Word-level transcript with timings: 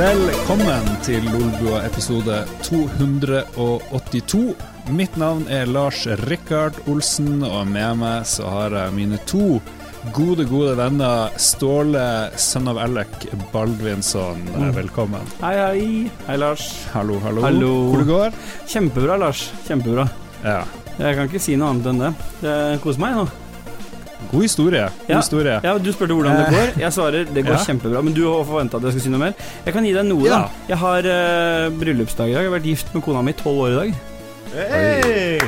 Velkommen 0.00 0.86
til 1.04 1.26
Lolbua 1.28 1.82
episode 1.84 2.38
282. 2.64 4.54
Mitt 4.96 5.18
navn 5.20 5.44
er 5.52 5.68
Lars 5.68 6.06
Rikard 6.24 6.78
Olsen, 6.88 7.42
og 7.44 7.68
med 7.68 8.00
meg 8.00 8.24
så 8.26 8.48
har 8.48 8.74
jeg 8.78 8.96
mine 8.96 9.20
to 9.28 9.60
gode, 10.16 10.46
gode 10.48 10.72
venner 10.80 11.36
Ståle, 11.36 12.06
sønn 12.40 12.72
av 12.72 12.80
Alec 12.80 13.28
Baldvinsson. 13.52 14.48
Velkommen. 14.74 15.28
Hei, 15.44 15.54
hei. 15.60 15.86
Hei, 16.26 16.40
Lars. 16.40 16.70
Hallo, 16.94 17.20
hallo. 17.20 17.44
Hallo. 17.44 17.72
Hvor 17.92 18.02
det 18.02 18.10
går? 18.14 18.44
Kjempebra, 18.72 19.20
Lars. 19.20 19.50
Kjempebra. 19.68 20.08
Ja. 20.40 20.62
Jeg 21.00 21.16
kan 21.16 21.28
ikke 21.30 21.40
si 21.40 21.54
noe 21.56 21.70
annet 21.72 21.86
enn 21.90 22.02
det. 22.02 22.10
Jeg 22.44 22.80
koser 22.84 23.00
meg 23.00 23.14
nå. 23.16 23.24
God 24.30 24.42
historie. 24.44 24.84
God 25.00 25.08
Ja. 25.10 25.16
historie. 25.22 25.60
Ja, 25.64 25.78
Du 25.78 25.90
spurte 25.92 26.12
hvordan 26.14 26.36
det 26.36 26.50
går. 26.52 26.80
Jeg 26.82 26.92
svarer 26.92 27.24
det 27.34 27.44
går 27.46 27.56
Ja. 27.56 27.64
kjempebra. 27.64 28.02
Men 28.04 28.12
du 28.14 28.22
har 28.28 28.44
forventa 28.44 28.76
at 28.76 28.82
jeg 28.82 28.92
skal 28.92 29.00
si 29.00 29.08
noe 29.08 29.18
mer. 29.18 29.34
Jeg 29.64 29.72
kan 29.74 29.84
gi 29.84 29.92
deg 29.92 30.04
noe, 30.06 30.24
Ja. 30.28 30.30
da. 30.30 30.50
Jeg 30.68 30.76
har 30.78 30.98
uh, 30.98 31.70
bryllupsdag 31.80 32.28
i 32.28 32.32
dag. 32.34 32.42
Jeg 32.42 32.50
har 32.50 32.58
vært 32.60 32.68
gift 32.68 32.94
med 32.94 33.02
kona 33.02 33.22
mi 33.22 33.30
i 33.32 33.34
tolv 33.34 33.58
år 33.64 33.70
i 33.70 33.76
dag. 33.80 33.94
Hei! 34.54 35.40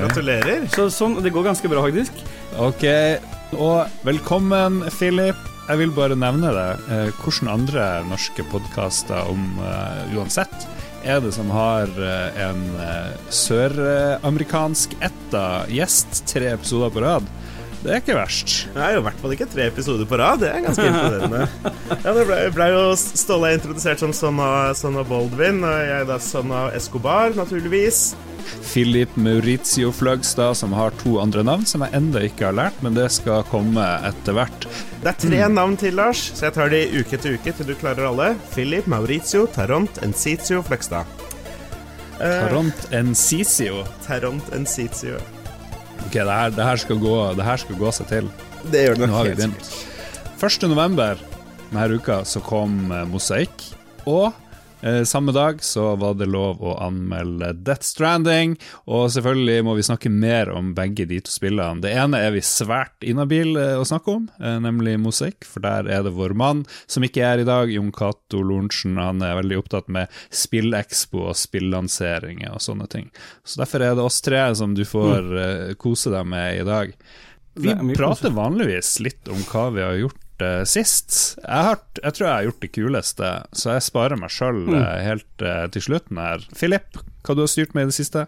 Gratulerer. 0.00 0.66
Så 0.72 0.88
sånn, 0.90 1.22
det 1.22 1.32
går 1.32 1.44
ganske 1.44 1.68
bra, 1.70 1.82
faktisk. 1.82 2.10
Ok, 2.58 2.84
og 3.60 3.86
velkommen, 4.04 4.82
Philip. 4.90 5.36
Jeg 5.68 5.78
vil 5.78 5.90
bare 5.90 6.14
nevne 6.16 6.50
det. 6.54 6.78
hvordan 6.88 7.12
Hvilke 7.22 7.52
andre 7.52 8.04
norske 8.08 8.42
podkaster 8.50 9.28
om 9.30 9.58
uh, 9.60 10.16
uansett 10.16 10.66
er 11.06 11.20
det 11.22 11.32
som 11.36 11.50
har 11.54 11.90
eh, 12.02 12.38
en 12.42 12.62
eh, 12.82 13.12
søramerikansk 13.30 14.96
etta 15.06 15.44
gjest 15.70 16.24
tre 16.26 16.50
episoder 16.56 16.90
på 16.90 17.02
rad? 17.04 17.28
Det 17.86 17.92
er 17.94 18.00
ikke 18.02 18.16
verst. 18.18 18.52
Det 18.74 18.82
er 18.82 18.96
jo 18.96 19.00
i 19.00 19.04
hvert 19.06 19.20
fall 19.22 19.32
ikke 19.36 19.46
tre 19.46 19.66
episoder 19.70 20.08
på 20.10 20.18
rad. 20.18 20.40
Det 20.42 20.48
er 20.50 20.62
ganske 20.64 20.86
imponerende. 20.90 21.44
Ja, 22.02 22.14
Det 22.16 22.24
ble, 22.26 22.38
ble 22.56 22.66
jo 22.72 22.80
Ståle 22.98 23.52
introdusert 23.54 24.02
som 24.02 24.14
sønn 24.16 24.40
av, 24.42 24.72
sønn 24.74 24.98
av 24.98 25.06
Baldwin, 25.06 25.62
og 25.62 25.76
jeg 25.86 26.08
da 26.08 26.16
sønn 26.22 26.50
av 26.50 26.74
Escobar, 26.74 27.36
naturligvis. 27.38 28.08
Philip 28.66 29.14
Maurizio 29.18 29.92
Fløgstad, 29.94 30.56
som 30.58 30.74
har 30.74 30.94
to 31.02 31.16
andre 31.22 31.42
navn 31.46 31.62
som 31.66 31.82
jeg 31.86 31.94
ennå 31.98 32.24
ikke 32.26 32.48
har 32.48 32.58
lært, 32.58 32.82
men 32.82 32.98
det 32.98 33.06
skal 33.14 33.46
komme 33.50 33.86
etter 34.06 34.34
hvert. 34.38 34.66
Det 35.02 35.12
er 35.12 35.20
tre 35.22 35.40
navn 35.54 35.78
til, 35.78 35.94
Lars, 35.98 36.26
så 36.34 36.48
jeg 36.48 36.56
tar 36.58 36.74
de 36.74 36.82
uke 36.98 37.18
etter 37.18 37.38
uke 37.38 37.54
til 37.54 37.70
du 37.70 37.74
klarer 37.78 38.10
alle. 38.10 38.32
Philip, 38.54 38.90
Maurizio, 38.90 39.46
Taront, 39.54 40.02
Encitio, 40.06 40.62
Fløgstad. 40.66 41.06
Eh, 42.18 42.38
Taront 42.42 42.86
Encicio. 42.96 43.84
Taront, 44.06 44.54
Encitio. 44.56 45.18
Ok, 46.04 46.12
det 46.12 46.26
her, 46.28 46.50
det 46.54 46.64
her, 46.64 46.76
skal, 46.82 46.98
gå, 47.02 47.14
det 47.38 47.44
her 47.46 47.56
skal 47.62 47.78
gå 47.80 47.92
seg 47.96 48.10
til. 48.10 48.28
Det 48.70 48.84
gjør 48.84 48.98
det 48.98 49.06
Nå 49.06 49.10
nok 49.10 49.16
har 49.16 49.28
vi 49.30 49.34
begynt. 49.38 49.70
sikkert. 49.70 50.62
1. 50.62 50.68
november 50.68 51.22
denne 51.70 51.96
uka 51.98 52.20
så 52.28 52.42
kom 52.44 52.92
eh, 52.94 53.06
Mosaikk, 53.08 53.64
og 54.06 54.32
samme 55.08 55.32
dag 55.34 55.62
så 55.64 55.88
var 55.98 56.14
det 56.18 56.28
lov 56.30 56.60
å 56.62 56.76
anmelde 56.82 57.52
Death 57.66 57.86
Stranding, 57.86 58.56
og 58.86 59.08
selvfølgelig 59.14 59.64
må 59.66 59.74
vi 59.78 59.86
snakke 59.86 60.12
mer 60.12 60.50
om 60.54 60.72
begge 60.76 61.06
de 61.08 61.20
to 61.24 61.32
spillene. 61.32 61.82
Det 61.84 61.92
ene 61.96 62.20
er 62.22 62.34
vi 62.34 62.42
svært 62.44 63.06
inhabile 63.06 63.62
eh, 63.72 63.80
å 63.80 63.86
snakke 63.88 64.14
om, 64.14 64.28
eh, 64.40 64.58
nemlig 64.62 64.96
Mosaikk, 65.02 65.46
for 65.48 65.64
der 65.64 65.90
er 65.90 66.04
det 66.06 66.14
vår 66.16 66.36
mann 66.38 66.64
som 66.86 67.06
ikke 67.06 67.24
er 67.26 67.42
i 67.42 67.48
dag, 67.48 67.72
Jon 67.72 67.92
Cato 67.94 68.42
Lorentzen. 68.42 68.98
Han 69.00 69.24
er 69.24 69.38
veldig 69.40 69.60
opptatt 69.62 69.90
med 69.92 70.12
spillekspo 70.34 71.28
og 71.30 71.38
spillanseringer 71.38 72.54
og 72.54 72.62
sånne 72.64 72.88
ting. 72.92 73.10
Så 73.44 73.62
derfor 73.62 73.84
er 73.84 73.96
det 73.96 74.06
oss 74.06 74.20
tre 74.24 74.42
som 74.58 74.76
du 74.76 74.84
får 74.88 75.32
eh, 75.42 75.72
kose 75.80 76.12
deg 76.14 76.28
med 76.28 76.62
i 76.62 76.66
dag. 76.66 76.94
Vi 77.56 77.72
er 77.72 77.80
prater 77.96 78.34
vanligvis 78.36 78.98
litt 79.00 79.30
om 79.32 79.40
hva 79.48 79.70
vi 79.72 79.84
har 79.84 79.96
gjort 79.96 80.25
eh, 80.44 80.64
sist. 80.68 81.38
Jeg, 81.42 81.62
har, 81.68 81.78
jeg 82.02 82.12
tror 82.16 82.26
jeg 82.26 82.34
har 82.36 82.46
gjort 82.48 82.60
det 82.60 82.72
kuleste, 82.74 83.30
så 83.56 83.72
jeg 83.76 83.82
sparer 83.86 84.16
meg 84.20 84.30
sjøl 84.34 84.62
Mm. 84.66 84.80
helt 85.06 85.42
eh, 85.42 85.66
til 85.72 85.82
slutten 85.82 86.18
her. 86.20 86.44
Philip, 86.56 86.98
hva 87.26 87.34
du 87.36 87.40
har 87.44 87.50
styrt 87.52 87.74
med 87.74 87.86
i 87.88 87.92
det 87.92 87.98
siste? 87.98 88.26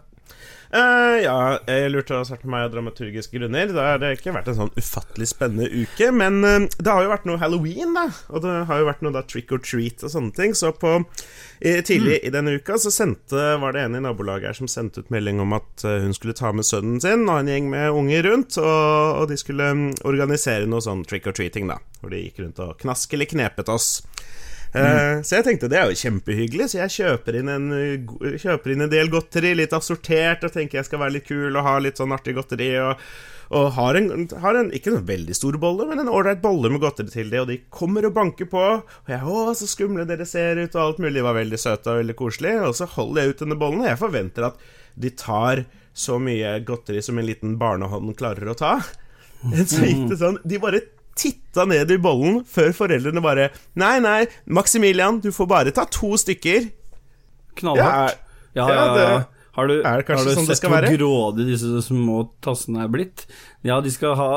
Eh, 0.69 1.15
ja, 1.23 1.57
jeg 1.65 1.89
lurte 1.89 2.19
å 2.19 2.25
starte 2.27 2.49
meg 2.49 2.67
av 2.67 2.73
dramaturgiske 2.75 3.39
grunner. 3.39 3.71
Da 3.73 3.87
har 3.87 4.01
det 4.01 4.11
ikke 4.19 4.35
vært 4.35 4.51
en 4.51 4.57
sånn 4.59 4.75
ufattelig 4.77 5.31
spennende 5.31 5.65
uke. 5.65 6.11
Men 6.13 6.43
uh, 6.45 6.67
det 6.77 6.93
har 6.93 7.05
jo 7.05 7.09
vært 7.09 7.25
noe 7.25 7.41
halloween, 7.41 7.95
da. 7.97 8.05
Og 8.29 8.43
det 8.45 8.53
har 8.69 8.81
jo 8.81 8.89
vært 8.89 9.01
noe 9.05 9.15
da 9.15 9.23
trick 9.25 9.49
or 9.55 9.63
treat 9.65 10.05
og 10.05 10.13
sånne 10.13 10.35
ting. 10.37 10.53
Så 10.57 10.69
på, 10.77 10.93
i, 11.57 11.73
tidlig 11.85 12.19
i 12.21 12.33
denne 12.33 12.53
uka 12.59 12.77
så 12.81 12.93
sendte, 12.93 13.47
var 13.63 13.73
det 13.73 13.87
en 13.87 13.97
i 13.97 14.03
nabolaget 14.05 14.51
her 14.51 14.59
som 14.59 14.69
sendte 14.69 15.01
ut 15.01 15.13
melding 15.13 15.41
om 15.41 15.57
at 15.57 15.85
eh, 15.87 16.03
hun 16.05 16.13
skulle 16.13 16.37
ta 16.37 16.53
med 16.53 16.67
sønnen 16.67 17.01
sin 17.01 17.25
og 17.25 17.39
en 17.39 17.49
gjeng 17.49 17.71
med 17.73 17.89
unger 18.03 18.29
rundt. 18.29 18.59
Og, 18.61 19.23
og 19.23 19.25
de 19.33 19.39
skulle 19.41 19.73
mm, 19.73 19.87
organisere 20.09 20.69
noe 20.69 20.85
sånn 20.85 21.01
trick 21.09 21.25
or 21.25 21.33
treating, 21.33 21.71
da. 21.71 21.79
Hvor 22.03 22.13
de 22.13 22.21
gikk 22.27 22.43
rundt 22.43 22.61
og 22.61 22.77
knask 22.85 23.17
eller 23.17 23.29
knepet 23.33 23.73
oss. 23.73 23.95
Eh, 24.73 25.21
Så 25.25 25.39
jeg 25.39 25.45
tenkte 25.47 25.69
det 25.71 25.79
er 25.79 25.89
jo 25.89 25.97
kjempehyggelig, 25.97 26.69
så 26.69 26.83
jeg 26.83 26.95
kjøper 26.99 27.39
inn, 27.39 27.49
en, 27.49 27.71
uh, 27.73 28.37
kjøper 28.37 28.73
inn 28.75 28.85
en 28.85 28.91
del 28.91 29.09
godteri, 29.09 29.55
litt 29.57 29.73
assortert, 29.73 30.45
og 30.45 30.53
tenker 30.53 30.79
jeg 30.79 30.89
skal 30.89 31.01
være 31.01 31.15
litt 31.17 31.27
kul 31.29 31.49
og 31.49 31.65
ha 31.65 31.79
litt 31.81 31.97
sånn 31.97 32.13
artig 32.13 32.35
godteri. 32.37 32.69
Og, 32.83 33.01
og 33.49 33.71
har, 33.79 33.97
en, 33.97 34.27
har 34.43 34.59
en 34.59 34.69
ikke 34.75 34.93
en 34.93 35.07
veldig 35.07 35.33
stor 35.33 35.57
bolle, 35.61 35.87
men 35.89 36.03
en 36.03 36.11
ålreit 36.13 36.43
bolle 36.43 36.69
med 36.69 36.83
godteri 36.83 37.09
til 37.15 37.33
det, 37.33 37.41
og 37.41 37.49
de 37.49 37.57
kommer 37.73 38.05
og 38.05 38.13
banker 38.13 38.45
på. 38.51 38.65
Og 38.83 39.09
jeg 39.09 39.25
'Å, 39.25 39.47
så 39.57 39.65
skumle 39.69 40.05
dere 40.05 40.29
ser 40.29 40.61
ut', 40.61 40.75
og 40.75 40.83
alt 40.83 41.01
mulig. 41.01 41.17
De 41.17 41.25
var 41.25 41.39
veldig 41.39 41.59
søte 41.59 41.89
og 41.89 42.03
veldig 42.03 42.15
koselige. 42.21 42.61
Og 42.69 42.77
så 42.77 42.85
holder 42.85 43.21
jeg 43.21 43.29
ut 43.33 43.43
denne 43.45 43.57
bollen, 43.57 43.81
og 43.81 43.89
jeg 43.89 44.03
forventer 44.05 44.51
at 44.51 44.61
de 44.99 45.09
tar 45.09 45.65
så 45.93 46.19
mye 46.21 46.59
godteri 46.63 47.01
som 47.01 47.17
en 47.17 47.25
liten 47.25 47.57
barnehånd 47.57 48.13
klarer 48.19 48.51
å 48.51 48.57
ta. 48.57 48.77
Så 49.71 49.85
gikk 49.87 50.09
det 50.09 50.17
sånn 50.19 50.35
De 50.43 50.57
bare 50.59 50.81
titta 51.19 51.65
ned 51.69 51.91
i 51.91 51.99
bollen 52.01 52.39
før 52.47 52.71
foreldrene 52.77 53.23
bare 53.23 53.49
Nei, 53.79 53.97
nei, 54.03 54.21
Maximilian, 54.47 55.19
du 55.23 55.31
får 55.35 55.49
bare 55.51 55.75
ta 55.75 55.83
to 55.91 56.13
stykker. 56.19 56.71
Knallhardt. 57.59 58.15
Ja, 58.55 58.63
ja, 58.65 58.69
ja, 58.69 58.79
ja. 58.79 58.95
det 58.95 59.09
Har 59.59 59.67
du, 59.67 59.73
er 59.81 60.03
kanskje 60.07 60.23
har 60.23 60.29
du 60.29 60.37
sånn 60.37 60.45
det 60.47 60.55
sett 60.55 60.61
skal 60.61 60.71
hvor 60.71 60.85
være? 60.85 60.95
grådig 60.95 61.45
disse 61.49 61.81
små 61.83 62.21
tassene 62.45 62.85
er 62.85 62.91
blitt? 62.93 63.25
Ja, 63.67 63.81
de 63.83 63.91
skal 63.91 64.13
ha 64.15 64.27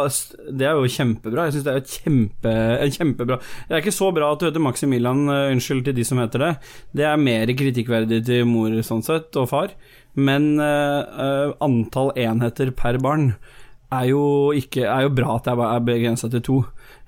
Det 0.50 0.66
er 0.66 0.74
jo 0.74 0.88
kjempebra. 0.90 1.44
Jeg 1.46 1.54
syns 1.56 1.66
det 1.68 1.72
er 1.72 1.78
jo 1.78 1.92
kjempe, 1.92 2.54
kjempebra. 2.96 3.38
Det 3.68 3.76
er 3.76 3.84
ikke 3.84 3.94
så 3.94 4.10
bra 4.16 4.32
at 4.34 4.42
du 4.42 4.48
heter 4.48 4.64
Maximilian, 4.64 5.22
eh, 5.30 5.52
unnskyld 5.54 5.84
til 5.86 5.94
de 6.00 6.06
som 6.08 6.18
heter 6.18 6.42
det. 6.42 6.52
Det 6.98 7.06
er 7.06 7.22
mer 7.22 7.54
kritikkverdig 7.54 8.22
til 8.26 8.48
mor 8.50 8.74
sånn 8.82 9.04
sett, 9.06 9.30
og 9.38 9.46
far. 9.52 9.76
Men 10.18 10.56
eh, 10.60 11.52
antall 11.62 12.10
enheter 12.18 12.74
per 12.76 12.98
barn 13.04 13.30
er 13.92 14.10
jo, 14.10 14.24
ikke, 14.56 14.86
er 14.88 15.06
jo 15.06 15.16
bra 15.16 15.38
at 15.38 15.48
det 15.48 15.56
er 15.68 15.86
begrensa 15.86 16.30
til 16.32 16.44
to. 16.44 16.60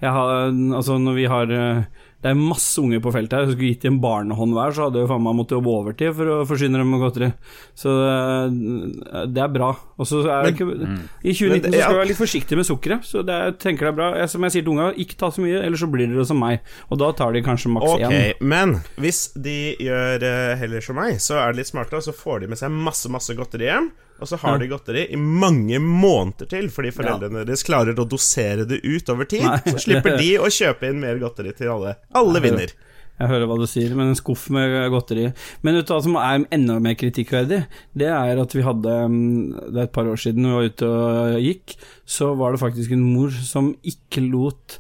Jeg 0.03 0.13
har, 0.13 0.51
altså 0.77 0.99
når 1.01 1.15
vi 1.17 1.29
har 1.31 1.53
eh, 1.55 1.85
Det 2.25 2.31
er 2.31 2.39
masse 2.41 2.81
unger 2.81 3.01
på 3.05 3.13
feltet 3.13 3.37
her. 3.37 3.51
Skulle 3.53 3.71
gitt 3.71 3.85
dem 3.85 3.99
en 3.99 4.01
barnehånd 4.01 4.55
hver, 4.57 4.73
så 4.73 4.87
hadde 4.87 5.03
jo 5.03 5.09
faen 5.11 5.23
meg 5.25 5.37
måttet 5.37 5.59
jobbe 5.59 5.73
overtid 5.73 6.15
for 6.17 6.31
å 6.33 6.37
forsyne 6.49 6.81
dem 6.81 6.89
med 6.89 7.03
godteri. 7.03 7.29
Så 7.77 7.93
eh, 7.93 9.27
det 9.29 9.43
er 9.45 9.53
bra. 9.53 9.71
Og 10.01 10.09
så 10.09 10.23
er 10.25 10.49
det 10.49 10.55
ikke 10.55 10.69
I 10.73 11.35
2019 11.37 11.37
Men 11.37 11.61
så 11.61 11.75
skal 11.75 11.83
ja. 11.83 11.91
du 11.93 12.01
være 12.01 12.11
litt 12.11 12.23
forsiktig 12.23 12.59
med 12.59 12.69
sukkeret, 12.69 13.09
så 13.09 13.25
det 13.29 13.37
er, 13.37 13.53
tenker 13.61 13.89
det 13.89 13.93
er 13.93 13.99
bra. 14.01 14.09
Jeg, 14.23 14.33
som 14.33 14.49
jeg 14.49 14.57
sier 14.57 14.65
til 14.65 14.73
unga, 14.75 14.89
ikke 15.05 15.21
ta 15.21 15.31
så 15.37 15.45
mye, 15.45 15.61
ellers 15.61 15.85
så 15.85 15.91
blir 15.93 16.09
dere 16.09 16.27
som 16.33 16.41
meg. 16.41 16.73
Og 16.89 17.03
da 17.05 17.13
tar 17.17 17.37
de 17.37 17.45
kanskje 17.45 17.75
maks 17.77 17.93
én. 17.99 18.09
Ok, 18.09 18.47
men 18.55 18.79
hvis 19.05 19.27
de 19.37 19.59
gjør 19.85 20.25
eh, 20.31 20.55
heller 20.65 20.89
som 20.89 21.01
meg, 21.01 21.21
så 21.21 21.39
er 21.43 21.53
det 21.53 21.61
litt 21.61 21.75
smartere, 21.75 22.01
og 22.01 22.09
så 22.09 22.17
får 22.17 22.45
de 22.45 22.55
med 22.55 22.61
seg 22.61 22.73
masse, 22.73 23.13
masse 23.13 23.37
godteri 23.37 23.69
hjem. 23.69 23.93
Og 24.21 24.29
så 24.31 24.39
har 24.39 24.55
Ja. 24.55 24.59
de 24.59 24.69
godteri 24.71 25.07
i 25.13 25.17
mange 25.17 25.79
måneder 25.83 26.49
til, 26.49 26.69
fordi 26.71 26.93
foreldrene 26.95 27.45
deres 27.45 27.65
klarer 27.67 27.95
å 27.99 28.07
dosere 28.09 28.67
det 28.67 28.81
ut 28.85 29.09
over 29.11 29.25
tid. 29.25 29.43
Nei. 29.43 29.59
Så 29.75 29.85
slipper 29.89 30.17
de 30.19 30.39
å 30.39 30.47
kjøpe 30.47 30.89
inn 30.89 31.01
mer 31.01 31.19
godteri 31.19 31.55
til 31.57 31.69
alle. 31.75 31.97
Alle 32.15 32.41
vinner. 32.41 32.73
Jeg 33.15 33.31
hører 33.31 33.47
hva 33.47 33.57
du 33.61 33.67
sier, 33.71 33.93
men 33.95 34.09
en 34.11 34.19
skuff 34.19 34.49
med 34.51 34.91
godteri. 34.91 35.29
Men 35.63 35.77
vet 35.79 35.87
du 35.87 35.93
hva 35.95 36.03
som 36.03 36.17
er 36.19 36.47
enda 36.51 36.81
mer 36.83 36.97
kritikkverdig? 36.99 37.61
Det 37.95 38.09
er 38.11 38.41
at 38.43 38.57
vi 38.57 38.65
hadde 38.67 38.95
mm, 39.07 39.71
Det 39.71 39.79
er 39.79 39.87
et 39.87 39.93
par 39.95 40.09
år 40.11 40.19
siden 40.19 40.43
vi 40.43 40.51
var 40.57 40.67
ute 40.67 40.89
og 40.91 41.39
gikk, 41.45 41.77
så 42.07 42.33
var 42.37 42.53
det 42.53 42.63
faktisk 42.65 42.91
en 42.97 43.07
mor 43.15 43.31
som 43.31 43.75
ikke 43.87 44.25
lot 44.31 44.79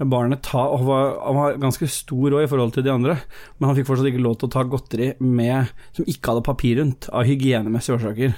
barnet 0.00 0.42
ta 0.42 0.64
og 0.74 0.86
var, 0.88 1.12
Han 1.22 1.36
var 1.36 1.58
ganske 1.62 1.86
stor 1.92 2.34
òg 2.34 2.44
i 2.46 2.48
forhold 2.50 2.72
til 2.74 2.82
de 2.82 2.90
andre, 2.90 3.18
men 3.58 3.68
han 3.68 3.76
fikk 3.76 3.86
fortsatt 3.86 4.08
ikke 4.10 4.24
lov 4.24 4.38
til 4.40 4.48
å 4.48 4.54
ta 4.56 4.64
godteri 4.66 5.12
med, 5.20 5.70
som 5.94 6.08
ikke 6.08 6.32
hadde 6.32 6.46
papir 6.48 6.80
rundt, 6.80 7.08
av 7.12 7.28
hygienemessige 7.28 7.98
årsaker. 8.00 8.34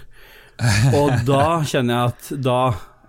Og 0.97 1.11
da 1.29 1.61
kjenner 1.69 1.95
jeg 1.99 2.13
at 2.15 2.31
da, 2.45 2.59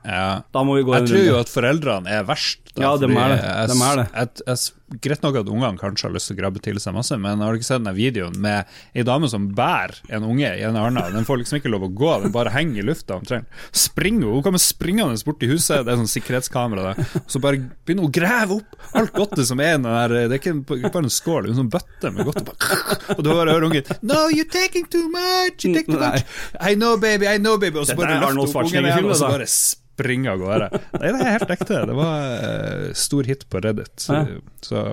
Ja. 0.08 0.42
da 0.54 0.64
må 0.64 0.76
vi 0.78 0.84
gå 0.88 0.94
Jeg 0.96 1.02
en 1.06 1.08
tror 1.12 1.26
jo 1.26 1.38
at 1.40 1.50
foreldrene 1.52 2.08
er 2.20 2.24
verst. 2.28 2.60
Da, 2.78 2.84
Ja, 2.86 2.98
dem 3.02 3.18
er 3.18 3.34
det. 3.34 3.40
De 3.72 3.78
er 3.82 4.02
det. 4.02 4.06
Jeg, 4.14 4.44
jeg, 4.48 4.78
greit 5.04 5.24
nok 5.24 5.36
at 5.42 5.50
ungene 5.52 5.80
kanskje 5.80 6.08
har 6.08 6.14
lyst 6.16 6.30
til 6.30 6.38
å 6.38 6.40
grabbe 6.40 6.62
til 6.64 6.78
seg 6.80 6.96
masse, 6.96 7.18
men 7.20 7.42
har 7.44 7.52
du 7.52 7.60
ikke 7.60 7.68
sett 7.68 7.84
den 7.84 7.96
videoen 7.98 8.38
med 8.40 8.70
ei 8.96 9.04
dame 9.08 9.28
som 9.32 9.50
bærer 9.56 9.98
en 10.16 10.28
unge 10.28 10.48
i 10.48 10.64
en 10.64 10.78
arna? 10.80 11.08
Den 11.12 11.28
får 11.28 11.42
liksom 11.42 11.60
ikke 11.60 11.72
lov 11.74 11.88
å 11.90 11.92
gå, 11.92 12.12
den 12.24 12.34
bare 12.36 12.54
henger 12.56 12.80
i 12.80 12.86
lufta 12.88 13.18
omtrent. 13.18 13.50
Springer 13.76 14.32
hun, 14.32 14.44
kommer 14.46 14.64
springende 14.64 15.20
bort 15.28 15.42
til 15.42 15.52
huset, 15.56 15.84
det 15.84 15.94
er 15.94 16.00
sånn 16.00 16.12
sikkerhetskamera 16.12 16.92
der, 16.92 17.18
og 17.20 17.34
så 17.34 17.42
bare 17.44 17.60
begynner 17.84 18.08
hun 18.08 18.12
å 18.12 18.16
grave 18.16 18.60
opp 18.62 18.78
alt 19.02 19.16
godtet 19.18 19.50
som 19.50 19.60
er 19.64 19.74
i 19.74 19.76
den 19.76 19.88
der 19.88 20.16
Det 20.16 20.38
er 20.38 20.40
ikke 20.40 20.56
bare 20.94 21.04
en 21.04 21.12
skål, 21.14 21.42
det 21.44 21.50
er 21.50 21.56
en 21.56 21.60
sånn 21.64 21.74
bøtte 21.74 22.14
med 22.14 22.32
og, 22.32 22.40
bare, 22.48 22.88
og 23.18 23.24
du 23.26 23.32
bare 23.32 23.58
hører 23.58 23.68
ungen 23.68 23.92
No, 24.08 24.28
you're 24.32 24.48
taking 24.48 24.88
too 24.88 25.10
much, 25.12 25.66
you 25.66 25.74
take 25.76 25.90
too 25.90 26.00
much. 26.00 26.24
I 26.62 26.76
know, 26.76 26.96
baby, 26.98 27.28
I 27.28 27.38
know, 27.42 27.58
baby. 27.58 27.82
Og 27.82 27.90
så 27.90 27.98
bare 27.98 28.16
er 28.16 28.24
løfter 28.24 28.40
hun 28.40 28.72
ungen 28.72 28.88
igjen, 28.88 29.12
og 29.12 29.20
så 29.20 29.34
bare 29.34 29.50
springer 29.98 30.36
av 30.36 30.42
gårde. 30.42 30.68
Nei, 31.02 31.12
det 31.12 31.22
er 31.24 31.34
helt 31.34 31.54
ekte. 31.56 31.80
Det 31.90 31.96
var 31.98 32.26
uh, 32.38 32.67
stor 32.98 33.28
hit 33.28 33.46
på 33.52 33.62
Reddit. 33.64 33.94
Så, 34.02 34.24
så, 34.66 34.86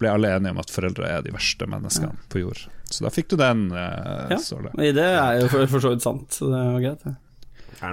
ble 0.00 0.10
alle 0.10 0.32
enige 0.34 0.50
om 0.50 0.58
at 0.58 0.72
foreldre 0.74 1.06
er 1.06 1.20
de 1.22 1.30
verste 1.34 1.68
menneskene 1.70 2.16
på 2.32 2.40
jord. 2.42 2.64
Så 2.90 3.04
da 3.06 3.12
fikk 3.14 3.28
du 3.30 3.36
den, 3.38 3.68
eh, 3.72 4.32
Ja. 4.34 4.38
Ståle. 4.42 4.72
Det 4.74 5.04
er 5.04 5.38
jo 5.40 5.50
for, 5.52 5.66
for 5.70 5.84
så 5.84 5.94
vidt 5.94 6.02
sant, 6.02 6.34
så 6.34 6.50
det 6.50 6.64
var 6.72 6.82
greit. 6.82 7.04
det. 7.04 7.14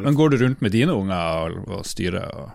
Men 0.01 0.17
går 0.17 0.31
du 0.31 0.37
rundt 0.41 0.61
med 0.61 0.73
dine 0.73 0.95
unger 0.95 1.53
og, 1.53 1.69
og 1.69 1.85
styrer 1.85 2.25
og 2.25 2.49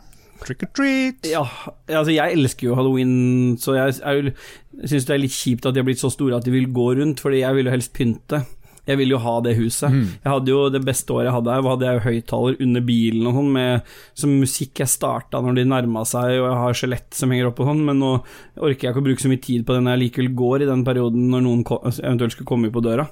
trick 0.45 0.63
or 0.67 0.71
treat? 0.75 1.27
Ja, 1.27 1.45
altså 1.89 2.15
jeg 2.15 2.37
elsker 2.37 2.69
jo 2.71 2.77
halloween, 2.79 3.57
så 3.61 3.77
jeg, 3.77 3.97
jeg 4.01 4.89
syns 4.91 5.09
det 5.09 5.15
er 5.17 5.23
litt 5.23 5.37
kjipt 5.37 5.67
at 5.67 5.77
de 5.77 5.83
har 5.83 5.89
blitt 5.89 6.03
så 6.03 6.11
store 6.13 6.39
at 6.39 6.47
de 6.47 6.55
vil 6.55 6.69
gå 6.75 6.91
rundt, 7.01 7.23
fordi 7.23 7.43
jeg 7.43 7.59
vil 7.59 7.71
jo 7.71 7.75
helst 7.75 7.95
pynte. 7.97 8.43
Jeg 8.87 8.99
ville 9.01 9.17
jo 9.17 9.19
ha 9.19 9.35
det 9.43 9.57
huset. 9.59 9.91
Jeg 10.23 10.31
hadde 10.31 10.53
jo 10.53 10.59
Det 10.71 10.81
beste 10.87 11.11
året 11.13 11.27
jeg 11.27 11.35
hadde 11.35 11.55
her, 11.57 11.63
hadde 11.67 11.87
jeg 11.89 11.99
jo 11.99 12.05
høyttaler 12.05 12.61
under 12.67 12.85
bilen 12.87 13.27
og 13.27 13.35
sånn, 13.41 13.49
med 13.57 13.95
som 14.15 14.35
musikk 14.41 14.83
jeg 14.85 14.93
starta 14.93 15.41
når 15.43 15.59
de 15.59 15.65
nærma 15.73 16.05
seg, 16.07 16.37
og 16.39 16.47
jeg 16.47 16.61
har 16.63 16.79
skjelett 16.81 17.19
som 17.19 17.35
henger 17.35 17.51
opp 17.51 17.61
og 17.65 17.71
sånn, 17.73 17.83
men 17.89 17.99
nå 18.03 18.13
orker 18.57 18.87
jeg 18.89 18.95
ikke 18.95 19.03
å 19.03 19.09
bruke 19.09 19.25
så 19.25 19.33
mye 19.33 19.43
tid 19.43 19.67
på 19.67 19.75
det 19.75 19.83
når 19.83 19.97
jeg 19.97 20.05
likevel 20.05 20.31
går 20.39 20.63
i 20.63 20.71
den 20.71 20.87
perioden 20.87 21.29
når 21.35 21.45
noen 21.49 21.67
eventuelt 21.67 22.37
skulle 22.37 22.53
komme 22.53 22.71
på 22.71 22.85
døra. 22.85 23.09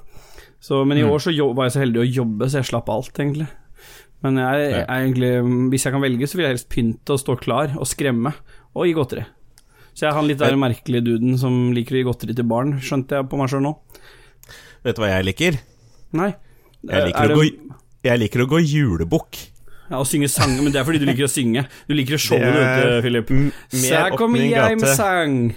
Så, 0.63 0.81
men 0.87 0.97
i 0.97 1.03
år 1.05 1.21
så 1.21 1.35
var 1.53 1.67
jeg 1.67 1.75
så 1.75 1.83
heldig 1.83 2.01
å 2.01 2.09
jobbe, 2.09 2.49
så 2.49 2.61
jeg 2.61 2.71
slapp 2.71 2.89
alt, 2.89 3.13
egentlig. 3.19 3.45
Men 4.25 4.39
jeg, 4.41 4.61
jeg 4.71 4.81
er 4.81 5.03
egentlig, 5.03 5.31
hvis 5.69 5.85
jeg 5.85 5.93
kan 5.93 6.01
velge, 6.01 6.29
så 6.29 6.37
vil 6.39 6.47
jeg 6.47 6.55
helst 6.55 6.71
pynte 6.71 7.13
og 7.13 7.21
stå 7.21 7.35
klar 7.37 7.75
og 7.77 7.85
skremme, 7.89 8.31
og 8.73 8.87
gi 8.87 8.95
godteri. 8.97 9.25
Så 9.95 10.03
jeg 10.03 10.09
er 10.09 10.17
han 10.17 10.27
litt 10.27 10.41
der 10.41 10.57
merkelige 10.59 11.05
duden 11.05 11.37
som 11.39 11.69
liker 11.75 11.95
å 11.95 11.99
gi 12.01 12.07
godteri 12.07 12.35
til 12.35 12.47
barn, 12.49 12.75
skjønte 12.83 13.19
jeg 13.19 13.29
på 13.31 13.39
meg 13.39 13.51
sjøl 13.51 13.63
nå. 13.63 13.75
Vet 14.85 14.95
du 14.97 15.01
hva 15.03 15.09
jeg 15.15 15.25
liker? 15.31 15.57
Nei. 16.15 16.31
Jeg 16.85 16.93
Er 17.01 17.05
liker, 17.09 17.27
det- 17.27 17.35
å, 17.35 17.41
gå, 17.41 17.75
jeg 18.05 18.19
liker 18.21 18.43
å 18.45 18.47
gå 18.51 18.59
julebukk. 18.61 19.39
Ja, 19.89 19.97
Å 20.01 20.05
synge 20.05 20.29
sanger, 20.29 20.63
men 20.63 20.71
det 20.73 20.79
er 20.81 20.85
fordi 20.85 20.99
du 21.01 21.05
liker 21.05 21.25
å 21.27 21.29
synge. 21.29 21.67
Du 21.87 21.93
liker 21.93 22.15
å 22.17 22.21
showe, 22.21 22.39
Det 22.39 22.85
du 22.85 23.01
Philip. 23.05 23.27
Så 23.69 24.17
kommer 24.17 24.39
jeg 24.41 24.79
med 24.79 24.95
sang. 24.95 25.55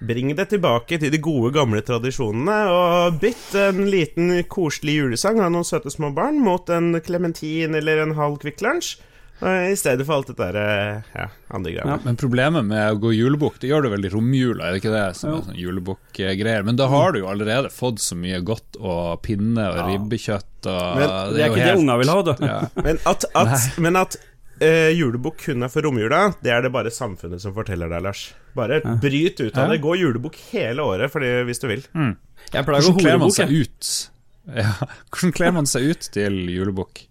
Bring 0.00 0.34
det 0.36 0.48
tilbake 0.50 0.98
til 1.00 1.10
de 1.10 1.18
gode, 1.18 1.54
gamle 1.54 1.80
tradisjonene, 1.80 2.56
og 2.68 3.18
bytt 3.20 3.54
en 3.56 3.86
liten, 3.88 4.42
koselig 4.44 4.96
julesang 5.00 5.40
av 5.40 5.50
noen 5.52 5.64
søte 5.64 5.88
små 5.92 6.10
barn 6.14 6.38
mot 6.44 6.68
en 6.68 7.00
klementin 7.00 7.74
eller 7.74 8.02
en 8.02 8.12
halv 8.14 8.36
Kvikk 8.42 8.60
Lunsj, 8.60 8.98
i 9.44 9.74
stedet 9.76 10.06
for 10.08 10.16
alt 10.16 10.30
det 10.30 10.36
der 10.38 10.56
eh, 10.56 11.08
ja, 11.12 11.26
andre 11.52 11.72
greiene. 11.74 11.98
Men 12.06 12.16
problemet 12.16 12.64
med 12.64 12.94
å 12.94 13.00
gå 13.02 13.10
julebukk, 13.12 13.58
det 13.60 13.68
gjør 13.68 13.84
du 13.84 13.90
vel 13.92 14.06
i 14.08 14.12
romjula, 14.12 14.64
er 14.64 14.72
det 14.76 14.80
ikke 14.80 14.94
det? 14.94 15.02
Som 15.18 15.32
er 15.34 15.42
sånn 15.44 15.58
julebukkgreier. 15.60 16.64
Men 16.64 16.78
da 16.80 16.86
har 16.88 17.12
du 17.12 17.20
jo 17.20 17.28
allerede 17.28 17.68
fått 17.74 18.00
så 18.00 18.16
mye 18.16 18.40
godt 18.46 18.78
og 18.80 19.20
pinne 19.26 19.66
og 19.74 19.82
ribbekjøtt 19.90 20.70
og 20.72 20.96
Men 21.02 21.12
Det 21.36 21.42
er 21.44 21.52
ikke 21.52 21.68
det 21.68 21.76
unga 21.82 21.98
vil 22.00 22.14
ha, 22.14 22.16
du. 22.24 22.32
Ja. 22.48 22.56
Men 22.88 23.02
at, 23.12 23.28
at, 23.34 23.68
men 23.78 24.00
at 24.04 24.18
Uh, 24.56 24.88
julebukk 24.96 25.42
kun 25.50 25.66
er 25.66 25.68
for 25.68 25.84
romjula, 25.84 26.30
det 26.40 26.48
er 26.48 26.62
det 26.64 26.70
bare 26.72 26.88
samfunnet 26.88 27.42
som 27.42 27.52
forteller 27.52 27.90
deg, 27.92 28.00
Lars. 28.06 28.22
Bare 28.56 28.78
bryt 29.02 29.36
ut 29.42 29.50
av 29.52 29.66
Ja. 29.66 29.74
det. 29.74 29.82
Gå 29.84 29.98
julebukk 30.00 30.38
hele 30.48 30.80
året 30.80 31.12
fordi, 31.12 31.28
hvis 31.44 31.60
du 31.60 31.66
vil. 31.68 31.82
Jeg 31.92 32.64
pleier 32.64 32.86
Hvordan 32.86 32.96
kler 33.02 33.18
man 33.20 33.34
seg 33.36 33.52
ut? 33.52 33.90
Ja. 34.56 34.70
Hvordan 35.12 35.34
kler 35.36 35.52
man 35.52 35.66
seg 35.68 35.90
ut 35.90 36.08
til 36.14 36.36
julebukk? 36.54 37.02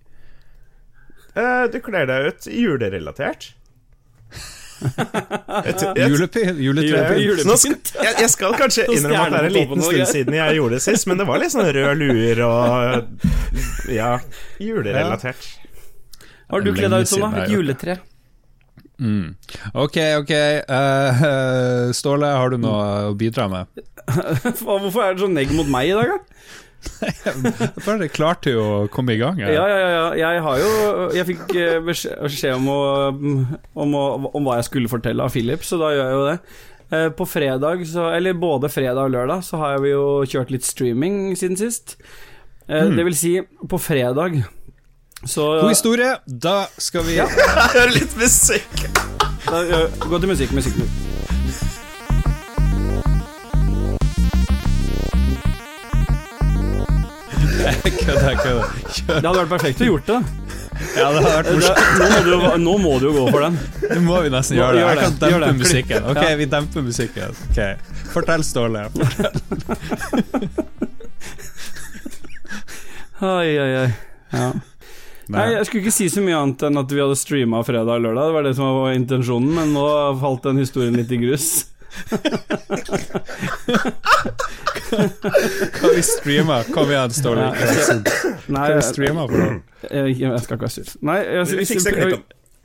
Eh, 1.35 1.65
du 1.73 1.79
kler 1.83 2.05
deg 2.09 2.29
ut 2.31 2.47
julerelatert. 2.51 3.51
Julepynt. 4.85 5.61
et, 5.65 5.83
Julepy- 5.95 6.61
Juletre? 6.61 7.15
Jule- 7.23 7.43
Så 7.43 7.47
nå 7.47 7.55
skal, 7.59 7.75
jeg, 8.03 8.15
jeg 8.25 8.29
skal 8.33 8.55
kanskje 8.59 8.85
innrømme 8.91 9.21
at 9.23 9.31
det 9.31 9.39
er 9.39 9.45
en 9.47 9.53
liten 9.55 9.83
stund 9.85 10.09
siden 10.11 10.35
jeg 10.35 10.57
gjorde 10.57 10.75
det 10.75 10.81
sist, 10.83 11.07
men 11.07 11.21
det 11.21 11.27
var 11.29 11.39
litt 11.41 11.53
sånn 11.53 11.69
rød 11.77 12.01
luer 12.01 12.41
og 12.47 13.87
Ja, 13.91 14.09
julerelatert. 14.59 15.47
Ja. 15.47 15.79
har 16.51 16.65
du 16.65 16.73
kledd 16.75 16.91
deg 16.93 17.05
ut 17.07 17.11
som, 17.13 17.23
da? 17.31 17.45
Et 17.45 17.53
juletre? 17.55 17.97
Mm. 18.99 19.31
Ok, 19.75 19.97
ok. 20.21 20.31
Uh, 20.71 21.91
Ståle, 21.95 22.29
har 22.35 22.53
du 22.53 22.59
noe 22.63 22.85
å 23.09 23.15
bidra 23.19 23.47
med? 23.51 23.81
Hvorfor 24.61 25.01
er 25.07 25.15
det 25.17 25.23
så 25.25 25.31
negg 25.31 25.51
mot 25.55 25.67
meg 25.71 25.89
i 25.91 25.95
dag, 25.97 26.13
da? 26.13 26.19
Bare 27.85 28.07
klarte 28.13 28.49
til 28.49 28.59
å 28.61 28.69
komme 28.93 29.15
i 29.15 29.19
gang? 29.21 29.39
Ja, 29.41 29.49
ja, 29.51 29.65
ja, 29.67 29.89
ja. 29.95 30.05
Jeg 30.19 30.43
har 30.45 30.61
jo 30.61 30.69
Jeg 31.15 31.27
fikk 31.31 31.55
eh, 31.59 31.79
beskjed, 31.85 32.53
om, 32.55 32.69
å, 32.71 32.79
om, 33.85 33.97
å, 33.99 34.05
om 34.35 34.47
hva 34.47 34.59
jeg 34.59 34.69
skulle 34.69 34.91
fortelle 34.91 35.25
av 35.25 35.33
Philip, 35.35 35.63
så 35.65 35.79
da 35.81 35.91
gjør 35.95 36.05
jeg 36.09 36.17
jo 36.19 36.25
det. 36.29 36.37
Eh, 36.95 37.07
På 37.17 37.27
fredag, 37.29 37.85
så, 37.89 38.09
eller 38.15 38.37
både 38.37 38.69
fredag 38.73 39.07
og 39.07 39.15
lørdag, 39.15 39.43
så 39.47 39.61
har 39.61 39.79
vi 39.83 39.93
jo 39.95 40.05
kjørt 40.29 40.53
litt 40.53 40.67
streaming 40.67 41.33
siden 41.39 41.57
sist. 41.59 41.97
Mm. 42.69 42.95
Det 42.97 43.03
vil 43.05 43.17
si, 43.17 43.33
på 43.69 43.77
fredag 43.77 44.39
så 45.25 45.61
God 45.61 45.69
historie. 45.69 46.15
Da 46.27 46.65
skal 46.77 47.05
vi 47.07 47.17
Ja. 47.17 47.25
Høre 47.77 47.91
litt 47.95 48.15
musikk. 48.19 48.87
da, 49.49 49.61
eh, 49.63 49.99
Gå 50.05 50.19
til 50.19 50.29
musikk, 50.29 50.51
musikk, 50.57 50.77
musikk. 50.81 51.14
Kødda, 57.65 58.31
kødda. 58.41 58.65
Det 59.07 59.15
hadde 59.25 59.37
vært 59.39 59.51
perfekt 59.55 59.81
å 59.81 59.87
gjort 59.89 60.09
det. 60.09 60.19
Ja, 60.95 61.05
det 61.15 61.21
hadde 61.23 61.31
vært 61.31 61.49
morsomt. 61.55 62.59
nå, 62.65 62.73
må 62.83 62.93
du, 62.99 63.05
jo- 63.07 63.13
gå 63.15 63.23
for 63.31 63.45
den. 63.45 63.55
Nå 63.93 63.99
må 64.05 64.21
vi 64.25 64.29
nesten 64.33 64.57
gjøre 64.59 64.75
det. 64.75 64.83
Jeg 64.83 64.97
kan 65.01 65.13
dempe 65.23 65.51
musikken. 65.61 66.09
Ok, 66.11 66.23
vi 66.41 66.45
demper 66.51 66.85
musikken. 66.89 67.29
Ok, 67.49 67.59
Fortell, 68.13 68.43
Ståle. 68.47 68.85
Oi, 73.25 73.51
oi, 73.59 73.71
oi. 73.79 73.89
Ja. 74.35 74.49
Nei, 75.31 75.45
jeg 75.55 75.65
skulle 75.65 75.81
ikke 75.85 75.93
si 75.95 76.05
så 76.11 76.21
mye 76.21 76.35
annet 76.37 76.61
enn 76.67 76.77
at 76.77 76.91
vi 76.91 76.99
hadde 77.01 77.15
streama 77.17 77.61
fredag 77.65 77.95
og 77.97 78.03
lørdag. 78.03 78.27
Det 78.29 78.35
var 78.35 78.43
det 78.45 78.51
som 78.57 78.67
var 78.83 78.91
intensjonen, 78.97 79.53
men 79.55 79.71
nå 79.73 79.85
falt 80.21 80.43
den 80.45 80.59
historien 80.61 80.97
litt 80.99 81.13
i 81.15 81.19
grus. 81.23 81.47
Hva 85.75 85.91
vi 85.95 86.01
streamer? 86.05 86.67
Kom 86.73 86.89
igjen, 86.91 87.13
Ståle. 87.15 87.49
Nei, 87.51 88.65
Hva 88.69 88.75
vi 88.79 88.83
streamer 88.85 89.29
for 89.29 89.37
noe? 89.41 89.61
jeg, 89.89 90.17
jeg 90.23 90.41
skal 90.43 90.57
ikke 90.57 90.65
være 90.67 90.75
sur. 90.75 90.91
Nei, 91.05 91.17
jeg, 91.21 91.43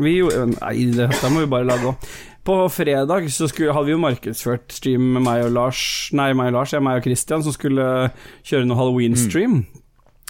Vi 0.00 0.06
vi, 0.06 0.12
gjorde- 0.16 0.46
nei, 0.54 0.74
det 0.96 1.30
må 1.32 1.42
vi 1.44 1.50
bare 1.52 1.66
la 1.68 1.76
gå. 1.82 1.94
På 2.44 2.54
fredag 2.72 3.26
så 3.30 3.46
skulle, 3.50 3.74
hadde 3.76 3.90
vi 3.90 3.92
jo 3.92 4.00
markedsført 4.00 4.72
stream 4.72 5.10
med 5.12 5.22
meg 5.26 5.42
og 5.44 5.50
Lars 5.52 5.82
Nei, 6.16 6.30
meg 6.32 6.46
og 6.48 6.54
Lars, 6.56 6.72
jeg, 6.72 6.82
meg 6.82 6.96
og 6.96 7.04
Christian, 7.04 7.42
som 7.44 7.52
skulle 7.52 7.84
kjøre 8.48 8.64
noe 8.64 8.78
halloween-stream. 8.80 9.58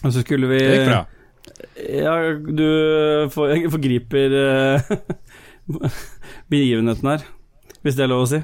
Og 0.03 0.11
så 0.13 0.25
skulle 0.25 0.49
vi 0.51 0.59
Det 0.59 0.75
gikk 0.81 0.91
bra. 0.91 1.05
Ja, 1.87 2.15
du 2.35 3.29
for- 3.31 3.55
forgriper 3.77 4.35
eh, 4.41 4.91
begivenheten 6.51 7.09
her, 7.13 7.23
hvis 7.85 7.95
det 7.97 8.05
er 8.05 8.11
lov 8.11 8.25
å 8.27 8.31
si. 8.33 8.43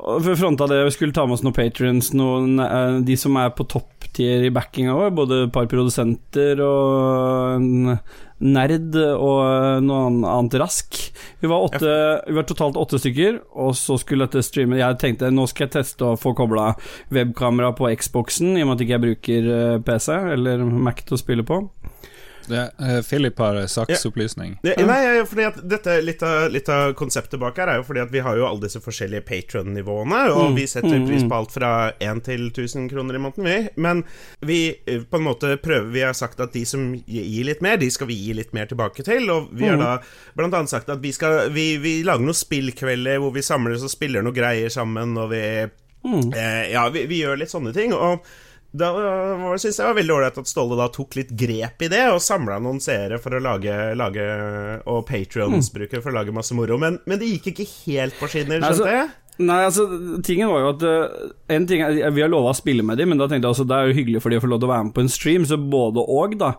Fronta 0.00 0.66
det, 0.70 0.84
vi 0.84 0.94
skulle 0.94 1.12
ta 1.12 1.26
med 1.26 1.36
oss 1.36 1.44
noen 1.44 1.56
patrions, 1.56 2.12
noen, 2.16 2.58
eh, 2.62 3.00
de 3.04 3.16
som 3.20 3.36
er 3.36 3.52
på 3.52 3.66
topptier 3.68 4.46
i 4.46 4.52
backinga 4.54 4.94
vår, 4.96 5.12
både 5.16 5.44
et 5.44 5.52
par 5.54 5.68
produsenter 5.70 6.60
og 6.64 7.58
en 7.58 7.98
nerd 8.40 8.96
og 8.96 9.84
noe 9.84 10.06
annet 10.08 10.56
rask. 10.62 10.96
Vi 11.40 11.50
var, 11.50 11.66
åtte, 11.68 11.92
vi 12.26 12.36
var 12.38 12.46
totalt 12.48 12.78
åtte 12.80 13.00
stykker, 13.02 13.40
og 13.60 13.74
så 13.76 13.98
skulle 14.00 14.26
dette 14.26 14.44
streame 14.44 14.80
Jeg 14.80 14.96
tenkte 15.02 15.32
nå 15.32 15.44
skal 15.50 15.66
jeg 15.66 15.76
teste 15.76 16.08
å 16.08 16.18
få 16.20 16.32
kobla 16.38 16.72
webkamera 17.12 17.74
på 17.76 17.90
Xboxen, 18.00 18.56
i 18.56 18.64
og 18.64 18.70
med 18.70 18.78
at 18.78 18.84
jeg 18.84 18.90
ikke 18.90 19.04
bruker 19.04 19.52
eh, 19.56 19.76
PC 19.84 20.16
eller 20.38 20.64
Mac 20.64 21.04
til 21.04 21.18
å 21.18 21.20
spille 21.20 21.46
på. 21.46 21.60
Ja, 22.48 22.68
eh, 22.80 23.00
Philip 23.02 23.38
har 23.38 23.58
saksopplysning. 23.66 24.58
Ja. 24.62 24.74
nei, 24.86 25.24
fordi 25.28 25.44
at 25.46 25.58
dette, 25.70 26.00
litt, 26.02 26.22
av, 26.22 26.50
litt 26.50 26.68
av 26.72 26.94
konseptet 26.98 27.40
bak 27.40 27.58
her 27.60 27.68
er 27.68 27.80
jo 27.80 27.86
fordi 27.86 28.02
at 28.02 28.12
vi 28.14 28.22
har 28.24 28.36
jo 28.38 28.46
alle 28.48 28.64
disse 28.64 28.80
forskjellige 28.82 29.26
patron-nivåene, 29.28 30.22
og 30.32 30.50
Mm, 30.50 30.56
vi 30.56 30.66
setter 30.66 30.96
mm, 30.96 31.06
pris 31.06 31.22
mm. 31.22 31.28
på 31.30 31.36
alt 31.36 31.52
fra 31.52 31.70
1 32.00 32.22
til 32.26 32.46
1000 32.50 32.88
kroner 32.90 33.14
i 33.14 33.22
måneden, 33.22 33.44
vi. 33.44 33.68
Men 33.76 34.04
vi 34.40 34.60
eh, 34.86 35.02
på 35.02 35.20
en 35.20 35.26
måte 35.26 35.56
prøver 35.62 35.90
Vi 35.90 36.00
har 36.02 36.12
sagt 36.16 36.40
at 36.40 36.52
de 36.52 36.64
som 36.66 36.94
gir 36.94 37.44
litt 37.44 37.60
mer, 37.62 37.76
de 37.76 37.90
skal 37.90 38.06
vi 38.10 38.14
gi 38.14 38.34
litt 38.34 38.52
mer 38.56 38.66
tilbake 38.66 39.04
til, 39.06 39.30
og 39.30 39.50
vi 39.52 39.68
har 39.68 39.76
Mm. 39.76 39.84
da 39.84 39.98
blant 40.36 40.54
annet 40.54 40.70
sagt 40.70 40.88
at 40.90 41.00
vi 41.00 41.12
skal 41.12 41.50
Vi, 41.50 41.76
vi 41.78 42.02
lager 42.02 42.24
noen 42.24 42.34
spillkvelder 42.34 43.18
hvor 43.18 43.32
vi 43.32 43.42
samles 43.42 43.82
og 43.82 43.90
spiller 43.90 44.22
noen 44.22 44.34
greier 44.34 44.68
sammen, 44.68 45.16
og 45.18 45.30
vi 45.30 45.68
Mm. 46.04 46.32
Eh, 46.32 46.72
ja, 46.72 46.88
vi, 46.88 47.04
vi 47.06 47.20
gjør 47.20 47.36
litt 47.36 47.52
sånne 47.52 47.74
ting. 47.76 47.92
Og 47.92 48.24
da 48.70 48.90
syns 49.58 49.80
jeg 49.80 49.88
var 49.88 49.96
veldig 49.98 50.14
ålreit 50.14 50.36
at 50.38 50.50
Ståle 50.50 50.76
da 50.78 50.86
tok 50.94 51.16
litt 51.18 51.32
grep 51.34 51.82
i 51.82 51.88
det, 51.90 52.04
og 52.14 52.22
samla 52.22 52.60
noen 52.62 52.78
seere 52.82 53.18
for 53.22 53.34
å 53.34 53.42
lage, 53.42 53.74
lage 53.98 54.26
Og 54.90 55.02
patrions-brukere 55.08 56.04
for 56.04 56.12
å 56.12 56.20
lage 56.20 56.34
masse 56.34 56.54
moro. 56.54 56.78
Men, 56.78 57.00
men 57.10 57.18
det 57.20 57.32
gikk 57.32 57.50
ikke 57.52 57.66
helt 57.88 58.20
på 58.20 58.30
skinner, 58.30 58.62
Altså, 58.62 58.86
skjønte 58.86 59.00
jeg? 59.00 59.10
Nei, 59.40 59.60
altså, 59.64 59.86
tingen 60.26 60.50
var 60.50 60.60
jo 60.60 60.70
at 60.74 60.82
eh, 60.84 61.28
En 61.56 61.66
ting 61.68 61.80
Vi 62.12 62.20
har 62.22 62.28
lova 62.28 62.52
å 62.52 62.56
spille 62.56 62.84
med 62.84 63.00
dem, 63.00 63.12
men 63.12 63.20
da 63.20 63.28
tenkte 63.30 63.48
jeg 63.48 63.54
altså 63.54 63.66
det 63.68 63.76
er 63.76 63.88
jo 63.88 63.96
hyggelig 63.96 64.20
for 64.22 64.32
de 64.32 64.40
å 64.40 64.44
få 64.44 64.50
lov 64.52 64.60
til 64.60 64.68
å 64.68 64.72
være 64.74 64.86
med 64.88 64.96
på 64.96 65.04
en 65.04 65.12
stream, 65.12 65.46
så 65.48 65.56
både 65.60 66.04
og, 66.04 66.34
da. 66.40 66.50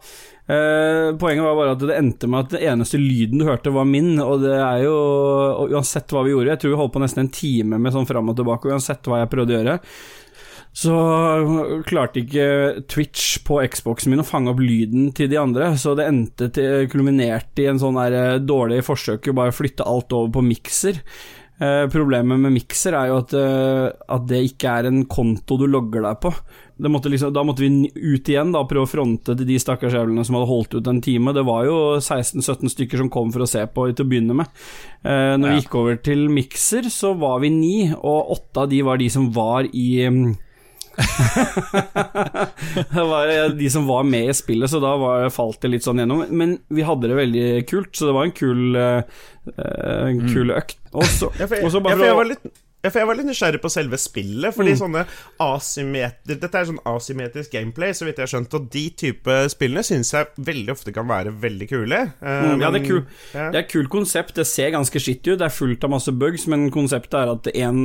Eh, 0.52 1.12
poenget 1.22 1.46
var 1.46 1.60
bare 1.60 1.76
at 1.76 1.84
det 1.86 1.98
endte 2.00 2.30
med 2.32 2.48
at 2.48 2.56
den 2.56 2.66
eneste 2.72 3.00
lyden 3.00 3.44
du 3.44 3.46
hørte, 3.46 3.74
var 3.76 3.86
min, 3.88 4.16
og 4.24 4.42
det 4.42 4.56
er 4.58 4.86
jo 4.88 4.96
og 4.96 5.76
Uansett 5.76 6.12
hva 6.12 6.26
vi 6.26 6.34
gjorde, 6.34 6.56
jeg 6.56 6.64
tror 6.64 6.74
vi 6.74 6.80
holdt 6.82 6.96
på 6.96 7.04
nesten 7.04 7.26
en 7.26 7.32
time 7.36 7.80
med 7.82 7.94
sånn 7.94 8.10
fram 8.10 8.34
og 8.34 8.40
tilbake, 8.40 8.72
uansett 8.72 9.08
hva 9.08 9.22
jeg 9.22 9.32
prøvde 9.36 9.54
å 9.54 9.60
gjøre, 9.60 9.78
så 10.72 10.96
klarte 11.84 12.22
ikke 12.22 12.84
Twitch 12.88 13.42
på 13.44 13.60
Xboxen 13.74 14.14
min 14.14 14.24
å 14.24 14.28
fange 14.28 14.54
opp 14.54 14.62
lyden 14.64 15.10
til 15.16 15.28
de 15.32 15.40
andre, 15.42 15.74
så 15.76 15.98
det 16.00 16.08
endte 16.08 16.48
til, 16.56 16.88
kulminerte 16.92 17.66
i 17.66 17.70
en 17.74 17.82
sånn 17.82 18.00
der 18.00 18.16
eh, 18.16 18.40
dårlig 18.40 18.80
forsøk 18.88 19.28
å 19.28 19.38
bare 19.42 19.56
flytte 19.56 19.88
alt 19.88 20.16
over 20.16 20.32
på 20.38 20.46
mikser. 20.48 21.02
Eh, 21.62 21.88
problemet 21.94 22.40
med 22.42 22.56
mikser 22.56 22.96
er 22.98 23.12
jo 23.12 23.20
at, 23.22 23.34
eh, 23.38 23.88
at, 24.16 24.24
det 24.26 24.40
ikke 24.48 24.72
er 24.80 24.88
en 24.90 25.04
konto 25.06 25.60
du 25.62 25.68
logger 25.70 26.08
deg 26.08 26.18
på. 26.24 26.32
Måtte 26.90 27.12
liksom, 27.14 27.30
da 27.36 27.44
måtte 27.46 27.62
vi 27.62 27.92
ut 27.94 28.30
igjen 28.32 28.56
da 28.56 28.64
prøve 28.66 28.88
å 28.88 28.90
fronte 28.90 29.36
til 29.38 29.46
de 29.46 29.60
stakkars 29.62 29.94
jævlene 29.94 30.24
som 30.26 30.40
hadde 30.40 30.50
holdt 30.50 30.74
ut 30.74 30.88
en 30.90 31.02
time. 31.06 31.36
Det 31.38 31.44
var 31.46 31.68
jo 31.68 31.76
16-17 32.00 32.74
stykker 32.74 33.04
som 33.04 33.12
kom 33.14 33.30
for 33.36 33.46
å 33.46 33.50
se 33.50 33.62
på 33.70 33.86
til 33.92 34.08
å 34.08 34.10
begynne 34.10 34.40
med. 34.40 34.50
Eh, 35.04 35.36
når 35.38 35.46
ja. 35.46 35.52
vi 35.52 35.60
gikk 35.60 35.78
over 35.84 36.02
til 36.02 36.26
mikser, 36.34 36.90
så 36.90 37.14
var 37.22 37.44
vi 37.46 37.54
ni, 37.54 37.76
og 37.94 38.34
åtte 38.40 38.64
av 38.64 38.72
de 38.72 38.82
var 38.88 38.98
de 38.98 39.12
som 39.14 39.30
var 39.36 39.70
i 39.70 39.90
mm, 40.10 40.32
det 42.96 43.06
var 43.12 43.32
de 43.58 43.70
som 43.74 43.88
var 43.88 44.04
med 44.08 44.32
i 44.32 44.38
spillet, 44.38 44.72
så 44.72 44.82
da 44.84 44.96
var, 45.00 45.30
falt 45.34 45.62
det 45.64 45.74
litt 45.76 45.86
sånn 45.86 46.02
gjennom. 46.04 46.26
Men 46.30 46.58
vi 46.74 46.88
hadde 46.88 47.12
det 47.12 47.20
veldig 47.20 47.48
kult, 47.70 47.94
så 47.98 48.10
det 48.10 48.18
var 48.18 48.28
en 48.28 48.36
kul, 48.36 48.62
uh, 48.76 49.02
kul 50.34 50.48
økt. 50.58 50.78
Og 50.92 51.08
så, 51.08 51.32
ja, 51.40 51.48
ja, 51.48 51.72
for 51.72 52.06
jeg 52.06 52.20
var 52.20 52.30
litt 52.34 52.46
for 52.90 53.02
jeg 53.02 53.10
var 53.10 53.18
litt 53.20 53.28
nysgjerrig 53.30 53.62
på 53.62 53.72
selve 53.72 54.00
spillet. 54.02 54.56
Fordi 54.56 54.74
mm. 54.74 54.80
sånne 54.80 55.04
asymmeter 55.44 56.40
Dette 56.42 56.58
er 56.58 56.70
sånn 56.70 56.82
asymmetrisk 56.90 57.54
gameplay, 57.54 57.94
så 57.98 58.08
vidt 58.08 58.18
jeg 58.18 58.26
har 58.26 58.34
skjønt. 58.34 58.58
Og 58.58 58.68
de 58.74 58.86
type 59.04 59.38
spillene 59.54 59.86
syns 59.86 60.14
jeg 60.16 60.46
veldig 60.52 60.76
ofte 60.76 60.96
kan 60.96 61.10
være 61.10 61.36
veldig 61.44 61.70
kule. 61.70 62.02
Uh, 62.24 62.32
mm, 62.32 62.66
ja, 62.66 62.74
det 62.74 62.82
er, 62.82 62.88
kul. 62.88 63.02
Ja. 63.36 63.48
det 63.54 63.62
er 63.62 63.66
et 63.66 63.72
kult 63.74 63.94
konsept. 63.94 64.36
Det 64.38 64.48
ser 64.50 64.74
ganske 64.76 65.04
skittig 65.04 65.36
ut. 65.36 65.40
Det 65.42 65.48
er 65.48 65.56
fullt 65.56 65.86
av 65.88 65.94
masse 65.94 66.16
bugs, 66.16 66.48
men 66.52 66.70
konseptet 66.74 67.20
er 67.22 67.34
at 67.36 67.52
én 67.54 67.82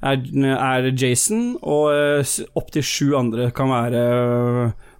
er, 0.00 0.24
er, 0.56 0.90
Jason, 0.96 1.54
og 1.60 1.90
uh, 1.92 2.36
opptil 2.58 2.86
sju 2.86 3.06
andre 3.18 3.50
kan 3.56 3.72
være 3.72 4.04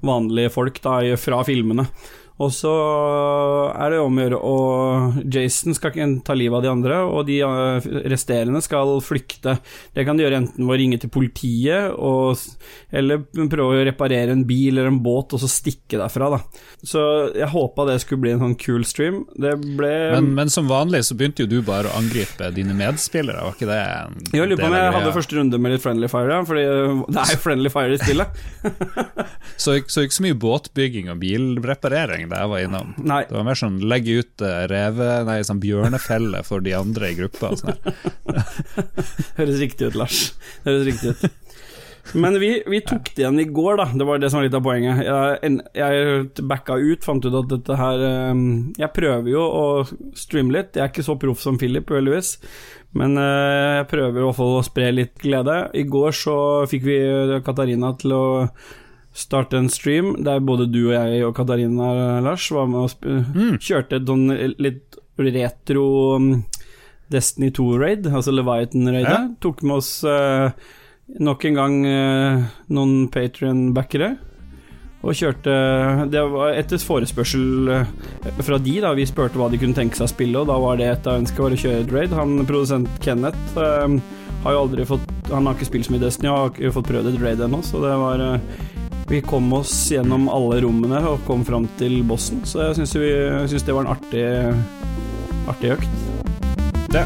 vanlige 0.06 0.52
folk 0.52 0.80
da, 0.84 1.00
fra 1.20 1.42
filmene. 1.46 1.88
Og 2.40 2.52
så 2.54 2.72
er 3.74 3.92
det 3.92 4.00
om 4.00 4.16
å 4.16 4.22
gjøre 4.24 4.38
Og 4.48 5.18
Jason 5.34 5.76
skal 5.76 5.96
ta 6.24 6.36
livet 6.36 6.56
av 6.56 6.64
de 6.64 6.70
andre, 6.72 7.00
og 7.04 7.26
de 7.28 7.40
eh, 7.44 7.88
resterende 8.08 8.62
skal 8.64 8.96
flykte. 9.04 9.58
Det 9.94 10.06
kan 10.06 10.16
de 10.16 10.24
gjøre 10.24 10.40
enten 10.40 10.64
ved 10.64 10.74
å 10.74 10.78
ringe 10.80 11.00
til 11.02 11.12
politiet, 11.12 11.92
og, 11.92 12.40
eller 12.96 13.22
prøve 13.50 13.82
å 13.82 13.84
reparere 13.90 14.32
en 14.32 14.46
bil 14.48 14.78
eller 14.78 14.88
en 14.90 15.00
båt, 15.04 15.34
og 15.36 15.42
så 15.42 15.50
stikke 15.50 16.00
derfra, 16.00 16.30
da. 16.32 16.40
Så 16.80 17.02
jeg 17.36 17.50
håpa 17.52 17.86
det 17.90 17.98
skulle 18.04 18.24
bli 18.24 18.34
en 18.34 18.42
sånn 18.44 18.56
cool 18.62 18.86
stream. 18.88 19.22
Det 19.36 19.52
ble 19.60 19.92
men, 20.16 20.32
men, 20.38 20.52
som 20.52 20.70
vanlig 20.70 21.02
så 21.06 21.16
begynte 21.18 21.44
jo 21.44 21.50
du 21.50 21.58
bare 21.66 21.90
å 21.90 21.98
angripe 22.00 22.48
dine 22.56 22.76
medspillere, 22.76 23.44
var 23.44 23.56
ikke 23.56 23.68
det 23.68 23.80
Jeg 24.32 24.48
lurer 24.48 24.62
på 24.62 24.70
om 24.70 24.78
jeg 24.78 24.96
hadde 24.96 25.14
første 25.16 25.38
runde 25.38 25.60
med 25.60 25.74
litt 25.74 25.84
Friendly 25.84 26.08
Fire, 26.10 26.38
ja, 26.38 26.40
Fordi 26.48 26.64
det 26.64 27.20
er 27.20 27.34
jo 27.34 27.42
Friendly 27.44 27.72
Fire 27.72 27.96
i 27.96 28.00
spillet. 28.00 28.42
så, 29.62 29.76
så 29.84 30.06
ikke 30.06 30.16
så 30.16 30.26
mye 30.26 30.40
båtbygging 30.40 31.12
og 31.12 31.20
bilreparering 31.20 32.29
det 32.32 32.40
jeg 32.42 32.52
var 32.52 32.64
innom. 32.66 32.94
Nei. 33.02 33.22
Det 33.28 33.36
var 33.36 33.46
mer 33.48 33.58
sånn 33.58 33.80
legge 33.90 34.20
ut 34.22 34.46
uh, 34.46 34.64
reve, 34.70 35.10
nei, 35.28 35.40
sånn 35.46 35.62
bjørnefelle 35.62 36.44
for 36.46 36.64
de 36.64 36.76
andre 36.78 37.12
i 37.12 37.18
gruppa. 37.18 37.52
Sånn 37.60 37.76
Høres 39.38 39.60
riktig 39.62 39.90
ut, 39.90 40.00
Lars. 40.00 40.24
Det 40.62 40.72
høres 40.72 40.88
riktig 40.88 41.14
ut. 41.14 41.40
Men 42.12 42.38
vi, 42.40 42.62
vi, 42.66 42.80
tok 42.82 43.12
det 43.14 43.22
igjen 43.22 43.40
i 43.40 43.46
går, 43.46 43.76
da. 43.78 43.86
Det 43.94 44.06
var 44.08 44.18
det 44.18 44.30
som 44.30 44.40
var 44.40 44.46
litt 44.48 44.56
av 44.56 44.64
poenget. 44.64 45.02
Jeg, 45.04 45.52
jeg 45.78 46.46
backa 46.48 46.78
ut, 46.80 47.04
fant 47.06 47.26
ut 47.26 47.38
at 47.42 47.50
dette 47.52 47.78
her 47.78 48.04
um, 48.32 48.42
Jeg 48.78 48.90
prøver 48.96 49.30
jo 49.30 49.44
å 49.44 49.64
streame 50.18 50.54
litt. 50.56 50.74
Jeg 50.74 50.84
er 50.86 50.92
ikke 50.92 51.06
så 51.06 51.18
proff 51.20 51.42
som 51.44 51.58
Philip, 51.60 51.90
heldigvis. 51.94 52.36
Men 52.98 53.14
uh, 53.20 53.80
jeg 53.80 53.88
prøver 53.92 54.18
i 54.18 54.26
hvert 54.26 54.38
fall 54.40 54.58
å 54.58 54.66
spre 54.66 54.90
litt 54.96 55.16
glede. 55.22 55.62
I 55.78 55.86
går 55.90 56.16
så 56.16 56.36
fikk 56.70 56.86
vi 56.88 57.00
Katarina 57.46 57.94
til 58.00 58.16
å 58.16 58.24
starte 59.16 59.58
en 59.58 59.68
stream 59.72 60.14
der 60.24 60.42
både 60.44 60.68
du 60.70 60.84
og 60.84 60.94
jeg 60.94 61.24
og 61.26 61.34
Katarina 61.36 62.20
Lars 62.22 62.46
var 62.54 62.68
med 62.70 62.84
og 62.84 63.34
mm. 63.34 63.56
kjørte 63.58 63.98
et 63.98 64.06
sånn 64.06 64.28
litt 64.62 65.00
retro 65.20 66.16
um, 66.16 66.32
Destiny 67.10 67.50
2-raid, 67.50 68.06
altså 68.06 68.32
Leviathan-raidet. 68.32 69.10
Ja. 69.10 69.28
Tok 69.42 69.64
med 69.66 69.80
oss 69.80 70.04
uh, 70.06 70.52
nok 71.18 71.44
en 71.48 71.58
gang 71.58 71.78
uh, 71.84 72.50
noen 72.70 73.08
Patrion-backere. 73.10 74.14
Og 75.00 75.16
kjørte 75.16 75.52
Det 76.12 76.20
var 76.28 76.52
etter 76.52 76.82
forespørsel 76.84 77.70
uh, 77.72 78.40
fra 78.46 78.60
de, 78.62 78.76
da. 78.84 78.94
Vi 78.94 79.08
spurte 79.10 79.40
hva 79.40 79.50
de 79.50 79.58
kunne 79.58 79.74
tenke 79.74 79.98
seg 79.98 80.06
å 80.06 80.12
spille, 80.12 80.38
og 80.38 80.50
da 80.52 80.58
var 80.62 80.78
det 80.78 80.90
et 80.92 81.10
av 81.10 81.18
ønskene 81.18 81.48
våre 81.48 81.58
å 81.58 81.62
kjøre 81.64 81.84
et 81.84 81.94
raid. 81.96 82.14
Han 82.14 82.46
produsent 82.46 83.02
Kenneth 83.02 83.58
har 84.40 84.54
jo 84.54 84.60
aldri 84.62 84.86
fått 84.88 85.02
Han 85.34 85.44
har 85.44 85.58
ikke 85.58 85.66
spilt 85.68 85.84
så 85.86 85.92
mye 85.92 86.02
Destiny 86.02 86.30
og 86.30 86.38
har 86.38 86.52
ikke 86.54 86.76
fått 86.78 86.88
prøvd 86.88 87.10
et 87.10 87.18
raid 87.22 87.42
ennå, 87.44 87.58
så 87.66 87.82
det 87.82 87.90
var 88.00 88.22
vi 89.10 89.20
kom 89.20 89.52
oss 89.52 89.90
gjennom 89.90 90.28
alle 90.30 90.60
rommene 90.62 91.00
og 91.10 91.24
kom 91.26 91.42
fram 91.46 91.64
til 91.80 91.96
bossen, 92.06 92.44
så 92.46 92.68
jeg 92.68 92.86
syns 92.86 93.64
det 93.66 93.74
var 93.74 93.82
en 93.82 93.90
artig, 93.96 94.22
artig 95.50 95.72
økt. 95.74 95.96
Det. 96.94 97.02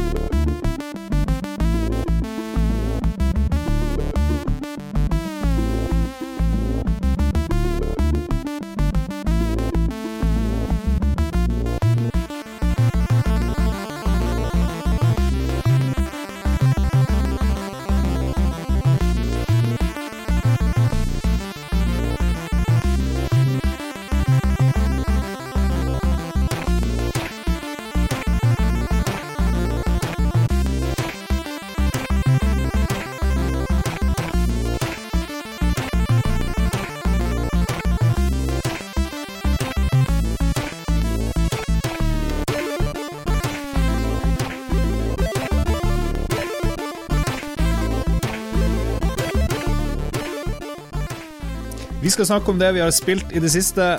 Skal 52.15 52.29
snakke 52.29 52.53
om 52.53 52.61
det 52.61 52.75
vi 52.77 52.83
har 52.85 52.93
spilt 52.95 53.33
i 53.35 53.43
det 53.43 53.51
siste. 53.53 53.97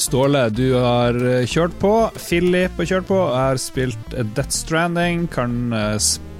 Ståle, 0.00 0.48
du 0.50 0.74
har 0.74 1.14
eh, 1.14 1.44
kjørt 1.46 1.76
på. 1.78 1.92
Philip 2.18 2.80
har 2.80 2.88
kjørt 2.90 3.06
på. 3.10 3.18
Jeg 3.20 3.50
har 3.52 3.60
spilt 3.62 4.16
Death 4.34 4.50
Stranding. 4.56 5.28
Kan 5.30 5.74
uh, 5.74 5.94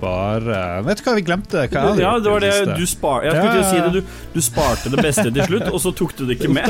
spare 0.05 0.61
Vet 0.85 1.01
du 1.01 1.09
hva 1.09 1.17
vi 1.17 1.25
glemte? 1.25 1.65
Hva 1.73 1.85
ja, 1.99 2.13
det 2.21 2.31
var 2.31 2.45
det 2.45 2.53
du 2.77 2.85
spar... 2.89 3.25
Jeg 3.25 3.39
skulle 3.39 3.63
ja. 3.63 3.71
si 3.71 3.81
det, 3.81 4.03
du, 4.03 4.15
du, 4.35 4.41
sparte 4.45 4.93
det 4.93 5.01
beste 5.03 5.27
til 5.31 5.49
slutt, 5.49 5.67
og 5.71 5.81
så 5.81 5.93
tok 5.97 6.15
du 6.19 6.25
det 6.29 6.37
ikke 6.39 6.53
med. 6.53 6.69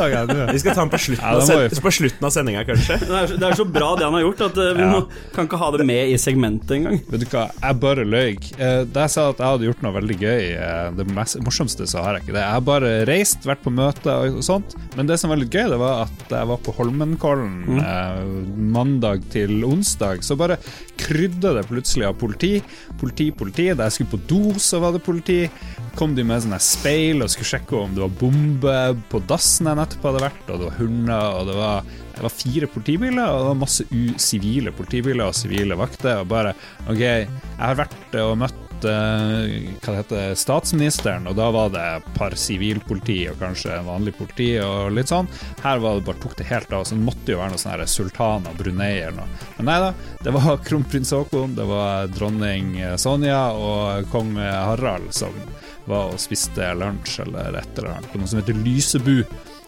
Vi 0.55 0.63
skal 0.63 0.77
ta 0.77 0.85
den 0.85 0.93
på 0.93 1.01
slutten, 1.09 1.25
ja, 1.25 1.59
av, 1.59 1.79
på 1.85 1.93
slutten 1.99 2.29
av 2.29 2.35
sendinga, 2.35 2.65
kanskje. 2.69 2.99
Det 3.03 3.19
er, 3.21 3.35
det 3.35 3.49
er, 3.49 3.57
så 3.59 3.67
bra 3.67 3.91
det 3.99 4.07
han 4.07 4.17
har 4.17 4.25
gjort, 4.25 4.45
at 4.49 4.61
vi 4.79 4.85
vi 4.85 4.91
må, 4.93 5.01
kan 5.35 5.49
ikke 5.49 5.61
ha 5.61 5.71
det 5.75 5.87
med 5.89 6.13
i 6.13 6.19
segmentet 6.21 6.77
engang. 6.77 7.01
Vet 7.11 7.25
du 7.25 7.27
hva, 7.33 7.47
jeg 7.59 7.81
bare 7.83 8.07
løy. 8.07 8.39
Uh, 8.59 8.83
da 8.85 9.07
jeg 9.07 9.15
sa 9.17 9.27
at 9.33 9.43
jeg 9.43 9.57
hadde 9.57 9.69
gjort 9.69 9.85
noe 9.85 9.95
veldig 9.99 10.19
gøy, 10.21 10.45
uh, 10.59 10.89
det 10.99 11.09
mest, 11.17 11.41
morsomste, 11.45 11.89
så 11.91 12.05
har 12.05 12.19
jeg 12.19 12.27
ikke 12.27 12.37
det. 12.37 12.43
Jeg 12.45 12.57
har 12.57 12.65
bare 12.69 12.93
reist, 13.09 13.49
vært 13.49 13.65
på 13.65 13.73
møte 13.75 14.17
og 14.29 14.41
sånt, 14.47 14.77
men 14.99 15.11
det 15.11 15.19
som 15.21 15.33
var 15.33 15.41
litt 15.41 15.55
gøy, 15.55 15.67
det 15.73 15.81
var 15.81 16.05
at 16.07 16.35
jeg 16.35 16.51
var 16.51 16.63
på 16.65 16.75
Holmenkollen 16.79 17.55
mm. 17.79 17.85
mandag 18.75 19.25
til 19.33 19.65
onsdag, 19.67 20.25
så 20.27 20.37
bare 20.39 20.59
krydda 21.01 21.55
det 21.59 21.67
plutselig 21.69 22.09
av 22.09 22.19
politi. 22.21 22.55
Politi 23.01 23.24
politi, 23.33 23.39
politi. 23.39 23.77
Da 23.77 23.89
jeg 23.89 23.93
skulle 23.93 24.11
på 24.11 24.23
do, 24.29 24.59
så 24.59 24.81
var 24.81 24.93
det 24.93 25.05
politi. 25.05 25.49
Kom 25.97 26.15
de 26.15 26.25
med 26.27 26.43
sånne 26.43 26.61
speil 26.63 27.23
og 27.23 27.31
skulle 27.31 27.53
sjekke 27.53 27.77
om 27.79 27.95
det 27.95 28.03
var 28.03 28.17
bombe 28.19 28.79
på 29.11 29.21
dassen 29.29 29.69
jeg 29.71 29.79
nettopp 29.79 30.09
hadde 30.09 30.25
vært, 30.25 30.49
og 30.49 30.59
det 30.59 30.67
var 30.69 30.79
hunder, 30.81 31.39
og 31.39 31.47
det 31.49 31.55
var, 31.59 31.93
det 32.17 32.25
var 32.25 32.35
fire 32.35 32.71
politibiler, 32.75 33.29
og 33.31 33.39
det 33.39 33.49
var 33.53 33.63
masse 33.63 33.87
sivile 34.19 34.75
politibiler 34.75 35.29
og 35.29 35.39
sivile 35.39 35.79
vakter. 35.79 36.23
Og 36.23 36.31
bare 36.31 36.55
OK, 36.89 37.01
jeg 37.01 37.29
har 37.61 37.79
vært 37.79 38.19
og 38.25 38.37
møtt 38.43 38.64
hva 38.91 39.97
heter, 39.99 40.35
statsministeren, 40.39 41.29
og 41.31 41.37
da 41.39 41.49
var 41.55 41.73
det 41.75 41.85
et 41.99 42.09
par 42.17 42.37
sivilpoliti 42.39 43.19
og 43.31 43.41
kanskje 43.41 43.81
vanlig 43.87 44.15
politi 44.19 44.51
og 44.63 44.93
litt 44.95 45.13
sånn. 45.13 45.31
Her 45.63 45.83
var 45.83 45.99
det 45.99 46.07
bare 46.09 46.23
tok 46.23 46.37
det 46.41 46.49
helt 46.51 46.73
av, 46.73 46.85
så 46.85 46.97
det 46.97 47.07
måtte 47.07 47.35
jo 47.35 47.41
være 47.41 47.55
noe 47.55 47.63
sånn 47.63 47.87
sultan 47.91 48.49
av 48.51 48.59
Brunei 48.59 48.93
eller 49.01 49.23
noe. 49.23 49.43
Men 49.59 49.71
nei 49.71 49.79
da, 49.87 49.93
det 50.25 50.35
var 50.37 50.61
kronprins 50.69 51.15
Haakon, 51.15 51.57
det 51.59 51.69
var 51.69 52.11
dronning 52.15 52.77
Sonja 53.01 53.41
og 53.57 54.11
kong 54.13 54.37
Harald 54.41 55.13
som 55.15 55.35
var 55.89 56.15
og 56.15 56.21
spiste 56.21 56.71
lunsj 56.79 57.21
eller 57.27 57.59
et 57.61 57.79
eller 57.79 57.97
annet 57.97 58.13
på 58.13 58.21
noe 58.21 58.31
som 58.31 58.41
heter 58.41 58.57
Lysebu 58.65 59.19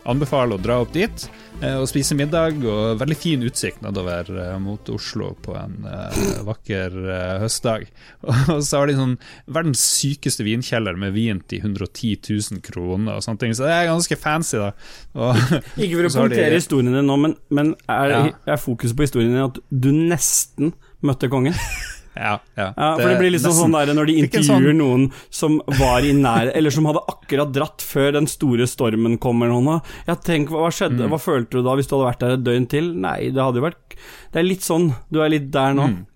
anbefaler 0.07 0.57
å 0.57 0.63
dra 0.63 0.77
opp 0.85 0.93
dit 0.95 1.25
eh, 1.61 1.75
og 1.81 1.87
spise 1.91 2.15
middag. 2.19 2.61
Og 2.65 2.99
veldig 3.01 3.17
fin 3.19 3.43
utsikt 3.47 3.83
nedover 3.85 4.29
eh, 4.31 4.53
mot 4.63 4.89
Oslo 4.95 5.33
på 5.43 5.57
en 5.59 5.75
eh, 5.91 6.21
vakker 6.47 6.97
høstdag. 7.43 7.87
Og 8.55 8.63
så 8.67 8.81
har 8.81 8.91
de 8.91 8.97
sånn 8.99 9.17
verdens 9.51 9.83
sykeste 10.01 10.47
vinkjeller 10.47 10.97
med 11.01 11.15
vin 11.17 11.41
til 11.51 11.65
110 11.65 12.15
000 12.31 12.63
kroner 12.67 13.19
og 13.19 13.25
sånne 13.27 13.43
ting. 13.43 13.57
Så 13.59 13.67
det 13.67 13.75
er 13.77 13.91
ganske 13.91 14.19
fancy, 14.21 14.61
da. 14.63 14.71
Og, 15.19 15.43
Ikke 15.83 15.99
for 16.01 16.09
å 16.09 16.15
punktere 16.21 16.51
de- 16.53 16.61
historien 16.61 16.95
din 16.97 17.07
nå, 17.11 17.19
men, 17.27 17.37
men 17.51 17.75
er, 17.89 18.15
Ja. 18.17 18.23
er 18.57 18.63
fokuset 18.63 18.97
på 18.99 19.07
historien 19.09 19.35
din 19.35 19.45
at 19.49 19.59
du 19.71 19.91
nesten 19.97 20.75
møtte 21.07 21.29
kongen? 21.33 21.55
Ja, 22.17 22.39
ja. 22.57 22.73
Ja, 22.77 22.97
for 22.97 23.09
det 23.09 23.19
blir 23.21 23.31
liksom 23.35 23.53
nesten- 23.53 23.73
sånn 23.73 23.87
der 23.87 23.95
når 23.95 24.07
de 24.07 24.15
intervjuer 24.23 24.73
sånn- 24.73 24.79
noen 24.81 25.13
som 25.31 25.61
var 25.79 26.01
i 26.01 26.13
nær 26.13 26.51
Eller 26.57 26.71
som 26.71 26.85
hadde 26.87 27.03
akkurat 27.09 27.53
dratt 27.53 27.79
før 27.85 28.13
den 28.13 28.27
store 28.27 28.67
stormen 28.67 29.19
kommer 29.19 29.49
nå. 29.49 29.83
Ja, 30.09 30.15
tenk, 30.15 30.49
hva 30.49 30.71
skjedde? 30.73 31.05
Mm. 31.07 31.11
Hva 31.11 31.21
følte 31.21 31.51
du 31.51 31.63
da 31.63 31.77
hvis 31.77 31.87
du 31.89 31.97
hadde 31.97 32.09
vært 32.11 32.19
der 32.21 32.31
et 32.39 32.45
døgn 32.45 32.69
til? 32.69 32.93
Nei, 32.95 33.31
det 33.31 33.37
hadde 33.43 33.57
jo 33.61 33.67
vært 33.69 33.97
Det 34.33 34.41
er 34.41 34.49
litt 34.49 34.61
sånn, 34.65 34.95
du 35.11 35.21
er 35.23 35.29
litt 35.31 35.51
der 35.51 35.73
nå. 35.75 35.87
Mm. 35.89 36.07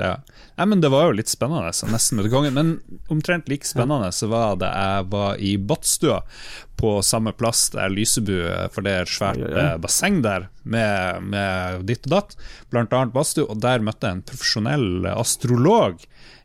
Ja. 0.00 0.16
Nei, 0.60 0.66
men 0.66 0.80
Det 0.82 0.90
var 0.92 1.06
jo 1.08 1.16
litt 1.16 1.30
spennende, 1.32 1.70
så 1.72 1.88
nesten 1.88 2.18
møtte 2.18 2.32
kongen. 2.32 2.56
Men 2.56 2.72
omtrent 3.12 3.48
like 3.48 3.68
spennende 3.68 4.10
så 4.12 4.28
var 4.32 4.58
det 4.60 4.68
jeg 4.68 5.06
var 5.12 5.38
i 5.40 5.54
Båtstua, 5.56 6.20
på 6.80 6.94
samme 7.04 7.32
plass 7.36 7.66
der 7.74 7.92
Lysebu, 7.92 8.38
for 8.72 8.84
det 8.84 8.92
er 8.92 9.04
et 9.04 9.12
svært 9.12 9.40
eh, 9.44 9.74
basseng 9.80 10.22
der, 10.24 10.48
med, 10.64 11.26
med 11.28 11.84
ditt 11.88 12.08
og 12.08 12.14
datt, 12.14 12.36
blant 12.72 12.92
annet 12.96 13.12
badstue, 13.12 13.44
og 13.44 13.60
der 13.60 13.84
møtte 13.84 14.08
jeg 14.08 14.18
en 14.18 14.26
profesjonell 14.30 15.08
astrolog. 15.12 16.00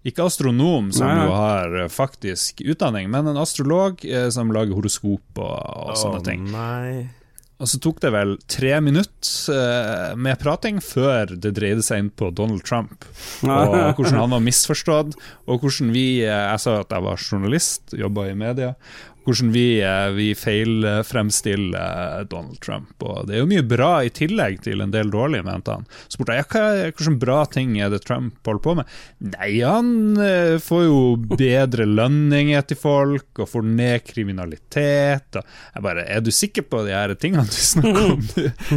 Ikke 0.05 0.27
astronom, 0.27 0.91
som 0.93 1.07
Nei, 1.07 1.23
jo 1.25 1.35
har 1.39 1.77
eh, 1.81 1.91
faktisk 1.91 2.61
utdanning, 2.67 3.07
men 3.11 3.31
en 3.31 3.39
astrolog 3.41 4.03
eh, 4.05 4.27
som 4.31 4.51
lager 4.53 4.77
horoskop 4.77 5.39
og, 5.39 5.55
og 5.89 5.95
sånne 5.97 6.19
Å, 6.21 6.25
ting. 6.27 6.49
Nei. 6.51 7.07
Og 7.55 7.69
så 7.71 7.79
tok 7.79 8.01
det 8.03 8.11
vel 8.11 8.33
tre 8.51 8.73
minutter 8.83 9.53
eh, 9.55 10.15
med 10.19 10.39
prating 10.41 10.81
før 10.83 11.31
det 11.39 11.53
dreide 11.55 11.85
seg 11.85 12.01
inn 12.03 12.09
på 12.11 12.27
Donald 12.35 12.65
Trump. 12.67 13.07
Og 13.47 13.95
hvordan 13.95 14.19
han 14.19 14.33
var 14.35 14.43
misforstått, 14.43 15.15
og 15.47 15.63
hvordan 15.63 15.93
vi 15.95 16.07
eh, 16.25 16.31
Jeg 16.51 16.63
sa 16.65 16.79
at 16.81 16.91
jeg 16.91 17.05
var 17.05 17.21
journalist, 17.21 17.95
jobba 17.95 18.27
i 18.27 18.35
media. 18.35 18.73
Hvordan 19.25 19.51
vi, 19.55 19.81
eh, 19.81 20.09
vi 20.13 20.27
feilfremstiller 20.37 22.19
eh, 22.19 22.25
Donald 22.29 22.59
Trump. 22.61 22.93
Og 23.01 23.25
det 23.25 23.35
er 23.35 23.41
jo 23.41 23.49
mye 23.49 23.63
bra 23.65 23.91
i 24.05 24.11
tillegg 24.13 24.59
til 24.65 24.83
en 24.83 24.93
del 24.93 25.09
dårlige, 25.13 25.45
mente 25.47 25.73
han. 25.73 25.87
Så 26.05 26.19
spurte 26.19 26.35
jeg 26.37 26.45
ja, 26.45 26.49
hva, 26.51 26.91
hvilke 26.91 27.13
bra 27.23 27.39
ting 27.49 27.73
er 27.81 27.89
det 27.93 28.03
Trump 28.05 28.37
holder 28.45 28.63
på 28.67 28.75
med. 28.79 28.91
Nei, 29.33 29.49
han 29.65 29.89
eh, 30.21 30.57
får 30.61 30.83
jo 30.85 30.99
bedre 31.33 31.87
lønninger 31.99 32.67
til 32.69 32.79
folk, 32.79 33.31
og 33.39 33.49
får 33.49 33.65
ned 33.71 34.05
kriminalitet. 34.05 35.41
Og 35.41 35.47
jeg 35.73 35.87
bare 35.87 36.05
Er 36.05 36.21
du 36.21 36.29
sikker 36.33 36.67
på 36.69 36.83
de 36.85 36.93
her 36.93 37.15
tingene 37.17 37.47
du 37.49 37.57
snakker 37.57 38.11
om? 38.13 38.27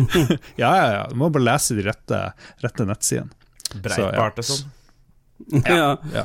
ja, 0.62 0.72
ja, 0.72 0.88
ja. 0.96 1.04
Du 1.12 1.18
må 1.20 1.28
bare 1.34 1.50
lese 1.50 1.76
de 1.76 1.84
rette, 1.90 2.22
rette 2.64 2.88
nettsidene. 2.88 3.34
Breitbart 3.84 4.40
og 4.40 4.48
sånn. 4.48 4.64
sånn. 4.64 5.68
ja. 5.68 5.92
Ja. 6.14 6.24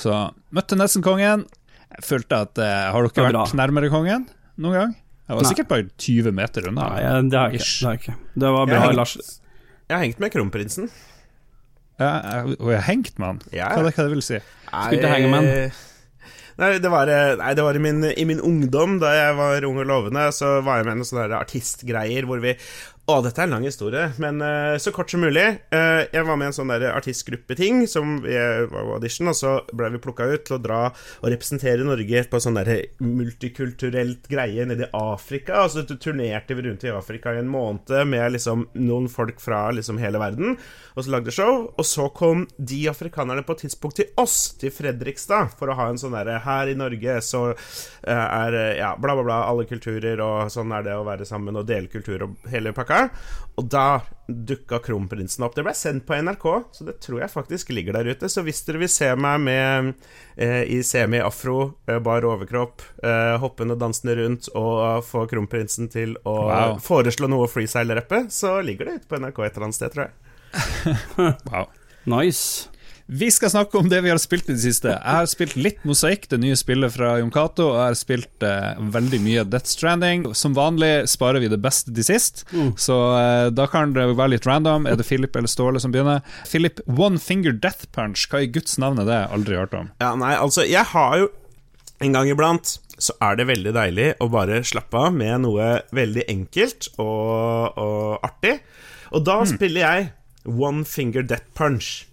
Så 0.00 0.16
møtte 0.54 0.78
nesten 0.78 1.04
kongen. 1.04 1.44
Jeg 1.90 2.04
følte 2.06 2.38
at 2.46 2.58
eh, 2.62 2.90
Har 2.94 3.06
dere 3.08 3.26
vært 3.26 3.34
bra. 3.34 3.44
nærmere 3.58 3.90
kongen 3.92 4.28
noen 4.60 4.76
gang? 4.78 4.96
Jeg 5.30 5.36
var 5.36 5.42
Nei. 5.44 5.50
sikkert 5.52 5.68
bare 5.70 5.84
20 5.98 6.32
meter 6.34 6.66
unna. 6.70 6.88
Nei, 6.90 7.02
jeg- 7.02 7.30
det 7.30 7.38
har 7.38 7.50
jeg 7.50 7.60
ikke. 7.60 7.90
Det, 7.90 8.00
ikke. 8.00 8.14
det 8.42 8.50
var 8.56 8.66
bra, 8.66 8.80
Jeg 8.86 8.96
Lars. 8.98 9.16
Jeg 9.90 9.96
har 9.96 10.04
hengt 10.04 10.18
med 10.20 10.32
kronprinsen. 10.32 10.90
Ja, 12.00 12.10
jeg- 12.46 12.56
og 12.60 12.70
jeg 12.72 12.80
har 12.80 12.88
hengt 12.92 13.18
med 13.18 13.26
han. 13.26 13.40
Ja, 13.52 13.68
Hva 13.74 13.84
det, 13.84 13.94
hva 13.94 14.02
det 14.08 14.10
vil 14.14 14.22
si? 14.22 14.38
Spilte 14.70 15.08
hangman. 15.12 15.72
Nei, 16.60 16.78
det 16.78 16.90
var, 16.92 17.08
eh, 17.08 17.36
nei, 17.40 17.54
det 17.54 17.62
var 17.64 17.74
i, 17.74 17.78
min, 17.80 18.02
i 18.04 18.24
min 18.28 18.40
ungdom, 18.44 18.98
da 19.00 19.12
jeg 19.14 19.36
var 19.38 19.64
ung 19.64 19.78
og 19.80 19.86
lovende, 19.86 20.26
så 20.36 20.62
var 20.62 20.76
jeg 20.80 20.84
med 20.90 20.92
i 20.92 20.98
noen 21.00 21.08
sånne 21.08 21.38
artistgreier 21.38 22.26
hvor 22.28 22.40
vi 22.42 22.52
Å, 23.08 23.16
dette 23.24 23.40
er 23.42 23.48
en 23.48 23.54
lang 23.56 23.64
historie, 23.66 24.04
men 24.22 24.38
uh, 24.44 24.76
så 24.78 24.92
kort 24.94 25.10
som 25.10 25.22
mulig. 25.24 25.42
Uh, 25.72 26.04
jeg 26.12 26.22
var 26.28 26.36
med 26.38 26.46
i 26.46 26.50
en 26.52 26.54
sånn 26.54 26.70
artistgruppeting 26.70 27.80
som 27.90 28.20
vi 28.22 28.36
var 28.36 28.68
på 28.70 28.98
audition, 28.98 29.30
og 29.32 29.34
så 29.34 29.54
ble 29.74 29.88
vi 29.96 30.00
plukka 30.04 30.28
ut 30.30 30.44
til 30.46 30.58
å 30.58 30.60
dra 30.62 30.80
og 30.92 31.26
representere 31.32 31.86
Norge 31.86 32.22
på 32.30 32.40
sånn 32.44 32.60
der 32.60 32.70
multikulturelt 33.02 34.28
greie 34.30 34.66
nede 34.68 34.86
i 34.86 34.90
Afrika. 34.94 35.64
Og 35.64 35.72
så 35.74 35.82
turnerte 35.90 36.54
vi 36.54 36.66
rundt 36.68 36.86
i 36.86 36.92
Afrika 36.94 37.32
i 37.34 37.40
en 37.40 37.50
måned 37.50 37.90
med 38.06 38.36
liksom 38.36 38.68
noen 38.78 39.10
folk 39.10 39.42
fra 39.42 39.64
liksom 39.74 39.98
hele 39.98 40.20
verden, 40.22 40.54
og 40.94 41.02
så 41.02 41.16
lagde 41.16 41.34
show. 41.34 41.66
Og 41.74 41.88
så 41.88 42.06
kom 42.14 42.46
de 42.58 42.84
afrikanerne 42.92 43.42
på 43.46 43.58
et 43.58 43.64
tidspunkt 43.66 43.98
til 43.98 44.12
oss, 44.22 44.52
til 44.60 44.74
Fredrikstad, 44.76 45.56
for 45.58 45.72
å 45.72 45.78
ha 45.80 45.88
en 45.90 45.98
sånn 45.98 46.14
derre 46.14 46.38
Her 46.46 46.70
i 46.70 46.78
Norge 46.78 47.18
så 47.26 47.42
uh, 47.50 47.56
er 48.06 48.54
eh, 48.60 48.78
ja, 48.78 48.94
bla, 48.94 49.18
bla, 49.18 49.26
bla, 49.26 49.42
alle 49.50 49.66
kulturer, 49.66 50.22
og 50.22 50.52
sånn 50.52 50.78
er 50.78 50.86
det 50.86 50.94
å 50.94 51.04
være 51.08 51.26
sammen 51.26 51.58
og 51.58 51.66
dele 51.66 51.90
kultur 51.90 52.28
og 52.28 52.50
hele 52.54 52.76
pakka. 52.76 52.99
Og 53.58 53.66
da 53.68 54.00
dukka 54.30 54.78
kronprinsen 54.80 55.42
opp. 55.44 55.56
Det 55.58 55.64
ble 55.66 55.74
sendt 55.76 56.06
på 56.08 56.14
NRK, 56.22 56.44
så 56.72 56.86
det 56.86 56.94
tror 57.02 57.18
jeg 57.20 57.32
faktisk 57.32 57.72
ligger 57.74 57.98
der 57.98 58.08
ute. 58.14 58.30
Så 58.30 58.44
hvis 58.46 58.62
dere 58.64 58.80
vil 58.80 58.88
se 58.88 59.10
meg 59.20 59.42
med 59.44 59.90
eh, 60.38 60.62
i 60.70 60.78
semi-afro, 60.86 61.56
eh, 61.90 61.98
bar 62.00 62.24
overkropp, 62.30 62.80
eh, 63.04 63.34
hoppende 63.42 63.74
og 63.76 63.82
dansende 63.82 64.16
rundt, 64.22 64.48
og 64.56 65.02
få 65.04 65.26
kronprinsen 65.28 65.90
til 65.92 66.14
å 66.24 66.36
Wow. 66.46 66.78
foreslå 66.80 67.28
noe 67.28 67.50
freestyle-rappe, 67.50 68.22
så 68.32 68.56
ligger 68.64 68.86
det 68.86 68.94
ute 69.02 69.10
på 69.10 69.20
NRK 69.20 69.42
et 69.44 69.52
eller 69.58 69.68
annet 69.68 69.80
sted, 69.80 69.92
tror 69.98 70.06
jeg. 70.08 70.16
Wow. 71.52 71.68
Nice. 72.08 72.69
Vi 73.10 73.26
skal 73.34 73.50
snakke 73.50 73.74
om 73.74 73.88
det 73.90 73.98
vi 74.04 74.10
har 74.12 74.18
spilt 74.22 74.46
i 74.46 74.54
det 74.54 74.62
siste. 74.62 74.92
Jeg 74.92 75.02
har 75.16 75.26
spilt 75.26 75.56
litt 75.58 75.80
Mosaikk, 75.88 76.28
det 76.30 76.38
nye 76.44 76.54
spillet 76.54 76.92
fra 76.94 77.16
Jon 77.18 77.32
Cato, 77.34 77.64
og 77.72 77.78
jeg 77.80 77.88
har 77.88 77.96
spilt 77.98 78.44
eh, 78.46 78.82
veldig 78.94 79.18
mye 79.24 79.42
Death 79.50 79.66
Stranding. 79.72 80.28
Som 80.38 80.54
vanlig 80.54 81.08
sparer 81.10 81.42
vi 81.42 81.48
det 81.50 81.58
beste 81.62 81.90
til 81.96 82.06
sist, 82.06 82.44
så 82.78 82.98
eh, 83.18 83.46
da 83.50 83.66
kan 83.72 83.96
det 83.96 84.04
være 84.12 84.36
litt 84.36 84.46
random. 84.46 84.86
Er 84.86 85.00
det 85.00 85.08
Philip 85.08 85.34
eller 85.34 85.50
Ståle 85.50 85.82
som 85.82 85.90
begynner? 85.90 86.22
Philip, 86.46 86.78
One 86.86 87.18
Finger 87.18 87.56
Death 87.56 87.88
Punch, 87.96 88.28
hva 88.30 88.44
i 88.44 88.50
guds 88.54 88.78
navn 88.78 89.02
er 89.02 89.08
det? 89.10 89.18
Aldri 89.34 89.58
hørt 89.58 89.74
om. 89.74 89.90
Ja, 89.98 90.12
nei, 90.14 90.36
altså, 90.38 90.62
jeg 90.68 90.86
har 90.94 91.18
jo 91.18 91.32
En 92.00 92.14
gang 92.16 92.30
iblant 92.32 92.78
så 92.96 93.12
er 93.20 93.34
det 93.36 93.44
veldig 93.50 93.74
deilig 93.76 94.06
å 94.24 94.28
bare 94.32 94.62
slappe 94.64 94.96
av 94.96 95.12
med 95.12 95.42
noe 95.42 95.66
veldig 95.92 96.22
enkelt 96.32 96.88
og, 96.94 97.76
og 97.76 98.24
artig. 98.24 98.54
Og 99.12 99.26
da 99.26 99.42
spiller 99.48 99.84
jeg 99.84 100.08
One 100.48 100.86
Finger 100.88 101.26
Death 101.28 101.52
Punch. 101.56 102.06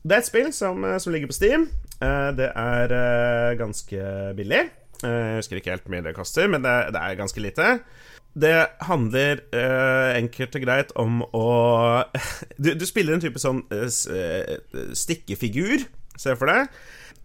Det 0.00 0.16
er 0.16 0.22
et 0.22 0.28
spill 0.30 0.52
som, 0.56 0.84
eh, 0.84 0.98
som 1.02 1.12
ligger 1.12 1.28
på 1.30 1.36
Steam. 1.36 1.68
Eh, 2.00 2.30
Det 2.36 2.50
er 2.56 2.94
eh, 2.96 3.56
ganske 3.60 4.04
billig. 4.36 4.62
Jeg 5.00 5.36
husker 5.40 5.56
ikke 5.56 5.70
helt 5.72 5.82
hvor 5.86 5.94
mye 5.94 6.04
det 6.04 6.14
koster, 6.16 6.48
men 6.48 6.60
det, 6.64 6.92
det 6.92 7.00
er 7.00 7.14
ganske 7.16 7.40
lite. 7.40 7.68
Det 8.36 8.66
handler 8.86 9.40
eh, 9.56 10.16
enkelt 10.20 10.54
og 10.56 10.62
greit 10.62 10.92
om 11.00 11.22
å 11.34 11.46
du, 12.62 12.74
du 12.78 12.84
spiller 12.86 13.16
en 13.16 13.22
type 13.24 13.40
sånn 13.40 13.62
eh, 13.72 13.88
stikkefigur, 14.94 15.86
ser 16.20 16.36
for 16.38 16.52
deg. 16.52 16.68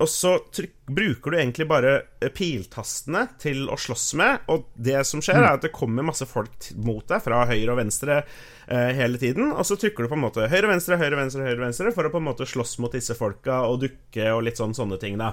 Og 0.03 0.09
så 0.11 0.33
tryk, 0.51 0.73
bruker 0.91 1.31
du 1.31 1.37
egentlig 1.39 1.65
bare 1.69 1.91
eh, 2.19 2.31
piltastene 2.35 3.21
til 3.39 3.69
å 3.71 3.77
slåss 3.79 4.09
med. 4.19 4.43
Og 4.51 4.65
det 4.75 4.99
som 5.07 5.21
skjer, 5.23 5.39
er 5.39 5.53
at 5.55 5.63
det 5.63 5.71
kommer 5.75 6.03
masse 6.03 6.27
folk 6.27 6.67
mot 6.75 7.05
deg 7.07 7.23
fra 7.23 7.45
høyre 7.47 7.71
og 7.71 7.79
venstre 7.79 8.17
eh, 8.19 8.91
hele 8.97 9.21
tiden. 9.21 9.53
Og 9.53 9.63
så 9.67 9.77
trykker 9.79 10.03
du 10.03 10.11
på 10.11 10.17
en 10.17 10.25
måte 10.25 10.49
høyre, 10.51 10.67
venstre, 10.73 10.99
høyre, 10.99 11.21
venstre, 11.21 11.45
høyre, 11.47 11.61
venstre 11.63 11.93
for 11.95 12.09
å 12.09 12.11
på 12.11 12.19
en 12.19 12.27
måte 12.27 12.47
slåss 12.49 12.75
mot 12.83 12.91
disse 12.91 13.15
folka 13.15 13.61
og 13.69 13.85
dukke 13.85 14.27
og 14.33 14.43
litt 14.49 14.59
sånn 14.59 14.75
sånne 14.75 14.99
ting, 14.99 15.15
da. 15.21 15.31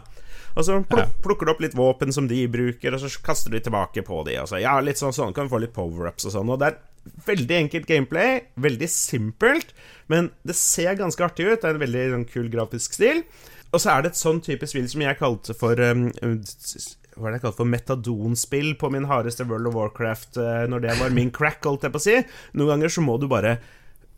Og 0.53 0.67
så 0.69 0.79
pluk, 0.87 1.17
plukker 1.25 1.49
du 1.49 1.55
opp 1.55 1.63
litt 1.65 1.75
våpen 1.75 2.15
som 2.15 2.29
de 2.31 2.45
bruker, 2.53 2.95
og 2.95 3.03
så 3.03 3.11
kaster 3.25 3.51
du 3.51 3.59
tilbake 3.59 4.05
på 4.07 4.23
de. 4.29 4.37
Og 4.45 4.51
så, 4.51 4.61
ja, 4.63 4.77
litt 4.85 5.01
sånn, 5.01 5.15
sånn 5.17 5.35
kan 5.35 5.49
du 5.49 5.53
få 5.53 5.63
litt 5.65 5.75
power-ups 5.75 6.29
og 6.29 6.37
sånn. 6.37 6.53
Og 6.53 6.61
det 6.63 6.71
er 6.71 7.25
veldig 7.27 7.57
enkelt 7.65 7.89
gameplay, 7.89 8.45
veldig 8.63 8.89
simpelt, 8.95 9.73
men 10.13 10.31
det 10.47 10.55
ser 10.61 10.95
ganske 11.01 11.25
artig 11.25 11.49
ut. 11.49 11.59
Det 11.59 11.67
er 11.67 11.81
en 11.81 11.83
veldig 11.83 12.05
sånn, 12.15 12.29
kul 12.31 12.53
grafisk 12.53 12.95
stil. 13.01 13.25
Og 13.73 13.81
så 13.81 13.93
er 13.95 14.03
det 14.05 14.13
et 14.13 14.21
sånn 14.21 14.41
type 14.45 14.69
spill 14.69 14.89
som 14.91 15.05
jeg 15.05 15.19
kalte 15.21 15.55
for 15.57 15.81
um, 15.81 16.09
Hva 16.13 17.29
er 17.29 17.35
det 17.35 17.39
jeg 17.39 17.45
kalte 17.45 17.61
for 17.61 17.69
metadonspill 17.73 18.75
på 18.81 18.91
min 18.93 19.09
hardeste 19.09 19.47
World 19.49 19.71
of 19.71 19.79
Warcraft 19.79 20.41
eh, 20.41 20.65
når 20.69 20.85
det 20.85 20.99
var 21.01 21.15
min 21.17 21.33
crack, 21.35 21.63
holdt 21.65 21.87
jeg 21.87 21.95
på 21.95 22.01
å 22.01 22.05
si. 22.05 22.19
Noen 22.57 22.75
ganger 22.75 22.93
så 22.93 23.05
må 23.05 23.17
du 23.21 23.29
bare 23.33 23.59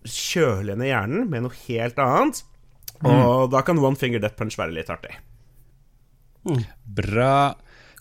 kjøle 0.04 0.76
ned 0.78 0.90
hjernen 0.90 1.30
med 1.30 1.46
noe 1.46 1.62
helt 1.64 1.98
annet. 2.02 2.42
Og 3.04 3.50
da 3.52 3.62
kan 3.66 3.80
One 3.82 3.98
Finger 3.98 4.22
Death 4.22 4.38
Punch 4.38 4.58
være 4.58 4.76
litt 4.76 4.90
artig. 4.92 5.16
Bra. 6.84 7.54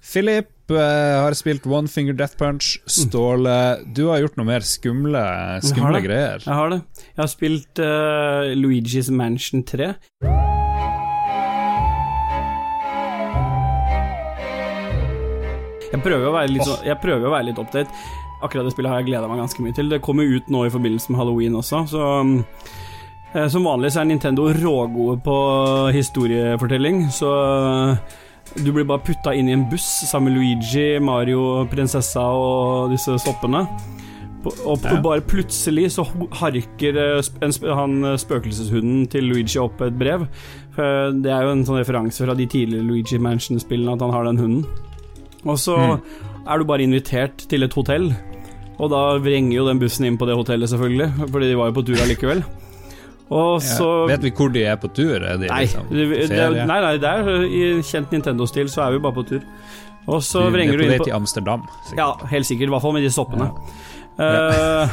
Philip 0.03 0.71
eh, 0.71 1.21
har 1.23 1.35
spilt 1.37 1.65
One 1.69 1.87
Finger 1.87 2.17
Death 2.17 2.37
Punch. 2.39 2.75
Ståle, 2.85 3.85
du 3.95 4.07
har 4.11 4.23
gjort 4.23 4.37
noe 4.39 4.49
mer 4.49 4.65
skumle, 4.67 5.23
skumle 5.63 6.01
jeg 6.01 6.09
greier. 6.09 6.43
Jeg 6.43 6.59
har 6.59 6.75
det. 6.75 6.81
Jeg 7.13 7.21
har 7.23 7.31
spilt 7.31 7.83
uh, 7.83 8.51
Luigi's 8.57 9.13
Mansion 9.13 9.63
3. 9.63 9.93
prøver 16.03 16.29
å 16.29 16.35
være 16.35 16.51
litt, 16.53 16.67
så, 16.67 16.77
jeg 16.85 16.99
prøver 17.01 17.29
å 17.29 17.33
være 17.33 17.49
litt 17.49 17.61
update. 17.61 18.03
Akkurat 18.43 18.67
det 18.67 18.73
spillet 18.73 18.91
har 18.91 18.99
jeg 18.99 19.13
gleda 19.13 19.29
meg 19.31 19.39
ganske 19.39 19.63
mye 19.63 19.75
til. 19.75 19.91
Det 19.91 20.01
kommer 20.03 20.27
ut 20.27 20.49
nå 20.51 20.65
i 20.67 20.73
forbindelse 20.73 21.13
med 21.13 21.21
halloween 21.21 21.55
også, 21.55 21.85
så 21.93 22.09
um, 22.19 22.35
eh, 23.31 23.47
Som 23.51 23.69
vanlig 23.69 23.93
så 23.93 24.01
er 24.01 24.09
Nintendo 24.11 24.49
rågode 24.57 25.21
på 25.23 25.37
historiefortelling, 25.95 27.07
så 27.11 27.31
Du 28.59 28.71
blir 28.73 28.85
bare 28.85 29.01
putta 29.01 29.31
inn 29.33 29.47
i 29.47 29.55
en 29.55 29.63
buss 29.71 29.87
sammen 30.09 30.33
med 30.33 30.41
Luigi, 30.41 30.99
Mario, 30.99 31.63
prinsessa 31.71 32.25
og 32.35 32.91
disse 32.91 33.15
soppene. 33.23 33.63
Og, 34.43 34.67
og 34.67 34.81
bare 34.83 35.23
plutselig 35.23 35.93
så 35.95 36.03
harker 36.35 36.99
eh, 36.99 37.29
en, 37.47 37.53
han 37.79 37.93
eh, 38.11 38.19
spøkelseshunden 38.19 39.07
til 39.07 39.31
Luigi 39.31 39.61
opp 39.63 39.79
et 39.81 39.95
brev. 39.95 40.27
Det 40.75 41.29
er 41.31 41.45
jo 41.45 41.53
en 41.53 41.63
sånn 41.63 41.77
referanse 41.77 42.25
fra 42.25 42.33
de 42.35 42.47
tidligere 42.49 42.83
Luigi 42.83 43.19
Mansion-spillene 43.21 43.93
at 43.93 44.03
han 44.03 44.11
har 44.11 44.27
den 44.27 44.41
hunden. 44.41 44.91
Og 45.45 45.57
så 45.59 45.75
er 46.47 46.57
du 46.59 46.63
bare 46.67 46.83
invitert 46.85 47.45
til 47.51 47.63
et 47.63 47.73
hotell, 47.75 48.11
og 48.79 48.89
da 48.91 49.01
vrenger 49.21 49.55
jo 49.57 49.67
den 49.67 49.79
bussen 49.81 50.05
inn 50.07 50.17
på 50.17 50.25
det 50.27 50.35
hotellet, 50.39 50.69
selvfølgelig, 50.71 51.29
fordi 51.31 51.49
de 51.51 51.57
var 51.59 51.69
jo 51.71 51.75
på 51.79 51.85
tur 51.87 51.99
allikevel. 52.03 52.43
Og 53.33 53.61
så 53.63 53.87
Vet 54.09 54.21
vi 54.27 54.31
hvor 54.35 54.51
de 54.53 54.63
er 54.67 54.75
på 54.77 54.89
tur? 54.93 55.15
Er 55.23 55.37
de 55.41 55.47
Nei, 55.49 55.61
liksom 55.63 55.87
det, 55.89 56.07
det, 56.29 56.65
nei, 56.67 56.79
nei, 56.83 56.91
det 57.01 57.09
er 57.09 57.45
i 57.47 57.61
kjent 57.87 58.11
Nintendo-stil, 58.13 58.67
så 58.69 58.83
er 58.85 58.91
vi 58.97 58.99
bare 59.03 59.15
på 59.15 59.23
tur. 59.29 59.41
Og 60.05 60.19
så 60.21 60.43
Du- 60.43 60.51
vrenger 60.53 60.77
det 60.77 60.79
du 60.79 60.83
er 60.83 60.85
inn 60.85 60.91
på 60.91 60.97
vei 60.97 60.99
på 60.99 61.07
til 61.07 61.15
Amsterdam. 61.15 61.63
sikkert. 61.87 61.97
Ja, 61.97 62.27
helt 62.33 62.45
sikkert, 62.45 62.67
i 62.67 62.73
hvert 62.75 62.81
fall 62.83 62.93
med 62.93 63.03
de 63.07 63.09
soppene. 63.15 63.47
Eh, 64.19 64.89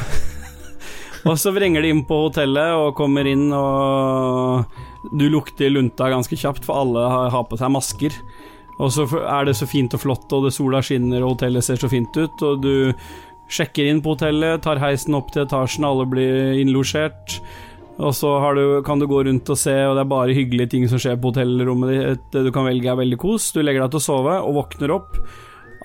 og 1.29 1.35
så 1.37 1.51
vrenger 1.53 1.81
de 1.83 1.89
inn 1.93 2.05
på 2.07 2.17
hotellet 2.29 2.71
og 2.79 2.95
kommer 2.97 3.27
inn, 3.29 3.51
og 3.53 4.65
du 5.11 5.27
lukter 5.29 5.69
lunta 5.69 6.09
ganske 6.09 6.33
kjapt, 6.39 6.63
for 6.65 6.79
alle 6.81 7.03
har, 7.11 7.29
har 7.35 7.43
på 7.51 7.59
seg 7.59 7.69
masker. 7.75 8.15
Og 8.81 8.93
så 8.93 9.05
er 9.21 9.45
det 9.45 9.57
så 9.59 9.67
fint 9.69 9.93
og 9.93 10.01
flott, 10.01 10.31
og 10.33 10.47
det 10.47 10.55
sola 10.55 10.81
skinner, 10.85 11.21
og 11.21 11.35
hotellet 11.35 11.65
ser 11.65 11.81
så 11.81 11.89
fint 11.91 12.15
ut, 12.17 12.45
og 12.47 12.63
du 12.63 12.73
sjekker 13.51 13.89
inn 13.89 13.99
på 14.01 14.15
hotellet, 14.15 14.63
tar 14.63 14.81
heisen 14.81 15.17
opp 15.17 15.29
til 15.33 15.43
etasjen, 15.43 15.85
alle 15.85 16.07
blir 16.09 16.57
innlosjert. 16.61 17.41
Og 18.01 18.15
så 18.17 18.31
har 18.41 18.55
du, 18.57 18.79
kan 18.87 19.01
du 19.01 19.05
gå 19.09 19.19
rundt 19.27 19.49
og 19.51 19.59
se, 19.59 19.75
og 19.85 19.97
det 19.97 20.05
er 20.05 20.09
bare 20.09 20.35
hyggelige 20.35 20.71
ting 20.73 20.87
som 20.89 21.01
skjer 21.01 21.19
på 21.21 21.29
hotellrommet 21.29 21.91
ditt. 21.91 22.27
Det 22.33 22.45
du 22.47 22.51
kan 22.55 22.65
velge 22.65 22.89
er 22.89 22.97
veldig 22.97 23.19
kos. 23.21 23.51
Du 23.53 23.59
legger 23.61 23.83
deg 23.83 23.93
til 23.93 24.01
å 24.01 24.05
sove, 24.07 24.37
og 24.41 24.55
våkner 24.57 24.95
opp 24.95 25.19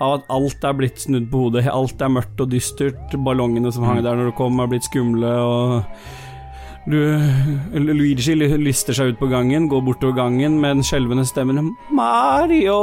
av 0.01 0.19
at 0.19 0.31
alt 0.33 0.65
er 0.65 0.77
blitt 0.77 1.01
snudd 1.03 1.27
på 1.29 1.43
hodet. 1.43 1.67
Alt 1.69 2.01
er 2.01 2.13
mørkt 2.13 2.41
og 2.41 2.49
dystert. 2.53 3.13
Ballongene 3.25 3.73
som 3.73 3.85
hang 3.85 4.01
der 4.05 4.17
når 4.17 4.31
du 4.31 4.37
kom, 4.39 4.57
er 4.63 4.71
blitt 4.71 4.87
skumle, 4.87 5.33
og 5.43 6.25
Luigi 6.87 8.35
lister 8.35 8.95
seg 8.95 9.11
ut 9.11 9.19
på 9.19 9.27
gangen, 9.31 9.67
går 9.67 9.83
bortover 9.83 10.15
gangen 10.21 10.59
med 10.61 10.77
en 10.77 10.85
skjelvende 10.87 11.25
stemme. 11.27 11.65
Mario! 11.91 12.77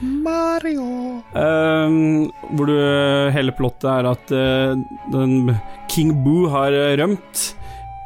Mario 0.00 1.14
Um, 1.34 2.30
hvor 2.54 2.66
du 2.68 2.74
Hele 3.34 3.54
plottet 3.56 3.86
er 3.90 4.08
at 4.10 4.32
uh, 4.34 4.74
den 5.12 5.54
King 5.90 6.12
Boo 6.24 6.48
har 6.50 6.74
eh, 6.74 6.96
rømt 6.98 7.54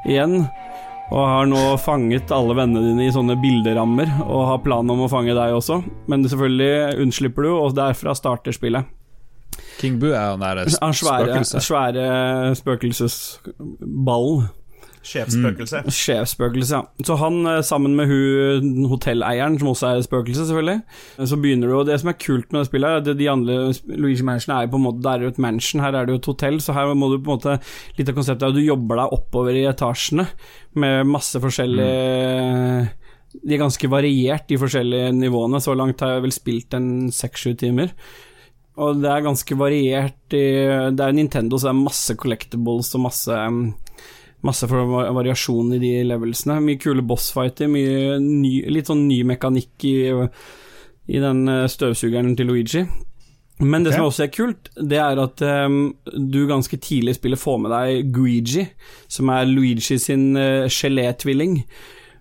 igjen. 0.09 0.43
Og 1.09 1.25
har 1.25 1.49
nå 1.49 1.61
fanget 1.81 2.33
alle 2.37 2.53
vennene 2.57 2.91
dine 2.91 3.07
i 3.09 3.13
sånne 3.13 3.39
bilderammer, 3.41 4.11
og 4.27 4.45
har 4.51 4.61
planen 4.61 4.93
om 4.93 5.07
å 5.07 5.09
fange 5.09 5.33
deg 5.33 5.55
også. 5.57 5.81
Men 6.09 6.27
selvfølgelig 6.29 7.01
unnslipper 7.05 7.49
du, 7.49 7.53
og 7.55 7.77
derfra 7.79 8.13
starter 8.17 8.53
spillet. 8.53 8.85
King 9.79 9.97
Boo 10.03 10.13
er 10.13 10.35
han 10.35 10.43
der 10.43 10.69
Han 10.83 10.97
svære, 10.97 11.41
svære 11.65 12.05
spøkelsesballen. 12.61 14.49
Sjefsspøkelse. 15.09 15.81
Sjefsspøkelse, 15.95 16.77
ja. 16.77 17.05
Så 17.07 17.17
han 17.21 17.39
eh, 17.49 17.63
sammen 17.65 17.95
med 17.97 18.11
hun 18.11 18.85
hotelleieren, 18.91 19.59
som 19.61 19.71
også 19.73 19.93
er 19.93 20.05
spøkelse, 20.05 20.45
selvfølgelig, 20.49 20.83
så 21.31 21.39
begynner 21.41 21.71
du 21.71 21.79
Og 21.79 21.87
det 21.89 21.99
som 22.03 22.13
er 22.13 22.19
kult 22.21 22.53
med 22.53 22.61
det 22.61 22.69
spillet, 22.69 22.91
er 22.91 23.01
at 23.01 23.19
de 23.19 23.31
andre 23.31 23.59
Luigi 23.97 24.27
Mansion 24.27 24.55
er 24.57 24.67
jo 24.67 24.75
på 24.75 24.81
en 24.81 24.87
måte 24.89 25.03
Det 25.05 25.13
er 25.13 25.25
jo 25.25 25.33
et 25.33 25.43
mansion, 25.43 25.83
her 25.83 25.97
er 25.97 26.07
det 26.07 26.15
jo 26.15 26.21
et 26.21 26.31
hotell, 26.33 26.61
så 26.61 26.77
her 26.77 26.93
må 26.95 27.11
du 27.13 27.19
på 27.19 27.33
en 27.33 27.39
måte 27.39 27.57
Litt 27.99 28.13
av 28.13 28.19
konseptet 28.19 28.47
er 28.47 28.53
at 28.53 28.59
du 28.59 28.65
jobber 28.65 29.01
deg 29.01 29.19
oppover 29.19 29.57
i 29.57 29.67
etasjene 29.71 30.29
med 30.79 31.09
masse 31.09 31.41
forskjellige 31.41 32.89
De 33.45 33.55
er 33.57 33.61
ganske 33.61 33.91
variert, 33.91 34.47
de 34.49 34.59
forskjellige 34.61 35.13
nivåene. 35.17 35.61
Så 35.61 35.75
langt 35.77 36.01
har 36.05 36.17
jeg 36.17 36.25
vel 36.25 36.35
spilt 36.35 36.75
en 36.77 36.89
seks-sju 37.13 37.53
timer. 37.61 37.93
Og 38.79 39.01
det 39.03 39.11
er 39.11 39.27
ganske 39.27 39.59
variert 39.59 40.37
i 40.37 40.47
Det 40.95 41.05
er 41.05 41.17
Nintendo, 41.17 41.59
så 41.59 41.69
det 41.69 41.75
er 41.75 41.83
masse 41.83 42.17
collectibles 42.19 42.93
og 42.97 43.05
masse 43.09 43.39
Masse 44.47 44.69
variasjon 44.71 45.75
i 45.75 45.81
de 45.83 45.93
levelsene. 46.07 46.61
Mye 46.63 46.79
kule 46.79 47.03
bossfighter, 47.07 47.71
mye 47.73 48.19
ny, 48.23 48.61
litt 48.71 48.91
sånn 48.91 49.09
ny 49.09 49.25
mekanikk 49.27 49.87
i, 49.89 49.97
i 51.11 51.23
den 51.23 51.45
eh, 51.51 51.67
støvsugeren 51.71 52.37
til 52.39 52.53
Luigi. 52.53 52.85
Men 53.59 53.83
det 53.83 53.91
okay. 53.91 53.99
som 53.99 54.07
også 54.07 54.25
er 54.25 54.31
kult, 54.31 54.69
det 54.79 55.01
er 55.03 55.19
at 55.19 55.43
um, 55.67 55.79
du 56.07 56.45
ganske 56.47 56.79
tidlig 56.79 57.17
i 57.17 57.19
spillet 57.19 57.41
får 57.43 57.57
med 57.65 57.73
deg 57.75 58.13
Guigi, 58.15 58.69
som 59.11 59.33
er 59.35 59.49
Luigi 59.51 59.99
sin 59.99 60.31
uh, 60.39 60.71
gelétvilling. 60.71 61.65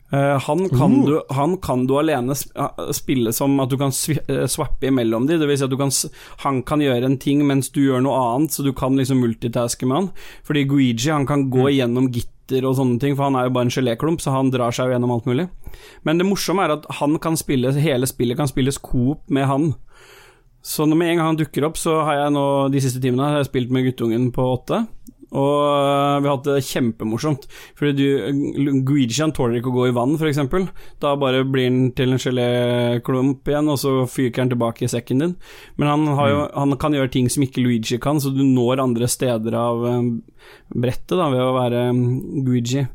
Eh, 0.09 0.39
han, 0.39 0.69
kan 0.69 1.05
du, 1.05 1.21
han 1.29 1.57
kan 1.57 1.87
du 1.87 1.97
alene 1.99 2.31
eh, 2.55 2.91
spille 2.95 3.33
som 3.35 3.57
at 3.59 3.71
du 3.73 3.75
kan 3.79 3.91
eh, 3.91 4.45
swappe 4.47 4.87
imellom 4.87 5.25
de, 5.27 5.35
det 5.35 5.49
vil 5.49 5.57
si 5.59 5.65
at 5.65 5.73
du 5.73 5.75
kan, 5.79 5.91
han 6.45 6.61
kan 6.63 6.79
gjøre 6.79 7.09
en 7.09 7.17
ting 7.19 7.41
mens 7.47 7.67
du 7.75 7.81
gjør 7.83 8.05
noe 8.05 8.21
annet, 8.29 8.55
så 8.55 8.63
du 8.63 8.71
kan 8.77 8.95
liksom 8.95 9.19
multitaske 9.19 9.89
med 9.89 9.97
han. 9.97 10.09
Fordi 10.47 10.63
Guigi 10.69 11.11
han 11.11 11.27
kan 11.27 11.49
gå 11.51 11.67
gjennom 11.75 12.07
gitter 12.15 12.63
og 12.63 12.77
sånne 12.79 13.01
ting, 13.03 13.17
for 13.17 13.27
han 13.27 13.35
er 13.35 13.49
jo 13.49 13.55
bare 13.57 13.67
en 13.67 13.75
geléklump, 13.75 14.23
så 14.23 14.31
han 14.37 14.53
drar 14.53 14.71
seg 14.71 14.87
jo 14.87 14.95
gjennom 14.95 15.11
alt 15.17 15.27
mulig. 15.27 15.49
Men 16.07 16.21
det 16.21 16.29
morsomme 16.29 16.63
er 16.63 16.77
at 16.77 16.87
han 17.01 17.19
kan 17.19 17.35
spille, 17.39 17.75
hele 17.75 18.07
spillet 18.07 18.39
kan 18.39 18.47
spilles 18.47 18.79
coop 18.79 19.27
med 19.27 19.49
han. 19.51 19.73
Så 20.63 20.87
når 20.87 20.99
med 20.99 21.11
en 21.11 21.19
gang 21.19 21.33
han 21.33 21.39
dukker 21.39 21.67
opp, 21.67 21.75
så 21.79 21.99
har 22.07 22.21
jeg 22.21 22.31
nå 22.35 22.45
de 22.71 22.79
siste 22.83 23.03
timene 23.03 23.27
har 23.27 23.41
jeg 23.41 23.51
spilt 23.51 23.75
med 23.75 23.89
guttungen 23.89 24.31
på 24.35 24.47
åtte. 24.55 24.85
Og 25.35 25.55
øh, 25.59 26.21
vi 26.21 26.29
har 26.29 26.37
hatt 26.37 26.47
det 26.47 26.63
kjempemorsomt. 26.69 27.47
Fordi 27.77 27.93
du, 27.99 28.79
Guigian 28.87 29.33
tåler 29.35 29.59
ikke 29.59 29.71
å 29.73 29.75
gå 29.75 29.87
i 29.89 29.95
vann, 29.95 30.15
f.eks. 30.15 30.39
Da 31.03 31.15
bare 31.19 31.43
blir 31.47 31.67
han 31.67 31.91
til 31.97 32.15
en 32.15 32.21
geléklump 32.21 33.51
igjen, 33.51 33.71
og 33.73 33.79
så 33.81 33.93
fyker 34.11 34.45
han 34.45 34.53
tilbake 34.53 34.87
i 34.87 34.91
sekken 34.91 35.23
din. 35.23 35.37
Men 35.75 35.91
han, 35.91 36.07
har 36.19 36.31
jo, 36.31 36.41
han 36.55 36.79
kan 36.79 36.95
gjøre 36.95 37.11
ting 37.17 37.31
som 37.33 37.43
ikke 37.43 37.65
Luigi 37.65 37.99
kan, 38.03 38.21
så 38.23 38.31
du 38.31 38.43
når 38.45 38.83
andre 38.85 39.11
steder 39.11 39.57
av 39.59 39.87
øh, 39.91 40.11
brettet 40.75 41.17
da, 41.17 41.31
ved 41.33 41.43
å 41.43 41.55
være 41.57 41.87
Guigi. 42.47 42.87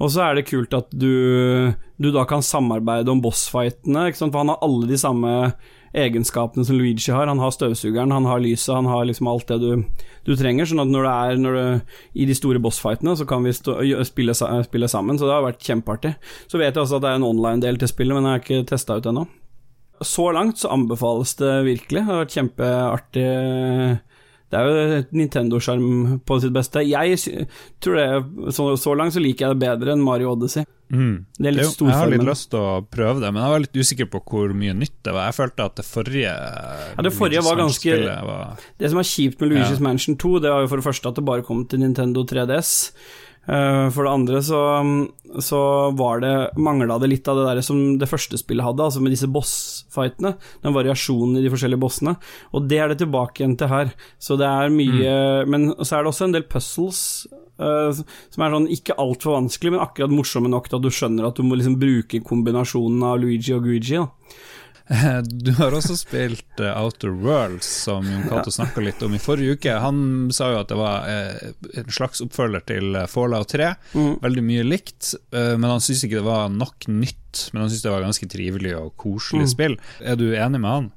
Og 0.00 0.08
så 0.12 0.24
er 0.24 0.38
det 0.38 0.48
kult 0.48 0.72
at 0.76 0.88
du, 0.96 1.72
du 2.00 2.08
da 2.12 2.24
kan 2.28 2.44
samarbeide 2.44 3.12
om 3.12 3.20
bossfightene, 3.20 4.08
for 4.16 4.40
han 4.40 4.52
har 4.52 4.64
alle 4.64 4.88
de 4.88 5.00
samme 5.00 5.34
egenskapene 5.96 6.64
som 6.66 6.78
Luigi 6.78 7.12
har. 7.12 7.26
Han 7.26 7.42
har 7.42 7.52
støvsugeren, 7.54 8.12
han 8.14 8.28
har 8.28 8.42
lyset, 8.42 8.74
han 8.74 8.88
har 8.90 9.06
liksom 9.08 9.28
alt 9.30 9.48
det 9.50 9.58
du, 9.62 10.04
du 10.28 10.34
trenger. 10.38 10.68
Sånn 10.68 10.82
at 10.84 10.90
når 10.90 11.06
det 11.06 11.14
er 11.14 11.42
når 11.42 11.58
det, 11.58 11.66
i 12.14 12.28
de 12.28 12.36
store 12.36 12.62
bossfightene, 12.62 13.16
så 13.18 13.26
kan 13.28 13.44
vi 13.46 13.54
stå, 13.56 13.78
spille, 14.06 14.36
spille 14.36 14.90
sammen. 14.90 15.18
Så 15.18 15.26
det 15.26 15.36
har 15.36 15.46
vært 15.46 15.66
kjempeartig. 15.66 16.14
Så 16.46 16.60
vet 16.60 16.74
jeg 16.74 16.84
også 16.84 17.00
at 17.00 17.06
det 17.06 17.12
er 17.12 17.20
en 17.20 17.30
online-del 17.30 17.80
til 17.80 17.90
spillet, 17.90 18.16
men 18.16 18.28
jeg 18.28 18.36
har 18.36 18.44
ikke 18.44 18.70
testa 18.70 19.00
ut 19.00 19.10
ennå. 19.10 19.26
Så 20.00 20.30
langt 20.32 20.60
så 20.62 20.70
anbefales 20.72 21.34
det 21.36 21.56
virkelig. 21.66 22.00
Det 22.00 22.08
har 22.08 22.22
vært 22.22 22.38
kjempeartig. 22.38 23.26
Det 24.50 24.58
er 24.58 24.66
jo 24.66 25.00
Nintendo-skjerm 25.14 26.20
på 26.26 26.40
sitt 26.42 26.52
beste. 26.56 26.82
Jeg 26.82 27.18
tror 27.80 27.94
det 28.00 28.54
så, 28.56 28.64
så 28.80 28.94
langt 28.98 29.14
så 29.14 29.22
liker 29.22 29.46
jeg 29.46 29.54
det 29.56 29.62
bedre 29.62 29.94
enn 29.94 30.02
Mario 30.02 30.32
Odyssey. 30.34 30.64
Mm. 30.90 31.20
Det 31.38 31.46
er 31.46 31.54
litt 31.54 31.78
Jo, 31.78 31.86
jeg 31.86 31.94
har 31.94 32.08
litt 32.10 32.24
lyst 32.26 32.48
til 32.50 32.58
å 32.58 32.80
prøve 32.90 33.20
det, 33.22 33.28
men 33.30 33.44
jeg 33.44 33.52
var 33.54 33.62
litt 33.62 33.78
usikker 33.78 34.08
på 34.10 34.20
hvor 34.26 34.50
mye 34.58 34.74
nytt 34.74 34.96
det 35.06 35.14
var. 35.14 35.28
Jeg 35.30 35.36
følte 35.38 35.68
at 35.70 35.76
det 35.78 35.86
forrige 35.86 36.32
Ja, 36.34 37.04
det 37.06 37.12
forrige 37.14 37.44
var 37.46 37.60
ganske- 37.62 37.98
var 38.26 38.56
Det 38.78 38.90
som 38.90 38.98
er 38.98 39.06
kjipt 39.06 39.40
med 39.40 39.52
Luigi's 39.52 39.78
Ja. 39.78 39.84
Mansion 39.86 40.16
2, 40.18 40.40
det 40.42 40.50
var 40.50 40.60
jo 40.66 40.72
for 40.72 40.82
det 40.82 40.86
første 40.88 41.08
at 41.08 41.14
det 41.14 41.24
bare 41.24 41.42
kom 41.46 41.64
til 41.70 41.78
Nintendo 41.78 42.24
3DS. 42.24 42.90
Eh, 43.48 43.86
For 43.90 44.04
det 44.04 44.12
andre 44.12 44.40
så, 44.44 44.60
så 45.42 45.60
var 45.96 46.20
det 46.20 46.32
mangla 46.60 46.98
det 47.00 47.08
litt 47.10 47.28
av 47.30 47.36
det 47.40 47.46
der 47.48 47.62
som 47.64 47.98
det 47.98 48.08
første 48.10 48.38
spillet 48.38 48.64
hadde, 48.66 48.84
altså 48.84 49.00
med 49.02 49.12
disse 49.14 49.26
bossfightene. 49.30 50.34
Den 50.62 50.76
variasjonen 50.76 51.38
i 51.40 51.44
de 51.46 51.50
forskjellige 51.52 51.80
bossene. 51.80 52.16
Og 52.54 52.68
det 52.70 52.78
er 52.78 52.88
det 52.92 53.00
tilbake 53.02 53.40
igjen 53.42 53.56
til 53.58 53.68
her. 53.72 53.92
Så 54.20 54.36
det 54.40 54.46
er 54.46 54.70
mye 54.74 55.46
Men 55.50 55.70
så 55.80 55.96
er 55.98 56.02
det 56.04 56.12
også 56.12 56.24
en 56.28 56.32
del 56.36 56.46
puzzles. 56.50 57.26
eh, 57.60 57.92
som 58.30 58.42
er 58.44 58.50
sånn 58.54 58.68
ikke 58.72 58.94
altfor 58.96 59.36
vanskelig, 59.36 59.72
men 59.74 59.80
akkurat 59.84 60.10
morsomme 60.14 60.48
nok 60.48 60.68
til 60.70 60.78
at 60.78 60.82
du 60.86 60.88
skjønner 60.90 61.26
at 61.28 61.36
du 61.36 61.42
må 61.44 61.56
liksom 61.58 61.76
bruke 61.80 62.22
kombinasjonen 62.24 63.02
av 63.04 63.18
Luigi 63.20 63.52
og 63.52 63.64
Guigi. 63.66 63.98
Da. 64.00 64.06
Du 65.44 65.52
har 65.58 65.74
også 65.76 65.96
spilt 65.98 66.60
eh, 66.60 66.72
Outer 66.82 67.10
Worlds, 67.14 67.66
som 67.84 68.06
Jon 68.10 68.24
Cato 68.28 68.50
snakka 68.54 68.82
litt 68.84 69.02
om 69.06 69.14
i 69.14 69.20
forrige 69.22 69.56
uke. 69.58 69.76
Han 69.82 70.30
sa 70.34 70.50
jo 70.54 70.60
at 70.62 70.68
det 70.72 70.78
var 70.80 71.06
eh, 71.10 71.52
en 71.82 71.90
slags 71.94 72.22
oppfølger 72.24 72.64
til 72.66 72.94
eh, 72.98 73.06
Fallout 73.10 73.52
3. 73.54 73.72
Mm. 73.94 74.12
Veldig 74.24 74.44
mye 74.46 74.64
likt, 74.66 75.12
men 75.32 75.66
han 75.70 75.80
syntes 75.82 76.04
ikke 76.08 76.20
det 76.20 76.26
var 76.26 76.48
nok 76.52 76.88
nytt. 76.90 77.16
Men 77.52 77.62
han 77.62 77.70
syntes 77.70 77.84
det 77.86 77.92
var 77.94 78.02
ganske 78.08 78.26
trivelig 78.30 78.72
og 78.78 78.94
koselig 78.98 79.44
Mm. 79.46 79.52
spill. 79.52 79.76
Er 80.02 80.16
du 80.18 80.26
enig 80.34 80.58
med 80.60 80.70
han? 80.70 80.88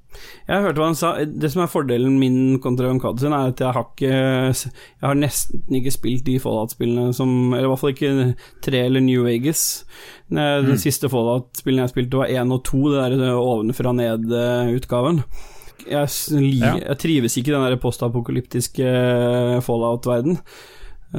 Jeg 0.48 0.62
hørte 0.66 0.82
hva 0.82 0.88
han 0.90 0.98
sa. 1.00 1.12
Det 1.26 1.50
som 1.54 1.62
er 1.64 1.72
fordelen 1.72 2.18
min 2.20 2.60
kontra 2.64 2.90
Yonkado 2.90 3.18
sin, 3.22 3.32
er 3.36 3.52
at 3.54 3.60
jeg 3.64 3.74
har 3.74 3.86
ikke 3.88 4.12
Jeg 4.12 5.08
har 5.08 5.16
nesten 5.20 5.78
ikke 5.80 5.92
spilt 5.96 6.26
de 6.28 6.40
Fallout-spillene 6.40 7.14
som 7.16 7.54
Eller 7.54 7.66
i 7.68 7.72
hvert 7.72 7.80
fall 7.80 7.94
ikke 7.96 8.36
tre 8.62 8.84
eller 8.86 9.02
New 9.02 9.24
Vegas. 9.24 9.86
Den 10.30 10.66
Mm. 10.74 10.78
siste 10.82 11.10
Fallout-spillene 11.10 11.84
jeg 11.88 11.94
spilte, 11.94 12.18
var 12.18 12.28
én 12.32 12.52
og 12.52 12.64
to, 12.64 12.90
det 12.92 13.20
der 13.20 13.34
ovenfra 13.38 13.92
ned-utgaven. 13.94 15.24
Jeg, 15.90 16.08
jeg 16.88 16.98
trives 17.02 17.36
ikke 17.38 17.52
i 17.52 17.56
den 17.56 17.66
der 17.68 17.76
postapokalyptiske 17.82 18.86
Fallout-verden. 19.66 20.38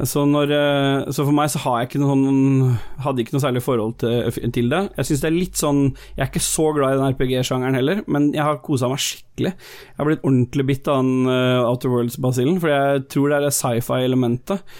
Så, 0.03 0.25
når, 0.27 0.51
eh, 0.51 1.05
så, 1.15 1.23
for 1.23 1.31
meg 1.35 1.47
så 1.53 1.61
har 1.63 1.77
jeg 1.79 1.87
ikke 1.87 2.01
noen 2.01 2.73
hadde 2.99 3.23
ikke 3.23 3.37
noe 3.37 3.43
særlig 3.45 3.61
forhold 3.63 3.93
til, 4.01 4.49
til 4.51 4.67
det. 4.73 4.81
Jeg 4.97 5.07
syns 5.07 5.23
det 5.23 5.29
er 5.29 5.37
litt 5.37 5.59
sånn 5.61 5.79
Jeg 6.17 6.25
er 6.25 6.31
ikke 6.33 6.43
så 6.43 6.65
glad 6.75 6.97
i 6.97 6.99
den 6.99 7.15
RPG-sjangeren 7.15 7.79
heller, 7.79 8.01
men 8.11 8.27
jeg 8.35 8.43
har 8.43 8.59
kosa 8.65 8.89
meg 8.91 8.99
skikkelig. 8.99 9.53
Jeg 9.55 10.01
har 10.01 10.09
blitt 10.09 10.27
ordentlig 10.27 10.67
bitt 10.67 10.91
av 10.91 10.99
den 10.99 11.31
uh, 11.31 11.69
Outer 11.69 11.93
Worlds-basillen, 11.93 12.59
for 12.59 12.73
jeg 12.73 13.07
tror 13.13 13.31
det 13.31 13.37
er 13.37 13.47
det 13.47 13.55
sci-fi-elementet. 13.55 14.75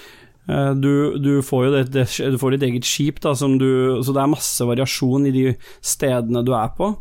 Uh, 0.51 0.75
du, 0.75 0.91
du, 1.23 1.31
får 1.47 1.63
jo 1.63 1.73
det, 1.77 1.85
det, 1.95 2.05
du 2.35 2.39
får 2.41 2.57
ditt 2.57 2.67
eget 2.67 2.87
skip, 2.89 3.23
da, 3.23 3.31
du, 3.31 3.71
så 4.03 4.11
det 4.11 4.23
er 4.25 4.35
masse 4.35 4.67
variasjon 4.67 5.31
i 5.31 5.35
de 5.35 5.45
stedene 5.79 6.43
du 6.43 6.51
er 6.59 6.75
på. 6.75 6.91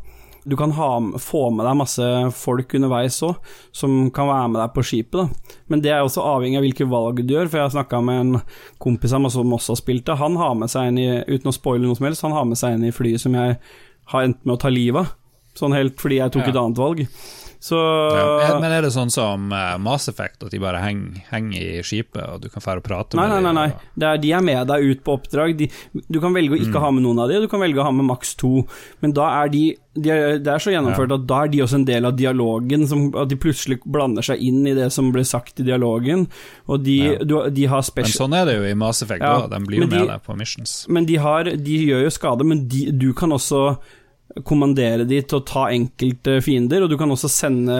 Du 0.44 0.56
kan 0.60 0.74
ha, 0.76 0.88
få 1.20 1.46
med 1.56 1.64
deg 1.64 1.78
masse 1.80 2.08
folk 2.36 2.74
underveis 2.76 3.16
òg, 3.24 3.38
som 3.72 4.10
kan 4.14 4.28
være 4.28 4.50
med 4.52 4.60
deg 4.60 4.74
på 4.74 4.84
skipet. 4.84 5.16
Da. 5.22 5.56
Men 5.72 5.84
det 5.84 5.92
er 5.94 6.04
også 6.04 6.24
avhengig 6.34 6.60
av 6.60 6.66
hvilke 6.66 6.88
valg 6.90 7.22
du 7.22 7.32
gjør, 7.32 7.48
for 7.48 7.60
jeg 7.60 7.68
har 7.70 7.74
snakka 7.78 8.02
med 8.04 8.20
en 8.20 8.34
kompis 8.82 9.16
av 9.16 9.24
meg 9.24 9.32
som 9.32 9.56
også 9.56 9.78
spilte. 9.80 10.18
Han 10.20 10.36
har 10.40 10.52
med 10.60 10.72
seg 10.72 10.90
en 10.90 11.00
i, 11.00 11.08
uten 11.30 11.48
å 11.48 11.56
spoile 11.56 11.86
noe 11.86 11.96
som 11.96 12.08
helst, 12.10 12.26
han 12.26 12.36
har 12.36 12.48
med 12.50 12.60
seg 12.60 12.76
en 12.76 12.84
i 12.84 12.92
flyet 12.94 13.24
som 13.24 13.36
jeg 13.38 13.56
har 14.12 14.28
endt 14.28 14.44
med 14.44 14.58
å 14.58 14.60
ta 14.60 14.72
livet 14.72 15.04
av. 15.04 15.16
Sånn 15.54 15.74
helt 15.76 16.00
fordi 16.02 16.18
jeg 16.18 16.34
tok 16.34 16.48
ja. 16.48 16.50
et 16.50 16.60
annet 16.60 16.80
valg. 16.82 17.04
Så, 17.64 17.78
ja. 17.80 18.58
Men 18.60 18.74
er 18.76 18.84
det 18.84 18.90
sånn 18.92 19.08
som 19.08 19.46
uh, 19.48 19.78
Mass 19.80 20.10
Effect, 20.10 20.42
at 20.44 20.52
de 20.52 20.58
bare 20.60 20.82
henger, 20.82 21.22
henger 21.30 21.62
i 21.78 21.84
skipet, 21.86 22.20
og 22.20 22.42
du 22.42 22.50
kan 22.52 22.60
fære 22.60 22.82
og 22.82 22.84
prate 22.84 23.16
nei, 23.16 23.24
med 23.24 23.38
dem? 23.38 23.46
Nei, 23.46 23.52
nei, 23.56 23.62
nei. 23.72 23.92
Det 23.96 24.08
er, 24.10 24.20
de 24.20 24.32
er 24.36 24.44
med 24.44 24.68
deg 24.68 24.84
ut 24.90 25.00
på 25.06 25.14
oppdrag. 25.16 25.54
De, 25.56 25.70
du 26.12 26.18
kan 26.20 26.36
velge 26.36 26.52
å 26.52 26.60
ikke 26.60 26.74
mm. 26.74 26.84
ha 26.84 26.90
med 26.92 27.06
noen 27.06 27.22
av 27.24 27.32
de, 27.32 27.40
du 27.40 27.48
kan 27.48 27.64
velge 27.64 27.80
å 27.80 27.86
ha 27.86 27.94
med 27.96 28.04
maks 28.10 28.34
to. 28.42 28.66
Men 29.00 29.16
da 29.16 29.30
er 29.38 29.54
de, 29.54 29.62
de 29.96 30.12
er, 30.12 30.36
Det 30.44 30.52
er 30.52 30.66
så 30.66 30.76
gjennomført 30.76 31.16
ja. 31.16 31.20
at 31.22 31.26
da 31.32 31.40
er 31.40 31.54
de 31.54 31.64
også 31.64 31.80
en 31.80 31.88
del 31.88 32.10
av 32.10 32.20
dialogen, 32.20 32.86
som, 32.92 33.06
at 33.24 33.32
de 33.32 33.40
plutselig 33.46 33.80
blander 33.96 34.28
seg 34.28 34.44
inn 34.44 34.60
i 34.68 34.76
det 34.76 34.92
som 34.92 35.08
ble 35.16 35.24
sagt 35.32 35.64
i 35.64 35.68
dialogen. 35.72 36.28
Og 36.68 36.84
de, 36.84 37.00
ja. 37.14 37.18
du, 37.24 37.38
de 37.48 37.68
har 37.72 37.88
Men 37.96 38.12
sånn 38.12 38.36
er 38.36 38.48
det 38.50 38.60
jo 38.60 38.70
i 38.74 38.76
Mass 38.84 39.00
Effect 39.08 39.24
òg, 39.24 39.48
de 39.56 39.64
blir 39.64 39.86
jo 39.86 39.88
med 39.88 40.10
deg 40.12 40.28
på 40.28 40.36
missions. 40.36 40.82
Men 40.92 41.08
de, 41.08 41.16
har, 41.24 41.48
de 41.48 41.82
gjør 41.88 42.10
jo 42.10 42.16
skade, 42.20 42.44
men 42.44 42.66
du 42.68 43.14
kan 43.16 43.32
også 43.32 43.70
kommandere 44.46 45.06
de 45.06 45.20
til 45.22 45.38
å 45.38 45.46
ta 45.46 45.68
enkelte 45.70 46.40
fiender, 46.44 46.84
og 46.84 46.90
du 46.90 46.98
kan 46.98 47.10
også 47.12 47.30
sende 47.30 47.76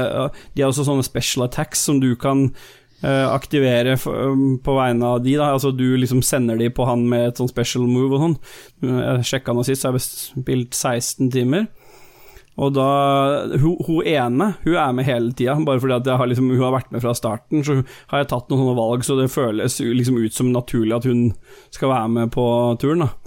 De 0.54 0.62
har 0.62 0.70
også 0.70 0.87
sånne 0.87 1.07
special 1.07 1.48
attacks 1.48 1.83
som 1.88 2.00
du 2.02 2.12
kan 2.20 2.46
uh, 3.04 3.28
aktivere 3.33 3.96
um, 4.07 4.59
på 4.62 4.76
vegne 4.76 5.14
av 5.14 5.22
de, 5.24 5.37
da. 5.40 5.50
Altså 5.54 5.72
du 5.74 5.87
liksom 5.98 6.22
sender 6.22 6.61
de 6.61 6.70
på 6.70 6.87
han 6.88 7.07
med 7.11 7.30
et 7.30 7.40
sånn 7.40 7.50
special 7.50 7.88
move 7.90 8.14
og 8.14 8.26
sånn. 8.26 8.37
Jeg 8.85 9.30
sjekka 9.33 9.57
nå 9.57 9.64
sist, 9.66 9.83
så 9.83 9.90
jeg 9.90 9.98
har 9.98 10.04
spilt 10.04 10.78
16 10.78 11.33
timer. 11.35 11.66
Og 12.54 12.70
da 12.70 12.87
Hun, 13.59 13.80
hun 13.83 14.07
ene 14.07 14.52
hun 14.62 14.76
er 14.78 14.92
med 14.94 15.09
hele 15.09 15.33
tida, 15.35 15.57
bare 15.66 15.80
fordi 15.83 15.96
at 15.96 16.12
har 16.20 16.28
liksom, 16.30 16.52
hun 16.52 16.62
har 16.62 16.76
vært 16.76 16.92
med 16.94 17.02
fra 17.02 17.16
starten. 17.18 17.64
Så 17.66 17.80
har 18.12 18.22
jeg 18.22 18.30
tatt 18.30 18.46
noen 18.46 18.62
sånne 18.62 18.78
valg, 18.78 19.02
så 19.02 19.18
det 19.18 19.33
føles 19.33 19.80
liksom 19.83 20.20
ut 20.22 20.37
som 20.37 20.52
naturlig 20.54 20.94
at 21.00 21.11
hun 21.11 21.26
skal 21.74 21.90
være 21.90 22.14
med 22.20 22.35
på 22.37 22.46
turen. 22.78 23.09
da 23.09 23.24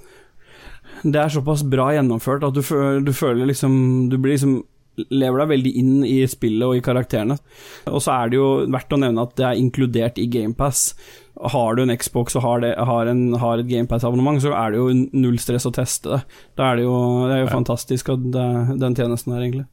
det 1.13 1.21
er 1.21 1.33
såpass 1.33 1.63
bra 1.67 1.91
gjennomført 1.95 2.45
at 2.47 2.55
du, 2.55 2.63
føler, 2.65 3.03
du 3.05 3.13
føler 3.15 3.49
liksom 3.49 3.77
Du 4.11 4.17
blir 4.17 4.35
liksom 4.35 4.59
lever 5.13 5.43
deg 5.43 5.51
veldig 5.51 5.71
inn 5.77 5.93
i 6.07 6.15
spillet 6.25 6.65
og 6.65 6.79
i 6.79 6.81
karakterene. 6.81 7.37
Og 7.91 8.01
så 8.01 8.15
er 8.15 8.31
det 8.31 8.39
jo 8.39 8.47
verdt 8.73 8.95
å 8.95 8.99
nevne 9.03 9.25
at 9.27 9.35
det 9.37 9.45
er 9.45 9.59
inkludert 9.61 10.17
i 10.17 10.25
GamePass. 10.33 10.87
Har 11.53 11.77
du 11.77 11.83
en 11.83 11.93
Xbox 11.93 12.33
og 12.39 12.41
har, 12.41 12.63
det, 12.65 12.71
har, 12.89 13.11
en, 13.11 13.21
har 13.37 13.61
et 13.61 13.69
GamePass-abonnement, 13.69 14.41
så 14.41 14.55
er 14.57 14.73
det 14.73 14.81
jo 14.81 14.87
null 15.13 15.37
stress 15.41 15.69
å 15.69 15.73
teste 15.75 16.15
det. 16.15 16.21
Da 16.57 16.71
er 16.71 16.79
det 16.79 16.87
jo, 16.87 16.97
det 17.29 17.35
er 17.35 17.43
jo 17.43 17.49
ja. 17.49 17.53
fantastisk 17.53 18.09
at 18.15 18.25
det, 18.33 18.47
den 18.81 18.97
tjenesten 18.97 19.37
her, 19.37 19.45
egentlig. 19.45 19.67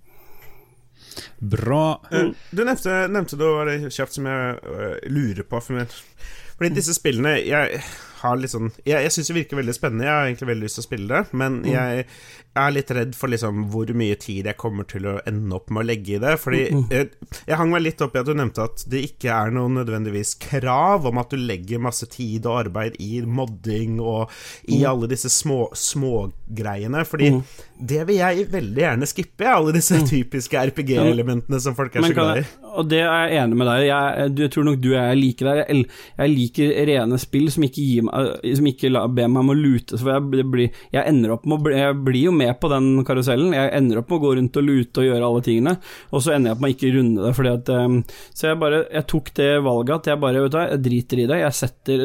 Bra. 1.39 1.85
Uh, 2.13 2.35
du 2.53 2.65
nevnte, 2.65 3.05
nevnte 3.09 3.41
det 3.41 3.53
var 3.57 3.71
det 3.71 3.93
kjapt 3.95 4.19
som 4.19 4.29
jeg 4.29 4.57
uh, 4.61 4.99
lurer 5.09 5.47
på. 5.49 5.61
For 5.65 5.79
meg. 5.79 5.95
Fordi 6.59 6.75
disse 6.77 6.95
spillene 6.97 7.39
jeg 7.41 7.81
har 8.25 8.41
litt 8.41 8.55
sånn 8.55 8.73
Jeg, 8.83 9.03
jeg 9.07 9.13
syns 9.15 9.31
det 9.31 9.37
virker 9.41 9.61
veldig 9.61 9.77
spennende. 9.77 10.09
Jeg 10.09 10.15
har 10.15 10.29
egentlig 10.29 10.51
veldig 10.51 10.69
lyst 10.69 10.81
til 10.81 10.85
å 10.85 10.89
spille 10.89 11.11
det, 11.13 11.37
men 11.37 11.61
mm. 11.63 11.69
jeg 11.73 12.07
er 12.55 12.75
litt 12.75 12.91
redd 12.95 13.15
for 13.19 13.33
liksom 13.33 13.65
hvor 13.73 13.91
mye 13.99 14.17
tid 14.21 14.47
jeg 14.47 14.59
kommer 14.61 14.87
til 14.89 15.09
å 15.11 15.17
ende 15.27 15.57
opp 15.57 15.73
med 15.75 15.83
å 15.83 15.87
legge 15.89 16.17
i 16.17 16.21
det. 16.23 16.35
Fordi 16.41 16.63
mm. 16.71 16.85
jeg, 16.95 17.09
jeg 17.49 17.59
hang 17.59 17.73
meg 17.73 17.85
litt 17.85 18.05
opp 18.05 18.15
i 18.15 18.23
at 18.23 18.29
du 18.29 18.35
nevnte 18.39 18.67
at 18.69 18.85
det 18.91 19.03
ikke 19.09 19.35
er 19.35 19.55
noe 19.55 19.73
nødvendigvis 19.75 20.37
krav 20.43 21.09
om 21.11 21.19
at 21.23 21.35
du 21.35 21.41
legger 21.41 21.83
masse 21.83 22.07
tid 22.13 22.47
og 22.47 22.61
arbeid 22.65 22.99
i 23.03 23.25
modding 23.27 23.99
og 24.03 24.31
i 24.69 24.81
mm. 24.83 24.89
alle 24.93 25.11
disse 25.11 25.33
små 25.33 25.67
smågreiene. 25.79 27.03
Fordi 27.09 27.33
mm. 27.35 27.43
det 27.91 28.03
vil 28.11 28.21
jeg 28.21 28.49
veldig 28.55 28.87
gjerne 28.87 29.11
skippe, 29.11 29.51
alle 29.51 29.75
disse 29.75 29.99
mm. 29.99 30.09
typiske 30.13 30.67
RPG-elementene 30.71 31.63
som 31.63 31.77
folk 31.79 31.97
er 31.99 32.07
så 32.07 32.15
glad 32.15 32.45
i. 32.45 32.47
Og 32.75 32.89
det 32.91 33.01
er 33.05 33.31
jeg 33.31 33.43
enig 33.43 33.59
med 33.59 33.69
deg 33.69 33.87
jeg, 33.87 34.29
jeg, 34.41 34.51
tror 34.53 34.67
nok 34.69 34.81
du 34.83 34.89
og 34.93 34.97
jeg 34.99 35.19
liker 35.21 35.49
der. 35.49 35.61
Jeg, 35.63 35.87
jeg 36.19 36.33
liker 36.33 36.73
rene 36.91 37.19
spill 37.23 37.49
som 37.55 37.67
ikke, 37.67 38.05
meg, 38.09 38.31
som 38.59 38.69
ikke 38.71 38.91
ber 39.15 39.31
meg 39.31 39.41
om 39.43 39.53
å 39.53 39.57
lute. 39.59 39.99
For 40.01 40.13
jeg, 40.15 40.45
blir, 40.53 40.81
jeg 40.95 41.11
ender 41.11 41.35
opp 41.37 41.47
med 41.49 41.59
å 41.59 41.65
bli, 41.67 41.77
Jeg 41.79 41.99
blir 42.07 42.29
jo 42.29 42.35
med 42.35 42.55
på 42.63 42.71
den 42.73 42.89
karusellen. 43.07 43.55
Jeg 43.57 43.73
ender 43.79 44.01
opp 44.01 44.11
med 44.11 44.19
å 44.19 44.25
gå 44.25 44.35
rundt 44.39 44.61
og 44.61 44.67
lute 44.67 45.03
og 45.03 45.09
gjøre 45.09 45.29
alle 45.29 45.45
tingene, 45.47 45.77
og 46.11 46.25
så 46.25 46.35
ender 46.35 46.51
jeg 46.51 46.57
opp 46.57 46.65
med 46.65 46.73
å 46.73 46.77
ikke 46.77 46.93
runde 46.99 47.27
det. 47.27 47.35
Fordi 47.39 47.53
at, 47.55 47.75
um, 47.75 47.99
så 48.35 48.51
jeg 48.51 48.61
bare 48.65 48.83
Jeg 48.95 49.07
tok 49.11 49.31
det 49.37 49.51
valget 49.65 49.95
at 49.95 50.11
jeg 50.11 50.23
bare 50.23 50.43
vet 50.45 50.55
du, 50.55 50.59
jeg 50.61 50.83
driter 50.85 51.23
i 51.23 51.29
det. 51.31 51.41
Jeg 51.43 51.59
setter 51.61 52.05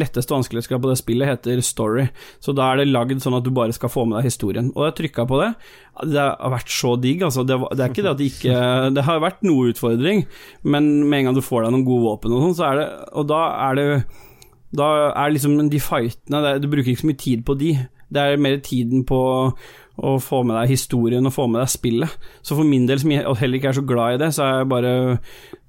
letteste 0.00 0.34
vanskelighetsgrad 0.34 0.82
på 0.82 0.90
det 0.90 0.98
spillet 1.00 1.30
heter 1.30 1.62
story, 1.64 2.08
så 2.42 2.54
da 2.56 2.70
er 2.70 2.80
det 2.80 2.90
lagd 2.90 3.22
sånn 3.22 3.36
at 3.38 3.46
du 3.46 3.52
bare 3.54 3.74
skal 3.76 3.92
få 3.92 4.06
med 4.08 4.20
deg 4.20 4.30
historien. 4.30 4.72
Og 4.76 4.88
jeg 4.88 4.98
trykka 5.00 5.26
på 5.30 5.40
det. 5.42 5.52
Det 6.06 6.24
har 6.24 6.54
vært 6.54 6.72
så 6.72 6.94
digg, 7.00 7.22
altså. 7.26 7.44
Det, 7.46 7.58
det 7.76 7.84
er 7.84 7.92
ikke 7.92 8.06
det 8.06 8.12
at 8.14 8.18
det 8.20 8.30
ikke 8.30 8.56
Det 8.96 9.04
har 9.06 9.22
vært 9.22 9.44
noe 9.46 9.70
utfordring, 9.72 10.24
men 10.62 10.90
med 11.04 11.20
en 11.20 11.30
gang 11.30 11.38
du 11.38 11.44
får 11.44 11.66
deg 11.66 11.74
noen 11.74 11.86
gode 11.88 12.06
våpen 12.08 12.34
og 12.36 12.44
sånn, 12.46 12.58
så 12.58 12.66
er 12.70 12.80
det 12.80 12.88
Og 13.20 13.30
da 13.30 13.44
er 13.68 13.80
det 13.80 13.86
da 14.70 14.86
er 15.18 15.32
liksom 15.34 15.56
de 15.70 15.80
fightene 15.82 16.58
Du 16.62 16.68
bruker 16.70 16.92
ikke 16.92 17.02
så 17.02 17.08
mye 17.10 17.18
tid 17.18 17.40
på 17.46 17.56
de. 17.58 17.72
Det 18.10 18.22
er 18.22 18.42
mer 18.42 18.60
tiden 18.62 19.02
på 19.06 19.20
å 20.00 20.12
få 20.22 20.44
med 20.46 20.56
deg 20.56 20.70
historien 20.70 21.26
og 21.28 21.34
få 21.34 21.48
med 21.50 21.60
deg 21.60 21.72
spillet. 21.72 22.28
Så 22.46 22.56
for 22.56 22.64
min 22.64 22.86
del, 22.88 23.00
som 23.02 23.10
jeg 23.12 23.26
heller 23.40 23.58
ikke 23.58 23.72
er 23.72 23.80
så 23.80 23.86
glad 23.86 24.14
i 24.14 24.20
det, 24.22 24.30
så 24.36 24.46
er 24.46 24.60
jeg 24.60 24.70
bare 24.70 24.92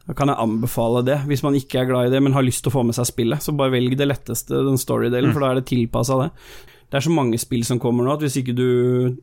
da 0.08 0.16
kan 0.18 0.32
jeg 0.32 0.42
anbefale 0.44 1.04
det, 1.06 1.20
hvis 1.30 1.44
man 1.46 1.56
ikke 1.56 1.82
er 1.82 1.90
glad 1.90 2.10
i 2.10 2.14
det, 2.14 2.22
men 2.24 2.34
har 2.34 2.46
lyst 2.46 2.64
til 2.66 2.72
å 2.72 2.78
få 2.78 2.86
med 2.88 2.98
seg 2.98 3.10
spillet. 3.10 3.44
Så 3.44 3.54
bare 3.58 3.74
velg 3.76 3.94
det 4.00 4.08
letteste, 4.10 4.64
den 4.66 4.80
story-delen, 4.82 5.30
mm. 5.30 5.36
for 5.36 5.44
da 5.44 5.52
er 5.52 5.60
det 5.60 5.68
tilpassa 5.70 6.18
det. 6.24 6.30
Det 6.92 7.00
er 7.00 7.06
så 7.06 7.14
mange 7.16 7.40
spill 7.40 7.64
som 7.64 7.80
kommer 7.80 8.04
nå, 8.04 8.18
at 8.18 8.26
hvis 8.26 8.36
ikke 8.42 8.56
du 8.58 8.68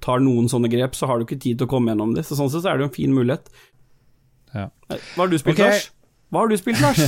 tar 0.00 0.22
noen 0.24 0.48
sånne 0.48 0.70
grep, 0.72 0.96
så 0.96 1.08
har 1.10 1.20
du 1.20 1.26
ikke 1.26 1.36
tid 1.36 1.58
til 1.60 1.68
å 1.68 1.70
komme 1.70 1.92
gjennom 1.92 2.14
det. 2.16 2.24
Så 2.24 2.38
sånn 2.38 2.48
sett 2.48 2.64
så 2.64 2.72
er 2.72 2.78
det 2.78 2.86
jo 2.86 2.88
en 2.88 2.96
fin 2.96 3.12
mulighet. 3.12 3.50
Ja. 4.54 4.70
Hva 4.88 5.26
har 5.26 5.28
du 5.28 5.36
spilt, 5.36 5.58
okay. 5.58 5.76
Lars? 5.76 5.90
Hva 6.32 6.42
har 6.42 6.50
du 6.50 6.56
spilt, 6.60 6.80
Lars? 6.84 6.98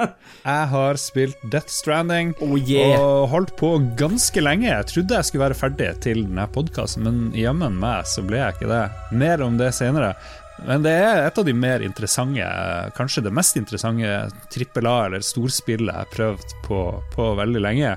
jeg 0.50 0.70
har 0.70 0.98
spilt 0.98 1.42
Death 1.50 1.70
Stranding 1.70 2.32
oh, 2.42 2.54
yeah. 2.58 2.94
og 2.98 3.28
holdt 3.30 3.52
på 3.58 3.72
ganske 3.98 4.42
lenge. 4.42 4.66
Jeg 4.66 4.88
trodde 4.90 5.18
jeg 5.18 5.28
skulle 5.28 5.44
være 5.48 5.58
ferdig 5.58 5.90
til 6.06 6.24
denne 6.24 6.46
podkasten, 6.54 7.06
men 7.06 7.20
jammen 7.38 7.78
meg 7.82 8.06
så 8.10 8.22
ble 8.26 8.38
jeg 8.38 8.56
ikke 8.56 8.70
det. 8.70 8.82
Mer 9.18 9.44
om 9.46 9.58
det 9.58 9.70
senere. 9.74 10.14
Men 10.62 10.82
det 10.86 10.94
er 10.94 11.24
et 11.24 11.38
av 11.38 11.46
de 11.46 11.54
mer 11.58 11.82
interessante, 11.82 12.50
kanskje 12.94 13.24
det 13.26 13.34
mest 13.34 13.58
interessante 13.58 14.10
trippel 14.54 14.86
A- 14.86 15.00
eller 15.08 15.22
storspillet 15.26 15.90
jeg 15.90 15.98
har 15.98 16.12
prøvd 16.14 16.54
på, 16.66 16.84
på 17.14 17.30
veldig 17.42 17.62
lenge. 17.62 17.96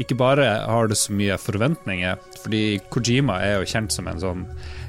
Ikke 0.00 0.16
bare 0.18 0.46
har 0.66 0.88
det 0.90 0.98
så 0.98 1.14
mye 1.14 1.36
forventninger, 1.38 2.18
fordi 2.42 2.64
Kojima 2.90 3.38
er 3.44 3.60
jo 3.60 3.68
kjent 3.74 3.94
som 3.94 4.08
en 4.10 4.22
sånn 4.22 4.46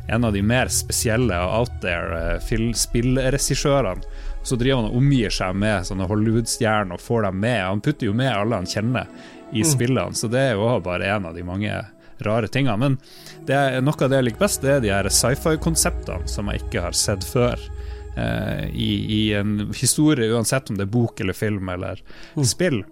en 0.08 0.26
av 0.26 0.34
de 0.36 0.42
mer 0.46 0.70
spesielle 0.70 1.38
og 1.42 1.54
out 1.60 1.78
there 1.82 2.38
eh, 2.38 2.74
spillregissørene 2.78 4.06
så 4.46 4.58
driver 4.62 4.84
han 4.84 4.92
og 4.92 4.98
omgir 5.00 5.34
seg 5.34 5.56
med 5.58 5.88
sånne 5.88 6.06
Hollywood-stjerner 6.06 7.00
og 7.00 7.02
får 7.02 7.26
dem 7.26 7.40
med. 7.42 7.62
Han 7.66 7.82
putter 7.82 8.12
jo 8.12 8.14
med 8.14 8.30
alle 8.30 8.60
han 8.60 8.70
kjenner 8.70 9.10
i 9.50 9.64
mm. 9.64 9.70
spillene, 9.72 10.18
så 10.18 10.30
det 10.30 10.44
er 10.52 10.60
jo 10.60 10.68
bare 10.86 11.10
en 11.16 11.26
av 11.32 11.34
de 11.34 11.46
mange 11.48 11.80
rare 12.26 12.50
tingene. 12.54 12.78
Men 12.78 13.00
det 13.48 13.56
er, 13.58 13.80
noe 13.82 13.98
av 13.98 14.12
det 14.12 14.20
jeg 14.20 14.28
liker 14.28 14.44
best, 14.46 14.62
det 14.62 14.76
er 14.76 14.84
de 14.84 14.94
her 14.94 15.10
sci-fi-konseptene 15.10 16.30
som 16.30 16.52
jeg 16.52 16.62
ikke 16.62 16.86
har 16.86 16.98
sett 16.98 17.26
før. 17.26 17.58
Eh, 18.16 18.68
i, 18.70 18.92
i, 19.18 19.22
en 19.36 19.74
historie, 19.76 20.30
uansett 20.32 20.70
om 20.70 20.78
det 20.78 20.86
er 20.86 20.94
bok 20.94 21.20
eller 21.26 21.36
film 21.36 21.74
eller 21.74 22.06
mm. 22.38 22.46
spill. 22.46 22.84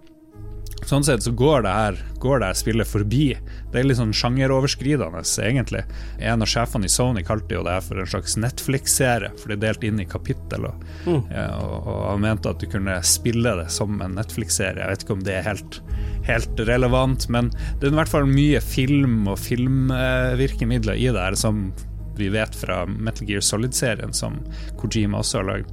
Sånn 0.84 1.04
sett 1.06 1.24
så 1.24 1.32
går 1.32 1.62
det 1.64 1.72
her, 1.72 1.98
går 2.20 2.40
det 2.40 2.48
her 2.50 2.58
spillet 2.58 2.88
forbi. 2.88 3.24
Det 3.72 3.80
er 3.80 3.86
litt 3.86 3.98
sånn 3.98 4.12
sjangeroverskridende, 4.16 5.22
egentlig. 5.40 5.80
En 6.20 6.44
av 6.44 6.50
sjefene 6.50 6.88
i 6.88 6.92
Sony 6.92 7.24
kalte 7.24 7.56
jo 7.56 7.62
det 7.64 7.78
her 7.78 7.86
for 7.86 8.02
en 8.02 8.10
slags 8.10 8.36
Netflix-serie, 8.40 9.32
for 9.40 9.48
det 9.48 9.56
er 9.56 9.62
delt 9.64 9.86
inn 9.88 10.02
i 10.04 10.08
kapittel. 10.08 10.68
Og, 10.68 10.84
mm. 11.06 11.22
ja, 11.32 11.46
og, 11.56 11.88
og, 11.88 12.02
han 12.10 12.22
mente 12.26 12.52
at 12.52 12.60
du 12.60 12.68
kunne 12.70 12.98
spille 13.06 13.56
det 13.62 13.70
som 13.72 13.96
en 14.04 14.18
Netflix-serie. 14.18 14.82
Jeg 14.82 14.92
vet 14.92 15.06
ikke 15.06 15.16
om 15.16 15.24
det 15.24 15.38
er 15.38 15.48
helt, 15.48 15.80
helt, 16.28 16.64
relevant, 16.68 17.28
men 17.32 17.50
det 17.80 17.88
er 17.88 17.96
i 17.96 18.00
hvert 18.02 18.12
fall 18.12 18.28
mye 18.28 18.60
film 18.64 19.24
og 19.32 19.40
filmvirkemidler 19.40 21.00
i 21.00 21.08
det 21.08 21.28
her, 21.30 21.40
som 21.40 21.70
vi 22.18 22.28
vet 22.30 22.54
fra 22.54 22.84
Metal 22.86 23.26
Gear 23.26 23.42
Solid-serien, 23.42 24.12
som 24.14 24.38
Kojima 24.78 25.24
også 25.24 25.40
har 25.40 25.48
lagd. 25.48 25.72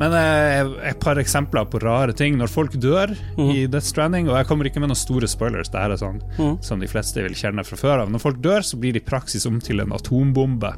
Men 0.00 0.14
et 0.16 1.00
par 1.02 1.18
eksempler 1.20 1.66
på 1.68 1.80
rare 1.82 2.14
ting. 2.16 2.38
Når 2.40 2.48
folk 2.48 2.76
dør 2.80 3.12
i 3.36 3.66
Death 3.68 3.86
Stranding, 3.90 4.30
og 4.30 4.38
jeg 4.38 4.48
kommer 4.48 4.68
ikke 4.70 4.80
med 4.80 4.88
noen 4.92 4.98
store 4.98 5.28
spoilers, 5.28 5.68
det 5.68 5.82
her 5.82 5.92
er 5.92 6.00
sånn 6.00 6.22
som 6.64 6.80
de 6.80 6.88
fleste 6.88 7.20
vil 7.20 7.36
kjenne 7.36 7.64
fra 7.68 7.76
før 7.76 8.06
av. 8.06 8.12
Når 8.12 8.22
folk 8.22 8.40
dør, 8.40 8.64
så 8.64 8.80
blir 8.80 8.96
det 8.96 9.04
i 9.04 9.08
praksis 9.10 9.44
om 9.50 9.60
til 9.60 9.84
en 9.84 9.92
atombombe. 9.96 10.72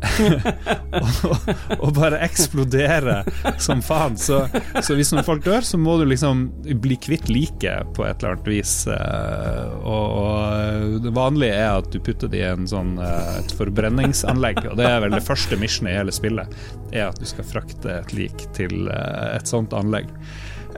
og, 1.00 1.50
og 1.78 1.90
bare 1.96 2.20
eksplodere 2.24 3.20
som 3.60 3.82
faen. 3.84 4.16
Så, 4.20 4.42
så 4.82 4.96
hvis 4.96 5.12
noen 5.14 5.26
folk 5.26 5.44
dør, 5.44 5.64
så 5.66 5.80
må 5.80 5.98
du 6.00 6.06
liksom 6.08 6.46
bli 6.82 6.96
kvitt 7.00 7.28
liket 7.30 7.92
på 7.96 8.06
et 8.08 8.20
eller 8.22 8.36
annet 8.36 8.50
vis. 8.50 8.74
Eh, 8.90 9.64
Og, 9.80 10.16
og 10.20 11.00
det 11.04 11.12
vanlige 11.16 11.56
er 11.56 11.80
at 11.80 11.90
du 11.92 11.98
putter 12.04 12.30
det 12.32 12.42
i 12.42 12.48
en 12.48 12.68
sånn, 12.70 12.96
eh, 13.02 13.32
et 13.40 13.54
forbrenningsanlegg, 13.58 14.62
og 14.70 14.78
det 14.80 14.88
er 14.88 15.02
vel 15.04 15.16
det 15.16 15.24
første 15.26 15.58
missionet 15.60 15.94
i 15.94 15.98
hele 16.00 16.14
spillet, 16.14 16.60
er 16.92 17.08
at 17.08 17.20
du 17.20 17.28
skal 17.28 17.46
frakte 17.48 18.00
et 18.00 18.14
lik 18.16 18.46
til 18.56 18.88
eh, 18.88 19.36
et 19.36 19.50
sånt 19.50 19.76
anlegg. 19.76 20.10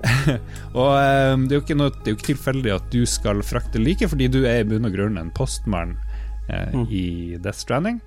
og 0.74 0.88
det 1.46 1.58
er 1.60 1.76
noe, 1.78 1.92
det 1.92 2.08
er 2.08 2.14
jo 2.14 2.18
ikke 2.18 2.32
tilfeldig 2.32 2.72
at 2.74 2.86
du 2.94 3.04
skal 3.06 3.42
frakte 3.46 3.82
liket, 3.82 4.10
fordi 4.10 4.30
du 4.32 4.40
er 4.42 4.62
i 4.62 4.66
bunn 4.66 4.88
og 4.88 4.96
grunn 4.96 5.20
en 5.20 5.30
postmann 5.34 5.94
eh, 6.50 6.74
i 6.90 7.04
Death 7.38 7.62
Stranding 7.62 8.00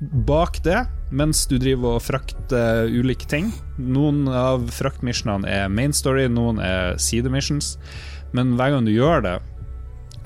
bak 0.00 0.60
det, 0.62 0.84
mens 1.10 1.44
du 1.50 1.56
driver 1.58 1.96
og 1.96 2.04
frakter 2.06 2.86
ulike 2.92 3.26
ting. 3.30 3.50
Noen 3.78 4.28
av 4.30 4.68
fraktmissionene 4.74 5.48
er 5.50 5.72
main 5.72 5.94
story, 5.96 6.28
noen 6.30 6.60
er 6.62 6.98
sidemissions. 7.02 7.76
Men 8.36 8.54
hver 8.58 8.76
gang 8.76 8.86
du 8.86 8.92
gjør 8.92 9.24
det, 9.24 9.36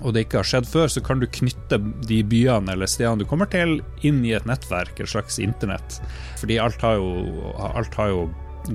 og 0.03 0.15
det 0.15 0.27
ikke 0.27 0.41
har 0.41 0.49
skjedd 0.49 0.69
før, 0.69 0.91
så 0.91 1.03
kan 1.05 1.23
du 1.23 1.29
knytte 1.31 1.79
de 2.09 2.21
byene 2.27 2.75
eller 2.75 2.91
stedene 2.91 3.23
du 3.23 3.29
kommer 3.29 3.49
til, 3.51 3.79
inn 4.07 4.23
i 4.27 4.35
et 4.37 4.47
nettverk, 4.49 4.99
et 4.99 5.11
slags 5.11 5.39
internett. 5.43 6.01
Fordi 6.41 6.59
alt 6.63 6.83
har 6.83 6.99
jo, 6.99 7.53
alt 7.73 7.95
har 8.01 8.11
jo 8.11 8.25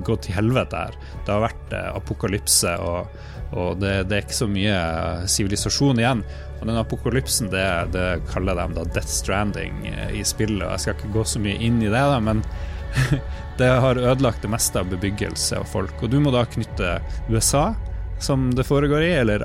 gått 0.04 0.26
til 0.26 0.36
helvete 0.36 0.86
her. 0.86 0.96
Det 1.26 1.34
har 1.34 1.44
vært 1.44 1.74
eh, 1.76 1.90
apokalypse, 1.96 2.74
og, 2.84 3.12
og 3.56 3.80
det, 3.80 3.94
det 4.08 4.16
er 4.16 4.26
ikke 4.26 4.36
så 4.36 4.48
mye 4.50 4.76
sivilisasjon 5.30 6.00
igjen. 6.02 6.22
Og 6.58 6.66
den 6.66 6.78
apokalypsen, 6.80 7.50
det, 7.52 7.64
det 7.94 8.06
kaller 8.32 8.58
de 8.58 8.76
da 8.76 8.86
Death 8.96 9.12
Stranding 9.20 9.86
eh, 9.88 10.18
i 10.20 10.24
spillet. 10.26 10.64
og 10.66 10.74
Jeg 10.74 10.84
skal 10.84 10.98
ikke 10.98 11.14
gå 11.14 11.24
så 11.32 11.42
mye 11.42 11.58
inn 11.64 11.80
i 11.82 11.90
det, 11.90 12.02
da, 12.12 12.18
men 12.20 12.42
det 13.60 13.68
har 13.84 14.00
ødelagt 14.00 14.42
det 14.44 14.52
meste 14.52 14.82
av 14.82 14.90
bebyggelse 14.92 15.62
og 15.62 15.68
folk. 15.70 16.02
Og 16.02 16.12
du 16.12 16.18
må 16.22 16.34
da 16.34 16.44
knytte 16.50 16.98
USA, 17.30 17.70
som 18.20 18.48
det 18.54 18.66
foregår 18.66 19.06
i, 19.06 19.12
eller 19.22 19.44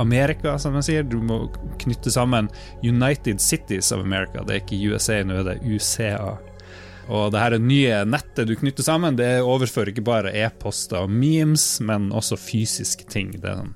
Amerika, 0.00 0.56
som 0.58 0.74
man 0.76 0.84
sier. 0.86 1.04
Du 1.04 1.18
må 1.22 1.44
knytte 1.82 2.10
sammen 2.10 2.48
United 2.82 3.40
Cities 3.44 3.92
of 3.92 4.02
America. 4.04 4.42
Det 4.42 4.56
er 4.56 4.64
ikke 4.64 4.82
USA, 4.90 5.20
nå 5.22 5.42
er 5.42 5.50
det 5.52 5.60
UCA. 5.62 6.36
Og 7.06 7.30
det 7.32 7.42
her 7.42 7.56
nye 7.62 8.02
nettet 8.08 8.48
du 8.48 8.54
knytter 8.58 8.86
sammen, 8.86 9.18
det 9.18 9.38
overfører 9.44 9.92
ikke 9.92 10.06
bare 10.06 10.34
e-poster 10.34 11.04
og 11.04 11.12
memes, 11.12 11.76
men 11.86 12.10
også 12.14 12.38
fysiske 12.40 13.06
ting. 13.12 13.34
Det 13.42 13.52
er 13.52 13.62
en 13.62 13.74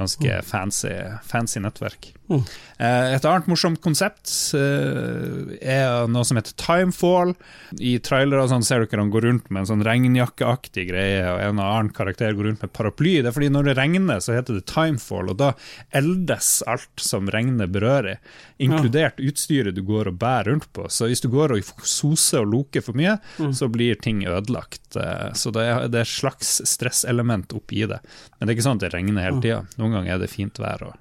ganske 0.00 0.40
fancy, 0.48 0.90
fancy 1.28 1.62
nettverk. 1.62 2.12
Eh, 2.30 3.14
Et 3.14 3.24
annet 3.28 3.46
morsomt 3.50 3.80
konsept 3.84 4.30
eh, 4.54 5.56
er 5.60 6.06
noe 6.08 6.24
som 6.24 6.38
heter 6.38 6.54
timefall. 6.56 7.34
I 7.82 7.96
trailere 8.04 8.46
sånn 8.50 8.64
ser 8.64 8.84
dere 8.86 9.02
han 9.02 9.10
går 9.12 9.26
rundt 9.26 9.50
med 9.52 9.62
en 9.64 9.68
sånn 9.72 9.84
regnjakkeaktig 9.84 10.86
greie, 10.88 11.24
og 11.28 11.40
en 11.44 11.60
annen 11.60 11.90
karakter 11.94 12.32
går 12.38 12.48
rundt 12.48 12.62
med 12.64 12.72
paraply. 12.72 13.18
Det 13.20 13.28
er 13.32 13.36
fordi 13.36 13.50
når 13.52 13.68
det 13.70 13.76
regner, 13.80 14.22
så 14.24 14.36
heter 14.36 14.56
det 14.60 14.64
timefall, 14.70 15.28
og 15.34 15.36
da 15.42 15.50
eldes 15.98 16.62
alt 16.70 17.02
som 17.04 17.28
regnet 17.32 17.72
berører, 17.74 18.18
inkludert 18.62 19.20
utstyret 19.20 19.74
du 19.76 19.82
går 19.86 20.08
og 20.12 20.18
bærer 20.22 20.52
rundt 20.52 20.68
på. 20.72 20.86
Så 20.92 21.10
hvis 21.10 21.20
du 21.24 21.28
går 21.32 21.56
og 21.58 21.72
soser 21.84 22.42
og 22.46 22.52
loker 22.54 22.84
for 22.86 22.96
mye, 22.98 23.18
så 23.52 23.68
blir 23.72 23.98
ting 24.00 24.24
ødelagt. 24.26 24.96
Eh, 24.96 25.32
Så 25.34 25.50
det 25.52 25.62
er, 25.68 25.88
det 25.88 25.98
er 25.98 26.06
et 26.06 26.16
slags 26.16 26.60
stresselement 26.68 27.52
oppi 27.52 27.84
det. 27.86 27.98
Men 28.38 28.46
det 28.46 28.52
er 28.52 28.56
ikke 28.56 28.68
sånn 28.70 28.78
at 28.80 28.86
det 28.86 28.94
regner 28.94 29.22
hele 29.26 29.40
tida. 29.42 29.62
Noen 29.78 29.92
ganger 29.98 30.14
er 30.14 30.18
det 30.22 30.30
fint 30.30 30.58
vær 30.62 30.82
og, 30.86 30.94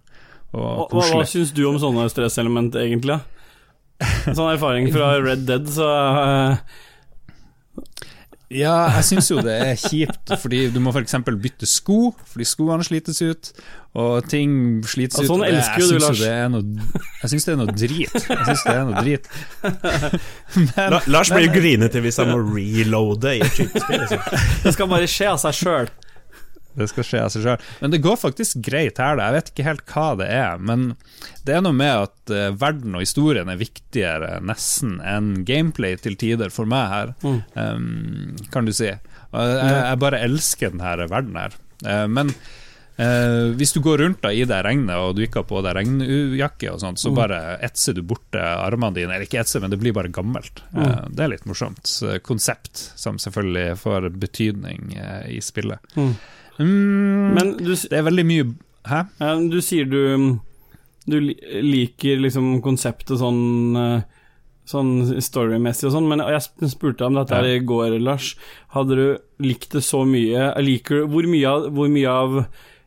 og 0.54 0.92
Hva, 0.92 1.04
hva 1.16 1.26
syns 1.30 1.52
du 1.56 1.64
om 1.70 1.78
sånne 1.80 2.10
stresselement, 2.12 2.76
egentlig? 2.76 3.20
En 4.02 4.34
sånn 4.36 4.52
erfaring 4.56 4.90
fra 4.92 5.14
Red 5.22 5.46
Dead, 5.48 5.68
så 5.72 5.86
eh, 5.88 6.58
Ja, 8.52 8.74
jeg 8.98 9.06
syns 9.08 9.30
jo 9.32 9.38
det 9.46 9.54
er 9.64 9.78
kjipt, 9.80 10.34
fordi 10.42 10.66
du 10.74 10.82
må 10.84 10.92
f.eks. 10.92 11.14
bytte 11.40 11.68
sko, 11.70 12.10
fordi 12.34 12.48
skoene 12.50 12.84
slites 12.84 13.22
ut, 13.24 13.52
og 13.96 14.26
ting 14.32 14.82
slites 14.84 15.22
Ja, 15.22 15.24
ut. 15.24 15.30
sånn 15.30 15.46
og 15.46 15.48
elsker 15.48 15.80
jo 15.80 15.88
jeg 15.88 15.94
du, 15.94 15.96
syns 15.96 16.10
Lars. 16.10 16.20
det 16.20 16.34
er 16.36 16.50
noe- 16.52 16.90
Jeg 17.22 17.32
syns 17.32 17.48
det 17.48 17.54
er 17.54 17.60
noe 17.62 17.78
drit. 17.78 18.18
Jeg 18.28 18.46
synes 18.50 18.66
det 18.66 18.76
er 18.76 18.84
noe 18.90 19.04
drit. 19.06 19.32
Men, 20.58 20.92
La, 20.98 21.00
Lars 21.16 21.32
blir 21.32 21.48
jo 21.48 21.54
grinete 21.56 22.04
hvis 22.04 22.20
han 22.20 22.34
må 22.34 22.42
reloade 22.50 23.38
i 23.38 23.42
et 23.46 23.56
skytespill. 23.56 24.04
Liksom. 24.04 24.28
det 24.66 24.74
skal 24.76 24.92
bare 24.98 25.08
skje 25.16 25.32
av 25.32 25.40
seg 25.46 25.60
sjøl. 25.62 25.92
Det 26.78 26.88
skal 26.88 27.08
skje 27.08 27.24
av 27.26 27.32
seg 27.34 27.46
sjøl. 27.46 27.68
Men 27.82 27.94
det 27.94 28.02
går 28.04 28.18
faktisk 28.22 28.62
greit 28.64 29.02
her, 29.02 29.18
da. 29.20 29.28
Jeg 29.28 29.38
vet 29.38 29.52
ikke 29.52 29.68
helt 29.68 29.86
hva 29.92 30.08
det 30.22 30.30
er. 30.32 30.62
Men 30.72 30.88
det 31.48 31.58
er 31.58 31.66
noe 31.66 31.76
med 31.76 31.92
at 32.08 32.34
uh, 32.34 32.48
verden 32.62 32.96
og 32.96 33.04
historien 33.04 33.52
er 33.52 33.60
viktigere 33.60 34.38
nesten 34.46 35.00
enn 35.04 35.34
gameplay 35.48 35.98
til 36.00 36.18
tider 36.20 36.54
for 36.54 36.70
meg 36.70 36.88
her, 36.92 37.14
um, 37.26 38.34
kan 38.54 38.68
du 38.68 38.74
si. 38.76 38.92
Og 39.32 39.54
jeg, 39.56 39.78
jeg 39.78 40.02
bare 40.02 40.26
elsker 40.28 40.74
denne 40.74 41.12
verden 41.12 41.40
her. 41.40 41.56
Uh, 41.84 42.08
men 42.12 42.32
uh, 42.32 43.52
hvis 43.58 43.74
du 43.76 43.82
går 43.84 44.04
rundt 44.04 44.22
da 44.24 44.32
i 44.32 44.44
det 44.48 44.60
regnet 44.64 44.96
og 44.96 45.16
du 45.18 45.24
ikke 45.26 45.42
har 45.42 45.48
på 45.50 45.62
deg 45.66 45.76
regnjakke, 45.80 46.72
og 46.72 46.84
sånt, 46.84 47.02
så 47.04 47.14
bare 47.16 47.42
etser 47.66 47.98
du 47.98 48.04
borte 48.08 48.40
armene 48.40 48.96
dine. 49.00 49.16
Eller 49.16 49.28
ikke 49.28 49.42
etser, 49.44 49.64
men 49.64 49.74
det 49.74 49.80
blir 49.82 49.96
bare 49.98 50.14
gammelt. 50.14 50.64
Eh, 50.72 51.08
det 51.12 51.26
er 51.26 51.34
litt 51.34 51.48
morsomt. 51.50 51.90
Konsept 52.28 52.86
som 53.00 53.20
selvfølgelig 53.22 53.80
får 53.82 54.12
betydning 54.22 54.94
i 55.32 55.42
spillet. 55.44 55.98
Mm, 56.62 57.34
Men 57.36 57.52
du, 57.58 57.74
det 57.74 57.98
er 57.98 58.06
veldig 58.08 58.26
mye 58.30 58.48
Hæ? 58.88 59.04
du 59.50 59.60
sier 59.66 59.86
du 59.90 60.40
Du 61.10 61.18
liker 61.20 62.22
liksom 62.22 62.60
konseptet 62.62 63.18
sånn 63.22 63.78
eh, 63.82 64.02
Sånn 64.72 64.92
storymessig 65.26 65.88
og 65.90 65.96
sånn, 65.96 66.08
men 66.08 66.22
jeg 66.22 66.70
spurte 66.70 67.04
om 67.08 67.16
dette 67.18 67.34
her 67.36 67.48
i 67.50 67.64
går, 67.66 67.96
Lars. 68.00 68.36
Hadde 68.72 68.96
du 68.96 69.06
likt 69.44 69.74
det 69.74 69.82
så 69.84 70.04
mye? 70.08 70.52
Liker 70.64 71.08
Hvor 71.12 71.26
mye 71.28 71.50
av, 71.50 71.66
hvor 71.76 71.90
mye 71.92 72.14
av 72.14 72.38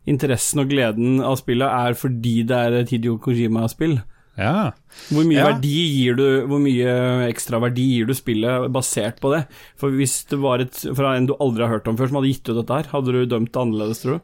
interessen 0.09 0.63
og 0.63 0.71
gleden 0.71 1.19
av 1.25 1.37
spillet 1.41 1.67
er 1.67 1.99
fordi 1.99 2.37
det 2.47 2.57
er 2.57 2.79
et 2.79 2.95
Hidio 2.95 3.19
Kojima-spill? 3.21 3.99
Ja. 4.39 4.73
Hvor 5.15 5.23
mye 5.29 5.39
Ja. 5.39 5.45
verdi 5.53 5.75
gir 5.95 6.17
du 6.19 6.25
Hvor 6.51 6.59
mye 6.59 7.29
ekstra 7.31 7.61
verdi 7.63 7.85
gir 8.01 8.07
du 8.09 8.15
spillet 8.19 8.67
basert 8.75 9.21
på 9.23 9.31
det? 9.31 9.45
For 9.79 9.91
hvis 9.95 10.25
det 10.27 10.41
var 10.43 10.59
et 10.65 10.75
fra 10.97 11.15
en 11.17 11.27
du 11.31 11.35
aldri 11.39 11.63
har 11.63 11.71
hørt 11.79 11.87
om 11.89 11.97
før, 11.97 12.09
som 12.11 12.19
hadde 12.19 12.33
gitt 12.33 12.49
ut 12.51 12.57
dette 12.59 12.75
her, 12.81 12.91
hadde 12.91 13.13
du 13.15 13.21
dømt 13.31 13.53
det 13.55 13.63
annerledes, 13.63 14.03
tror 14.03 14.19
du? 14.19 14.21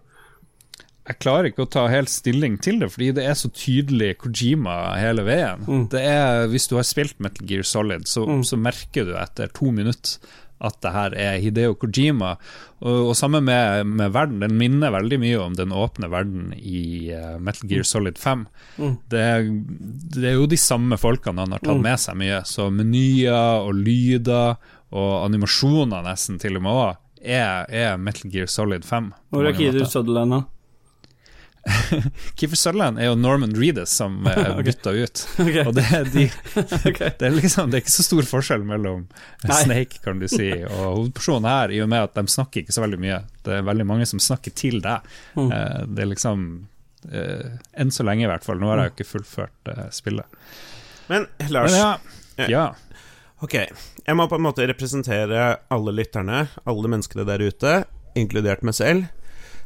Jeg 1.10 1.18
klarer 1.18 1.48
ikke 1.50 1.64
å 1.64 1.70
ta 1.70 1.86
helt 1.90 2.10
stilling 2.12 2.58
til 2.62 2.78
det, 2.78 2.90
fordi 2.92 3.08
det 3.16 3.24
er 3.26 3.34
så 3.34 3.48
tydelig 3.50 4.12
Kojima 4.20 4.96
hele 5.00 5.24
veien. 5.26 5.64
Det 5.90 6.02
er, 6.06 6.46
Hvis 6.52 6.68
du 6.70 6.76
har 6.76 6.84
spilt 6.86 7.18
Metal 7.18 7.46
Gear 7.48 7.62
Solid, 7.66 8.06
så, 8.06 8.26
så 8.46 8.58
merker 8.60 9.08
du 9.08 9.14
etter 9.18 9.50
to 9.52 9.72
minutter 9.74 10.18
at 10.60 10.76
det 10.84 10.92
her 10.92 11.14
er 11.16 11.38
Hideo 11.40 11.74
Kojima. 11.80 12.34
Og, 12.80 13.10
og 13.10 13.14
sammen 13.16 13.44
med, 13.48 13.86
med 13.88 14.12
verden, 14.14 14.40
den 14.44 14.56
minner 14.60 14.92
veldig 14.94 15.18
mye 15.22 15.40
om 15.40 15.56
den 15.56 15.72
åpne 15.76 16.10
verden 16.12 16.52
i 16.56 17.10
uh, 17.16 17.38
Metal 17.40 17.68
Gear 17.70 17.86
Solid 17.88 18.20
5. 18.20 18.46
Det, 19.10 19.20
er, 19.20 19.48
det 20.16 20.32
er 20.32 20.38
jo 20.38 20.48
de 20.50 20.60
samme 20.60 21.00
folkene 21.00 21.46
han 21.46 21.56
har 21.56 21.64
tatt 21.64 21.84
med 21.84 22.00
seg 22.00 22.20
mye, 22.20 22.42
så 22.48 22.68
menyer 22.72 23.64
og 23.64 23.74
lyder 23.80 24.60
og 24.90 25.10
animasjoner 25.24 26.04
nesten 26.04 26.40
til 26.42 26.58
og 26.58 26.66
med 26.66 26.80
òg, 26.84 27.02
er, 27.20 27.68
er 27.68 28.00
Metal 28.00 28.32
Gear 28.32 28.48
Solid 28.50 28.86
5. 28.88 29.12
Hvor 29.32 29.46
er 29.48 29.56
Kidder. 29.56 29.84
Sutherland, 29.88 30.36
da? 30.36 30.44
Kiefer 32.40 32.56
Sutherland 32.56 32.98
er 32.98 33.10
jo 33.10 33.16
Norman 33.20 33.52
Reedus 33.56 33.92
som 34.00 34.26
er 34.30 34.62
bytta 34.64 34.92
ut. 34.96 35.22
Okay. 35.42 35.64
Og 35.66 35.74
det, 35.76 35.84
er 35.92 36.08
de, 36.08 36.24
det, 36.56 37.26
er 37.28 37.34
liksom, 37.36 37.70
det 37.70 37.80
er 37.80 37.84
ikke 37.84 37.94
så 37.98 38.06
stor 38.06 38.28
forskjell 38.30 38.64
mellom 38.66 39.04
Nei. 39.44 39.58
Snake 39.62 40.00
kan 40.04 40.22
du 40.22 40.26
si, 40.30 40.48
og 40.64 40.80
hovedpersonen 40.80 41.50
her, 41.50 41.74
i 41.76 41.82
og 41.84 41.90
med 41.92 42.08
at 42.08 42.16
de 42.16 42.24
snakker 42.32 42.64
ikke 42.64 42.76
så 42.76 42.84
veldig 42.86 43.00
mye. 43.02 43.20
Det 43.46 43.58
er 43.58 43.66
veldig 43.68 43.86
mange 43.92 44.08
som 44.08 44.22
snakker 44.22 44.54
til 44.56 44.80
deg. 44.84 45.06
Mm. 45.36 45.48
Eh, 45.52 45.78
Det 45.90 46.04
er 46.06 46.10
liksom 46.14 46.46
eh, 47.12 47.46
Enn 47.80 47.92
så 47.94 48.06
lenge, 48.08 48.24
i 48.26 48.30
hvert 48.30 48.46
fall. 48.46 48.60
Nå 48.60 48.72
har 48.72 48.84
jeg 48.84 48.90
jo 48.92 48.96
ikke 48.98 49.10
fullført 49.14 49.72
eh, 49.74 49.86
spillet. 49.94 50.40
Men 51.10 51.26
Lars, 51.50 51.72
Men 51.72 51.80
ja, 51.80 52.48
ja. 52.48 52.66
ok. 53.44 53.56
Jeg 54.06 54.16
må 54.16 54.26
på 54.30 54.38
en 54.38 54.44
måte 54.46 54.66
representere 54.68 55.56
alle 55.74 55.92
lytterne, 55.96 56.44
alle 56.64 56.90
menneskene 56.92 57.26
der 57.28 57.42
ute, 57.44 57.72
inkludert 58.18 58.62
meg 58.66 58.74
selv, 58.78 59.08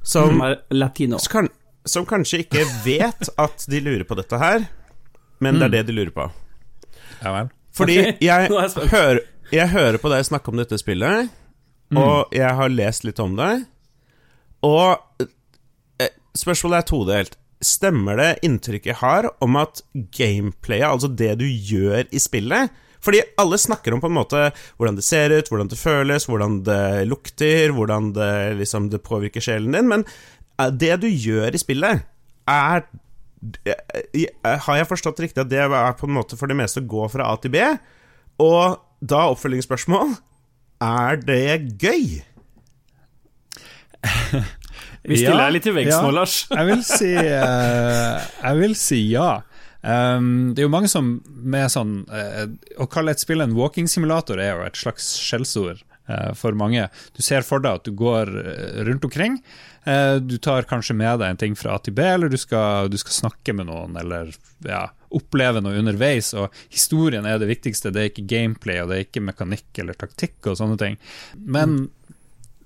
som, 0.04 0.34
Som 0.34 0.42
er 0.44 0.58
latino. 0.74 1.16
Så 1.22 1.30
kan, 1.32 1.48
som 1.84 2.06
kanskje 2.08 2.44
ikke 2.44 2.64
vet 2.84 3.28
at 3.40 3.66
de 3.70 3.82
lurer 3.84 4.06
på 4.08 4.16
dette 4.18 4.40
her, 4.40 4.66
men 5.44 5.60
det 5.60 5.68
er 5.68 5.76
det 5.78 5.84
de 5.90 5.98
lurer 5.98 6.14
på. 6.14 6.30
ja 7.20 7.36
vel. 7.38 7.52
Fordi 7.74 7.98
okay. 8.00 8.18
jeg, 8.30 8.50
jeg 8.50 8.90
hører, 8.92 9.22
jeg 9.52 9.70
hører 9.74 10.00
på 10.00 10.12
deg 10.12 10.26
snakke 10.28 10.52
om 10.52 10.60
dette 10.60 10.78
spillet, 10.80 11.32
og 11.94 12.34
jeg 12.34 12.50
har 12.58 12.72
lest 12.72 13.06
litt 13.06 13.20
om 13.22 13.36
det, 13.38 13.52
og 14.64 15.24
eh, 16.00 16.12
spørsmålet 16.38 16.80
er 16.80 16.88
todelt. 16.88 17.36
Stemmer 17.64 18.18
det 18.20 18.30
inntrykket 18.44 18.92
jeg 18.92 19.00
har 19.00 19.28
om 19.44 19.56
at 19.60 19.82
gameplayet, 20.16 20.88
altså 20.88 21.08
det 21.08 21.32
du 21.40 21.46
gjør 21.46 22.02
i 22.12 22.20
spillet 22.20 22.72
Fordi 23.00 23.22
alle 23.40 23.56
snakker 23.60 23.94
om 23.94 24.02
på 24.02 24.10
en 24.10 24.16
måte 24.18 24.42
hvordan 24.76 24.98
det 24.98 25.04
ser 25.06 25.32
ut, 25.32 25.48
hvordan 25.48 25.70
det 25.72 25.78
føles, 25.80 26.26
hvordan 26.28 26.58
det 26.66 27.06
lukter, 27.08 27.72
hvordan 27.76 28.10
det, 28.16 28.34
liksom, 28.60 28.90
det 28.92 29.04
påvirker 29.04 29.44
sjelen 29.44 29.76
din, 29.76 29.88
men 29.88 30.04
det 30.56 30.94
du 31.02 31.08
gjør 31.08 31.54
i 31.54 31.60
spillet, 31.60 32.04
er 32.50 32.84
eh, 33.66 34.58
Har 34.66 34.76
jeg 34.78 34.90
forstått 34.90 35.22
riktig 35.24 35.42
at 35.42 35.50
det 35.50 35.62
er 35.64 35.96
på 35.98 36.06
en 36.08 36.16
måte 36.18 36.38
for 36.38 36.50
det 36.50 36.58
meste 36.58 36.82
å 36.82 36.88
gå 36.88 37.08
fra 37.12 37.30
A 37.32 37.38
til 37.40 37.54
B? 37.54 37.62
Og 38.42 38.78
da 39.04 39.24
oppfølgingsspørsmål 39.32 40.14
Er 40.84 41.16
det 41.24 41.78
gøy? 41.82 42.20
Vi 45.04 45.18
stiller 45.20 45.46
Ja, 45.46 45.52
litt 45.52 45.66
i 45.68 45.74
veggs 45.74 45.92
ja. 45.92 46.00
nå, 46.00 46.12
Lars. 46.16 46.46
Jeg 46.48 46.68
vil 46.70 46.84
si, 46.86 47.10
uh, 47.12 48.22
jeg 48.46 48.60
vil 48.62 48.76
si 48.78 49.00
ja. 49.10 49.42
Um, 49.84 50.54
det 50.54 50.62
er 50.62 50.68
jo 50.68 50.72
mange 50.72 50.88
som 50.88 51.18
med 51.44 51.68
sånn 51.68 52.06
uh, 52.08 52.46
Å 52.80 52.86
kalle 52.88 53.12
et 53.12 53.20
spill 53.20 53.44
en 53.44 53.52
walking 53.52 53.84
simulator 53.90 54.40
er 54.40 54.54
jo 54.54 54.62
et 54.64 54.78
slags 54.80 55.10
skjellsord 55.20 55.82
uh, 56.08 56.32
for 56.38 56.56
mange. 56.56 56.86
Du 57.12 57.20
ser 57.24 57.44
for 57.44 57.60
deg 57.60 57.82
at 57.82 57.84
du 57.84 57.92
går 57.96 58.32
eh, 58.40 58.80
rundt 58.88 59.04
omkring. 59.04 59.36
Eh, 59.84 60.16
du 60.16 60.36
tar 60.38 60.68
kanskje 60.68 60.96
med 60.96 61.20
deg 61.20 61.34
en 61.34 61.40
ting 61.40 61.56
fra 61.58 61.76
A 61.76 61.80
til 61.84 61.96
B, 61.96 62.04
eller 62.04 62.32
du 62.32 62.38
skal, 62.40 62.88
du 62.92 62.96
skal 63.00 63.18
snakke 63.18 63.56
med 63.56 63.68
noen, 63.68 63.96
eller 64.00 64.32
ja, 64.64 64.86
oppleve 65.14 65.60
noe 65.64 65.80
underveis. 65.80 66.32
Og 66.38 66.48
historien 66.72 67.26
er 67.28 67.40
det 67.40 67.50
viktigste, 67.52 67.92
det 67.92 68.02
er 68.02 68.12
ikke 68.12 68.28
gameplay, 68.30 68.80
og 68.82 68.90
det 68.90 68.96
er 68.96 69.06
ikke 69.08 69.26
mekanikk 69.28 69.84
eller 69.84 69.98
taktikk 69.98 70.50
og 70.50 70.58
sånne 70.60 70.80
ting. 70.80 70.98
Men 71.36 71.84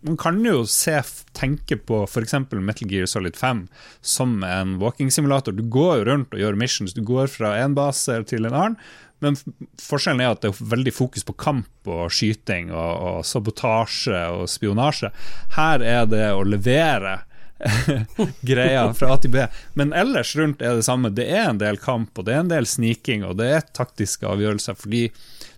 man 0.06 0.16
kan 0.16 0.38
jo 0.46 0.62
se, 0.70 0.94
tenke 1.34 1.78
på 1.88 2.04
f.eks. 2.06 2.36
Metal 2.54 2.90
Gear 2.90 3.08
Solid 3.10 3.36
5 3.36 3.64
som 4.00 4.38
en 4.46 4.76
walking 4.78 5.10
simulator. 5.10 5.52
Du 5.52 5.64
går 5.66 5.98
jo 5.98 6.08
rundt 6.12 6.34
og 6.34 6.42
gjør 6.42 6.58
missions. 6.60 6.94
Du 6.94 7.02
går 7.06 7.26
fra 7.32 7.56
en 7.58 7.74
base 7.74 8.20
til 8.30 8.46
en 8.46 8.54
annen. 8.54 8.78
Men 9.24 9.38
forskjellen 9.82 10.22
er 10.22 10.34
at 10.34 10.42
det 10.44 10.52
er 10.52 10.72
veldig 10.74 10.94
fokus 10.94 11.26
på 11.26 11.34
kamp 11.40 11.90
og 11.90 12.12
skyting 12.14 12.70
og, 12.70 12.92
og 13.10 13.24
sabotasje 13.26 14.20
og 14.34 14.44
spionasje. 14.50 15.10
Her 15.56 15.82
er 15.82 16.06
det 16.10 16.28
å 16.36 16.44
levere 16.46 17.18
greia 18.40 18.84
fra 18.94 19.12
A 19.14 19.18
til 19.18 19.32
B. 19.34 19.44
Men 19.78 19.92
ellers 19.96 20.34
rundt 20.38 20.62
er 20.62 20.78
det 20.78 20.86
samme. 20.86 21.10
Det 21.14 21.26
er 21.26 21.48
en 21.48 21.60
del 21.60 21.80
kamp, 21.82 22.12
og 22.18 22.28
det 22.28 22.36
er 22.36 22.44
en 22.44 22.52
del 22.52 22.68
sniking, 22.68 23.24
og 23.26 23.38
det 23.40 23.50
er 23.56 23.66
taktiske 23.76 24.28
avgjørelser. 24.28 24.78
Fordi 24.78 25.08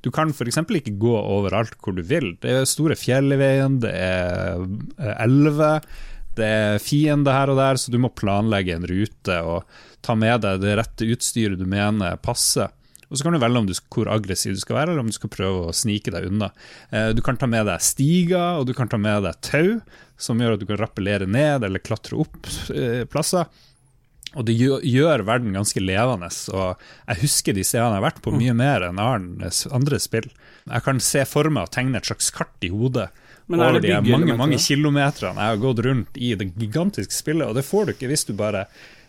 du 0.04 0.10
kan 0.14 0.32
f.eks. 0.32 0.62
ikke 0.80 0.96
gå 1.00 1.16
overalt 1.18 1.76
hvor 1.82 1.96
du 1.96 2.02
vil. 2.06 2.32
Det 2.40 2.54
er 2.62 2.68
store 2.68 2.96
fjell 2.98 3.34
i 3.36 3.40
veien, 3.40 3.80
det 3.84 3.92
er 3.92 4.64
eh, 4.98 5.14
elver, 5.26 5.84
det 6.38 6.46
er 6.46 6.82
fiende 6.82 7.34
her 7.34 7.52
og 7.52 7.58
der, 7.60 7.80
så 7.80 7.92
du 7.92 7.98
må 8.00 8.12
planlegge 8.16 8.76
en 8.76 8.86
rute 8.88 9.40
og 9.44 9.80
ta 10.00 10.14
med 10.16 10.40
deg 10.44 10.62
det 10.62 10.76
rette 10.78 11.08
utstyret 11.12 11.60
du 11.60 11.66
mener 11.68 12.16
passer. 12.22 12.70
Og 13.10 13.18
Så 13.18 13.26
kan 13.26 13.34
du 13.34 13.40
velge 13.42 13.58
om 13.58 13.66
du, 13.66 13.74
hvor 13.90 14.08
aggressiv 14.14 14.54
du 14.54 14.60
skal 14.62 14.76
være, 14.78 14.92
eller 14.92 15.02
om 15.02 15.10
du 15.10 15.16
skal 15.16 15.32
prøve 15.34 15.64
å 15.66 15.74
snike 15.74 16.12
deg 16.14 16.28
unna. 16.30 16.52
Eh, 16.94 17.10
Du 17.16 17.22
kan 17.26 17.36
ta 17.36 17.46
med 17.50 17.66
deg 17.66 17.82
stiger, 17.82 18.60
og 18.60 18.68
du 18.68 18.74
kan 18.74 18.88
ta 18.88 19.00
med 19.02 19.24
deg 19.26 19.40
tau, 19.42 19.80
som 20.20 20.38
gjør 20.38 20.54
at 20.54 20.62
du 20.62 20.66
kan 20.68 20.78
rappellere 20.78 21.26
ned 21.26 21.64
eller 21.66 21.82
klatre 21.82 22.20
opp 22.22 22.46
eh, 22.70 23.02
plasser. 23.10 23.48
Og 24.38 24.44
det 24.46 24.54
gjør, 24.54 25.24
verden 25.26 25.56
ganske 25.56 25.80
levende. 25.82 26.28
Og 26.54 26.78
jeg 27.08 27.18
husker 27.24 27.56
de 27.56 27.64
stedene 27.66 27.96
jeg 27.96 27.98
har 27.98 28.04
vært 28.04 28.20
på 28.22 28.30
mye 28.36 28.54
mer 28.54 28.84
enn 28.86 29.00
andre 29.02 29.98
spill. 29.98 30.28
Jeg 30.70 30.84
kan 30.86 31.02
se 31.02 31.24
for 31.26 31.50
meg 31.50 31.66
å 31.66 31.72
tegne 31.74 31.98
et 31.98 32.06
slags 32.06 32.30
kart 32.30 32.62
i 32.62 32.70
hodet 32.70 33.08
Men 33.50 33.58
er 33.58 33.72
over 33.72 33.82
de 33.82 33.90
mange, 34.12 34.36
mange 34.38 34.60
kilometerne 34.62 35.34
jeg 35.34 35.56
har 35.56 35.62
gått 35.64 35.82
rundt 35.82 36.20
i 36.22 36.34
det 36.38 36.52
gigantiske 36.54 37.16
spillet, 37.16 37.48
og 37.48 37.58
det 37.58 37.66
får 37.66 37.88
du 37.88 37.92
ikke 37.96 38.10
hvis 38.12 38.28
du 38.28 38.36
bare 38.38 38.68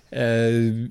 eh, 0.09 0.89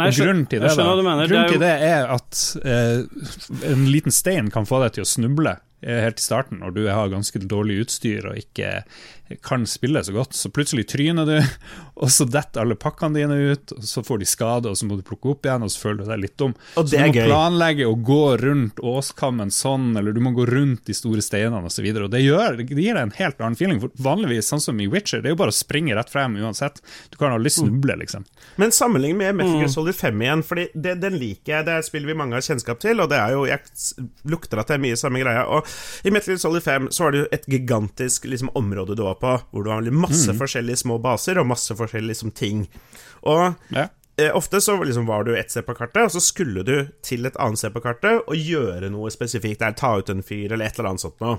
Nei, 0.00 0.08
og 0.10 0.18
grunnen 0.18 0.46
til 0.50 0.62
det, 0.64 0.72
da, 0.74 0.86
grunnen 0.94 1.44
er 1.44 1.52
til 1.52 1.62
det 1.62 1.74
er 1.86 2.08
at 2.14 2.40
eh, 2.64 3.70
en 3.70 3.86
liten 3.90 4.14
stein 4.14 4.50
kan 4.54 4.66
få 4.68 4.82
deg 4.82 4.96
til 4.96 5.06
å 5.06 5.08
snuble 5.08 5.56
helt 5.82 6.20
i 6.20 6.22
starten, 6.22 6.62
når 6.62 6.70
du 6.76 6.86
har 6.88 7.12
ganske 7.12 7.38
dårlig 7.38 7.82
utstyr 7.84 8.30
og 8.30 8.38
ikke 8.40 8.82
kan 9.42 9.66
spille 9.66 10.04
så 10.04 10.12
godt. 10.12 10.34
Så 10.34 10.50
plutselig 10.50 10.88
tryner 10.88 11.26
du, 11.26 11.38
og 12.02 12.10
så 12.12 12.26
detter 12.28 12.62
alle 12.62 12.76
pakkene 12.76 13.18
dine 13.18 13.36
ut, 13.54 13.72
og 13.72 13.86
så 13.88 14.02
får 14.04 14.20
de 14.20 14.28
skade, 14.28 14.70
og 14.70 14.78
så 14.78 14.88
må 14.88 14.98
du 14.98 15.04
plukke 15.06 15.32
opp 15.32 15.48
igjen, 15.48 15.64
og 15.64 15.72
så 15.72 15.80
føler 15.80 16.02
du 16.02 16.10
deg 16.10 16.22
litt 16.26 16.36
dum. 16.40 16.54
Og 16.76 16.88
så 16.88 16.92
du 16.92 16.98
må 17.00 17.08
gøy. 17.16 17.22
planlegge 17.28 17.88
å 17.88 17.96
gå 17.96 18.22
rundt 18.42 18.82
åskammen 18.84 19.52
sånn, 19.54 19.92
eller 19.98 20.16
du 20.16 20.20
må 20.24 20.34
gå 20.36 20.46
rundt 20.50 20.84
de 20.88 20.96
store 20.96 21.24
steinene 21.24 21.64
osv. 21.64 21.88
Og 22.04 22.10
det, 22.12 22.22
gjør, 22.24 22.60
det 22.60 22.68
gir 22.68 22.92
deg 22.92 23.02
en 23.02 23.16
helt 23.18 23.40
annen 23.40 23.58
feeling. 23.58 23.80
For 23.82 24.04
vanligvis, 24.04 24.50
sånn 24.52 24.62
som 24.64 24.80
i 24.80 24.88
Witcher, 24.90 25.24
det 25.24 25.32
er 25.32 25.36
jo 25.36 25.40
bare 25.44 25.54
å 25.54 25.56
springe 25.56 25.96
rett 25.96 26.12
frem 26.12 26.36
uansett. 26.40 26.82
Du 27.12 27.18
kan 27.20 27.34
aldri 27.34 27.52
snuble, 27.54 27.96
liksom. 28.04 28.28
Men 28.60 28.74
sammenlign 28.74 29.18
med 29.18 29.40
Metal 29.40 29.56
Gear 29.62 29.72
Solid 29.72 29.96
5 29.96 30.22
igjen, 30.22 30.44
Fordi 30.44 30.68
det, 30.74 30.98
den 31.02 31.16
liker 31.18 31.56
jeg. 31.56 31.66
Det 31.66 31.72
er 31.72 31.82
et 31.82 31.88
spill 31.88 32.06
vi 32.06 32.16
mange 32.18 32.36
har 32.36 32.44
kjennskap 32.44 32.82
til, 32.82 33.00
og 33.00 33.10
det 33.10 33.18
er 33.18 33.34
jo 33.34 33.46
Jeg 33.48 33.64
lukter 34.28 34.60
at 34.60 34.70
det 34.70 34.76
er 34.76 34.84
mye 34.84 34.98
samme 35.00 35.22
greia. 35.22 35.46
Og 35.48 35.73
I 36.04 36.10
Metal 36.10 36.32
Gear 36.34 36.38
Solid 36.42 36.62
5 36.62 36.88
så 36.90 37.04
var 37.06 37.12
det 37.14 37.18
jo 37.22 37.28
et 37.32 37.46
gigantisk 37.46 38.24
liksom, 38.28 38.50
område 38.54 38.96
du 38.96 39.02
var 39.02 39.14
på, 39.20 39.34
hvor 39.52 39.64
du 39.64 39.70
har 39.70 39.86
masse 39.90 40.32
forskjellige 40.38 40.76
små 40.84 40.98
baser 41.02 41.38
og 41.40 41.46
masse 41.46 41.74
forskjellige 41.74 42.12
liksom, 42.14 42.30
ting. 42.34 42.66
Og 43.22 43.54
Ja. 43.74 43.88
eh, 44.18 44.30
ofte 44.36 44.60
så 44.60 44.76
liksom, 44.84 45.06
var 45.06 45.24
du 45.24 45.34
ett 45.36 45.50
sted 45.50 45.66
på 45.66 45.74
kartet, 45.74 46.04
og 46.04 46.10
så 46.12 46.20
skulle 46.20 46.62
du 46.62 46.88
til 47.02 47.26
et 47.26 47.36
annet 47.36 47.58
sted 47.58 47.72
på 47.74 47.80
kartet 47.82 48.22
og 48.26 48.36
gjøre 48.36 48.90
noe 48.90 49.10
spesifikt 49.10 49.60
der. 49.60 49.72
Ta 49.72 49.96
ut 49.98 50.10
en 50.10 50.22
fyr, 50.22 50.52
eller 50.52 50.66
et 50.66 50.78
eller 50.78 50.90
annet 50.94 51.00
sånt 51.06 51.20
noe. 51.20 51.38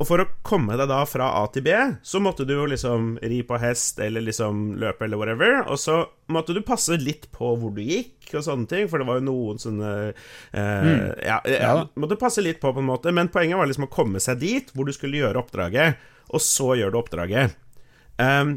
Og 0.00 0.08
for 0.08 0.22
å 0.22 0.28
komme 0.46 0.78
deg 0.80 0.88
da 0.88 1.02
fra 1.04 1.26
A 1.42 1.42
til 1.52 1.66
B, 1.66 1.74
så 2.00 2.22
måtte 2.24 2.46
du 2.48 2.54
jo 2.54 2.64
liksom 2.70 3.18
ri 3.20 3.42
på 3.44 3.58
hest 3.60 4.00
eller 4.00 4.24
liksom 4.24 4.78
løpe 4.80 5.04
eller 5.04 5.20
whatever, 5.20 5.58
og 5.66 5.76
så 5.80 5.98
måtte 6.32 6.56
du 6.56 6.62
passe 6.64 6.96
litt 6.96 7.28
på 7.34 7.52
hvor 7.60 7.74
du 7.76 7.82
gikk 7.84 8.32
og 8.38 8.46
sånne 8.46 8.70
ting, 8.70 8.88
for 8.88 9.02
det 9.02 9.08
var 9.10 9.20
jo 9.20 9.26
noen 9.26 9.60
sånne 9.60 9.90
eh, 10.08 10.88
ja, 11.26 11.36
ja, 11.44 11.58
Ja 11.60 11.74
måtte 12.00 12.16
passe 12.20 12.40
litt 12.40 12.62
på, 12.62 12.72
på 12.72 12.80
en 12.80 12.88
måte, 12.88 13.12
men 13.12 13.28
poenget 13.32 13.60
var 13.60 13.68
liksom 13.68 13.90
å 13.90 13.92
komme 13.92 14.22
seg 14.24 14.40
dit 14.40 14.72
hvor 14.72 14.88
du 14.88 14.94
skulle 14.96 15.20
gjøre 15.20 15.42
oppdraget, 15.42 16.00
og 16.32 16.40
så 16.44 16.72
gjør 16.78 16.94
du 16.94 17.00
oppdraget. 17.02 17.58
Um, 18.16 18.56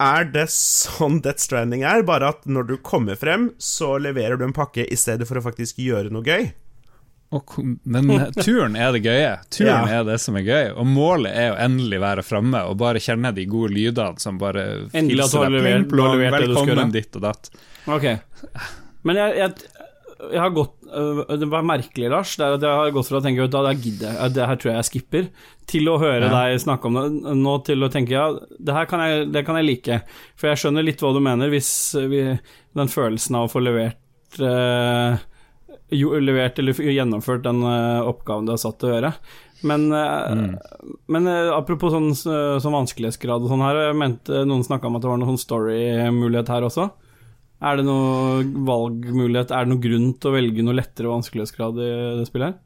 er 0.00 0.30
det 0.32 0.46
sånn 0.54 1.20
Death 1.20 1.44
Stranding 1.44 1.84
er, 1.84 2.06
bare 2.08 2.32
at 2.32 2.48
når 2.48 2.70
du 2.70 2.74
kommer 2.80 3.20
frem, 3.20 3.50
så 3.60 3.98
leverer 4.00 4.40
du 4.40 4.46
en 4.46 4.56
pakke 4.56 4.86
i 4.88 4.96
stedet 4.96 5.28
for 5.28 5.36
å 5.36 5.44
faktisk 5.44 5.82
gjøre 5.82 6.12
noe 6.14 6.24
gøy? 6.24 6.48
Og, 7.30 7.52
men 7.86 8.08
turen 8.42 8.74
er 8.74 8.90
det 8.96 9.04
gøye. 9.04 9.34
Turen 9.54 9.86
Ja. 9.86 10.00
er 10.00 10.04
det 10.08 10.16
som 10.18 10.34
er 10.34 10.42
gøy. 10.42 10.72
Og 10.74 10.86
målet 10.90 11.30
er 11.30 11.52
å 11.52 11.58
endelig 11.62 12.00
være 12.02 12.24
framme 12.26 12.64
og 12.66 12.76
bare 12.80 12.98
kjenne 12.98 13.30
de 13.36 13.44
gode 13.46 13.70
lydene 13.76 14.18
som 14.18 14.38
bare 14.40 14.64
Endelig 14.98 15.28
at 15.28 15.30
du 15.30 15.38
har 15.38 15.52
levert- 15.54 15.88
du 15.92 16.02
har 16.02 16.16
levert 16.16 16.40
det 16.40 16.48
du 16.48 16.54
skulle. 16.56 16.66
velkommen 16.74 16.90
ditt 16.96 17.14
og 17.20 17.22
datt. 17.28 17.50
Ok. 17.86 18.08
Men 19.06 19.16
jeg, 19.16 19.36
jeg, 19.38 19.54
jeg 20.32 20.40
har 20.42 20.50
gått 20.50 20.74
øh, 20.92 21.22
Det 21.38 21.48
var 21.48 21.62
merkelig, 21.62 22.10
Lars, 22.10 22.34
det 22.36 22.44
er 22.44 22.56
at 22.58 22.66
jeg 22.66 22.76
har 22.82 22.90
gått 22.98 23.08
fra 23.08 23.20
å 23.20 23.24
tenke 23.24 23.46
at 23.46 23.54
det 23.54 23.76
gidder 23.86 24.10
jeg, 24.18 24.34
det 24.34 24.46
her 24.50 24.56
tror 24.60 24.70
jeg 24.72 24.76
jeg 24.82 24.88
skipper, 24.90 25.30
til 25.70 25.86
å 25.88 25.98
høre 26.02 26.26
Ja. 26.26 26.34
deg 26.34 26.58
snakke 26.66 26.90
om 26.90 26.98
det, 26.98 27.36
nå 27.38 27.54
til 27.64 27.86
å 27.86 27.92
tenke 27.94 28.10
ja, 28.18 28.26
det 28.58 28.74
her 28.74 28.90
kan 28.90 29.00
jeg, 29.06 29.30
det 29.32 29.46
kan 29.46 29.54
jeg 29.56 29.70
like. 29.70 30.02
For 30.34 30.50
jeg 30.50 30.58
skjønner 30.64 30.82
litt 30.84 30.98
hva 31.00 31.14
du 31.14 31.20
mener, 31.22 31.48
hvis 31.54 31.70
vi, 32.10 32.26
den 32.74 32.90
følelsen 32.90 33.38
av 33.38 33.46
å 33.46 33.52
få 33.54 33.62
levert 33.62 34.42
øh, 34.42 35.14
jo, 35.94 36.14
levert 36.22 36.58
eller 36.60 36.76
gjennomført 36.76 37.44
den 37.46 37.62
øh, 37.66 38.08
oppgaven 38.10 38.48
du 38.48 38.54
har 38.54 38.60
satt 38.62 38.80
til 38.80 38.90
å 38.90 38.94
gjøre. 38.94 39.12
Men, 39.68 39.90
mm. 39.92 40.54
men 41.12 41.28
øh, 41.28 41.50
apropos 41.52 41.92
sånn, 41.92 42.14
sånn 42.16 42.76
vanskelighetsgrad 42.78 43.44
og 43.44 43.52
sånn 43.52 43.64
her, 43.66 43.90
mente 43.92 44.44
noen 44.48 44.64
snakka 44.64 44.88
om 44.88 44.96
at 44.96 45.04
det 45.04 45.10
var 45.10 45.20
noen 45.20 45.34
sånn 45.34 45.44
story-mulighet 45.44 46.52
her 46.54 46.66
også. 46.70 46.88
Er 47.60 47.76
det 47.76 47.84
noen 47.84 48.54
valgmulighet, 48.64 49.52
er 49.52 49.66
det 49.66 49.74
noen 49.74 49.84
grunn 49.84 50.10
til 50.16 50.30
å 50.30 50.36
velge 50.38 50.64
noe 50.64 50.78
lettere 50.78 51.12
vanskelighetsgrad 51.12 51.80
i 51.84 51.90
det 52.22 52.28
spillet 52.30 52.54
her? 52.54 52.58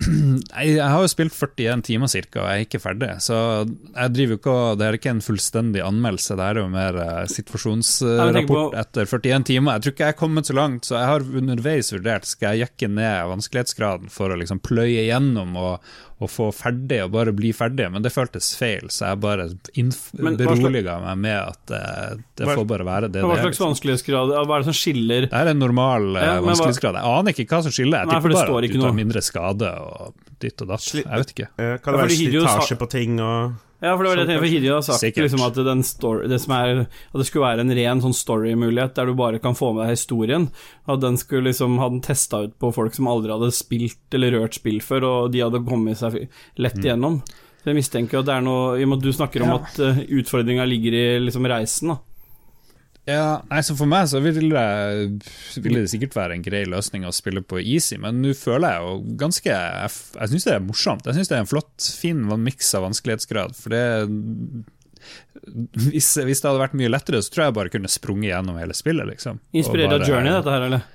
Jeg 0.64 0.80
har 0.80 1.02
jo 1.02 1.08
spilt 1.10 1.34
41 1.36 1.82
timer 1.84 2.08
cirka, 2.10 2.40
og 2.40 2.48
jeg 2.48 2.62
er 2.62 2.66
ikke 2.66 2.80
ferdig. 2.80 3.10
Så 3.20 3.36
jeg 3.66 4.12
driver 4.14 4.32
jo 4.32 4.38
ikke 4.38 4.54
Det 4.80 4.86
er 4.86 4.96
ikke 4.96 5.12
en 5.12 5.22
fullstendig 5.24 5.82
anmeldelse, 5.84 6.36
det 6.40 6.46
er 6.46 6.60
jo 6.62 6.66
mer 6.72 7.00
eh, 7.04 7.24
situasjonsrapport 7.34 8.78
etter 8.80 9.10
41 9.10 9.48
timer. 9.50 9.76
Jeg 9.76 9.84
tror 9.84 9.94
ikke 9.96 10.06
jeg 10.06 10.16
er 10.16 10.20
kommet 10.22 10.50
så 10.50 10.56
langt, 10.56 10.88
så 10.88 10.96
jeg 10.96 11.10
har 11.12 11.26
underveis 11.42 11.92
vurdert 11.94 12.28
skal 12.28 12.56
jeg 12.56 12.68
jekke 12.68 12.90
ned 12.96 13.32
vanskelighetsgraden 13.34 14.12
for 14.12 14.32
å 14.32 14.40
liksom 14.40 14.62
pløye 14.64 15.04
gjennom 15.10 15.56
og, 15.60 15.92
og 16.20 16.28
få 16.28 16.50
ferdig 16.52 16.98
og 17.06 17.12
bare 17.14 17.32
bli 17.32 17.50
ferdig, 17.56 17.86
men 17.92 18.04
det 18.04 18.12
føltes 18.12 18.50
feil, 18.58 18.90
så 18.92 19.08
jeg 19.12 19.20
bare 19.22 19.46
hva 19.48 20.32
beroliga 20.36 20.98
meg 21.00 21.22
med 21.22 21.38
at 21.38 21.72
eh, 21.76 22.18
det 22.36 22.48
Hva- 22.48 22.58
får 22.58 22.66
bare 22.68 22.86
være 22.88 23.08
det 23.08 23.22
Hva 23.24 23.32
det 23.32 23.38
er. 23.38 23.46
slags 23.48 23.62
vanskelighetsgrad, 23.64 24.34
hva 24.44 24.58
er 24.58 24.64
det 24.64 24.68
som 24.68 24.76
skiller 24.76 25.28
Det 25.30 25.40
er 25.40 25.52
en 25.54 25.62
normal 25.62 26.10
eh, 26.20 26.26
Ja, 26.28 26.34
vanskelighetsgrad. 26.44 27.00
Jeg 27.00 27.16
aner 27.20 27.32
ikke 27.36 27.48
hva 27.54 27.62
som 27.64 27.72
skiller. 27.72 28.04
Jeg 28.04 28.12
tipper 28.12 28.36
bare 28.36 28.60
at 28.60 28.68
du 28.68 28.76
tar 28.76 28.84
noe. 28.84 28.98
mindre 29.00 29.24
skade 29.24 29.72
og 29.80 30.14
ditt 30.40 30.60
og 30.64 30.70
datt. 30.74 30.86
Jeg 31.00 31.08
vet 31.24 31.34
ikke. 31.34 31.48
Uh, 31.56 31.74
kan 31.80 31.96
det 31.96 32.04
være 32.04 32.16
slitasje 32.20 32.76
på 32.80 32.90
ting 32.92 33.20
og 33.24 33.56
Ja, 33.80 33.94
for 33.96 34.04
det 34.04 34.10
var 34.10 34.18
det 34.18 34.24
jeg 34.26 34.28
tenkte, 34.28 34.42
for 34.44 34.52
Hideo 34.52 34.74
har 34.74 34.82
sagt 34.84 35.16
liksom, 35.16 35.42
at, 35.46 35.58
den 35.64 35.82
story, 35.88 36.26
det 36.28 36.38
som 36.42 36.52
er, 36.52 36.82
at 36.84 37.16
det 37.16 37.24
skulle 37.28 37.46
være 37.46 37.64
en 37.64 37.72
ren 37.78 38.02
sånn 38.04 38.16
story-mulighet 38.16 38.92
der 38.98 39.08
du 39.08 39.14
bare 39.16 39.40
kan 39.40 39.56
få 39.56 39.70
med 39.72 39.86
deg 39.86 39.94
historien. 39.94 40.50
At 40.84 41.00
den 41.00 41.16
skulle 41.20 41.48
liksom 41.48 41.78
ha 41.80 41.88
den 41.88 42.02
testa 42.04 42.42
ut 42.44 42.58
på 42.60 42.72
folk 42.76 42.92
som 42.96 43.08
aldri 43.08 43.32
hadde 43.32 43.48
spilt 43.56 44.16
eller 44.18 44.36
rørt 44.36 44.58
spill 44.60 44.82
før, 44.84 45.08
og 45.08 45.32
de 45.32 45.40
hadde 45.46 45.62
kommet 45.64 45.96
seg 46.02 46.26
lett 46.60 46.76
igjennom. 46.82 47.22
Så 47.60 47.72
jeg 47.72 47.76
mistenker 47.80 48.18
jo 48.18 48.20
at 48.22 48.28
det 48.28 48.36
er 48.36 48.44
noe 48.44 48.76
I 48.80 48.84
og 48.84 48.88
med 48.92 49.00
at 49.00 49.08
du 49.08 49.12
snakker 49.16 49.42
om 49.44 49.50
Ja. 49.50 49.56
at 49.64 49.80
uh, 49.80 49.98
utfordringa 50.20 50.64
ligger 50.68 50.96
i 50.96 51.04
liksom 51.24 51.48
reisen, 51.48 51.94
da. 51.94 51.98
Ja, 53.08 53.40
nei, 53.48 53.62
så 53.64 53.74
For 53.78 53.88
meg 53.88 54.10
så 54.10 54.20
ville 54.22 54.50
det, 54.52 55.30
ville 55.62 55.82
det 55.82 55.90
sikkert 55.92 56.16
være 56.18 56.36
en 56.36 56.44
grei 56.44 56.62
løsning 56.68 57.06
å 57.08 57.14
spille 57.16 57.42
på 57.42 57.62
easy, 57.62 57.96
men 58.00 58.20
nå 58.22 58.34
føler 58.36 58.76
jeg 58.76 58.84
jo 58.84 59.14
ganske 59.22 59.48
Jeg, 59.54 59.94
jeg 60.18 60.32
syns 60.34 60.46
det 60.46 60.52
er 60.54 60.66
morsomt. 60.66 61.08
Jeg 61.08 61.16
syns 61.16 61.32
det 61.32 61.38
er 61.38 61.46
en 61.46 61.50
flott, 61.50 61.88
fin 62.02 62.20
miks 62.44 62.74
av 62.76 62.84
vanskelighetsgrad. 62.86 63.56
For 63.58 63.74
det 63.74 63.82
hvis, 65.72 66.12
hvis, 66.20 66.40
det 66.42 66.48
hadde 66.48 66.60
vært 66.60 66.76
mye 66.78 66.90
lettere, 66.92 67.22
så 67.24 67.32
tror 67.32 67.46
jeg 67.46 67.56
bare 67.56 67.72
kunne 67.72 67.90
sprunget 67.90 68.30
gjennom 68.34 68.58
hele 68.60 68.76
spillet. 68.76 69.08
liksom 69.08 69.40
Inspirert 69.56 69.96
av 69.96 70.06
Journey, 70.06 70.32
dette 70.36 70.54
her, 70.54 70.66
eller? 70.68 70.88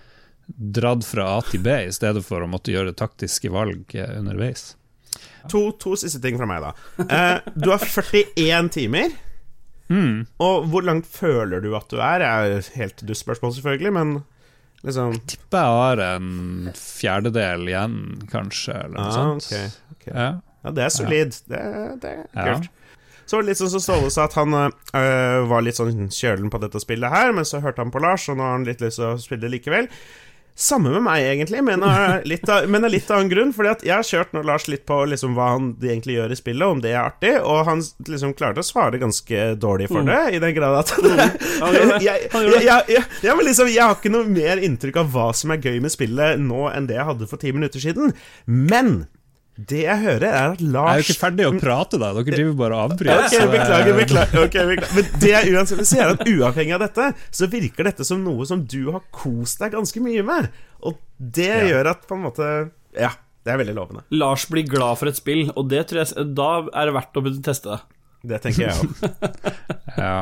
Dratt 0.45 1.05
fra 1.07 1.29
A 1.39 1.39
til 1.47 1.63
B 1.65 1.73
i 1.87 1.93
stedet 1.93 2.21
for 2.25 2.45
å 2.45 2.49
måtte 2.49 2.73
gjøre 2.73 2.93
taktiske 2.97 3.49
valg 3.53 3.95
eh, 3.97 4.11
underveis. 4.19 4.75
To, 5.49 5.67
to 5.81 5.95
siste 5.97 6.21
ting 6.21 6.37
fra 6.37 6.47
meg, 6.49 6.61
da. 6.61 7.05
Eh, 7.05 7.53
du 7.57 7.71
har 7.71 7.81
41 7.81 8.69
timer. 8.77 9.15
Mm. 9.89 10.25
Og 10.41 10.69
hvor 10.71 10.85
langt 10.85 11.09
føler 11.09 11.61
du 11.61 11.75
at 11.77 11.91
du 11.91 11.99
er? 11.99 12.21
Det 12.21 12.29
er 12.29 12.71
helt 12.79 13.03
dusspørsmål, 13.05 13.53
selvfølgelig, 13.57 13.93
men 13.93 14.15
liksom 14.85 15.13
Jeg 15.13 15.25
tipper 15.35 15.61
jeg 15.61 15.81
har 15.81 16.03
en 16.07 16.71
fjerdedel 16.77 17.69
igjen, 17.69 17.99
kanskje, 18.31 18.79
eller 18.85 18.97
noe 18.97 19.05
ah, 19.05 19.19
sånt. 19.19 19.49
Okay, 19.49 19.69
okay. 19.97 20.13
Ja. 20.13 20.31
ja. 20.65 20.73
det 20.77 20.87
er 20.87 20.95
solid. 20.95 21.37
Ja. 21.49 21.53
Det, 21.53 22.01
det, 22.01 22.15
er 22.15 22.51
kult. 22.55 22.71
Ja. 22.71 22.81
Så 23.25 23.37
var 23.37 23.45
det 23.45 23.49
litt 23.49 23.59
sånn 23.61 23.71
som 23.73 23.81
Ståle 23.81 24.11
sa, 24.13 24.27
at 24.27 24.35
han 24.37 24.53
øh, 24.53 25.39
var 25.49 25.63
litt 25.65 25.79
sånn 25.79 26.11
kjølen 26.13 26.51
på 26.53 26.61
dette 26.61 26.81
spillet 26.81 27.09
her, 27.09 27.31
men 27.33 27.47
så 27.47 27.61
hørte 27.63 27.81
han 27.81 27.93
på 27.93 28.01
Lars, 28.03 28.27
og 28.29 28.37
nå 28.37 28.45
har 28.45 28.59
han 28.59 28.67
litt 28.67 28.83
lyst 28.85 29.01
til 29.01 29.07
å 29.15 29.21
spille 29.21 29.49
likevel. 29.49 29.89
Samme 30.55 30.87
med 30.93 31.03
meg, 31.03 31.25
egentlig, 31.27 31.59
men 31.67 31.81
av 31.83 32.23
litt, 32.23 32.45
av, 32.47 32.69
men 32.71 32.87
av 32.87 32.93
litt 32.93 33.09
annen 33.11 33.27
grunn. 33.27 33.49
Fordi 33.55 33.71
at 33.73 33.81
jeg 33.83 33.91
har 33.91 34.07
kjørt 34.07 34.31
nå 34.31 34.43
Lars 34.47 34.69
litt 34.71 34.85
på 34.87 35.01
liksom 35.11 35.33
hva 35.35 35.49
han 35.51 35.73
egentlig 35.83 36.15
gjør 36.15 36.31
i 36.31 36.37
spillet, 36.39 36.63
om 36.63 36.83
det 36.83 36.93
er 36.93 37.01
artig, 37.01 37.33
og 37.43 37.65
han 37.67 37.83
liksom 38.07 38.31
klarte 38.39 38.63
å 38.63 38.67
svare 38.67 39.01
ganske 39.01 39.49
dårlig 39.59 39.89
for 39.91 40.05
mm. 40.05 40.11
det, 40.13 40.21
i 40.37 40.39
den 40.43 40.55
grad 40.55 40.79
at 40.79 40.93
jeg, 42.05 42.29
jeg, 42.31 42.85
jeg, 42.87 43.35
liksom, 43.49 43.73
jeg 43.73 43.83
har 43.83 43.97
ikke 43.97 44.13
noe 44.15 44.31
mer 44.31 44.63
inntrykk 44.63 45.01
av 45.03 45.11
hva 45.11 45.27
som 45.35 45.51
er 45.51 45.59
gøy 45.59 45.81
med 45.83 45.91
spillet 45.91 46.39
nå 46.39 46.69
enn 46.71 46.87
det 46.87 47.01
jeg 47.01 47.09
hadde 47.11 47.27
for 47.27 47.43
ti 47.43 47.51
minutter 47.55 47.83
siden. 47.83 48.15
Men 48.47 48.95
det 49.55 49.85
jeg 49.85 49.99
hører, 50.01 50.25
er 50.27 50.53
at 50.53 50.61
Lars 50.61 50.89
Jeg 50.89 50.99
er 50.99 51.01
jo 51.01 51.05
ikke 51.05 51.21
ferdig 51.21 51.45
å 51.47 51.51
prate, 51.55 51.99
da. 52.01 52.09
Dere 52.17 52.27
driver 52.27 52.55
bare 52.59 52.75
og 52.75 52.91
avbryter. 52.91 53.21
Okay, 53.23 53.45
beklager, 53.53 53.93
beklager, 53.95 54.39
okay, 54.43 54.65
beklager. 54.67 54.95
Men 54.97 55.21
det 55.21 55.29
jeg 55.31 55.53
uansett 55.55 55.79
vil 55.79 55.87
si, 55.87 55.99
er 56.03 56.11
at 56.11 56.23
uavhengig 56.27 56.75
av 56.75 56.83
dette, 56.83 57.05
så 57.39 57.47
virker 57.53 57.87
dette 57.87 58.07
som 58.07 58.23
noe 58.25 58.47
som 58.49 58.65
du 58.67 58.81
har 58.89 59.05
kost 59.15 59.63
deg 59.63 59.71
ganske 59.77 60.03
mye 60.03 60.25
med. 60.27 60.49
Og 60.83 60.99
det 61.15 61.47
ja. 61.47 61.61
gjør 61.71 61.91
at 61.93 62.03
på 62.09 62.17
en 62.17 62.25
måte 62.25 62.49
Ja, 62.99 63.13
det 63.47 63.53
er 63.53 63.61
veldig 63.63 63.77
lovende. 63.77 64.03
Lars 64.19 64.43
blir 64.51 64.67
glad 64.67 64.99
for 64.99 65.11
et 65.11 65.21
spill, 65.21 65.47
og 65.55 65.71
det 65.71 65.85
tror 65.87 66.03
jeg, 66.03 66.27
da 66.35 66.49
er 66.65 66.91
det 66.91 66.97
verdt 66.97 67.21
å 67.21 67.25
teste 67.47 67.71
det. 67.71 67.81
Det 68.25 68.41
tenker 68.43 68.65
jeg 68.65 68.75
òg. 68.75 69.07
ja. 70.03 70.19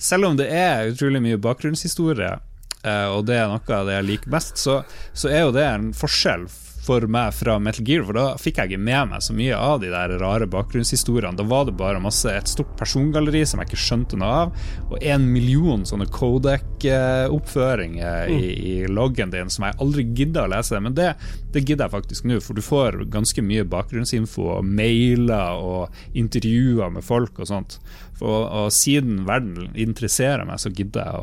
Selv 0.00 0.30
om 0.30 0.40
det 0.40 0.48
er 0.54 0.88
utrolig 0.94 1.20
mye 1.20 1.42
bakgrunnshistorie, 1.42 2.32
eh, 2.80 3.06
og 3.12 3.28
det 3.28 3.42
er 3.42 3.50
noe 3.50 3.76
av 3.76 3.92
det 3.92 3.98
jeg 3.98 4.08
liker 4.14 4.32
best, 4.32 4.56
så, 4.62 4.80
så 5.12 5.28
er 5.28 5.44
jo 5.44 5.54
det 5.58 5.66
en 5.68 5.90
forskjell 5.96 6.48
for 6.80 7.04
meg 7.12 7.34
fra 7.36 7.58
Metal 7.60 7.84
Gear, 7.86 8.04
for 8.08 8.16
da 8.16 8.36
fikk 8.40 8.56
jeg 8.58 8.66
ikke 8.70 8.82
med 8.82 9.08
meg 9.12 9.20
så 9.24 9.32
mye 9.36 9.56
av 9.56 9.80
de 9.82 9.88
der 9.92 10.08
rare 10.22 10.46
bakgrunnshistoriene. 10.50 11.36
Da 11.36 11.44
var 11.46 11.64
det 11.68 11.78
bare 11.78 12.00
masse 12.02 12.30
et 12.32 12.48
stort 12.48 12.78
persongalleri 12.80 13.46
som 13.46 13.60
jeg 13.60 13.66
ikke 13.70 13.84
skjønte 13.84 14.16
noe 14.20 14.32
av, 14.44 14.48
og 14.88 14.96
en 15.04 15.24
million 15.28 15.86
sånne 15.86 16.06
Codec-oppføringer 16.14 18.16
i, 18.32 18.34
mm. 18.34 18.38
i, 18.72 18.74
loggen 18.90 19.30
din 19.34 19.50
som 19.52 19.64
jeg 19.68 19.80
aldri 19.84 20.02
gidda 20.08 20.40
å 20.46 20.52
lese. 20.54 20.74
Men 20.80 20.94
det, 20.96 21.10
det 21.52 21.64
gidder 21.66 21.84
jeg 21.86 21.96
faktisk 21.98 22.22
nå, 22.30 22.36
for 22.44 22.52
du 22.56 22.62
får 22.64 22.90
ganske 23.12 23.40
mye 23.44 23.70
bakgrunnsinfo 23.70 24.42
og 24.56 24.62
mailer 24.66 25.48
og 25.60 25.82
intervjuer 26.16 26.88
med 26.96 27.02
folk 27.04 27.34
og 27.38 27.46
sånt. 27.52 27.72
Og, 28.20 28.42
og 28.44 28.72
siden 28.74 29.26
verden 29.28 29.70
interesserer 29.78 30.44
meg, 30.48 30.58
så 30.60 30.70
gidder 30.72 31.00
jeg 31.06 31.14
å 31.20 31.22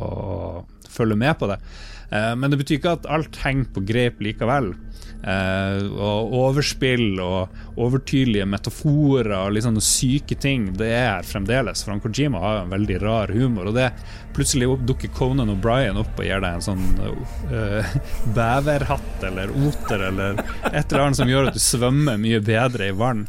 følge 0.90 1.16
med 1.20 1.38
på 1.40 1.48
det. 1.52 1.58
Eh, 2.10 2.34
men 2.36 2.52
det 2.52 2.62
betyr 2.62 2.80
ikke 2.80 2.98
at 3.00 3.10
alt 3.12 3.40
henger 3.44 3.72
på 3.76 3.84
grep 3.88 4.22
likevel. 4.24 4.74
Eh, 5.28 5.80
og 5.98 6.34
overspill 6.38 7.18
og 7.20 7.80
overtydelige 7.82 8.46
metaforer 8.48 9.34
og 9.40 9.56
litt 9.56 9.66
sånne 9.66 9.84
syke 9.84 10.38
ting, 10.40 10.70
det 10.78 10.92
er 11.00 11.28
fremdeles. 11.28 11.84
For 11.84 12.00
Kojima 12.04 12.42
har 12.44 12.56
jo 12.58 12.64
en 12.66 12.76
veldig 12.76 13.00
rar 13.04 13.34
humor, 13.36 13.72
og 13.72 13.78
det 13.80 13.90
plutselig 14.38 14.70
dukker 14.88 15.12
Conan 15.18 15.52
O'Brien 15.52 15.98
opp 16.00 16.20
og 16.20 16.28
gir 16.28 16.44
deg 16.44 16.60
en 16.60 16.64
sånn 16.64 16.86
uh, 17.52 17.94
beverhatt 18.38 19.28
eller 19.28 19.52
oter 19.66 20.08
eller 20.12 20.42
et 20.70 20.86
eller 20.86 21.08
annet 21.08 21.20
som 21.20 21.32
gjør 21.32 21.50
at 21.50 21.58
du 21.58 21.64
svømmer 21.64 22.22
mye 22.22 22.42
bedre 22.46 22.92
i 22.92 22.96
vann. 22.96 23.26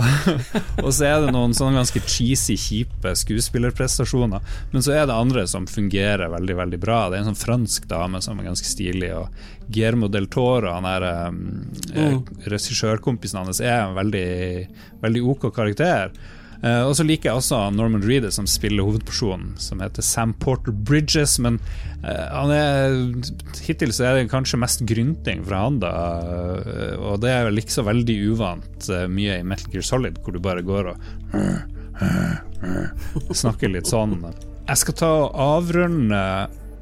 og 0.84 0.90
så 0.94 1.06
er 1.08 1.24
det 1.24 1.32
noen 1.34 1.54
sånne 1.56 1.80
ganske 1.80 2.02
cheesy, 2.06 2.56
kjipe 2.58 3.14
skuespillerprestasjoner. 3.18 4.44
Men 4.72 4.84
så 4.84 4.94
er 4.96 5.06
det 5.08 5.16
andre 5.16 5.46
som 5.50 5.68
fungerer 5.70 6.32
veldig 6.32 6.58
veldig 6.58 6.80
bra. 6.82 7.00
Det 7.08 7.18
er 7.18 7.24
en 7.24 7.32
sånn 7.32 7.42
fransk 7.42 7.88
dame 7.90 8.22
som 8.24 8.40
er 8.40 8.50
ganske 8.50 8.68
stilig. 8.68 9.12
Og 9.18 9.72
Guillermo 9.72 10.10
del 10.12 10.28
Toro, 10.32 10.72
han 10.74 10.88
er 10.88 11.08
um, 11.28 11.42
mm. 11.92 12.20
regissørkompisen 12.46 13.42
hans, 13.42 13.62
er 13.62 13.86
en 13.86 13.98
veldig, 13.98 14.28
veldig 15.04 15.26
OK 15.34 15.50
karakter. 15.54 16.14
Uh, 16.62 16.84
og 16.86 16.92
så 16.94 17.02
liker 17.02 17.28
jeg 17.28 17.40
også 17.40 17.58
Norman 17.74 18.04
Reeder 18.06 18.30
som 18.30 18.46
spiller 18.46 18.86
hovedpersonen, 18.86 19.56
som 19.58 19.82
heter 19.82 20.04
Sam 20.06 20.34
Porter 20.38 20.70
Bridges. 20.70 21.34
Men 21.42 21.58
uh, 22.04 22.52
er 22.54 22.94
hittil 23.66 23.94
så 23.94 24.06
er 24.06 24.20
det 24.20 24.30
kanskje 24.30 24.60
mest 24.62 24.84
grynting 24.86 25.42
fra 25.48 25.64
han, 25.64 25.80
da. 25.82 25.92
Uh, 26.22 26.94
og 27.10 27.20
det 27.24 27.32
er 27.34 27.48
vel 27.48 27.62
ikke 27.62 27.74
så 27.74 27.86
veldig 27.88 28.18
uvant 28.30 28.90
mye 29.10 29.40
i 29.40 29.46
Metal 29.46 29.74
Gear 29.74 29.86
Solid, 29.86 30.22
hvor 30.22 30.36
du 30.36 30.42
bare 30.42 30.62
går 30.66 30.92
og 30.92 30.96
snakker 33.42 33.72
litt 33.72 33.90
sånn. 33.90 34.20
Jeg 34.68 34.78
skal 34.78 34.98
ta 34.98 35.10
og 35.24 35.38
avrunde 35.42 36.22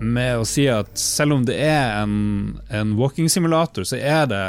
med 0.00 0.40
å 0.40 0.46
si 0.48 0.66
at 0.72 0.92
selv 0.98 1.38
om 1.38 1.44
det 1.48 1.56
er 1.60 2.00
en, 2.02 2.58
en 2.72 2.94
walking-simulator, 3.00 3.84
så 3.88 3.96
er 4.00 4.28
det, 4.30 4.44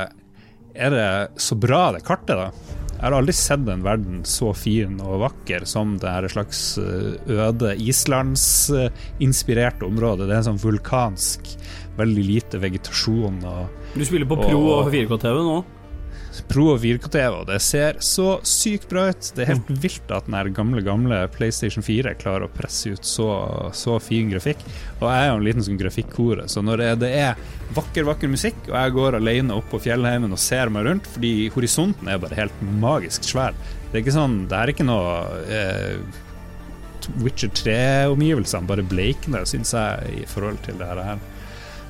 er 0.76 0.96
det 0.96 1.08
så 1.40 1.56
bra, 1.60 1.90
det 1.96 2.04
kartet, 2.08 2.40
da. 2.40 2.81
Jeg 3.02 3.10
har 3.10 3.16
aldri 3.18 3.34
sett 3.34 3.66
en 3.66 3.82
verden 3.82 4.20
så 4.30 4.52
fin 4.54 5.00
og 5.02 5.24
vakker 5.24 5.64
som 5.66 5.96
det 5.98 6.06
her 6.06 6.28
slags 6.30 6.60
eh, 6.78 7.16
øde 7.34 7.72
islandsinspirerte 7.82 9.88
området. 9.88 10.28
Det 10.30 10.36
er 10.36 10.42
en 10.44 10.50
sånn 10.52 10.60
vulkansk, 10.62 11.50
veldig 11.98 12.26
lite 12.28 12.60
vegetasjon. 12.62 13.40
Og, 13.42 13.88
du 13.98 14.06
spiller 14.06 14.30
på 14.30 14.38
Pro 14.44 14.60
og, 14.60 14.70
og 14.84 14.92
4K-TV 14.94 15.42
nå? 15.48 15.56
Pro 16.48 16.68
og 16.74 16.80
4K-TV, 16.84 17.34
og 17.42 17.48
det 17.50 17.58
ser 17.64 17.98
så 18.04 18.38
sykt 18.48 18.88
bra 18.92 19.10
ut. 19.12 19.32
Det 19.36 19.44
er 19.44 19.52
helt 19.54 19.72
mm. 19.72 19.80
vilt 19.84 20.14
at 20.16 20.30
den 20.32 20.56
gamle 20.56 20.84
gamle 20.86 21.20
PlayStation 21.34 21.84
4 21.84 22.16
klarer 22.22 22.48
å 22.48 22.54
presse 22.56 22.94
ut 22.96 23.08
så, 23.08 23.28
så 23.76 23.98
fin 24.04 24.32
grafikk. 24.32 24.64
Og 25.02 25.08
jeg 25.10 25.18
er 25.18 25.30
jo 25.30 25.38
en 25.40 25.46
liten 25.50 25.68
sånn 25.68 25.82
grafikkore, 25.82 26.48
så 26.52 26.64
når 26.64 26.84
det, 26.84 26.90
det, 27.04 27.12
er 27.20 27.76
vakker, 27.76 28.08
vakker 28.08 28.32
musikk, 28.32 28.64
og 28.70 28.78
jeg 28.78 28.96
går 28.98 29.20
alene 29.20 29.60
opp 29.60 29.68
på 29.74 29.82
fjellheimen 29.84 30.32
og 30.32 30.42
ser 30.42 30.72
meg 30.72 30.88
rundt, 30.88 31.12
fordi 31.18 31.34
horisonten 31.56 32.12
er 32.12 32.22
bare 32.22 32.40
helt 32.40 32.66
magisk 32.82 33.28
svær 33.28 33.56
Det 33.90 33.98
er 33.98 34.04
ikke 34.04 34.14
sånn 34.16 34.36
Det 34.50 34.58
er 34.58 34.72
ikke 34.72 34.86
noe 34.88 35.16
eh, 35.52 36.20
Witcher 37.22 37.52
3-omgivelsene 37.58 38.70
bare 38.70 38.86
bleikner, 38.86 39.46
syns 39.50 39.74
jeg, 39.76 40.22
i 40.22 40.26
forhold 40.30 40.62
til 40.68 40.78
det 40.80 40.90
her. 40.94 41.22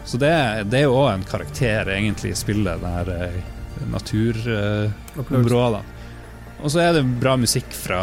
Så 0.08 0.18
det, 0.18 0.32
det 0.72 0.80
er 0.80 0.88
jo 0.88 0.98
òg 0.98 1.12
en 1.12 1.26
karakter, 1.28 1.92
egentlig, 1.94 2.32
i 2.34 2.40
spillet. 2.40 2.80
Det 2.82 2.94
her 2.96 3.12
eh, 3.14 3.51
naturområdene. 3.90 5.98
Og 6.62 6.70
så 6.70 6.82
er 6.84 6.92
det 6.94 7.02
bra 7.22 7.34
musikk 7.42 7.72
fra 7.74 8.00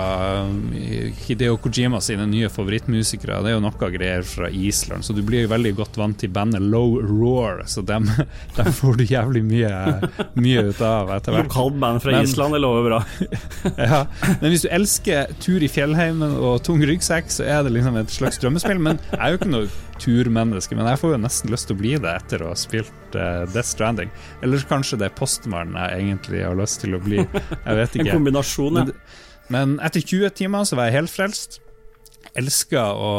eh, 0.75 1.15
Hideo 1.23 1.59
Kojima 1.63 2.01
sine 2.03 2.25
nye 2.27 2.49
favorittmusikere. 2.51 3.39
Det 3.45 3.53
er 3.53 3.55
jo 3.55 3.63
noe 3.63 3.91
greier 3.95 4.25
fra 4.27 4.51
Island, 4.51 5.07
så 5.07 5.15
du 5.15 5.21
blir 5.27 5.47
veldig 5.51 5.77
godt 5.79 5.99
vant 6.01 6.19
til 6.19 6.33
bandet 6.35 6.65
Low 6.67 6.97
Roar. 6.99 7.63
Så 7.71 7.85
dem, 7.87 8.09
dem 8.59 8.73
får 8.75 8.99
du 8.99 9.05
jævlig 9.07 9.45
mye, 9.47 9.73
mye 10.35 10.67
ut 10.71 10.83
av 10.83 11.13
etter 11.15 11.37
hvert. 11.37 11.51
Lokalt 11.53 11.79
band 11.85 12.03
fra 12.03 12.17
men, 12.17 12.27
Island, 12.27 12.57
det 12.57 12.63
lover 12.65 12.89
bra. 12.91 13.01
ja, 13.93 14.03
men 14.41 14.49
hvis 14.51 14.67
du 14.67 14.73
elsker 14.75 15.37
tur 15.45 15.63
i 15.63 15.71
fjellheimen 15.71 16.39
og 16.39 16.65
tung 16.67 16.83
ryggsekk, 16.83 17.31
så 17.31 17.47
er 17.47 17.63
det 17.67 17.77
liksom 17.77 18.01
et 18.03 18.15
slags 18.15 18.43
drømmespill. 18.43 18.83
Men 18.83 18.99
jeg 19.13 19.23
er 19.23 19.37
jo 19.37 19.43
ikke 19.43 19.55
noe 19.55 19.71
turmenneske, 20.03 20.77
men 20.79 20.89
jeg 20.91 21.01
får 21.01 21.15
jo 21.15 21.21
nesten 21.23 21.53
lyst 21.53 21.69
til 21.69 21.77
å 21.77 21.81
bli 21.83 21.95
det 22.03 22.15
etter 22.21 22.45
å 22.45 22.51
ha 22.53 22.59
spilt 22.59 23.17
uh, 23.17 23.45
Death 23.53 23.69
Stranding. 23.71 24.11
Eller 24.45 24.67
kanskje 24.71 24.99
det 25.01 25.11
er 25.11 25.17
postmannen 25.19 25.79
jeg 25.79 26.05
egentlig 26.05 26.43
har 26.47 26.59
lyst 26.59 26.83
til 26.85 26.97
å 26.99 27.03
bli. 27.03 27.23
Jeg 27.23 27.79
vet 27.81 27.95
ikke. 27.97 28.09
en 28.09 28.13
kombinasjon, 28.21 28.81
ja. 28.81 28.89
Men, 28.89 28.93
men, 29.55 29.79
etter 29.85 30.05
20 30.05 30.37
timer 30.39 30.69
så 30.69 30.79
var 30.79 30.91
jeg 30.91 31.01
helt 31.01 31.15
frelst. 31.15 31.61
Elska 32.39 32.91
å 32.95 33.13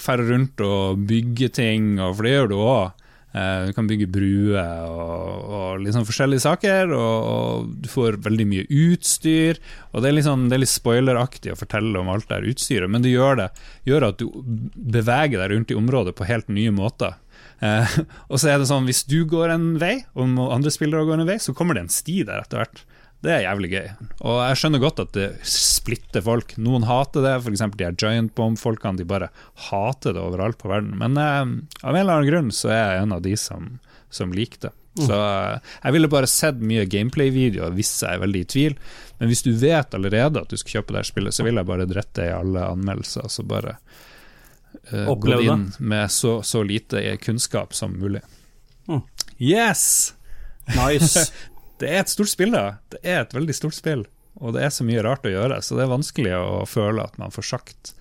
ferde 0.00 0.28
rundt 0.30 0.60
og 0.64 1.02
bygge 1.08 1.50
ting, 1.56 1.96
og 2.00 2.18
for 2.18 2.28
det 2.28 2.34
gjør 2.36 2.52
du 2.52 2.56
òg. 2.60 3.05
Du 3.36 3.72
kan 3.76 3.84
bygge 3.84 4.06
bruer 4.08 4.86
og, 4.88 5.48
og 5.52 5.82
liksom 5.84 6.06
forskjellige 6.08 6.44
saker, 6.46 6.92
og, 6.96 7.26
og, 7.28 7.66
du 7.84 7.88
får 7.92 8.16
veldig 8.24 8.46
mye 8.48 8.64
utstyr. 8.64 9.60
Og 9.90 10.00
Det 10.00 10.08
er, 10.08 10.16
liksom, 10.16 10.46
det 10.48 10.56
er 10.56 10.62
litt 10.62 10.72
spoileraktig 10.72 11.52
å 11.52 11.58
fortelle 11.60 12.00
om 12.00 12.08
alt 12.14 12.30
det 12.30 12.54
utstyret, 12.54 12.88
men 12.88 13.04
det 13.04 13.12
gjør, 13.12 13.42
det 13.42 13.50
gjør 13.90 14.08
at 14.08 14.22
du 14.22 14.30
beveger 14.96 15.42
deg 15.42 15.52
rundt 15.52 15.74
i 15.74 15.76
området 15.76 16.16
på 16.16 16.28
helt 16.30 16.48
nye 16.48 16.72
måter. 16.72 17.18
Eh, 17.64 17.98
og 18.30 18.40
så 18.40 18.52
er 18.52 18.60
det 18.60 18.68
sånn, 18.70 18.88
Hvis 18.88 19.04
du 19.08 19.22
går 19.28 19.54
en 19.54 19.68
vei, 19.82 19.98
og 20.16 20.40
andre 20.46 20.72
spillere 20.72 21.06
går 21.08 21.22
en 21.22 21.30
vei, 21.30 21.38
så 21.42 21.54
kommer 21.56 21.76
det 21.76 21.86
en 21.86 21.92
sti 21.92 22.22
der 22.28 22.44
etter 22.44 22.62
hvert. 22.62 22.84
Det 23.26 23.32
er 23.34 23.42
jævlig 23.42 23.70
gøy. 23.72 23.86
Og 24.28 24.36
jeg 24.38 24.58
skjønner 24.60 24.82
godt 24.82 25.00
at 25.02 25.14
det 25.16 25.26
splitter 25.50 26.22
folk. 26.22 26.52
Noen 26.62 26.86
hater 26.86 27.24
det, 27.24 27.32
f.eks. 27.40 27.64
de 27.74 27.86
her 27.88 27.96
Giant 27.98 28.34
Bomb-folkene. 28.38 29.00
De 29.00 29.06
bare 29.08 29.32
hater 29.66 30.14
det 30.14 30.22
overalt 30.22 30.60
på 30.60 30.70
verden. 30.70 30.94
Men 31.00 31.18
eh, 31.18 31.40
av 31.82 31.90
en 31.90 32.02
eller 32.04 32.20
annen 32.20 32.30
grunn 32.30 32.52
så 32.54 32.70
er 32.70 32.82
jeg 32.82 33.06
en 33.06 33.16
av 33.16 33.24
de 33.24 33.34
som, 33.40 33.72
som 34.14 34.34
liker 34.36 34.68
det. 34.68 34.74
Så 34.96 35.16
eh, 35.16 35.72
jeg 35.82 35.96
ville 35.96 36.12
bare 36.12 36.30
sett 36.30 36.62
mye 36.62 36.86
gameplay-videoer 36.88 37.74
hvis 37.76 37.90
jeg 38.04 38.14
er 38.14 38.22
veldig 38.22 38.44
i 38.44 38.50
tvil. 38.54 38.78
Men 39.18 39.32
hvis 39.32 39.42
du 39.42 39.50
vet 39.58 39.98
allerede 39.98 40.44
at 40.44 40.52
du 40.52 40.60
skal 40.60 40.78
kjøpe 40.78 40.94
det 40.94 41.02
her 41.02 41.10
spillet, 41.10 41.36
så 41.36 41.48
vil 41.48 41.58
jeg 41.58 41.70
bare 41.72 41.88
drette 41.90 42.28
i 42.28 42.36
alle 42.36 42.62
anmeldelser. 42.76 43.26
Så 43.32 43.46
bare 43.48 43.74
eh, 44.92 45.10
gå 45.10 45.40
inn 45.48 45.72
med 45.82 46.14
så, 46.14 46.38
så 46.46 46.62
lite 46.62 47.02
kunnskap 47.26 47.74
som 47.74 47.98
mulig. 47.98 48.22
Mm. 48.86 49.02
Yes! 49.42 50.14
Nice. 50.78 51.26
Det 51.80 51.90
er 51.92 52.02
et 52.02 52.12
stort 52.12 52.32
spill, 52.32 52.54
da. 52.54 52.78
Det 52.92 53.02
er 53.04 53.24
et 53.24 53.34
veldig 53.36 53.56
stort 53.56 53.76
spill. 53.76 54.06
Og 54.40 54.56
det 54.56 54.66
er 54.66 54.72
så 54.74 54.84
mye 54.84 55.04
rart 55.04 55.26
å 55.28 55.32
gjøre, 55.32 55.60
så 55.64 55.78
det 55.78 55.86
er 55.86 55.94
vanskelig 55.94 56.34
å 56.36 56.64
føle 56.68 57.04
at 57.04 57.16
man 57.20 57.32
får 57.32 57.52
sagt 57.54 57.94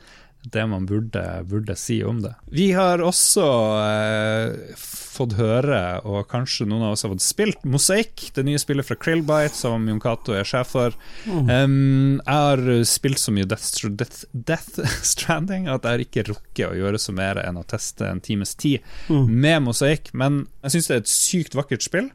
det 0.52 0.66
man 0.70 0.86
burde, 0.86 1.22
burde 1.50 1.76
si 1.80 2.04
om 2.06 2.20
det. 2.22 2.36
Vi 2.54 2.68
har 2.76 3.02
også 3.02 3.46
eh, 3.82 4.76
fått 4.78 5.34
høre, 5.40 5.80
og 6.06 6.28
kanskje 6.30 6.68
noen 6.70 6.86
av 6.86 6.94
oss 6.94 7.06
har 7.06 7.14
fått 7.14 7.26
spilt, 7.26 7.64
Mosaikk, 7.66 8.28
det 8.36 8.44
nye 8.46 8.62
spillet 8.62 8.86
fra 8.86 8.98
Krillbite, 9.00 9.56
som 9.58 9.88
Jon 9.90 10.02
Cato 10.04 10.36
er 10.38 10.46
sjef 10.46 10.76
for. 10.76 10.98
Um, 11.26 12.20
jeg 12.20 12.30
har 12.30 12.62
spilt 12.90 13.22
så 13.22 13.34
mye 13.34 13.48
Death, 13.50 13.88
Death, 13.90 14.28
Death 14.34 14.84
Stranding 15.14 15.66
at 15.72 15.88
jeg 15.88 15.98
har 15.98 16.06
ikke 16.06 16.28
rukket 16.30 16.68
å 16.68 16.76
gjøre 16.78 17.02
så 17.02 17.16
mer 17.16 17.42
enn 17.42 17.58
å 17.58 17.66
teste 17.66 18.06
en 18.10 18.22
times 18.24 18.54
tid 18.60 18.86
med 19.10 19.66
Mosaikk, 19.66 20.14
men 20.14 20.44
jeg 20.62 20.76
syns 20.76 20.92
det 20.92 20.98
er 21.00 21.04
et 21.06 21.16
sykt 21.16 21.58
vakkert 21.58 21.88
spill 21.88 22.12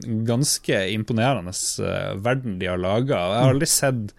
ganske 0.00 0.86
imponerende 0.90 1.52
uh, 1.80 2.14
verden 2.22 2.58
de 2.58 2.70
har 2.70 2.80
laga. 2.80 3.18
Jeg 3.18 3.44
har 3.44 3.56
aldri 3.56 3.68
sett 3.70 4.14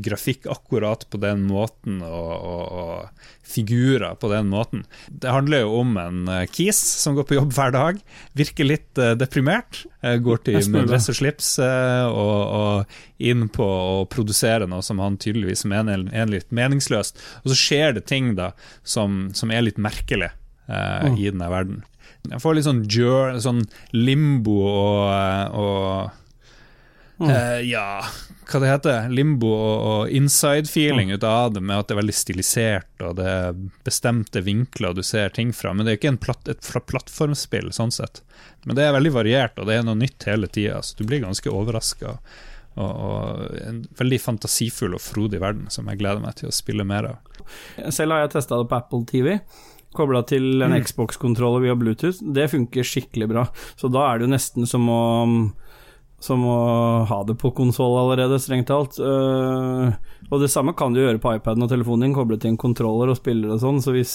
grafikk 0.00 0.46
akkurat 0.48 1.02
på 1.10 1.18
den 1.20 1.42
måten, 1.48 1.98
og, 2.06 2.30
og, 2.30 2.62
og, 2.80 3.26
figurer 3.50 4.14
på 4.22 4.28
den 4.30 4.46
måten. 4.46 4.84
Det 5.10 5.32
handler 5.34 5.64
jo 5.64 5.80
om 5.80 5.96
en 5.98 6.30
uh, 6.30 6.44
kis 6.48 6.78
som 7.02 7.18
går 7.18 7.26
på 7.26 7.36
jobb 7.36 7.52
hver 7.56 7.74
dag, 7.74 7.98
virker 8.38 8.68
litt 8.68 9.02
uh, 9.02 9.12
deprimert. 9.18 9.82
går 10.00 10.44
til 10.46 10.70
med 10.72 10.88
dress 10.88 11.10
og 11.12 11.18
slips 11.18 11.48
og, 11.60 12.38
og, 12.56 13.00
inn 13.20 13.50
på 13.52 13.66
å 13.66 14.06
produsere 14.08 14.64
noe 14.70 14.80
som 14.86 15.02
han 15.02 15.18
tydeligvis 15.20 15.66
mener 15.68 16.06
er 16.16 16.30
litt 16.30 16.48
meningsløst. 16.54 17.20
Og 17.42 17.52
så 17.52 17.58
skjer 17.58 17.98
det 17.98 18.06
ting 18.08 18.32
da 18.38 18.54
som, 18.80 19.26
som 19.36 19.52
er 19.52 19.66
litt 19.66 19.82
merkelig 19.82 20.30
mm. 20.70 21.18
i 21.18 21.28
denne 21.28 21.50
verden. 21.52 21.82
Jeg 22.28 22.42
får 22.42 22.56
litt 22.56 22.66
sånn, 22.66 22.82
jur, 22.90 23.38
sånn 23.40 23.62
limbo 23.96 24.58
og, 24.66 25.54
og 25.56 27.24
mm. 27.24 27.30
eh, 27.30 27.60
Ja, 27.70 28.02
hva 28.50 28.60
det 28.60 28.70
heter? 28.70 29.08
Limbo 29.14 29.50
og, 29.54 29.78
og 29.90 30.14
inside-feeling 30.14 31.12
mm. 31.12 31.14
ut 31.16 31.26
av 31.26 31.54
det, 31.54 31.62
med 31.64 31.78
at 31.78 31.88
det 31.88 31.94
er 31.94 32.00
veldig 32.00 32.16
stilisert, 32.16 32.92
og 33.06 33.16
det 33.20 33.28
er 33.30 33.58
bestemte 33.86 34.42
vinkler 34.46 34.96
du 34.96 35.02
ser 35.06 35.32
ting 35.34 35.54
fra. 35.56 35.72
Men 35.74 35.86
det 35.86 35.94
er 35.94 36.00
ikke 36.00 36.16
platt, 36.26 36.50
et 36.50 36.70
plattformspill, 36.90 37.70
sånn 37.76 37.94
sett. 37.94 38.22
Men 38.66 38.76
det 38.76 38.86
er 38.86 38.96
veldig 38.96 39.14
variert, 39.14 39.58
og 39.58 39.70
det 39.70 39.78
er 39.78 39.86
noe 39.86 39.98
nytt 39.98 40.26
hele 40.28 40.50
tida, 40.50 40.82
så 40.82 40.98
du 40.98 41.06
blir 41.08 41.22
ganske 41.24 41.52
overraska. 41.52 42.18
Og, 42.80 42.90
og, 42.90 43.46
en 43.66 43.82
veldig 43.98 44.20
fantasifull 44.22 44.94
og 44.94 45.02
frodig 45.02 45.40
verden 45.42 45.66
som 45.74 45.88
jeg 45.90 45.98
gleder 46.00 46.22
meg 46.22 46.36
til 46.38 46.50
å 46.50 46.54
spille 46.54 46.86
mer 46.86 47.08
av. 47.08 47.40
Selv 47.90 48.14
har 48.14 48.24
jeg 48.24 48.34
testa 48.36 48.60
det 48.60 48.68
på 48.70 48.78
Apple 48.78 49.06
TV 49.10 49.32
kobla 49.96 50.22
til 50.28 50.62
en 50.62 50.74
mm. 50.74 50.84
Xbox-kontroller 50.86 51.66
via 51.66 51.78
Bluetooth, 51.78 52.22
det 52.22 52.50
funker 52.52 52.86
skikkelig 52.86 53.30
bra. 53.32 53.48
Så 53.80 53.90
da 53.92 54.06
er 54.06 54.18
det 54.18 54.28
jo 54.28 54.34
nesten 54.36 54.68
som 54.70 54.86
å, 54.92 55.02
som 56.22 56.44
å 56.46 56.60
ha 57.10 57.20
det 57.26 57.34
på 57.40 57.50
konsoll 57.56 57.96
allerede, 57.98 58.38
strengt 58.42 58.70
talt. 58.70 59.00
Uh, 59.02 59.90
og 60.30 60.44
det 60.44 60.50
samme 60.52 60.76
kan 60.78 60.94
du 60.94 61.00
gjøre 61.02 61.18
på 61.22 61.34
iPaden 61.40 61.66
og 61.66 61.72
telefonen 61.72 62.06
din, 62.06 62.14
koble 62.14 62.38
til 62.38 62.52
en 62.52 62.60
kontroller 62.60 63.10
og 63.10 63.18
spille 63.18 63.50
det 63.50 63.58
sånn. 63.64 63.82
Så 63.82 63.96
hvis, 63.96 64.14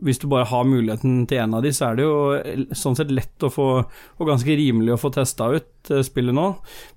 hvis, 0.00 0.22
du 0.22 0.28
bare 0.32 0.48
har 0.48 0.64
muligheten 0.68 1.26
til 1.28 1.44
en 1.44 1.58
av 1.58 1.66
de, 1.66 1.74
så 1.76 1.90
er 1.90 2.00
det 2.00 2.08
jo 2.08 2.74
sånn 2.80 2.96
sett 2.96 3.12
lett 3.12 3.44
å 3.44 3.52
få, 3.52 3.70
og 3.84 4.30
ganske 4.30 4.56
rimelig 4.56 4.96
å 4.96 5.00
få 5.04 5.12
testa 5.12 5.52
ut 5.52 5.92
uh, 5.92 6.00
spillet 6.06 6.32
nå. 6.32 6.48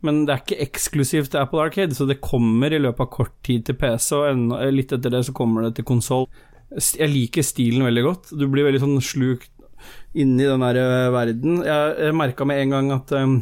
Men 0.08 0.24
det 0.24 0.38
er 0.38 0.46
ikke 0.46 0.64
eksklusivt 0.70 1.36
til 1.36 1.44
Apple 1.44 1.68
Arcade, 1.68 1.98
så 1.98 2.08
det 2.08 2.22
kommer 2.24 2.72
i 2.72 2.80
løpet 2.80 3.04
av 3.04 3.16
kort 3.20 3.36
tid 3.44 3.68
til 3.68 3.76
PC, 3.84 4.14
og 4.16 4.54
litt 4.72 4.96
etter 4.96 5.12
det 5.12 5.26
så 5.28 5.36
kommer 5.36 5.68
det 5.68 5.76
til 5.76 5.92
konsoll. 5.92 6.30
Jeg 6.72 7.12
liker 7.12 7.46
stilen 7.46 7.86
veldig 7.88 8.04
godt. 8.04 8.34
Du 8.36 8.48
blir 8.52 8.68
veldig 8.68 8.82
sånn 8.84 8.98
slukt 9.04 9.52
inni 10.18 10.48
den 10.48 10.64
der 10.66 10.80
eh, 10.82 11.12
verden. 11.14 11.62
Jeg, 11.66 11.94
jeg 12.08 12.18
merka 12.18 12.48
med 12.48 12.64
en 12.64 12.74
gang 12.76 12.92
at 12.96 13.14
um, 13.16 13.38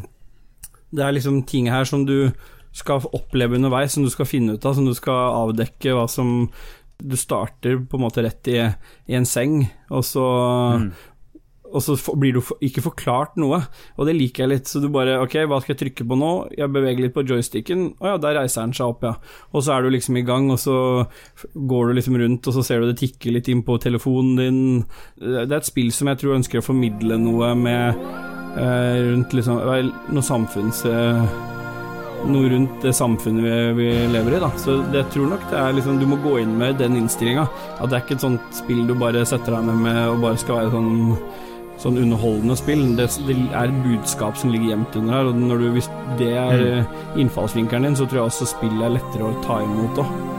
det 0.96 1.06
er 1.06 1.16
liksom 1.16 1.42
ting 1.50 1.70
her 1.72 1.88
som 1.90 2.06
du 2.06 2.30
skal 2.76 3.08
oppleve 3.16 3.58
underveis, 3.58 3.96
som 3.96 4.06
du 4.06 4.12
skal 4.12 4.28
finne 4.30 4.58
ut 4.58 4.66
av, 4.68 4.76
som 4.78 4.88
du 4.88 4.94
skal 4.98 5.40
avdekke 5.46 5.96
hva 5.96 6.10
som 6.12 6.50
Du 6.96 7.18
starter 7.20 7.76
på 7.76 7.98
en 7.98 8.06
måte 8.06 8.24
rett 8.24 8.48
i, 8.48 8.60
i 9.12 9.16
en 9.18 9.26
seng, 9.28 9.66
og 9.92 10.04
så 10.08 10.28
mm 10.80 10.92
og 11.76 11.84
så 11.84 11.96
blir 12.16 12.38
du 12.38 12.42
ikke 12.64 12.84
forklart 12.86 13.36
noe, 13.42 13.60
og 14.00 14.08
det 14.08 14.16
liker 14.16 14.46
jeg 14.46 14.52
litt. 14.54 14.70
Så 14.72 14.82
du 14.84 14.88
bare 14.94 15.18
Ok, 15.26 15.38
hva 15.50 15.60
skal 15.62 15.76
jeg 15.76 15.82
trykke 15.84 16.08
på 16.08 16.18
nå? 16.20 16.32
Jeg 16.56 16.72
beveger 16.72 17.06
litt 17.06 17.16
på 17.16 17.26
joysticken, 17.28 17.88
å 18.00 18.14
ja, 18.14 18.20
der 18.22 18.40
reiser 18.40 18.64
den 18.64 18.76
seg 18.78 18.94
opp, 18.94 19.04
ja. 19.06 19.16
Og 19.52 19.66
så 19.66 19.76
er 19.76 19.86
du 19.86 19.92
liksom 19.94 20.20
i 20.20 20.26
gang, 20.28 20.48
og 20.54 20.62
så 20.62 20.78
går 21.54 21.90
du 21.92 21.98
liksom 22.00 22.20
rundt, 22.22 22.48
og 22.48 22.58
så 22.58 22.64
ser 22.66 22.82
du 22.82 22.92
det 22.92 23.00
tikker 23.02 23.36
litt 23.36 23.50
inn 23.52 23.66
på 23.68 23.80
telefonen 23.84 24.40
din. 24.40 24.62
Det 25.20 25.48
er 25.50 25.60
et 25.60 25.68
spill 25.68 25.92
som 25.96 26.12
jeg 26.12 26.22
tror 26.22 26.38
ønsker 26.40 26.62
å 26.62 26.66
formidle 26.66 27.20
noe 27.22 27.52
med 27.60 28.06
eh, 28.62 29.04
rundt 29.12 29.36
liksom 29.36 29.60
Noe 30.16 30.26
samfunns... 30.26 30.86
Eh, 30.90 31.52
noe 32.26 32.50
rundt 32.50 32.82
det 32.82 32.94
samfunnet 32.96 33.76
vi, 33.78 33.88
lever 34.10 34.38
i. 34.38 34.42
da 34.42 34.50
Så 34.58 34.80
jeg 34.94 35.06
tror 35.14 35.28
nok 35.34 35.44
det 35.52 35.60
er 35.62 35.76
liksom 35.78 36.00
Du 36.02 36.08
må 36.10 36.18
gå 36.24 36.40
inn 36.42 36.56
med 36.58 36.80
den 36.82 36.98
innstillinga. 36.98 37.46
At 37.78 37.92
det 37.92 37.98
er 37.98 38.06
ikke 38.06 38.18
et 38.18 38.26
sånt 38.26 38.56
spill 38.56 38.86
du 38.90 38.96
bare 38.98 39.26
setter 39.28 39.58
deg 39.58 39.68
ned 39.68 39.84
med 39.84 40.00
og 40.10 40.24
bare 40.24 40.40
skal 40.42 40.64
være 40.64 40.74
sånn 40.74 40.96
sånn 41.82 42.00
underholdende 42.02 42.58
spill. 42.60 42.86
Det, 42.98 43.10
det, 43.28 43.36
er 43.52 43.70
et 43.70 43.82
budskap 43.86 44.40
som 44.40 44.54
ligger 44.54 44.74
gjemt 44.74 45.00
under 45.02 45.20
her, 45.20 45.32
og 45.32 45.60
du, 45.62 45.68
hvis 45.76 45.92
det 46.22 46.32
er 46.38 46.56
mm. 46.56 46.64
Eh, 46.76 47.20
innfallsvinkelen 47.24 47.90
din, 47.90 48.00
så 48.00 48.08
tror 48.08 48.24
jeg 48.24 48.32
også 48.32 48.54
spillet 48.56 48.88
er 48.88 48.98
lettere 48.98 49.30
å 49.30 49.36
ta 49.46 49.62
imot 49.66 50.04
òg. 50.06 50.35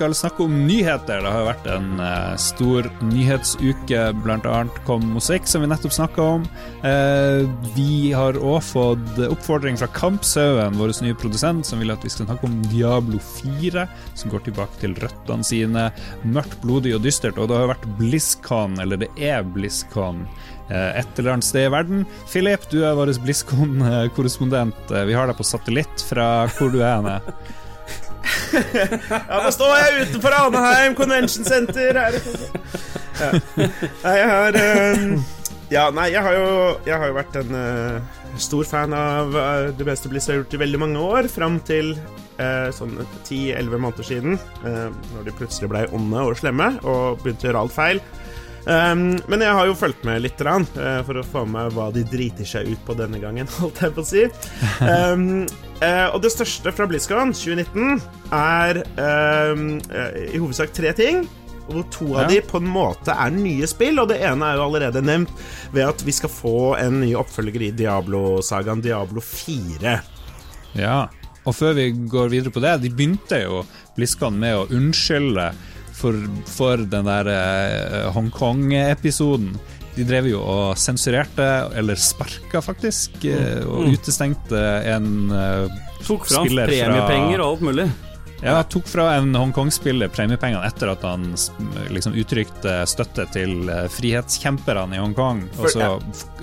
Skal 0.00 0.14
snakke 0.16 0.44
om 0.46 0.54
nyheter. 0.64 1.20
Det 1.20 1.30
har 1.30 1.42
vært 1.44 1.66
en 1.68 1.98
uh, 2.00 2.36
stor 2.40 2.86
nyhetsuke. 3.04 4.04
Blant 4.24 4.46
annet 4.48 4.78
kom 4.86 5.04
musikk, 5.12 5.44
som 5.50 5.60
vi 5.60 5.68
nettopp 5.68 5.92
snakka 5.92 6.28
om. 6.38 6.46
Uh, 6.80 7.44
vi 7.76 8.14
har 8.16 8.38
òg 8.40 8.62
fått 8.64 9.20
oppfordring 9.26 9.76
fra 9.76 9.90
Kampsauen, 9.92 10.78
vår 10.80 10.94
nye 11.04 11.18
produsent, 11.20 11.68
som 11.68 11.84
vil 11.84 11.92
at 11.92 12.06
vi 12.06 12.12
skal 12.12 12.30
snakke 12.30 12.48
om 12.48 12.56
Diablo 12.70 13.20
4, 13.42 13.84
som 14.16 14.32
går 14.32 14.46
tilbake 14.48 14.80
til 14.80 14.96
røttene 15.04 15.44
sine. 15.44 15.90
Mørkt, 16.24 16.56
blodig 16.64 16.96
og 16.96 17.04
dystert. 17.04 17.36
Og 17.36 17.52
det 17.52 17.60
har 17.60 17.74
vært 17.74 17.88
BlizzCon, 18.00 18.80
eller 18.80 19.04
det 19.04 19.12
er 19.20 19.44
BlizzCon 19.44 20.24
eh, 20.72 21.00
et 21.02 21.20
eller 21.20 21.36
annet 21.36 21.50
sted 21.50 21.68
i 21.68 21.74
verden. 21.76 22.04
Philip, 22.24 22.64
du 22.72 22.80
er 22.88 22.96
vår 22.96 23.18
BlizzCon-korrespondent. 23.20 24.96
Vi 24.96 25.18
har 25.18 25.28
deg 25.28 25.36
på 25.36 25.50
satellitt 25.52 26.08
fra 26.08 26.30
hvor 26.56 26.72
du 26.72 26.80
er 26.80 26.94
henne. 27.02 27.20
ja, 28.20 29.40
nå 29.40 29.50
står 29.54 29.74
jeg 29.76 30.06
utenfor 30.08 30.36
Aneheim 30.36 30.96
Convention 30.98 31.46
Center 31.46 31.98
her. 32.00 32.18
Ja. 33.20 33.30
Nei, 34.04 34.14
jeg 34.16 34.30
har 34.30 34.56
um, 34.60 35.12
Ja, 35.70 35.82
nei, 35.94 36.08
jeg 36.14 36.24
har 36.24 36.36
jo, 36.36 36.46
jeg 36.88 36.96
har 36.98 37.10
jo 37.10 37.16
vært 37.18 37.36
en 37.40 37.52
uh, 37.54 38.20
stor 38.40 38.66
fan 38.68 38.94
av 38.96 39.36
uh, 39.36 39.68
det 39.76 39.86
beste 39.86 40.10
Blizzard 40.10 40.34
har 40.34 40.42
gjort 40.42 40.56
i 40.56 40.62
veldig 40.64 40.80
mange 40.82 41.04
år, 41.04 41.28
fram 41.30 41.60
til 41.66 41.92
uh, 42.40 42.70
sånn 42.74 42.96
10-11 43.26 43.76
måneder 43.76 44.08
siden, 44.08 44.40
uh, 44.64 44.88
når 45.14 45.28
de 45.28 45.36
plutselig 45.38 45.70
ble 45.70 45.84
onde 45.96 46.24
og 46.26 46.40
slemme 46.40 46.72
og 46.82 47.22
begynte 47.22 47.46
å 47.46 47.50
gjøre 47.50 47.64
alt 47.64 47.76
feil. 47.76 48.02
Um, 48.68 49.16
men 49.30 49.40
jeg 49.40 49.56
har 49.56 49.68
jo 49.70 49.76
fulgt 49.78 50.04
med 50.04 50.20
litt 50.24 50.40
rann, 50.44 50.66
uh, 50.76 51.00
for 51.06 51.20
å 51.20 51.24
få 51.24 51.46
med 51.48 51.72
hva 51.76 51.88
de 51.94 52.04
driter 52.04 52.48
seg 52.48 52.68
ut 52.68 52.82
på 52.86 52.96
denne 52.98 53.20
gangen, 53.22 53.48
holdt 53.60 53.80
jeg 53.84 53.94
på 53.96 54.04
å 54.04 54.08
si. 54.08 54.24
Um, 54.84 55.46
uh, 55.80 56.08
og 56.12 56.20
det 56.24 56.32
største 56.34 56.72
fra 56.74 56.88
BlizzCon 56.90 57.32
2019 57.36 58.00
er 58.36 58.82
um, 59.00 59.68
i 59.80 60.40
hovedsak 60.40 60.74
tre 60.76 60.92
ting. 60.96 61.24
Hvor 61.70 61.84
to 61.94 62.06
av 62.18 62.24
ja. 62.24 62.30
de 62.32 62.40
på 62.42 62.58
en 62.58 62.66
måte 62.66 63.14
er 63.14 63.30
nye 63.30 63.66
spill, 63.70 64.00
og 64.02 64.10
det 64.10 64.18
ene 64.26 64.48
er 64.48 64.58
jo 64.58 64.64
allerede 64.66 65.04
nevnt 65.06 65.30
ved 65.70 65.86
at 65.86 66.02
vi 66.02 66.14
skal 66.16 66.32
få 66.32 66.72
en 66.80 66.98
ny 67.04 67.12
oppfølger 67.18 67.68
i 67.68 67.70
Diablo-sagaen, 67.78 68.82
Diablo 68.82 69.22
4. 69.22 69.94
Ja, 70.80 71.04
og 71.46 71.54
før 71.56 71.76
vi 71.78 71.90
går 72.10 72.32
videre 72.32 72.52
på 72.52 72.62
det, 72.64 72.74
de 72.82 72.90
begynte 72.90 73.38
jo 73.44 73.62
BlizzCon 73.96 74.36
med 74.40 74.58
å 74.58 74.66
unnskylde 74.74 75.52
for, 76.00 76.16
for 76.48 76.80
den 76.80 77.08
der 77.08 77.30
uh, 77.30 78.10
Hongkong-episoden. 78.16 79.52
De 79.96 80.06
drev 80.06 80.30
jo 80.30 80.40
og 80.40 80.78
sensurerte, 80.80 81.46
eller 81.76 81.98
sparka 81.98 82.62
faktisk, 82.64 83.20
mm. 83.24 83.66
og 83.68 83.86
mm. 83.86 83.96
utestengte 83.96 84.62
en 84.94 85.10
uh, 85.34 85.80
Tok 86.00 86.24
fram 86.30 86.48
premiepenger 86.48 87.42
og 87.42 87.50
alt 87.50 87.66
mulig. 87.66 87.90
Ja, 88.40 88.54
jeg 88.56 88.70
tok 88.72 88.86
fra 88.88 89.04
en 89.18 89.34
Hongkong-spiller 89.36 90.08
premiepengene 90.08 90.64
etter 90.64 90.88
at 90.94 91.02
han 91.04 91.26
liksom 91.92 92.14
uttrykte 92.16 92.78
støtte 92.88 93.26
til 93.34 93.68
eh, 93.68 93.84
frihetskjemperne 93.92 94.96
i 94.96 95.00
Hongkong, 95.02 95.42
og 95.58 95.68
så 95.68 95.90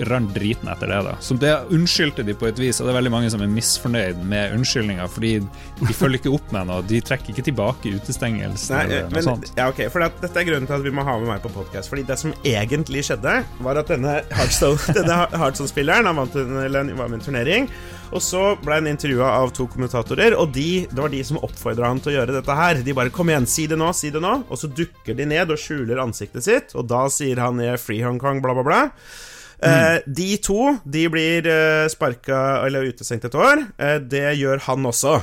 rant 0.05 0.29
driten 0.35 0.69
etter 0.69 0.91
det. 0.93 0.99
da 1.07 1.15
Så 1.25 1.39
det 1.41 1.55
unnskyldte 1.73 2.25
de 2.27 2.35
på 2.37 2.51
et 2.51 2.61
vis, 2.61 2.77
og 2.77 2.85
det 2.85 2.93
er 2.93 2.99
veldig 2.99 3.13
mange 3.15 3.33
som 3.33 3.41
er 3.41 3.49
misfornøyd 3.49 4.21
med 4.29 4.53
unnskyldninga, 4.59 5.09
fordi 5.09 5.33
de 5.41 5.97
følger 5.97 6.21
ikke 6.21 6.35
opp 6.37 6.53
med 6.53 6.69
noe, 6.69 6.85
de 6.85 7.01
trekker 7.01 7.33
ikke 7.33 7.47
tilbake 7.49 7.95
utestengelsen 7.97 8.77
eller 8.83 9.09
noe 9.09 9.25
sånt. 9.25 9.51
Ja, 9.57 9.71
ok, 9.73 9.87
for 9.93 10.05
Dette 10.05 10.31
er 10.37 10.49
grunnen 10.51 10.69
til 10.69 10.77
at 10.77 10.85
vi 10.85 10.93
må 10.93 11.05
ha 11.07 11.17
med 11.17 11.31
meg 11.33 11.41
på 11.41 11.53
podkast, 11.57 11.89
fordi 11.89 12.05
det 12.05 12.21
som 12.21 12.37
egentlig 12.45 13.07
skjedde, 13.09 13.39
var 13.65 13.81
at 13.81 13.89
denne 13.89 14.19
Hardstone-spilleren, 14.37 16.05
han 16.11 16.21
vant 16.21 16.37
en, 16.45 16.59
var 16.61 17.09
med 17.09 17.17
en 17.17 17.25
turnering. 17.25 17.71
Og 18.15 18.23
så 18.23 18.41
ble 18.63 18.79
han 18.79 18.89
intervjua 18.89 19.33
av 19.41 19.51
to 19.55 19.67
kommentatorer, 19.71 20.35
og 20.39 20.53
de, 20.55 20.85
det 20.87 21.01
var 21.03 21.11
de 21.11 21.21
som 21.27 21.39
oppfordra 21.43 21.91
han 21.91 21.99
til 22.03 22.13
å 22.13 22.17
gjøre 22.19 22.37
dette 22.37 22.57
her. 22.59 22.81
De 22.83 22.95
bare 22.95 23.11
'Kom 23.11 23.29
igjen, 23.29 23.47
si 23.47 23.67
det 23.67 23.77
nå, 23.77 23.91
si 23.93 24.09
det 24.09 24.21
nå', 24.23 24.43
og 24.47 24.57
så 24.57 24.71
dukker 24.71 25.15
de 25.17 25.25
ned 25.25 25.51
og 25.51 25.59
skjuler 25.59 25.99
ansiktet 25.99 26.43
sitt, 26.43 26.75
og 26.75 26.87
da 26.87 27.07
sier 27.11 27.39
han 27.43 27.59
i 27.59 27.75
Free 27.75 28.03
Hong 28.05 28.19
Kong, 28.19 28.41
bla, 28.41 28.53
bla, 28.53 28.63
bla. 28.63 28.81
Mm. 29.57 29.67
Eh, 29.67 29.97
de 30.05 30.37
to 30.37 30.77
de 30.85 31.07
blir 31.09 31.47
eh, 31.49 31.87
sparka 31.89 32.63
eller 32.65 32.85
utestengt 32.85 33.25
et 33.25 33.35
år. 33.35 33.65
Eh, 33.77 33.97
det 33.99 34.37
gjør 34.37 34.61
han 34.69 34.85
også. 34.85 35.17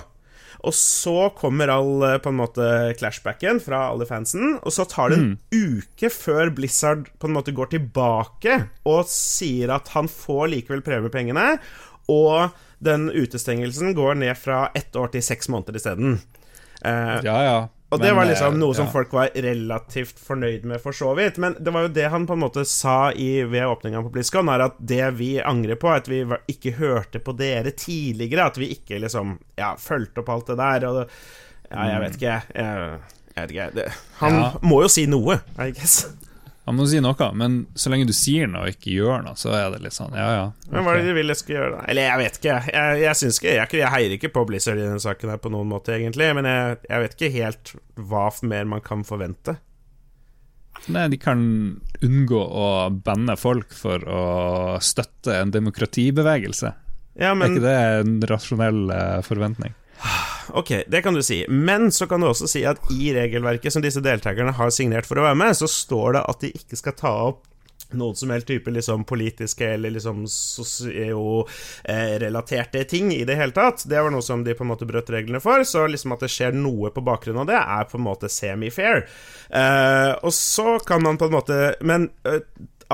Og 0.65 0.75
så 0.75 1.29
kommer 1.37 1.71
all 1.73 2.03
eh, 2.07 2.19
på 2.23 2.33
en 2.33 2.41
måte 2.41 2.69
clashbacken 2.99 3.61
fra 3.63 3.87
alle 3.93 4.09
fansen, 4.09 4.59
og 4.63 4.75
så 4.75 4.87
tar 4.89 5.13
det 5.13 5.21
en 5.21 5.33
mm. 5.35 5.81
uke 5.85 6.11
før 6.13 6.53
Blizzard 6.57 7.09
på 7.21 7.29
en 7.29 7.37
måte 7.37 7.55
går 7.55 7.75
tilbake 7.77 8.61
og 8.89 9.05
sier 9.11 9.75
at 9.77 9.93
han 9.95 10.09
får 10.11 10.49
likevel 10.55 10.85
premiepengene, 10.87 11.59
og 12.11 12.55
den 12.85 13.09
utestengelsen 13.11 13.95
går 13.97 14.19
ned 14.21 14.37
fra 14.39 14.69
ett 14.75 14.97
år 14.97 15.15
til 15.15 15.25
seks 15.25 15.49
måneder 15.49 15.79
isteden. 15.81 16.19
Eh, 16.85 17.21
ja, 17.25 17.39
ja. 17.45 17.57
Og 17.95 18.01
det 18.03 18.11
var 18.17 18.27
liksom 18.27 18.57
noe 18.59 18.75
som 18.75 18.89
folk 18.91 19.13
var 19.15 19.31
relativt 19.39 20.19
fornøyd 20.19 20.65
med, 20.67 20.81
for 20.83 20.97
så 20.97 21.13
vidt. 21.15 21.37
Men 21.39 21.55
det 21.63 21.71
var 21.75 21.87
jo 21.87 21.93
det 21.95 22.09
han 22.11 22.27
på 22.27 22.35
en 22.35 22.43
måte 22.43 22.65
sa 22.67 23.13
i, 23.13 23.45
ved 23.47 23.69
åpninga 23.71 24.03
på 24.03 24.11
BlizzCon, 24.17 24.51
er 24.51 24.65
at 24.67 24.81
det 24.83 25.13
vi 25.21 25.37
angrer 25.39 25.79
på, 25.79 25.93
er 25.93 26.03
at 26.03 26.11
vi 26.11 26.25
ikke 26.51 26.75
hørte 26.81 27.23
på 27.23 27.37
dere 27.39 27.71
tidligere. 27.71 28.49
At 28.51 28.59
vi 28.59 28.73
ikke 28.75 28.99
liksom 29.05 29.37
ja, 29.61 29.75
fulgte 29.79 30.25
opp 30.25 30.33
alt 30.35 30.51
det 30.51 30.59
der. 30.59 30.89
Og 30.91 31.01
ja, 31.05 31.87
jeg 31.93 32.03
vet 32.03 32.19
ikke. 32.19 32.37
Jeg, 32.51 32.99
jeg 33.31 33.39
vet 33.39 33.55
ikke. 33.55 33.71
Det, 33.79 33.89
han 34.25 34.41
ja. 34.41 34.51
må 34.67 34.83
jo 34.83 34.91
si 34.97 35.07
noe, 35.11 35.39
I 35.55 35.71
guess. 35.71 36.09
Han 36.65 36.79
må 36.79 36.87
si 36.89 37.01
noe, 37.05 37.27
men 37.37 37.59
så 37.77 37.91
lenge 37.93 38.07
du 38.09 38.15
sier 38.17 38.49
noe 38.49 38.65
og 38.65 38.73
ikke 38.73 38.95
gjør 38.95 39.27
noe, 39.27 39.37
så 39.37 39.53
er 39.53 39.67
det 39.75 39.83
litt 39.85 39.97
sånn, 39.97 40.15
ja 40.17 40.29
ja. 40.33 40.47
Okay. 40.63 40.71
Men 40.73 40.87
hva 40.87 40.95
er 40.95 41.03
det 41.03 41.11
de 41.11 41.17
vil 41.19 41.33
jeg 41.35 41.41
skal 41.43 41.57
gjøre, 41.59 41.73
da? 41.75 41.83
Eller 41.93 42.07
jeg 42.09 42.21
vet 42.23 42.39
ikke. 42.41 42.55
Jeg, 42.71 43.03
jeg 43.03 43.21
syns 43.21 43.41
ikke 43.41 43.51
jeg, 43.51 43.69
jeg, 43.83 43.91
heier 43.93 44.15
ikke 44.17 44.33
på 44.33 44.47
Blizzard 44.49 44.81
i 44.81 44.87
denne 44.87 45.03
saken 45.05 45.35
her 45.35 45.43
på 45.45 45.53
noen 45.53 45.69
måte, 45.69 45.93
egentlig, 45.99 46.31
men 46.39 46.49
jeg, 46.49 47.03
vet 47.05 47.17
ikke 47.19 47.33
helt 47.37 47.75
hva 48.01 48.25
mer 48.49 48.73
man 48.73 48.85
kan 48.85 49.05
forvente. 49.05 49.59
Nei, 50.93 51.05
de 51.13 51.21
kan 51.21 51.45
unngå 52.05 52.41
å 52.41 52.67
banne 53.05 53.37
folk 53.41 53.77
for 53.77 54.03
å 54.09 54.25
støtte 54.85 55.37
en 55.37 55.53
demokratibevegelse. 55.53 56.73
Ja, 57.21 57.37
men... 57.37 57.47
Er 57.47 57.55
ikke 57.55 57.67
det 57.69 57.79
en 58.01 58.17
rasjonell 58.29 58.83
uh, 58.89 59.21
forventning? 59.25 59.77
Ok, 60.55 60.71
det 60.91 61.01
kan 61.03 61.17
du 61.17 61.23
si. 61.25 61.41
Men 61.49 61.89
så 61.93 62.07
kan 62.07 62.21
du 62.21 62.29
også 62.29 62.49
si 62.51 62.65
at 62.69 62.93
i 62.93 63.15
regelverket 63.17 63.73
som 63.73 63.85
disse 63.85 64.03
deltakerne 64.05 64.53
har 64.55 64.71
signert 64.75 65.09
for 65.09 65.21
å 65.21 65.27
være 65.27 65.41
med, 65.41 65.57
så 65.57 65.71
står 65.71 66.19
det 66.19 66.25
at 66.31 66.45
de 66.45 66.53
ikke 66.61 66.79
skal 66.79 66.99
ta 66.99 67.15
opp 67.31 67.43
noen 67.95 68.17
som 68.17 68.31
helst 68.31 68.47
type 68.49 68.71
liksom, 68.71 69.05
politiske 69.05 69.75
eller 69.75 69.91
liksom 69.95 70.27
sosio-relaterte 70.31 72.85
ting 72.91 73.13
i 73.15 73.25
det 73.25 73.35
hele 73.39 73.53
tatt. 73.57 73.85
Det 73.89 74.03
var 74.03 74.11
noe 74.13 74.23
som 74.25 74.45
de 74.45 74.55
på 74.57 74.65
en 74.65 74.71
måte 74.73 74.87
brøt 74.89 75.11
reglene 75.15 75.41
for, 75.43 75.65
så 75.69 75.87
liksom 75.91 76.13
at 76.17 76.23
det 76.25 76.31
skjer 76.33 76.53
noe 76.57 76.91
på 76.95 77.05
bakgrunn 77.05 77.43
av 77.45 77.49
det, 77.51 77.61
er 77.61 77.85
på 77.91 77.97
en 78.01 78.09
måte 78.09 78.29
semi-fair. 78.33 78.97
Uh, 79.51 80.13
og 80.25 80.33
så 80.35 80.69
kan 80.87 81.03
man 81.05 81.19
på 81.21 81.27
en 81.29 81.37
måte 81.37 81.57
Men 81.85 82.01
uh, 82.27 82.41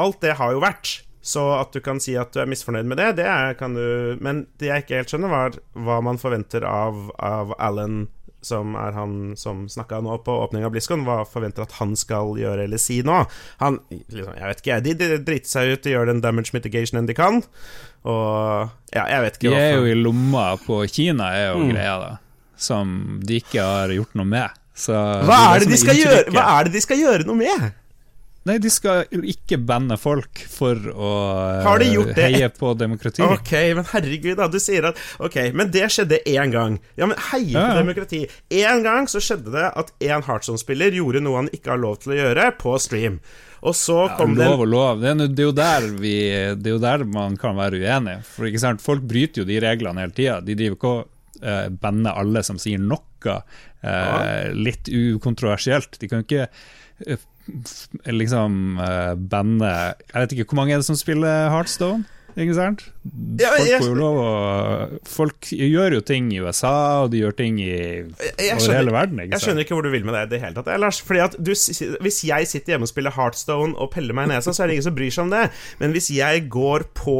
alt 0.01 0.21
det 0.25 0.33
har 0.41 0.51
jo 0.55 0.61
vært. 0.63 0.87
Så 1.21 1.43
at 1.53 1.75
du 1.77 1.83
kan 1.85 2.01
si 2.01 2.15
at 2.17 2.33
du 2.33 2.41
er 2.41 2.49
misfornøyd 2.49 2.89
med 2.89 2.97
det, 3.01 3.11
det 3.21 3.27
er, 3.29 3.53
kan 3.59 3.75
du 3.77 4.17
Men 4.25 4.47
det 4.61 4.71
jeg 4.71 4.85
ikke 4.85 5.03
helt 5.03 5.13
skjønner, 5.13 5.33
var 5.33 5.59
hva 5.77 6.01
man 6.05 6.21
forventer 6.21 6.65
av, 6.65 7.11
av 7.21 7.53
Alan, 7.61 8.07
som 8.41 8.73
er 8.81 8.95
han 8.97 9.35
som 9.37 9.67
snakka 9.69 9.99
nå 10.01 10.17
på 10.25 10.33
åpning 10.47 10.65
av 10.65 10.73
BlizzCon, 10.73 11.05
hva 11.05 11.23
forventer 11.29 11.67
at 11.67 11.77
han 11.77 11.93
skal 11.99 12.33
gjøre 12.41 12.65
eller 12.65 12.81
si 12.81 13.01
nå. 13.05 13.19
Han 13.61 13.77
liksom, 13.91 14.33
Jeg 14.39 14.47
vet 14.47 14.63
ikke, 14.63 14.79
de, 14.87 14.95
de 14.97 15.19
driter 15.29 15.53
seg 15.53 15.75
ut, 15.75 15.83
de 15.85 15.93
gjør 15.93 16.09
den 16.09 16.23
damage 16.25 16.57
mitigation 16.57 17.05
de 17.05 17.17
kan, 17.17 17.43
og 18.09 18.71
Ja, 18.95 19.05
jeg 19.05 19.27
vet 19.27 19.37
ikke 19.37 19.53
De 19.53 19.61
er 19.61 19.77
jo 19.77 19.91
i 19.91 19.99
lomma 19.99 20.55
på 20.65 20.81
Kina, 20.89 21.35
er 21.37 21.53
jo 21.53 21.67
mm. 21.67 21.75
greia, 21.75 21.99
da, 22.01 22.49
som 22.57 23.21
de 23.21 23.43
ikke 23.43 23.61
har 23.67 23.93
gjort 23.93 24.17
noe 24.17 24.33
med. 24.33 24.57
Så 24.81 24.97
hva 24.97 25.37
er, 25.51 25.61
det 25.61 25.75
de 25.75 25.79
skal 25.83 25.99
gjøre, 25.99 26.33
hva 26.33 26.47
er 26.57 26.69
det 26.69 26.79
de 26.79 26.81
skal 26.81 27.01
gjøre 27.03 27.29
noe 27.29 27.37
med? 27.37 27.69
Nei, 28.49 28.57
de 28.57 28.71
skal 28.73 29.05
ikke 29.11 29.59
banne 29.69 29.99
folk 30.01 30.41
for 30.49 30.79
å 30.95 31.11
heie 32.17 32.49
på 32.57 32.73
demokrati. 32.79 33.21
Ok, 33.27 33.53
men 33.77 33.85
herregud, 33.91 34.39
da. 34.39 34.49
Du 34.49 34.57
sier 34.63 34.89
at 34.89 35.03
Ok, 35.21 35.37
men 35.57 35.69
det 35.75 35.91
skjedde 35.93 36.23
én 36.25 36.55
gang. 36.55 36.79
Ja, 36.97 37.11
men 37.11 37.21
heie 37.31 37.53
ja, 37.53 37.67
på 37.69 37.83
demokrati. 37.83 38.23
Én 38.63 38.81
gang 38.87 39.11
så 39.13 39.21
skjedde 39.21 39.53
det 39.53 39.69
at 39.69 39.93
en 40.09 40.25
Heartson-spiller 40.25 40.97
gjorde 40.97 41.21
noe 41.25 41.43
han 41.43 41.53
ikke 41.53 41.75
har 41.75 41.85
lov 41.85 42.01
til 42.01 42.17
å 42.17 42.21
gjøre, 42.23 42.51
på 42.61 42.75
stream. 42.81 43.21
Og 43.61 43.77
så 43.77 44.07
kom 44.17 44.39
ja, 44.39 44.49
Lov 44.49 44.65
og 44.65 44.71
lov. 44.73 45.05
Det 45.05 45.13
er, 45.13 45.25
det 45.37 45.45
jo 45.45 45.53
der 45.53 45.89
vi 46.01 46.17
Det 46.57 46.71
er 46.71 46.77
jo 46.79 46.81
der 46.81 47.05
man 47.05 47.37
kan 47.41 47.59
være 47.61 47.83
uenig. 47.83 48.23
For 48.25 48.49
ikke 48.49 48.63
sant, 48.63 48.85
folk 48.85 49.05
bryter 49.05 49.43
jo 49.43 49.49
de 49.49 49.61
reglene 49.61 50.01
hele 50.07 50.17
tida. 50.17 50.41
De 50.45 50.57
driver 50.57 50.79
ikke 50.79 50.95
og 50.95 51.45
uh, 51.45 51.67
banner 51.83 52.17
alle 52.17 52.45
som 52.47 52.61
sier 52.61 52.81
noe 52.81 53.37
eh, 53.85 54.49
litt 54.57 54.89
ukontroversielt. 54.89 55.99
De 56.01 56.09
kan 56.09 56.23
jo 56.23 56.29
ikke 56.29 56.47
eh, 57.07 57.21
liksom 58.07 58.79
uh, 58.81 59.15
bandet 59.17 60.01
Jeg 60.11 60.25
vet 60.25 60.33
ikke, 60.37 60.49
hvor 60.53 60.63
mange 60.63 60.75
er 60.75 60.83
det 60.83 60.89
som 60.89 60.99
spiller 60.99 61.51
Heartstone? 61.53 62.07
Ikke 62.39 62.55
sant? 62.55 62.85
Folk 63.41 63.83
får 63.83 63.89
jo 63.89 63.97
lov 63.99 64.19
å 64.23 64.33
Folk 65.09 65.51
gjør 65.55 65.97
jo 65.99 66.03
ting 66.07 66.29
i 66.35 66.41
USA, 66.43 67.03
og 67.05 67.11
de 67.13 67.23
gjør 67.25 67.35
ting 67.41 67.59
i 67.63 67.73
over 68.07 68.77
hele 68.77 68.95
verden. 68.95 69.23
Jeg 69.27 69.43
skjønner 69.43 69.67
ikke 69.67 69.77
hvor 69.77 69.87
du 69.87 69.91
vil 69.93 70.07
med 70.07 70.15
det 70.17 70.23
i 70.29 70.33
det 70.35 70.43
hele 70.45 70.57
tatt, 70.59 70.71
Lars. 70.81 71.01
Fordi 71.05 71.25
at 71.25 71.35
du, 71.39 71.53
Hvis 71.53 72.21
jeg 72.29 72.51
sitter 72.51 72.77
hjemme 72.77 72.87
og 72.89 72.93
spiller 72.93 73.17
Heartstone 73.17 73.75
og 73.75 73.91
peller 73.95 74.17
meg 74.17 74.29
i 74.29 74.35
nesa, 74.35 74.55
så 74.55 74.65
er 74.65 74.71
det 74.71 74.79
ingen 74.79 74.89
som 74.91 74.99
bryr 74.99 75.17
seg 75.17 75.27
om 75.27 75.35
det. 75.35 75.49
Men 75.83 75.97
hvis 75.97 76.13
jeg 76.15 76.47
går 76.53 76.87
på 76.97 77.19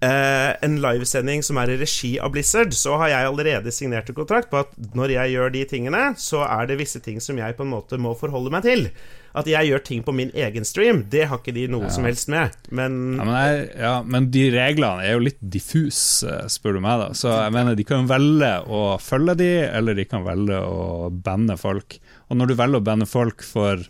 Uh, 0.00 0.56
en 0.64 0.78
livesending 0.80 1.42
som 1.44 1.58
er 1.60 1.74
i 1.74 1.80
regi 1.82 2.14
av 2.24 2.32
Blizzard, 2.32 2.72
så 2.72 2.94
har 3.02 3.10
jeg 3.12 3.26
allerede 3.28 3.72
signert 3.74 4.08
en 4.08 4.16
kontrakt 4.16 4.48
på 4.48 4.62
at 4.62 4.70
når 4.96 5.12
jeg 5.12 5.34
gjør 5.34 5.52
de 5.52 5.64
tingene, 5.68 6.04
så 6.16 6.40
er 6.46 6.70
det 6.70 6.78
visse 6.80 7.02
ting 7.04 7.18
som 7.20 7.36
jeg 7.36 7.56
på 7.58 7.66
en 7.66 7.74
måte 7.74 7.98
må 8.00 8.14
forholde 8.16 8.52
meg 8.54 8.64
til. 8.64 8.86
At 9.36 9.46
jeg 9.46 9.68
gjør 9.68 9.84
ting 9.84 10.00
på 10.06 10.14
min 10.16 10.32
egen 10.32 10.64
stream, 10.64 11.04
det 11.12 11.26
har 11.28 11.42
ikke 11.42 11.52
de 11.54 11.66
noe 11.70 11.84
ja. 11.84 11.92
som 11.92 12.08
helst 12.08 12.32
med. 12.32 12.56
Men 12.72 12.96
ja 13.20 13.28
men, 13.28 13.36
jeg, 13.36 13.68
ja 13.84 13.92
men, 14.16 14.30
de 14.32 14.46
reglene 14.56 15.04
er 15.04 15.18
jo 15.18 15.26
litt 15.28 15.44
diffuse, 15.52 16.40
spør 16.48 16.78
du 16.78 16.82
meg. 16.86 17.04
da 17.04 17.12
Så 17.20 17.36
jeg 17.36 17.54
mener 17.58 17.76
De 17.76 17.86
kan 17.92 18.08
velge 18.08 18.54
å 18.72 18.82
følge 19.04 19.36
de, 19.42 19.52
eller 19.68 20.00
de 20.00 20.08
kan 20.08 20.24
velge 20.24 20.64
å 20.64 21.10
banne 21.12 21.60
folk. 21.60 22.00
Og 22.32 22.40
når 22.40 22.50
du 22.50 22.56
velger 22.56 22.80
å 22.80 22.88
banne 22.88 23.10
folk 23.10 23.44
for 23.44 23.84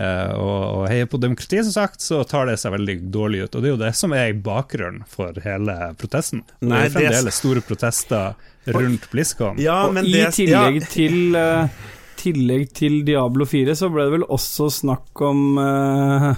uh, 0.00 0.32
og 0.38 0.82
å 0.82 0.86
heie 0.90 1.08
på 1.10 1.20
demokrati, 1.20 1.60
som 1.66 1.74
sagt, 1.74 2.00
så 2.04 2.22
tar 2.28 2.48
det 2.50 2.56
seg 2.62 2.74
veldig 2.76 2.98
dårlig 3.14 3.44
ut. 3.46 3.52
Og 3.58 3.62
det 3.62 3.70
er 3.70 3.76
jo 3.76 3.82
det 3.82 3.92
som 3.98 4.14
er 4.16 4.32
bakgrunnen 4.32 5.04
for 5.10 5.36
hele 5.44 5.76
protesten. 6.00 6.46
Nei, 6.62 6.86
det 6.86 6.88
er 6.88 6.96
fremdeles 6.96 7.42
store 7.42 7.64
protester 7.66 8.34
rundt 8.74 9.08
BlizzCon. 9.12 9.60
Ja, 9.62 9.84
og 9.88 10.00
i 10.02 10.12
det, 10.12 10.26
tillegg 10.36 10.82
til 10.92 11.38
uh, 11.38 11.70
tillegg 12.18 12.68
til 12.76 13.00
Diablo 13.06 13.46
4 13.48 13.76
så 13.78 13.90
ble 13.92 14.08
det 14.08 14.14
vel 14.18 14.28
også 14.28 14.68
snakk 14.80 15.22
om 15.24 15.58
uh, 15.60 16.30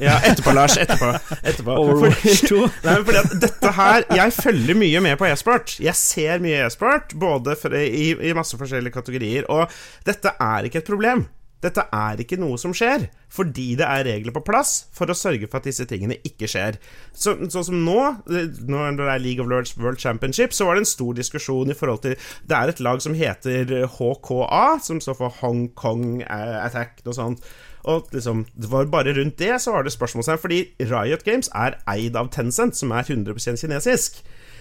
Ja, 0.00 0.18
etterpå, 0.28 0.52
Lars. 0.56 0.76
Etterpå. 0.82 1.10
etterpå. 1.40 1.76
Overwatch 1.76 2.44
2. 2.48 2.60
Nei, 2.84 2.94
men 2.94 3.06
fordi 3.08 3.20
at 3.22 3.34
dette 3.46 3.74
her 3.76 4.06
Jeg 4.18 4.36
følger 4.36 4.80
mye 4.82 5.02
med 5.04 5.18
på 5.20 5.28
e-sport. 5.30 5.76
Jeg 5.82 5.96
ser 5.98 6.44
mye 6.44 6.64
e-sport, 6.66 7.14
både 7.20 7.56
for, 7.60 7.76
i, 7.76 8.12
i 8.14 8.34
masse 8.36 8.58
forskjellige 8.60 8.96
kategorier. 8.96 9.48
Og 9.52 9.70
dette 10.08 10.34
er 10.36 10.68
ikke 10.68 10.82
et 10.82 10.90
problem. 10.90 11.26
Dette 11.60 11.84
er 11.92 12.20
ikke 12.22 12.38
noe 12.40 12.56
som 12.60 12.72
skjer, 12.76 13.06
fordi 13.28 13.74
det 13.76 13.84
er 13.84 14.06
regler 14.06 14.32
på 14.32 14.42
plass 14.46 14.86
for 14.96 15.12
å 15.12 15.16
sørge 15.16 15.48
for 15.50 15.60
at 15.60 15.68
disse 15.68 15.84
tingene 15.88 16.16
ikke 16.24 16.48
skjer. 16.48 16.78
Så, 17.12 17.34
sånn 17.52 17.66
som 17.68 17.82
nå, 17.84 17.98
når 18.26 18.96
det 18.96 19.08
er 19.12 19.24
League 19.24 19.44
of 19.44 19.50
Lords 19.50 19.74
World 19.76 20.00
Championship, 20.00 20.56
så 20.56 20.66
var 20.66 20.78
det 20.78 20.86
en 20.86 20.92
stor 20.92 21.16
diskusjon 21.18 21.72
i 21.72 21.76
forhold 21.76 22.04
til 22.06 22.16
Det 22.48 22.56
er 22.56 22.72
et 22.72 22.80
lag 22.80 23.02
som 23.04 23.16
heter 23.16 23.74
HKA, 23.96 24.66
som 24.82 25.02
står 25.04 25.18
for 25.18 25.40
Hong 25.42 25.66
Kong 25.76 26.22
Attack, 26.28 27.02
noe 27.04 27.16
sånt. 27.16 27.50
Og 27.88 28.08
liksom, 28.12 28.44
det 28.60 28.68
var 28.72 28.88
bare 28.92 29.14
rundt 29.16 29.38
det 29.40 29.54
så 29.60 29.72
var 29.72 29.84
det 29.84 29.92
spørsmålstegn, 29.92 30.40
fordi 30.40 30.62
Riot 30.80 31.24
Games 31.24 31.48
er 31.56 31.78
eid 31.88 32.16
av 32.16 32.28
Tencent, 32.32 32.76
som 32.76 32.92
er 32.92 33.04
100% 33.04 33.60
kinesisk. 33.60 34.20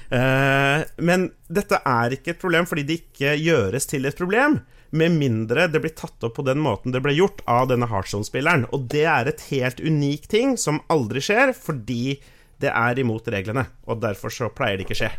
Uh, 0.09 0.83
men 1.05 1.29
dette 1.53 1.79
er 1.85 2.15
ikke 2.15 2.33
et 2.33 2.39
problem 2.41 2.65
fordi 2.65 2.81
det 2.87 2.95
ikke 3.03 3.35
gjøres 3.37 3.85
til 3.85 4.07
et 4.09 4.17
problem 4.17 4.55
med 4.91 5.15
mindre 5.17 5.67
det 5.69 5.81
blir 5.83 5.93
tatt 5.97 6.23
opp 6.25 6.35
på 6.39 6.45
den 6.47 6.61
måten 6.63 6.93
det 6.93 7.01
ble 7.05 7.13
gjort 7.17 7.43
av 7.49 7.69
denne 7.71 7.89
Heartzone-spilleren. 7.89 8.67
Og 8.73 8.87
det 8.91 9.05
er 9.09 9.29
et 9.29 9.45
helt 9.51 9.81
unik 9.81 10.29
ting 10.31 10.55
som 10.57 10.81
aldri 10.89 11.23
skjer, 11.23 11.53
fordi 11.57 12.19
det 12.59 12.71
er 12.73 12.99
imot 12.99 13.27
reglene. 13.31 13.67
Og 13.87 14.01
derfor 14.03 14.33
så 14.33 14.49
pleier 14.53 14.79
det 14.79 14.87
ikke 14.87 15.01
skje. 15.03 15.11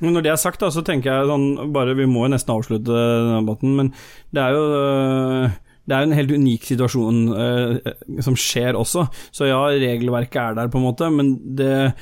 Men 0.00 0.14
når 0.16 0.24
det 0.24 0.30
er 0.32 0.38
sagt, 0.40 0.62
da, 0.62 0.70
så 0.72 0.82
tenker 0.84 1.12
jeg 1.12 1.28
sånn 1.28 1.72
bare, 1.74 1.96
Vi 1.98 2.06
må 2.08 2.24
jo 2.24 2.32
nesten 2.32 2.54
avslutte 2.54 2.88
denne 2.94 3.42
debatten, 3.42 3.74
men 3.76 3.90
det 4.32 4.46
er 4.46 4.56
jo 4.56 4.62
øh, 4.78 5.58
det 5.90 5.96
er 5.96 6.06
en 6.06 6.14
helt 6.14 6.32
unik 6.32 6.66
situasjon 6.70 7.20
eh, 7.34 7.92
som 8.22 8.36
skjer 8.38 8.78
også. 8.78 9.06
Så 9.34 9.48
ja, 9.50 9.58
regelverket 9.74 10.40
er 10.42 10.58
der, 10.58 10.72
på 10.72 10.78
en 10.78 10.86
måte, 10.86 11.10
men 11.12 11.34
det 11.58 11.92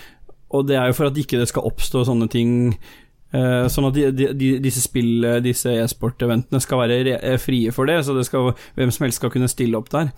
Og 0.48 0.64
det 0.64 0.78
er 0.80 0.86
jo 0.88 0.96
for 0.96 1.10
at 1.10 1.18
ikke 1.20 1.36
det 1.36 1.48
skal 1.50 1.66
oppstå 1.68 2.06
sånne 2.08 2.28
ting 2.32 2.50
Uh, 3.28 3.66
sånn 3.68 3.90
at 3.90 3.96
de, 3.96 4.28
de, 4.32 4.50
disse 4.64 4.80
spill, 4.80 5.26
disse 5.44 5.74
e-sport-eventene 5.82 6.62
skal 6.64 6.80
være 6.80 7.00
re, 7.10 7.16
frie 7.42 7.74
for 7.76 7.90
det, 7.90 8.00
så 8.06 8.16
det 8.16 8.24
skal, 8.28 8.54
hvem 8.78 8.92
som 8.94 9.04
helst 9.04 9.20
skal 9.20 9.32
kunne 9.34 9.50
stille 9.52 9.76
opp 9.76 9.90
der. 9.92 10.12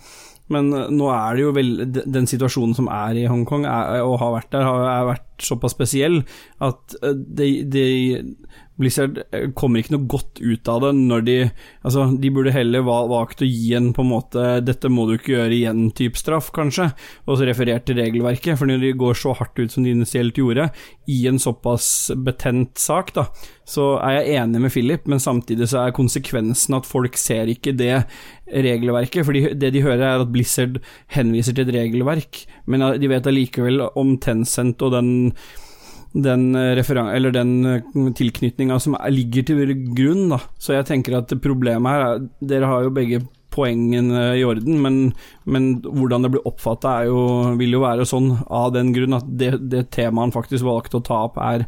Men 0.51 0.71
nå 0.71 1.07
er 1.13 1.37
det 1.37 1.43
jo 1.45 1.51
vel 1.55 1.69
Den 1.87 2.25
situasjonen 2.27 2.73
som 2.75 2.89
er 2.91 3.15
i 3.21 3.27
Hongkong, 3.29 3.63
og 3.63 4.17
har 4.19 4.33
vært 4.35 4.49
der, 4.51 4.65
har, 4.67 4.87
har 4.89 5.07
såpass 5.47 5.75
spesiell 5.77 6.21
at 6.61 6.97
uh, 7.03 7.13
de, 7.15 7.51
de 7.69 7.85
Blizzard 8.81 9.19
eh, 9.31 9.49
kommer 9.57 9.81
ikke 9.81 9.95
noe 9.95 10.09
godt 10.09 10.41
ut 10.41 10.71
av 10.71 10.85
det 10.85 10.91
når 10.97 11.25
de 11.27 11.37
Altså, 11.81 12.05
de 12.21 12.29
burde 12.33 12.53
heller 12.53 12.83
valgt 12.85 13.41
å 13.41 13.47
gi 13.47 13.73
en 13.77 13.89
på 13.95 14.03
en 14.03 14.11
måte 14.11 14.43
'dette 14.61 14.89
må 14.91 15.07
du 15.07 15.15
ikke 15.15 15.33
gjøre 15.33 15.55
igjen'-type 15.55 16.19
straff, 16.19 16.51
kanskje, 16.53 16.91
og 17.25 17.39
så 17.39 17.47
referert 17.47 17.87
til 17.87 17.97
regelverket. 17.97 18.57
For 18.59 18.69
når 18.69 18.83
de 18.83 18.91
går 19.01 19.17
så 19.17 19.33
hardt 19.37 19.57
ut 19.57 19.73
som 19.73 19.85
de 19.85 19.93
initielt 19.95 20.37
gjorde, 20.37 20.69
i 21.09 21.25
en 21.27 21.41
såpass 21.41 22.11
betent 22.21 22.77
sak, 22.77 23.13
da, 23.17 23.25
så 23.65 23.95
er 24.03 24.19
jeg 24.19 24.37
enig 24.43 24.61
med 24.61 24.73
Philip, 24.73 25.09
men 25.09 25.23
samtidig 25.23 25.71
så 25.71 25.81
er 25.85 25.95
konsekvensen 25.97 26.77
at 26.77 26.87
folk 26.89 27.17
ser 27.17 27.49
ikke 27.49 27.73
det 27.73 28.03
regelverket. 28.51 29.25
For 29.25 29.33
det 29.33 29.73
de 29.73 29.83
hører, 29.83 30.05
er 30.05 30.21
at 30.21 30.31
Blizzard 30.31 30.77
henviser 31.15 31.57
til 31.57 31.65
et 31.65 31.75
regelverk, 31.79 32.45
men 32.69 32.85
de 33.01 33.09
vet 33.09 33.27
allikevel 33.27 33.87
om 33.97 34.17
Tencent 34.21 34.81
og 34.85 34.93
den 34.93 35.30
den, 36.13 36.55
eh, 36.55 36.89
eller 37.15 37.31
den 37.31 37.65
eh, 37.65 37.81
tilknytninga 38.17 38.79
som 38.79 38.97
ligger 39.09 39.43
til 39.43 39.75
grunn. 39.95 40.29
Da. 40.29 40.41
Så 40.59 40.75
jeg 40.75 40.87
tenker 40.89 41.17
at 41.17 41.31
problemet 41.41 41.91
her 41.91 42.07
er 42.07 42.25
Dere 42.41 42.65
har 42.71 42.83
jo 42.83 42.95
begge 42.95 43.21
poengene 43.51 44.37
i 44.39 44.43
orden, 44.47 44.79
men, 44.79 44.99
men 45.43 45.81
hvordan 45.83 46.23
det 46.23 46.31
blir 46.31 46.45
oppfatta 46.47 47.01
vil 47.59 47.75
jo 47.75 47.81
være 47.83 48.05
sånn 48.07 48.29
av 48.47 48.69
den 48.71 48.93
grunn 48.95 49.17
at 49.17 49.27
det, 49.27 49.57
det 49.67 49.89
temaet 49.91 50.29
han 50.29 50.31
faktisk 50.31 50.63
valgte 50.63 51.01
å 51.01 51.03
ta 51.03 51.17
opp, 51.27 51.35
er, 51.43 51.65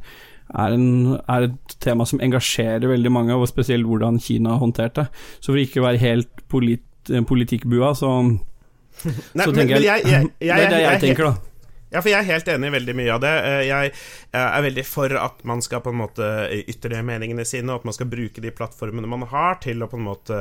er, 0.48 0.78
en, 0.78 1.18
er, 1.28 1.50
et 1.50 1.76
tema 1.84 2.08
som 2.08 2.24
engasjerer 2.24 2.88
veldig 2.88 3.12
mange, 3.12 3.36
og 3.36 3.52
spesielt 3.52 3.84
hvordan 3.84 4.22
Kina 4.24 4.56
håndterte. 4.62 5.10
Så 5.44 5.52
for 5.52 5.60
ikke 5.60 5.84
å 5.84 5.88
være 5.90 6.04
helt 6.06 6.46
polit, 6.48 6.88
politikkbua, 7.28 7.92
så, 8.00 8.16
Nei, 8.24 9.48
tenker 9.52 9.76
men, 9.76 9.84
jeg, 9.84 10.06
jeg, 10.08 10.08
jeg, 10.08 10.30
Det 10.40 10.70
er 10.70 10.72
det 10.72 10.86
jeg 10.86 11.04
tenker, 11.04 11.34
da. 11.34 11.53
Ja, 11.94 12.02
for 12.02 12.10
jeg 12.10 12.20
er 12.20 12.30
helt 12.32 12.50
enig 12.50 12.72
i 12.72 12.76
veldig 12.80 12.98
mye 12.98 13.14
av 13.14 13.22
det. 13.24 13.34
Eh, 13.46 13.62
jeg 13.70 13.94
er 14.42 14.66
veldig 14.66 14.86
for 14.90 15.14
at 15.20 15.44
man 15.48 15.62
skal 15.62 15.84
på 15.86 15.94
en 15.94 16.02
måte 16.02 16.28
ytre 16.66 17.04
meningene 17.06 17.46
sine, 17.48 17.70
og 17.70 17.84
at 17.84 17.90
man 17.92 17.98
skal 17.98 18.10
bruke 18.10 18.44
de 18.44 18.54
plattformene 18.56 19.10
man 19.10 19.28
har, 19.30 19.60
til 19.64 19.86
å 19.86 19.90
på 19.92 20.02
en 20.02 20.08
måte 20.10 20.40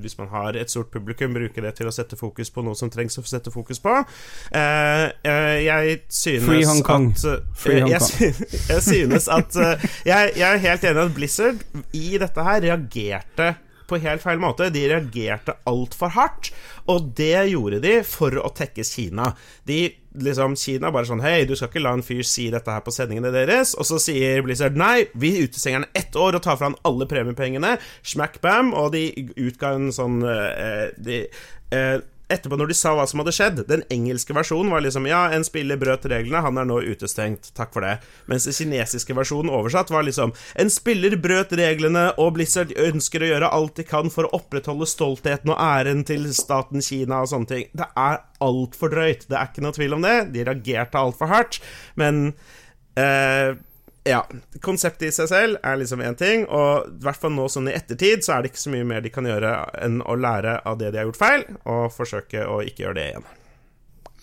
hvis 0.00 0.16
man 0.18 0.30
har 0.32 0.56
et 0.56 0.70
stort 0.70 0.90
publikum, 0.92 1.34
bruke 1.36 1.60
det 1.60 1.74
til 1.78 1.88
å 1.88 1.94
sette 1.94 2.16
fokus 2.16 2.50
på 2.52 2.64
noe 2.64 2.78
som 2.78 2.90
trengs 2.92 3.18
å 3.20 3.24
sette 3.26 3.52
fokus 3.52 3.82
på. 3.82 3.92
Uh, 4.54 5.06
uh, 5.26 5.56
jeg 5.60 5.98
synes 6.08 6.46
Free 6.46 6.68
Hong 6.68 6.82
Kong. 6.86 7.10
at 7.12 7.56
Free 7.58 7.82
Hong 7.84 7.92
jeg, 7.92 8.34
jeg, 8.72 8.84
synes 8.86 9.28
at 9.28 9.58
jeg, 10.08 10.32
jeg, 10.38 10.46
er 10.46 10.62
helt 10.64 10.86
enig 10.90 11.04
at 11.04 11.16
Blizzard 11.16 11.66
i 11.96 12.14
dette 12.22 12.46
her 12.46 12.64
reagerte 12.64 13.52
på 13.90 13.98
helt 14.04 14.22
feil 14.22 14.40
måte. 14.42 14.70
De 14.72 14.86
reagerte 14.90 15.56
altfor 15.68 16.14
hardt, 16.14 16.52
og 16.90 17.12
det 17.18 17.50
gjorde 17.50 17.82
de 17.82 17.96
for 18.06 18.38
å 18.38 18.52
tekkes 18.54 18.94
Kina. 18.96 19.32
De 19.66 19.82
liksom 20.18 20.56
Kina 20.58 20.90
bare 20.92 21.08
sånn 21.08 21.22
Hei, 21.24 21.44
du 21.46 21.54
skal 21.56 21.70
ikke 21.70 21.82
la 21.84 21.94
en 21.96 22.04
fyr 22.04 22.22
si 22.26 22.48
dette 22.52 22.72
her 22.74 22.82
på 22.84 22.94
sendingene 22.94 23.32
deres. 23.34 23.74
Og 23.78 23.86
så 23.88 24.00
sier 24.02 24.42
Blizzard 24.46 24.78
nei, 24.78 25.06
vi 25.14 25.36
utestenger 25.44 25.82
han 25.82 25.90
ett 25.98 26.16
år 26.18 26.38
og 26.38 26.44
tar 26.46 26.58
fra 26.58 26.70
han 26.70 26.78
alle 26.88 27.08
premiepengene. 27.10 27.76
Smack 28.02 28.40
bam. 28.44 28.74
Og 28.76 28.92
de 28.96 29.04
utga 29.36 29.74
en 29.78 29.90
sånn 29.94 30.20
uh, 30.26 30.88
de, 30.98 31.22
uh, 31.74 32.00
etterpå, 32.32 32.58
når 32.58 32.70
de 32.70 32.76
sa 32.78 32.94
hva 32.96 33.06
som 33.08 33.22
hadde 33.22 33.34
skjedd 33.34 33.62
Den 33.68 33.82
engelske 33.92 34.34
versjonen 34.36 34.72
var 34.72 34.84
liksom 34.84 35.08
Ja, 35.10 35.26
en 35.34 35.46
spiller 35.46 35.78
brøt 35.80 36.06
reglene, 36.10 36.42
han 36.44 36.60
er 36.60 36.68
nå 36.68 36.80
utestengt. 36.86 37.52
Takk 37.56 37.74
for 37.74 37.86
det. 37.86 37.98
Mens 38.30 38.46
den 38.48 38.56
kinesiske 38.56 39.16
versjonen 39.16 39.52
oversatt 39.52 39.92
var 39.92 40.06
liksom 40.06 40.34
En 40.60 40.72
spiller 40.72 41.16
brøt 41.20 41.54
reglene, 41.58 42.08
og 42.20 42.34
Blizzard 42.38 42.74
ønsker 42.78 43.24
å 43.24 43.30
gjøre 43.32 43.52
alt 43.56 43.76
de 43.80 43.86
kan 43.88 44.12
for 44.12 44.28
å 44.28 44.34
opprettholde 44.40 44.88
stoltheten 44.88 45.52
og 45.54 45.60
æren 45.60 46.04
til 46.08 46.28
staten 46.36 46.84
Kina 46.84 47.22
og 47.24 47.32
sånne 47.32 47.50
ting. 47.50 47.66
Det 47.76 47.88
er 47.98 48.20
altfor 48.44 48.92
drøyt. 48.92 49.26
Det 49.28 49.36
er 49.38 49.50
ikke 49.50 49.64
noe 49.64 49.76
tvil 49.76 49.96
om 49.96 50.04
det. 50.06 50.16
De 50.34 50.44
reagerte 50.46 51.00
altfor 51.00 51.30
hardt, 51.30 51.60
men 52.00 52.30
eh, 52.98 53.58
ja, 54.08 54.20
konseptet 54.64 55.10
i 55.10 55.12
seg 55.14 55.28
selv 55.28 55.58
er 55.66 55.80
liksom 55.80 56.00
én 56.04 56.16
ting, 56.18 56.46
og 56.48 56.86
i 56.88 57.04
hvert 57.04 57.20
fall 57.20 57.34
nå 57.34 57.48
sånn 57.52 57.68
i 57.68 57.74
ettertid 57.76 58.24
så 58.24 58.36
er 58.36 58.42
det 58.42 58.52
ikke 58.52 58.62
så 58.62 58.72
mye 58.72 58.86
mer 58.88 59.04
de 59.04 59.12
kan 59.12 59.28
gjøre 59.28 59.52
enn 59.84 60.00
å 60.00 60.16
lære 60.16 60.60
av 60.68 60.78
det 60.80 60.92
de 60.94 61.02
har 61.02 61.10
gjort 61.10 61.20
feil, 61.20 61.44
og 61.68 61.90
forsøke 61.92 62.46
å 62.48 62.62
ikke 62.64 62.86
gjøre 62.86 62.98
det 63.00 63.08
igjen. 63.10 63.28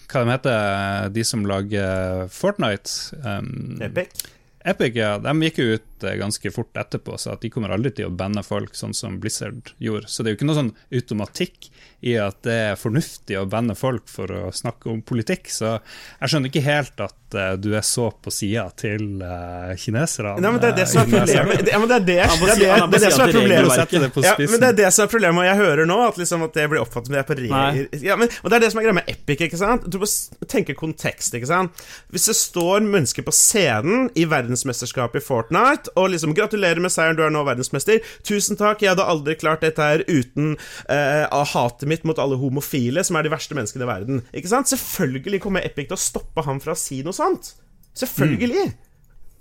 Hva 0.07 0.23
de 0.23 0.31
heter 0.31 1.13
de 1.13 1.27
som 1.27 1.43
lager 1.45 2.31
Fortnite? 2.31 3.19
Um, 3.21 3.77
Epic? 3.83 4.23
Epic, 4.67 4.95
ja. 4.99 5.13
De 5.23 5.31
gikk 5.45 5.59
jo 5.61 5.75
ut 5.77 6.03
eh, 6.03 6.17
ganske 6.19 6.51
fort 6.51 6.79
etterpå, 6.79 7.15
så 7.19 7.35
at 7.35 7.43
de 7.43 7.51
kommer 7.53 7.71
aldri 7.71 7.93
til 7.95 8.09
å 8.09 8.15
banne 8.15 8.43
folk 8.43 8.75
sånn 8.75 8.95
som 8.97 9.15
Blizzard 9.21 9.71
gjorde. 9.83 10.09
Så 10.11 10.23
det 10.23 10.31
er 10.31 10.35
jo 10.35 10.39
ikke 10.41 10.49
noe 10.49 10.59
sånn 10.59 10.73
automatikk 10.99 11.69
i 12.07 12.17
at 12.19 12.41
det 12.47 12.57
er 12.73 12.79
fornuftig 12.79 13.37
å 13.39 13.47
banne 13.49 13.77
folk 13.79 14.11
for 14.11 14.31
å 14.31 14.51
snakke 14.55 14.91
om 14.91 15.03
politikk. 15.07 15.47
Så 15.53 15.77
jeg 15.77 16.33
skjønner 16.33 16.51
ikke 16.51 16.65
helt 16.67 17.05
at 17.05 17.26
uh, 17.35 17.53
du 17.59 17.73
er 17.75 17.83
så 17.85 18.07
på 18.11 18.31
sida 18.31 18.67
til 18.79 19.21
uh, 19.23 19.73
kineserne. 19.79 20.37
Nei, 20.43 20.51
men 20.53 20.61
det 20.63 20.71
er 20.71 20.77
det 20.77 20.87
som 20.91 21.01
er 21.01 21.09
problemet. 21.11 21.71
Ja, 21.71 21.79
men 21.81 21.89
det 21.91 21.97
er 21.97 22.05
det, 22.07 22.17
det, 22.27 22.37
det, 22.39 22.69
det, 22.93 23.01
det 23.01 23.11
som 23.11 23.25
er 23.25 23.33
problemet. 23.35 24.23
Ja, 24.27 24.35
men 24.39 24.61
det 24.61 24.69
er 24.69 24.77
det 24.77 24.91
som 24.95 25.05
er 25.05 25.11
problemet, 25.11 25.41
og 25.43 25.49
jeg 25.49 25.59
hører 25.61 25.89
nå 25.89 25.99
at, 26.07 26.21
liksom, 26.21 26.45
at 26.47 26.55
det 26.57 26.67
blir 26.71 26.83
oppfattet 26.83 27.09
som 27.09 27.17
det 27.17 27.21
er 27.21 27.27
på 27.27 27.37
regler 27.37 28.03
Ja, 28.03 28.17
men, 28.19 28.31
og 28.43 28.51
det 28.51 28.57
er 28.57 28.65
det 28.65 28.71
som 28.73 28.81
er 28.81 28.87
greia 28.87 28.97
med 28.99 29.11
Epic, 29.11 29.43
ikke 29.47 29.59
sant? 29.59 29.87
Du 29.91 29.99
må 30.01 30.09
tenke 30.49 30.75
kontekst, 30.77 31.35
ikke 31.37 31.49
sant? 31.49 31.83
Hvis 32.13 32.27
det 32.29 32.37
står 32.39 32.85
mennesker 32.85 33.25
på 33.27 33.33
scenen 33.35 34.07
i 34.17 34.27
verdensmesterskapet 34.29 35.21
i 35.21 35.25
Fortnite 35.25 35.93
og 35.95 36.11
liksom 36.13 36.35
'Gratulerer 36.37 36.81
med 36.83 36.93
seieren, 36.93 37.17
du 37.17 37.23
er 37.25 37.33
nå 37.33 37.43
verdensmester'. 37.47 38.03
'Tusen 38.23 38.59
takk, 38.59 38.83
jeg 38.83 38.93
hadde 38.93 39.07
aldri 39.07 39.37
klart 39.39 39.65
dette 39.65 39.83
her 39.83 40.03
uten 40.07 40.55
uh, 40.89 41.43
hatet 41.53 41.87
mitt 41.89 42.05
mot 42.07 42.19
alle 42.21 42.37
homofile, 42.39 43.03
som 43.03 43.17
er 43.17 43.27
de 43.27 43.33
verste 43.33 43.57
menneskene 43.57 43.87
i 43.87 43.91
verden'. 43.91 44.23
Ikke 44.37 44.51
sant? 44.51 44.71
Selvfølgelig 44.71 45.41
kommer 45.43 45.65
Epic 45.65 45.89
til 45.89 45.97
å 45.97 46.01
stoppe 46.01 46.45
ham 46.45 46.61
fra 46.63 46.75
å 46.75 46.79
si 46.79 47.01
noe 47.05 47.15
sånt. 47.17 47.55
Selvfølgelig. 47.97 48.67
Mm. 48.69 48.83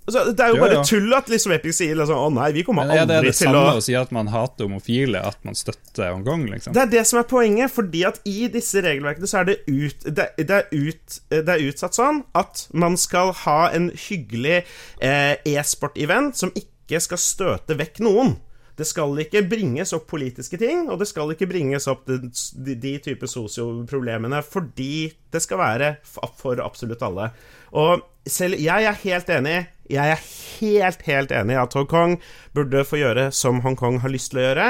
Altså, 0.07 0.31
det 0.31 0.39
er 0.39 0.53
jo 0.53 0.59
bare 0.61 0.75
ja, 0.77 0.79
ja. 0.79 0.83
tull 0.87 1.15
at 1.17 1.27
liksom 1.27 1.51
Epic 1.51 1.75
sier 1.75 1.97
liksom, 1.99 2.15
å 2.15 2.27
nei, 2.31 2.45
vi 2.55 2.61
kommer 2.63 2.87
aldri 2.87 3.01
til 3.03 3.03
å 3.03 3.17
Er 3.17 3.25
det 3.25 3.27
det 3.27 3.35
samme 3.35 3.73
å 3.75 3.81
si 3.83 3.95
at 3.99 4.13
man 4.15 4.29
hater 4.31 4.69
homofile, 4.69 5.19
at 5.19 5.41
man 5.43 5.57
støtter 5.59 6.13
Hongkong, 6.13 6.45
liksom? 6.47 6.75
Det 6.77 6.85
er 6.85 6.93
det 6.93 7.01
som 7.09 7.19
er 7.19 7.27
poenget, 7.27 7.73
fordi 7.75 8.05
at 8.07 8.21
i 8.23 8.47
disse 8.53 8.79
regelverkene 8.85 9.27
så 9.27 9.41
er 9.41 9.49
det, 9.49 9.57
ut, 9.67 10.07
det, 10.07 10.29
det, 10.39 10.61
er, 10.61 10.71
ut, 10.71 11.19
det 11.33 11.43
er 11.43 11.65
utsatt 11.67 11.99
sånn 11.99 12.23
at 12.39 12.63
man 12.71 12.95
skal 12.95 13.33
ha 13.43 13.59
en 13.75 13.91
hyggelig 14.07 14.61
eh, 14.61 15.35
e-sport-event 15.43 16.39
som 16.39 16.55
ikke 16.55 17.03
skal 17.03 17.19
støte 17.19 17.75
vekk 17.75 17.99
noen. 18.07 18.37
Det 18.79 18.87
skal 18.87 19.11
ikke 19.25 19.43
bringes 19.49 19.91
opp 19.97 20.07
politiske 20.07 20.55
ting, 20.61 20.85
og 20.87 21.01
det 21.01 21.09
skal 21.09 21.35
ikke 21.35 21.49
bringes 21.51 21.89
opp 21.91 22.07
de, 22.07 22.21
de, 22.29 22.79
de 22.79 22.95
type 23.09 23.27
sosioproblemene, 23.27 24.39
fordi 24.45 25.09
det 25.33 25.43
skal 25.43 25.59
være 25.65 25.95
for 26.05 26.63
absolutt 26.63 27.03
alle. 27.03 27.31
Og 27.71 28.03
selv 28.27 28.59
jeg 28.59 28.83
er 28.87 29.01
helt 29.03 29.29
enig 29.31 29.57
Jeg 29.87 30.11
er 30.11 30.21
helt, 30.59 31.01
helt 31.07 31.31
enig 31.31 31.55
i 31.55 31.61
at 31.61 31.75
Hongkong 31.77 32.17
burde 32.55 32.83
få 32.87 32.99
gjøre 32.99 33.29
som 33.31 33.61
Hongkong 33.63 34.01
har 34.03 34.11
lyst 34.11 34.33
til 34.33 34.41
å 34.41 34.45
gjøre. 34.49 34.67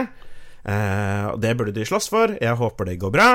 Eh, 0.67 1.29
det 1.41 1.55
burde 1.57 1.73
de 1.73 1.85
slåss 1.89 2.09
for. 2.13 2.35
Jeg 2.37 2.59
håper 2.59 2.85
det 2.85 2.99
går 3.01 3.13
bra. 3.15 3.29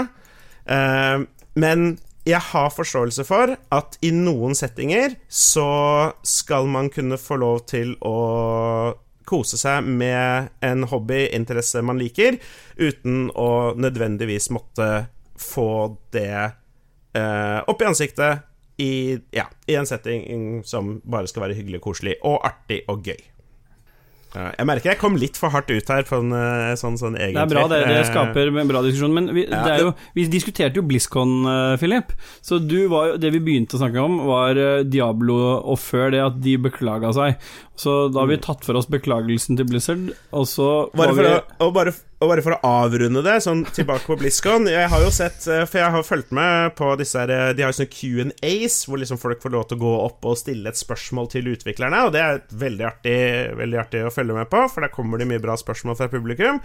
Eh, 0.62 1.24
men 1.58 1.96
jeg 2.22 2.38
har 2.52 2.70
forståelse 2.70 3.24
for 3.26 3.56
at 3.74 3.96
i 4.06 4.12
noen 4.14 4.54
settinger 4.54 5.16
så 5.26 6.12
skal 6.22 6.70
man 6.70 6.92
kunne 6.94 7.18
få 7.18 7.40
lov 7.42 7.64
til 7.72 7.96
å 8.06 8.94
kose 9.26 9.58
seg 9.58 9.86
med 9.86 10.52
en 10.62 10.86
hobby, 10.90 11.24
interesse 11.34 11.82
man 11.82 11.98
liker, 11.98 12.38
uten 12.78 13.26
å 13.34 13.72
nødvendigvis 13.74 14.50
måtte 14.54 15.08
få 15.38 15.96
det 16.14 16.30
eh, 17.18 17.58
opp 17.66 17.82
i 17.82 17.90
ansiktet 17.90 18.46
i, 18.82 19.18
ja, 19.34 19.46
i 19.70 19.78
en 19.78 19.88
setting 19.88 20.62
som 20.68 20.96
bare 21.04 21.30
skal 21.30 21.46
være 21.46 21.60
hyggelig 21.60 21.82
koselig, 21.84 22.18
og 22.26 22.42
artig 22.48 22.82
og 22.90 23.06
gøy. 23.06 23.20
Jeg 24.32 24.64
merker 24.64 24.88
jeg 24.94 24.96
kom 24.96 25.16
litt 25.20 25.36
for 25.36 25.52
hardt 25.52 25.68
ut 25.68 25.90
her 25.92 26.06
på 26.08 26.16
en 26.22 26.30
sånn, 26.32 26.94
sånn, 26.96 26.96
sånn 26.96 27.16
Det 27.18 27.36
er 27.36 27.50
bra, 27.50 27.66
det, 27.68 27.82
det 27.84 27.98
Eh, 27.98 28.06
skaper 28.08 28.48
en 28.48 28.70
bra 28.70 28.80
diskusjon. 28.80 29.12
Men 29.12 29.28
vi, 29.36 29.42
Ja, 29.44 29.60
det 29.66 29.72
er 29.74 29.82
jo, 29.84 29.90
vi 30.16 30.24
diskuterte 30.32 30.80
jo 30.80 30.84
BlizzCon, 30.88 31.34
uh, 31.44 31.74
Philip. 31.76 32.14
Så 32.40 32.56
du 32.56 32.86
var, 32.88 33.18
det 33.20 33.28
vi 33.34 33.42
begynte 33.44 33.76
å 33.76 33.82
snakke 33.82 34.00
om, 34.00 34.22
var 34.30 34.56
eh, 34.56 34.86
Diablo, 34.88 35.36
og 35.60 35.76
før 35.82 36.14
det 36.14 36.22
at 36.24 36.40
de 36.40 36.56
beklaga 36.64 37.12
seg. 37.12 37.44
Så 37.76 38.06
da 38.12 38.22
har 38.22 38.32
vi 38.32 38.40
tatt 38.40 38.64
for 38.64 38.80
oss 38.80 38.88
beklagelsen 38.88 39.60
til 39.60 39.68
Blizzard, 39.68 40.08
og 40.32 40.48
så 40.48 40.70
Mm. 40.92 40.98
Var 40.98 41.12
for, 41.12 41.20
vi 41.20 41.28
å, 41.28 41.42
og, 41.66 41.70
bare, 41.76 41.92
og 42.22 42.30
bare 42.30 42.42
for 42.44 42.54
å 42.54 42.70
avrunde 42.84 43.22
det, 43.24 43.34
sånn 43.42 43.64
tilbake 43.74 44.06
på 44.06 44.16
BlizzCon 44.20 44.68
Jeg 44.70 44.88
har 44.92 45.02
jo 45.02 45.10
sett, 45.14 45.42
eh, 45.50 45.64
for 45.66 45.80
jeg 45.80 45.94
har 45.94 46.06
fulgt 46.06 46.30
med 46.36 46.74
på 46.78 46.92
disse 47.00 47.18
her 47.18 47.32
eh, 47.34 47.50
De 47.56 47.64
har 47.64 47.72
jo 47.72 47.78
sånne 47.80 47.90
Q&As, 47.92 48.76
hvor 48.86 49.02
liksom 49.02 49.18
folk 49.20 49.42
får 49.42 49.54
lov 49.54 49.66
til 49.68 49.80
å 49.80 49.82
gå 49.82 49.94
opp 50.04 50.28
og 50.30 50.38
stille 50.38 50.70
et 50.70 50.78
spørsmål 50.78 51.30
til 51.32 51.50
utviklerne, 51.52 52.04
og 52.06 52.14
det 52.14 52.22
er 52.22 52.42
veldig 52.62 52.86
artig, 52.86 53.18
veldig 53.58 53.80
artig 53.82 54.04
å 54.06 54.14
følge 54.14 54.36
med 54.38 54.50
på, 54.52 54.62
for 54.70 54.84
der 54.84 54.94
kommer 54.94 55.18
det 55.18 55.28
mye 55.30 55.42
bra 55.42 55.56
spørsmål 55.58 55.98
fra 55.98 56.10
publikum. 56.12 56.60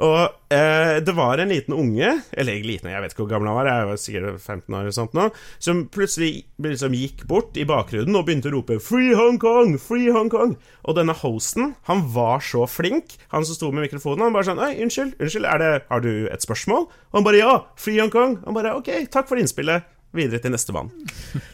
Og 0.00 0.54
eh, 0.54 0.96
det 1.04 1.14
var 1.16 1.42
en 1.42 1.50
liten 1.52 1.74
unge, 1.76 2.12
eller 2.32 2.62
liten, 2.64 2.88
jeg 2.92 3.02
vet 3.02 3.12
ikke 3.12 3.24
hvor 3.24 3.32
gammel 3.34 3.50
han 3.50 3.58
var, 3.58 3.68
jeg 3.68 3.88
var 3.90 4.00
sikkert 4.00 4.40
15 4.40 4.76
år 4.76 4.80
eller 4.86 4.96
sånt 4.96 5.16
nå, 5.16 5.26
som 5.60 5.82
plutselig 5.92 6.30
liksom 6.62 6.94
gikk 6.96 7.26
bort 7.28 7.58
i 7.60 7.66
bakgrunnen 7.68 8.16
og 8.16 8.28
begynte 8.28 8.48
å 8.52 8.54
rope 8.54 8.78
'Free 8.80 9.16
Hong 9.18 9.40
Kong! 9.42 9.76
Free 9.82 10.12
Hong 10.14 10.30
Kong!' 10.32 10.56
Og 10.86 10.96
denne 10.96 11.16
hosten, 11.16 11.74
han 11.90 12.06
var 12.14 12.40
så 12.44 12.64
flink, 12.70 13.18
han 13.34 13.44
som 13.44 13.58
sto 13.58 13.72
med 13.72 13.88
mikrofonen, 13.88 14.24
han 14.28 14.36
bare 14.36 14.48
sånn 14.48 14.62
'Oi, 14.62 14.72
unnskyld, 14.84 14.99
unnskyld, 15.20 15.46
er 15.46 15.58
det, 15.58 15.70
har 15.90 16.00
du 16.04 16.10
et 16.32 16.40
spørsmål?' 16.44 16.86
Og 17.12 17.14
han 17.18 17.24
bare 17.24 17.40
'Ja, 17.40 17.54
Free 17.76 17.98
Hong 18.00 18.10
Kong'. 18.10 18.38
Han 18.44 18.54
bare 18.54 18.74
'Ok, 18.76 18.90
takk 19.10 19.28
for 19.28 19.36
innspillet'. 19.36 19.82
Videre 20.12 20.40
til 20.42 20.50
neste 20.50 20.72
mann. 20.74 20.90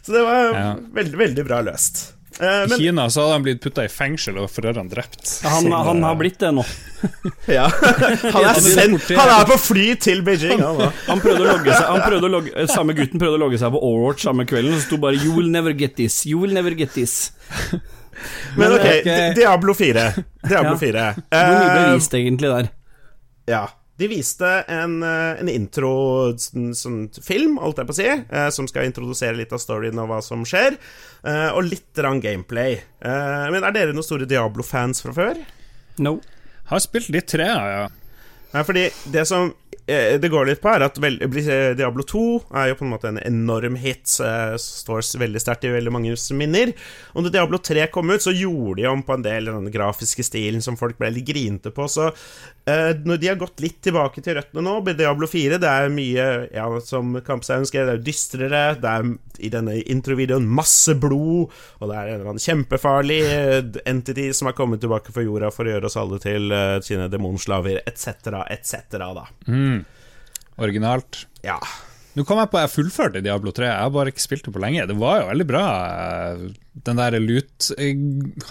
Så 0.03 0.13
det 0.13 0.23
var 0.25 0.53
Ja. 0.55 0.75
veldig, 0.95 1.17
veldig 1.19 1.45
bra 1.47 1.61
løst. 1.63 2.13
Eh, 2.41 2.65
I 2.65 2.77
Kina 2.77 3.07
så 3.09 3.23
hadde 3.23 3.33
han 3.33 3.43
blitt 3.45 3.61
putta 3.63 3.85
i 3.85 3.89
fengsel 3.89 4.37
og 4.39 4.51
foreldrene 4.51 4.91
drept. 4.91 5.41
han, 5.43 5.71
han 5.73 6.03
har 6.03 6.15
blitt 6.17 6.39
det 6.39 6.51
nå. 6.53 6.65
ja. 7.49 7.69
han, 8.35 8.45
er 8.45 8.61
sendt, 8.61 9.09
han 9.17 9.29
er 9.41 9.45
på 9.49 9.57
fly 9.59 9.95
til 9.97 10.21
Beijing, 10.23 10.61
han. 10.61 10.93
Han 11.07 11.21
prøvde 11.21 11.45
å 11.45 11.53
logge 11.57 11.73
seg 11.73 11.87
han 11.89 12.01
prøvde 12.05 12.29
å 12.29 12.33
logge, 12.33 12.53
eh, 12.57 12.67
Samme 12.67 12.93
gutten 12.97 13.19
prøvde 13.21 13.37
å 13.39 13.43
logge 13.45 13.59
seg 13.59 13.73
på 13.73 13.81
Overwatch 13.81 14.25
samme 14.29 14.45
kvelden, 14.45 14.75
og 14.75 14.81
så 14.81 14.87
sto 14.87 14.97
bare 14.99 15.17
'You 15.17 15.33
will 15.37 15.49
never 15.51 15.73
get 15.73 15.97
this'. 15.97 16.27
You 16.27 16.39
will 16.39 16.53
never 16.53 16.71
get 16.75 16.93
this. 16.93 17.31
Men 18.57 18.73
ok, 18.73 18.81
ok. 18.81 19.05
Di- 19.05 19.35
Diablo 19.41 19.75
4. 19.75 20.13
Diablo 20.49 20.73
Ja. 20.73 20.77
4. 20.77 21.15
Hvor 21.31 21.57
mye 21.61 21.89
Eh, 21.89 21.95
vist 21.95 22.13
egentlig 22.15 22.49
der? 22.53 22.69
Ja. 23.47 23.67
De 23.97 24.09
viste 24.11 24.49
en, 24.69 24.99
eh, 25.03 25.41
en 25.41 25.49
intro 25.49 25.91
sånn, 26.37 27.07
film, 27.25 27.57
holdt 27.63 27.79
jeg 27.81 27.89
på 27.89 27.95
å 27.95 27.97
si, 27.97 28.09
eh, 28.13 28.49
som 28.53 28.69
skal 28.69 28.85
introdusere 28.85 29.39
litt 29.39 29.55
av 29.57 29.63
storyen 29.63 29.97
og 30.03 30.11
hva 30.11 30.19
som 30.23 30.45
skjer, 30.45 30.77
eh, 31.25 31.49
og 31.49 31.65
litt 31.65 31.95
grann 31.97 32.21
gameplay. 32.21 32.83
Eh, 33.01 33.47
men 33.55 33.65
er 33.65 33.73
dere 33.73 33.95
noen 33.97 34.05
store 34.05 34.29
Diablo-fans 34.29 35.01
fra 35.01 35.15
før? 35.17 35.41
No. 35.99 36.21
Har 36.69 36.83
spilt 36.85 37.09
litt 37.09 37.27
tre, 37.33 37.47
ja. 37.47 37.89
Fordi 38.53 38.91
det 39.11 39.27
som 39.27 39.55
det 39.87 40.31
går 40.33 40.49
litt 40.49 40.61
på, 40.63 40.71
er 40.73 40.83
at 40.87 40.97
Diablo 40.99 42.03
2 42.03 42.23
er 42.59 42.73
jo 42.73 42.79
på 42.81 42.87
en 42.87 42.91
måte 42.91 43.11
en 43.13 43.21
enorm 43.23 43.77
hit. 43.79 44.09
eh, 44.25 44.57
Står 44.59 45.05
veldig 45.23 45.43
sterkt 45.43 45.65
i 45.69 45.71
veldig 45.71 45.93
manges 45.95 46.25
minner. 46.35 46.73
Og 47.15 47.27
da 47.27 47.31
Diablo 47.37 47.61
3 47.63 47.87
kom 47.95 48.11
ut, 48.11 48.23
så 48.25 48.35
gjorde 48.35 48.81
de 48.83 48.89
om 48.91 49.05
på 49.07 49.15
en 49.15 49.23
del 49.27 49.47
den 49.53 49.71
grafiske 49.71 50.25
stilen 50.27 50.65
som 50.65 50.77
folk 50.81 50.99
ble 50.99 51.13
litt 51.15 51.29
grinte 51.29 51.71
på. 51.71 51.87
Så 51.91 52.09
eh, 52.11 52.93
når 53.07 53.21
de 53.23 53.31
har 53.31 53.39
gått 53.41 53.63
litt 53.63 53.79
tilbake 53.87 54.23
til 54.27 54.37
røttene 54.41 54.65
nå, 54.67 54.81
med 54.87 54.99
Diablo 54.99 55.29
4 55.31 55.61
Det 55.63 55.71
er 55.71 55.93
mye, 55.95 56.27
ja, 56.55 56.67
som 56.83 57.15
Kampstein 57.27 57.67
skrev, 57.69 57.87
det 57.87 57.97
er 58.01 58.05
dystrere. 58.11 58.65
Det 58.83 58.91
er 58.97 59.13
i 59.47 59.51
denne 59.53 59.77
introvideoen 59.85 60.47
masse 60.49 60.95
blod, 60.99 61.53
og 61.79 61.91
det 61.91 61.97
er 62.01 62.09
en 62.09 62.15
eller 62.19 62.31
annen 62.33 62.43
kjempefarlig 62.43 63.21
eh, 63.29 63.59
entity 63.87 64.31
som 64.35 64.49
har 64.51 64.57
kommet 64.59 64.81
tilbake 64.83 65.13
fra 65.15 65.23
jorda 65.27 65.51
for 65.55 65.69
å 65.69 65.75
gjøre 65.77 65.91
oss 65.91 65.99
alle 66.01 66.19
til 66.25 66.51
eh, 66.57 66.79
sine 66.83 67.07
demonslaver, 67.13 67.83
etc., 67.87 68.33
etc., 68.51 68.97
da. 68.99 69.27
Originalt. 70.59 71.27
Ja. 71.45 71.59
Nå 72.17 72.25
kom 72.25 72.39
jeg 72.41 72.49
på 72.49 72.57
jeg 72.63 72.71
fullførte 72.73 73.21
Diablo 73.21 73.53
3, 73.53 73.67
jeg 73.69 73.77
har 73.85 73.91
bare 73.93 74.09
ikke 74.09 74.23
spilt 74.25 74.47
det 74.47 74.53
på 74.55 74.61
lenge. 74.63 74.87
Det 74.89 74.95
var 74.97 75.19
jo 75.21 75.27
veldig 75.29 75.47
bra, 75.51 75.65
eh, 75.85 76.47
den 76.87 76.97
der 76.97 77.19
lut 77.21 77.67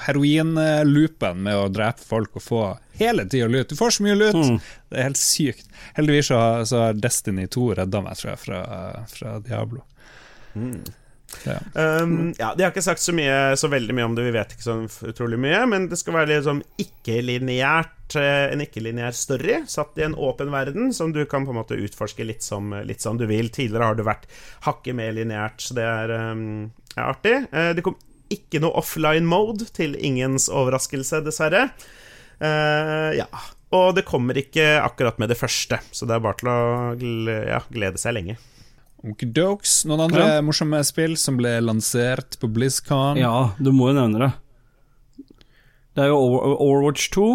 Heroin-loopen 0.05 1.39
med 1.47 1.57
å 1.57 1.69
drepe 1.73 2.03
folk 2.05 2.37
og 2.37 2.43
få 2.45 2.59
hele 2.99 3.25
tida 3.25 3.47
lut. 3.49 3.69
Du 3.69 3.75
får 3.79 3.97
så 3.97 4.05
mye 4.05 4.17
lut! 4.19 4.37
Det 4.91 4.99
er 4.99 5.07
helt 5.09 5.17
sykt. 5.21 5.65
Heldigvis 5.97 6.29
så 6.29 6.77
har- 6.83 6.93
Destiny 6.93 7.47
2 7.49 7.73
redda 7.81 8.03
meg, 8.05 8.15
tror 8.21 8.35
jeg, 8.35 8.39
fra, 8.45 9.05
fra 9.09 9.39
Diablo. 9.39 9.81
Ja. 11.45 11.57
Um, 11.73 12.33
ja, 12.39 12.53
De 12.57 12.63
har 12.65 12.71
ikke 12.71 12.83
sagt 12.85 13.03
så 13.03 13.13
mye 13.15 13.55
Så 13.59 13.69
veldig 13.71 13.93
mye 13.95 14.07
om 14.07 14.15
det, 14.17 14.25
vi 14.27 14.33
vet 14.35 14.55
ikke 14.55 14.65
så 14.65 14.75
utrolig 15.09 15.37
mye, 15.41 15.61
men 15.69 15.89
det 15.91 15.99
skal 15.99 16.17
være 16.17 16.39
sånn 16.45 16.61
ikke-lineært 16.81 18.15
eh, 18.19 18.53
en 18.53 18.63
ikke-lineær 18.63 19.15
story, 19.17 19.59
satt 19.69 19.97
i 19.99 20.05
en 20.07 20.15
åpen 20.17 20.51
verden, 20.53 20.91
som 20.93 21.13
du 21.15 21.21
kan 21.29 21.45
på 21.45 21.53
en 21.53 21.59
måte 21.59 21.77
utforske 21.79 22.25
litt 22.27 22.45
som, 22.45 22.73
litt 22.85 23.03
som 23.03 23.19
du 23.19 23.25
vil. 23.29 23.51
Tidligere 23.53 23.91
har 23.91 23.99
det 23.99 24.07
vært 24.07 24.27
hakket 24.67 24.97
mer 24.97 25.13
lineært, 25.15 25.61
så 25.63 25.77
det 25.77 25.85
er, 25.85 26.15
um, 26.33 26.71
er 26.95 27.05
artig. 27.05 27.35
Uh, 27.53 27.71
det 27.77 27.85
kom 27.85 27.97
ikke 28.33 28.61
noe 28.63 28.77
offline 28.81 29.27
mode, 29.29 29.69
til 29.75 29.97
ingens 29.99 30.49
overraskelse, 30.49 31.21
dessverre. 31.25 31.67
Uh, 32.41 33.11
ja. 33.17 33.29
Og 33.75 33.95
det 33.97 34.05
kommer 34.07 34.37
ikke 34.39 34.75
akkurat 34.79 35.17
med 35.19 35.31
det 35.33 35.39
første, 35.39 35.81
så 35.91 36.07
det 36.07 36.15
er 36.15 36.23
bare 36.23 36.39
til 36.39 36.51
å 36.51 37.63
glede 37.73 37.99
seg 38.01 38.15
lenge. 38.17 38.37
Okidoks. 39.11 39.83
Noen 39.89 40.05
andre 40.07 40.27
Ja. 40.35 40.41
morsomme 40.45 40.79
spill 40.87 41.15
som 41.17 41.37
ble 41.37 41.59
lansert 41.61 42.37
på 42.41 42.49
BlizzCon? 42.51 43.17
Ja, 43.21 43.51
du 43.59 43.71
må 43.71 43.91
jo 43.91 43.99
nevne 43.99 44.19
det. 44.25 44.31
Det 45.95 46.03
er 46.03 46.07
jo 46.11 46.17
Overwatch 46.59 47.09
2, 47.15 47.27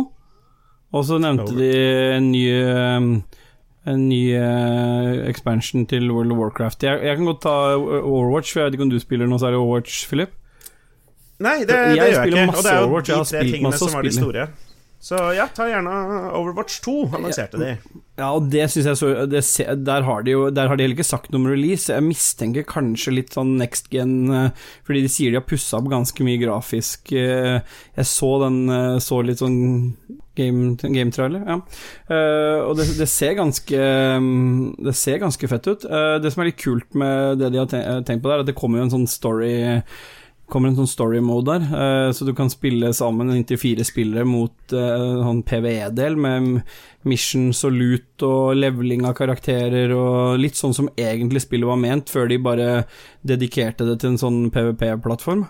og 0.92 1.04
så 1.08 1.16
nevnte 1.22 1.54
de 1.56 1.70
en 2.16 2.26
ny 2.32 2.42
um, 2.60 3.12
en 3.88 4.02
ny 4.10 4.34
eh, 4.36 5.28
expansion 5.30 5.86
til 5.88 6.10
World 6.12 6.32
of 6.34 6.38
Warcraft. 6.42 6.82
Jeg, 6.84 7.00
jeg 7.06 7.16
kan 7.16 7.24
godt 7.30 7.40
ta 7.46 7.54
Overwatch, 7.78 8.52
for 8.52 8.60
jeg 8.60 8.66
vet 8.68 8.76
ikke 8.76 8.84
om 8.88 8.90
du 8.92 8.98
spiller 9.00 9.30
noe 9.30 9.40
særlig 9.40 9.56
Overwatch, 9.62 10.02
Philip? 10.10 10.34
Nei, 11.40 11.62
det, 11.64 11.72
Jeg 11.72 11.88
det 11.88 11.96
gjør 11.96 12.04
jeg 12.04 12.32
ikke. 12.34 12.42
Og 12.50 12.60
det 12.60 12.72
er 12.72 12.76
jo 12.76 12.88
Overwatch, 12.90 13.10
de 13.14 13.24
tre 13.30 13.44
tingene 13.48 13.78
som 13.80 13.94
var 13.94 14.04
de 14.04 14.12
store. 14.12 14.48
Så 15.00 15.16
ja, 15.32 15.46
ta 15.56 15.64
gjerne 15.70 15.94
Overwatch 16.36 16.82
2, 16.84 16.96
annonserte 17.16 17.56
de. 17.62 17.70
Ja, 18.20 18.28
og 18.36 18.50
det 18.52 18.66
syns 18.68 18.88
jeg 18.90 18.98
så 19.00 19.10
det, 19.30 19.40
Der 19.86 20.04
har 20.04 20.24
de 20.26 20.34
jo 20.34 20.42
Der 20.52 20.68
har 20.68 20.76
de 20.76 20.84
heller 20.84 20.98
ikke 20.98 21.08
sagt 21.08 21.30
noe 21.32 21.40
om 21.40 21.48
release. 21.48 21.88
Jeg 21.92 22.04
mistenker 22.04 22.66
kanskje 22.68 23.14
litt 23.16 23.32
sånn 23.36 23.54
next 23.60 23.88
gen, 23.92 24.12
eh, 24.34 24.50
fordi 24.86 25.04
de 25.06 25.12
sier 25.12 25.32
de 25.32 25.40
har 25.40 25.46
pussa 25.48 25.78
opp 25.80 25.88
ganske 25.92 26.26
mye 26.26 26.40
grafisk. 26.42 27.12
eh, 27.16 27.60
Jeg 27.96 28.10
så 28.10 28.32
den 28.44 28.58
eh, 28.68 28.98
Så 29.00 29.22
litt 29.24 29.40
sånn 29.40 29.96
game, 30.36 30.76
game 30.76 31.10
trailer, 31.12 31.42
ja. 31.44 31.56
Og 32.64 32.76
det, 32.78 32.86
det 33.00 33.08
ser 33.10 33.34
ganske 33.36 33.76
mm, 33.76 34.76
Det 34.86 34.94
ser 34.96 35.18
ganske 35.20 35.48
fett 35.50 35.66
ut. 35.68 35.82
Det 36.22 36.32
som 36.32 36.42
er 36.42 36.50
litt 36.52 36.60
kult 36.62 36.94
med 36.94 37.40
det 37.40 37.50
de 37.52 37.60
har 37.60 37.68
tenkt 38.06 38.22
på 38.22 38.30
der, 38.30 38.38
er 38.40 38.44
at 38.44 38.48
det 38.52 38.56
kommer 38.58 38.80
jo 38.80 38.86
en 38.88 38.94
sånn 38.94 39.10
story 39.10 39.52
kommer 40.50 40.70
en 40.70 40.78
sånn 40.80 40.90
story 40.90 41.22
mode 41.24 41.54
der, 41.54 41.66
eh, 41.70 42.10
så 42.16 42.26
du 42.26 42.32
kan 42.36 42.50
spille 42.52 42.92
sammen 42.96 43.32
inntil 43.34 43.60
fire 43.60 43.86
spillere 43.86 44.26
mot 44.28 44.74
uh, 44.74 45.22
sånn 45.24 45.42
PVE-del 45.46 46.18
med 46.20 46.60
missions 47.08 47.62
og 47.64 47.74
loot 47.76 48.26
og 48.26 48.58
leveling 48.58 49.06
av 49.08 49.16
karakterer 49.18 49.94
og 49.96 50.40
litt 50.42 50.58
sånn 50.58 50.76
som 50.76 50.90
egentlig 51.00 51.44
spillet 51.46 51.70
var 51.70 51.80
ment, 51.80 52.12
før 52.12 52.28
de 52.28 52.40
bare 52.42 52.70
dedikerte 53.26 53.88
det 53.88 54.00
til 54.02 54.14
en 54.14 54.24
sånn 54.24 54.40
PVP-plattform. 54.54 55.46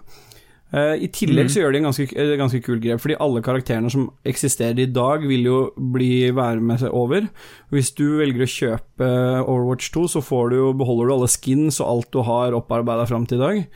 Eh, 0.71 1.01
I 1.03 1.09
tillegg 1.11 1.49
så 1.51 1.65
gjør 1.65 1.73
de 1.75 1.81
en 1.81 1.89
ganske, 1.89 2.05
eh, 2.15 2.37
ganske 2.39 2.61
kul 2.63 2.79
grep, 2.79 3.01
fordi 3.03 3.19
alle 3.19 3.43
karakterene 3.43 3.91
som 3.91 4.11
eksisterer 4.25 4.79
i 4.79 4.87
dag, 4.87 5.27
vil 5.27 5.43
jo 5.43 5.73
bli 5.77 6.31
være 6.31 6.61
med 6.63 6.79
seg 6.79 6.95
over. 6.95 7.29
Hvis 7.71 7.91
du 7.95 8.19
velger 8.19 8.47
å 8.47 8.55
kjøpe 8.55 9.09
Overwatch 9.49 9.91
2, 9.91 10.07
så 10.07 10.23
får 10.23 10.51
du 10.51 10.73
beholder 10.79 11.09
du 11.09 11.15
alle 11.15 11.29
skins 11.29 11.81
og 11.81 11.89
alt 11.89 12.11
du 12.13 12.23
har 12.23 12.53
opparbeida 12.53 13.09
fram 13.09 13.27
til 13.27 13.41
i 13.41 13.47
dag. 13.47 13.67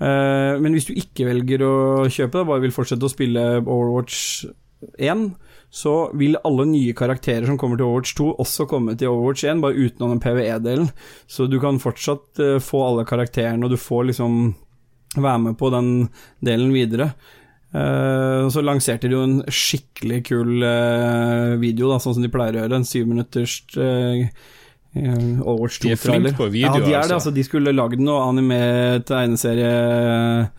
Eh, 0.00 0.54
men 0.60 0.72
hvis 0.72 0.88
du 0.88 0.94
ikke 0.96 1.28
velger 1.28 1.64
å 1.66 1.76
kjøpe 2.08 2.40
det, 2.40 2.48
bare 2.48 2.64
vil 2.64 2.74
fortsette 2.74 3.06
å 3.06 3.12
spille 3.12 3.46
Overwatch 3.60 4.20
1, 4.96 5.26
så 5.70 5.94
vil 6.18 6.38
alle 6.40 6.66
nye 6.70 6.94
karakterer 6.96 7.44
som 7.46 7.58
kommer 7.60 7.78
til 7.78 7.86
Overwatch 7.86 8.14
2, 8.18 8.30
også 8.42 8.66
komme 8.70 8.96
til 8.98 9.12
Overwatch 9.12 9.44
1, 9.52 9.60
bare 9.62 9.76
utenom 9.76 10.14
den 10.14 10.22
PVE-delen. 10.24 10.88
Så 11.30 11.46
du 11.50 11.58
kan 11.62 11.82
fortsatt 11.82 12.40
eh, 12.42 12.56
få 12.64 12.86
alle 12.86 13.04
karakterene, 13.08 13.66
og 13.66 13.74
du 13.74 13.80
får 13.80 14.08
liksom 14.12 14.40
være 15.20 15.42
med 15.44 15.58
på 15.60 15.68
den 15.74 15.92
delen 16.46 16.72
videre. 16.72 17.10
Eh, 17.76 18.48
så 18.50 18.64
lanserte 18.64 19.10
de 19.10 19.18
jo 19.18 19.26
en 19.26 19.36
skikkelig 19.44 20.22
kul 20.30 20.64
video, 21.60 21.92
da, 21.92 22.00
sånn 22.00 22.16
som 22.16 22.24
de 22.24 22.32
pleier 22.32 22.56
å 22.56 22.64
gjøre. 22.64 22.80
En 22.80 22.88
syvminutters 22.88 23.60
uh, 23.76 24.24
Overwatch 24.94 25.80
De 25.84 25.90
er 25.92 25.96
2-trailer. 25.96 26.32
flinke 26.32 26.36
på 26.36 26.50
video, 26.50 26.66
Ja, 26.66 26.72
de 26.74 26.82
er 26.82 26.86
det. 26.90 26.96
altså. 27.02 27.14
Altså, 27.14 27.34
de 27.34 27.42
skulle 27.46 27.72
lagd 27.76 27.98
noe 28.02 28.24
anime-tegneserie 28.30 30.50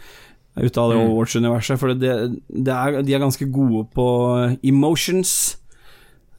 ut 0.61 0.77
av 0.77 0.89
det 0.91 0.97
Mm. 0.97 1.03
Overwatch-universet, 1.07 1.79
for 1.79 1.93
det, 1.93 2.13
det 2.49 2.73
er, 2.73 3.01
de 3.03 3.13
er 3.15 3.19
ganske 3.23 3.47
gode 3.51 3.85
på 3.95 4.07
emotions. 4.63 5.57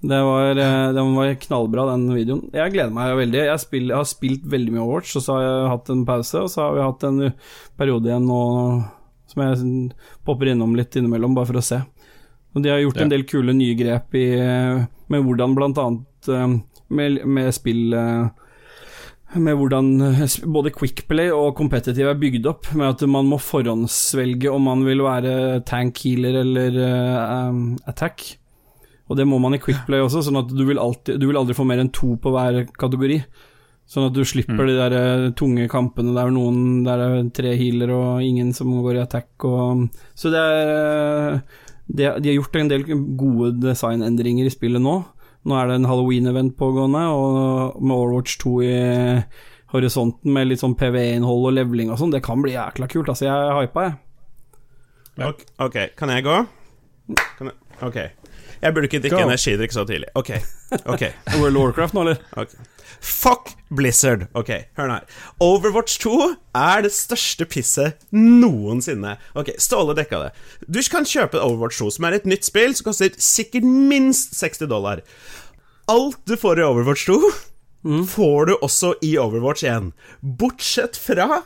Det 0.02 0.18
var, 0.18 0.50
eh, 0.58 0.92
den 0.92 1.14
var 1.14 1.34
knallbra, 1.38 1.86
den 1.92 2.08
videoen. 2.12 2.50
Jeg 2.52 2.72
gleder 2.72 2.90
meg 2.92 3.14
veldig. 3.16 3.44
Jeg, 3.46 3.60
spill, 3.60 3.86
jeg 3.88 3.96
har 3.96 4.04
spilt 4.04 4.42
veldig 4.50 4.72
mye 4.72 4.82
Overwatch, 4.82 5.16
og 5.16 5.22
så 5.22 5.32
har 5.36 5.42
jeg 5.46 5.68
hatt 5.70 5.90
en 5.94 6.04
pause, 6.04 6.34
og 6.42 6.48
så 6.50 6.60
har 6.66 6.74
vi 6.74 6.82
hatt 6.82 7.04
en 7.04 7.32
periode 7.78 8.06
igjen 8.10 8.26
nå 8.26 8.84
som 9.32 9.42
jeg 9.42 9.92
popper 10.26 10.50
innom 10.52 10.74
litt 10.76 10.92
innimellom, 10.98 11.34
bare 11.34 11.46
for 11.46 11.56
å 11.60 11.64
se. 11.64 11.78
Og 12.54 12.62
de 12.62 12.68
har 12.68 12.80
gjort 12.82 12.96
Ja. 12.96 13.02
en 13.02 13.08
del 13.08 13.22
kule 13.24 13.52
nye 13.54 13.74
grep 13.74 14.14
i, 14.14 14.36
med 15.08 15.24
hvordan 15.24 15.54
blant 15.54 15.78
annet 15.78 16.28
eh, 16.28 16.58
med, 16.92 17.22
med 17.26 17.52
spill 17.56 17.96
eh, 17.96 18.26
med 19.40 19.56
hvordan 19.56 19.88
eh, 20.10 20.36
både 20.44 20.72
Quickplay 20.76 21.32
og 21.32 21.56
Competitive 21.56 22.12
er 22.12 22.20
bygd 22.20 22.48
opp, 22.50 22.68
med 22.76 22.90
at 22.90 23.04
man 23.08 23.30
må 23.30 23.38
forhåndsvelge 23.40 24.52
om 24.52 24.68
man 24.68 24.84
vil 24.86 25.04
være 25.04 25.62
tank, 25.68 26.02
healer 26.04 26.42
eller 26.42 26.76
eh, 26.84 27.48
um, 27.48 27.62
attack. 27.88 28.26
Og 29.08 29.16
det 29.18 29.26
må 29.28 29.38
man 29.42 29.56
i 29.56 29.62
Quickplay 29.62 30.02
også, 30.02 30.24
sånn 30.26 30.40
at 30.40 30.52
du 30.52 30.62
vil, 30.68 30.80
alltid, 30.80 31.18
du 31.20 31.26
vil 31.28 31.40
aldri 31.40 31.56
få 31.56 31.66
mer 31.68 31.82
enn 31.82 31.92
to 31.94 32.14
på 32.20 32.32
hver 32.32 32.62
kategori. 32.78 33.22
Sånn 33.92 34.06
at 34.08 34.14
du 34.16 34.22
slipper 34.24 34.68
de 34.68 34.76
der 34.78 34.94
eh, 34.96 35.30
tunge 35.36 35.66
kampene 35.68 36.14
der 36.16 36.30
noen 36.32 36.84
Der 36.86 37.00
er 37.02 37.16
tre 37.34 37.50
healer 37.58 37.90
og 37.92 38.22
ingen 38.24 38.52
som 38.56 38.70
går 38.80 38.96
i 38.96 39.02
attack 39.02 39.44
og 39.44 39.88
Så 40.16 40.30
det 40.32 40.40
er 40.40 40.70
eh, 40.70 41.40
de, 41.92 42.06
de 42.22 42.30
har 42.30 42.38
gjort 42.38 42.56
en 42.56 42.70
del 42.70 42.86
gode 43.18 43.50
designendringer 43.60 44.46
i 44.48 44.54
spillet 44.54 44.80
nå. 44.80 44.94
Nå 45.48 45.56
er 45.58 45.68
det 45.68 45.80
en 45.80 45.88
halloween-event 45.90 46.54
pågående, 46.58 47.02
og 47.10 47.80
med 47.82 47.96
Overwatch 47.96 48.38
2 48.44 48.52
i 48.62 48.76
horisonten 49.72 50.34
med 50.34 50.50
litt 50.50 50.62
sånn 50.62 50.76
PVE-innhold 50.78 51.48
og 51.48 51.56
leveling 51.56 51.90
og 51.90 51.98
sånn, 51.98 52.12
det 52.14 52.22
kan 52.24 52.42
bli 52.44 52.54
jækla 52.54 52.88
kult. 52.92 53.10
Altså, 53.10 53.26
jeg 53.26 53.48
er 53.48 53.58
hypa, 53.58 53.86
jeg. 53.88 53.96
Ja. 55.18 55.32
Ok, 55.66 55.78
kan 55.98 56.12
jeg 56.12 56.24
gå? 56.28 56.36
Kan 57.38 57.50
jeg? 57.50 57.56
Ok. 57.82 57.98
Jeg 58.62 58.74
burde 58.76 58.86
ikke 58.86 59.00
drikke 59.02 59.24
energidrikk 59.26 59.74
så 59.74 59.84
tidlig. 59.88 60.12
Ok. 60.14 60.30
ok 60.86 61.02
World 61.40 61.56
of 61.56 61.62
Warcraft 61.64 61.98
nå, 61.98 62.06
eller? 62.06 62.22
Ok. 62.38 62.54
Fuck 63.02 63.56
Blizzard. 63.74 64.28
Ok, 64.38 64.50
hør 64.78 64.88
nå 64.88 64.96
her. 65.00 65.06
Overwatch 65.42 65.98
2 66.04 66.12
er 66.54 66.84
det 66.84 66.92
største 66.94 67.46
pisset 67.50 68.04
noensinne. 68.14 69.16
Ok, 69.38 69.50
Ståle 69.62 69.96
dekka 69.98 70.20
det. 70.22 70.28
Du 70.70 70.78
kan 70.92 71.06
kjøpe 71.08 71.40
Overwatch 71.42 71.80
2, 71.82 71.90
som 71.96 72.06
er 72.06 72.18
et 72.18 72.28
nytt 72.30 72.46
spill 72.46 72.76
som 72.78 72.90
koster 72.90 73.16
sikkert 73.18 73.66
minst 73.66 74.36
60 74.38 74.70
dollar. 74.70 75.02
Alt 75.90 76.20
du 76.30 76.36
får 76.38 76.62
i 76.62 76.66
Overwatch 76.68 77.08
2, 77.10 77.32
får 78.06 78.46
du 78.46 78.54
også 78.60 78.94
i 79.02 79.16
Overwatch 79.18 79.66
1. 79.66 79.90
Bortsett 80.22 80.98
fra 81.00 81.42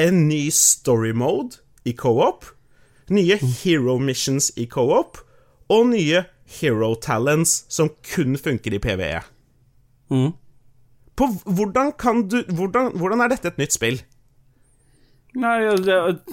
en 0.00 0.26
ny 0.26 0.48
story 0.50 1.14
mode 1.14 1.60
i 1.86 1.94
co-op, 1.94 2.48
nye 3.14 3.38
hero 3.62 3.98
missions 4.02 4.50
i 4.58 4.66
co-op, 4.66 5.22
og 5.70 5.86
nye 5.92 6.24
hero 6.58 6.94
talents 6.98 7.60
som 7.70 7.92
kun 8.10 8.34
funker 8.38 8.74
i 8.74 8.82
PVE. 8.82 9.20
Mm. 10.10 10.32
På 11.20 11.28
hvordan 11.44 11.92
kan 12.00 12.24
du 12.32 12.40
hvordan, 12.48 12.94
hvordan 12.96 13.24
er 13.24 13.34
dette 13.34 13.52
et 13.52 13.60
nytt 13.60 13.76
spill? 13.76 14.00
Nei, 15.38 15.60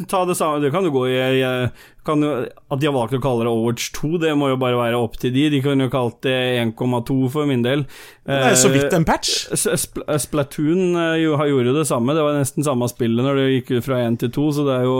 ta 0.10 0.24
det 0.26 0.34
samme 0.40 0.58
Det 0.64 0.72
kan 0.74 0.86
jo 0.88 0.90
gå 0.90 1.04
i 1.06 1.14
jeg, 1.14 1.68
kan 2.08 2.24
jo, 2.24 2.32
At 2.74 2.82
de 2.82 2.88
har 2.88 2.96
valgt 2.96 3.14
å 3.14 3.22
kalle 3.22 3.46
det 3.46 3.52
Overwatch 3.52 3.92
2, 3.94 4.10
det 4.24 4.32
må 4.40 4.50
jo 4.50 4.58
bare 4.58 4.80
være 4.80 4.98
opp 4.98 5.20
til 5.22 5.36
de. 5.36 5.44
De 5.54 5.60
kunne 5.62 5.86
jo 5.86 5.94
kalt 5.94 6.18
det 6.26 6.38
1,2 6.64 7.18
for 7.34 7.50
min 7.50 7.66
del. 7.66 7.84
Det 8.26 8.38
er 8.48 8.58
så 8.58 8.72
vidt 8.74 8.96
en 8.98 9.06
patch. 9.06 9.52
Spl 9.54 10.02
Splatoon 10.24 10.98
gjorde 11.22 11.50
jo, 11.52 11.76
det 11.78 11.86
samme. 11.90 12.16
Det 12.18 12.24
var 12.26 12.40
nesten 12.40 12.66
samme 12.66 12.90
spillet 12.90 13.28
når 13.28 13.42
det 13.42 13.50
gikk 13.52 13.76
fra 13.86 14.00
1 14.08 14.18
til 14.24 14.34
2, 14.40 14.48
så 14.58 14.66
det 14.66 14.80
er 14.80 14.88
jo 14.88 14.98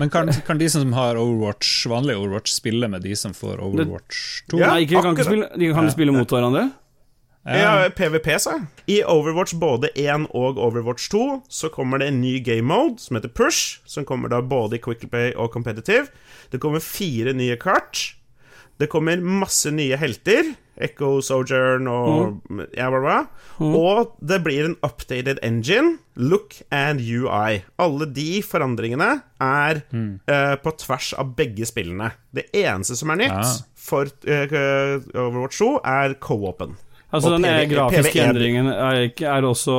Men 0.00 0.10
kan, 0.12 0.32
kan 0.48 0.58
de 0.60 0.68
som 0.72 0.90
har 0.96 1.20
Overwatch, 1.20 1.86
vanlig 1.92 2.18
Overwatch, 2.18 2.56
spille 2.56 2.90
med 2.90 3.06
de 3.06 3.14
som 3.16 3.36
får 3.36 3.62
Overwatch 3.62 4.42
2? 4.50 4.58
Ja, 4.64 4.74
ikke, 4.82 5.04
kan, 5.04 5.14
ikke 5.14 5.28
spille, 5.28 5.52
de 5.54 5.70
kan 5.76 5.86
de 5.86 5.94
spille 5.94 6.16
mot 6.16 6.34
hverandre? 6.34 6.66
Ja, 7.46 7.86
PVP, 7.94 8.26
sa 8.42 8.56
jeg. 8.56 8.66
I 8.90 8.98
Overwatch 9.06 9.54
både 9.60 9.92
1 9.94 10.26
og 10.34 10.58
Overwatch 10.58 11.08
2 11.12 11.24
så 11.48 11.70
kommer 11.70 12.02
det 12.02 12.10
en 12.10 12.20
ny 12.20 12.40
game 12.42 12.66
mode 12.66 12.98
som 13.02 13.18
heter 13.18 13.30
Push, 13.30 13.80
som 13.86 14.06
kommer 14.08 14.32
da 14.32 14.42
både 14.42 14.78
i 14.78 14.82
Quick 14.82 15.06
Play 15.10 15.32
og 15.36 15.52
Competitive. 15.54 16.08
Det 16.50 16.60
kommer 16.62 16.82
fire 16.82 17.36
nye 17.36 17.58
kart. 17.60 18.16
Det 18.76 18.90
kommer 18.92 19.22
masse 19.22 19.70
nye 19.72 19.96
helter. 19.96 20.54
Echo, 20.76 21.22
Sojourn 21.24 21.86
og 21.88 22.50
ja, 22.76 22.90
bla, 22.92 22.98
bla. 23.00 23.18
Og 23.64 24.10
det 24.20 24.42
blir 24.44 24.66
en 24.66 24.76
updated 24.84 25.40
engine, 25.46 25.96
look 26.20 26.58
and 26.68 27.00
UI. 27.00 27.62
Alle 27.80 28.08
de 28.12 28.42
forandringene 28.44 29.08
er 29.40 29.80
eh, 29.96 30.56
på 30.60 30.74
tvers 30.82 31.14
av 31.16 31.32
begge 31.38 31.68
spillene. 31.68 32.10
Det 32.28 32.50
eneste 32.52 32.98
som 33.00 33.14
er 33.14 33.22
nytt 33.22 33.38
ja. 33.38 33.54
for 33.80 34.12
uh, 34.28 34.98
Overwatch 35.14 35.62
2, 35.62 35.70
er 35.80 36.18
co-open. 36.20 36.76
Altså 37.14 37.30
Og 37.30 37.36
Den 37.36 37.46
PV 37.46 37.70
grafiske 37.70 38.12
PVE. 38.12 38.22
endringen 38.26 38.68
er, 38.72 39.00
ikke, 39.06 39.26
er 39.30 39.46
også 39.46 39.76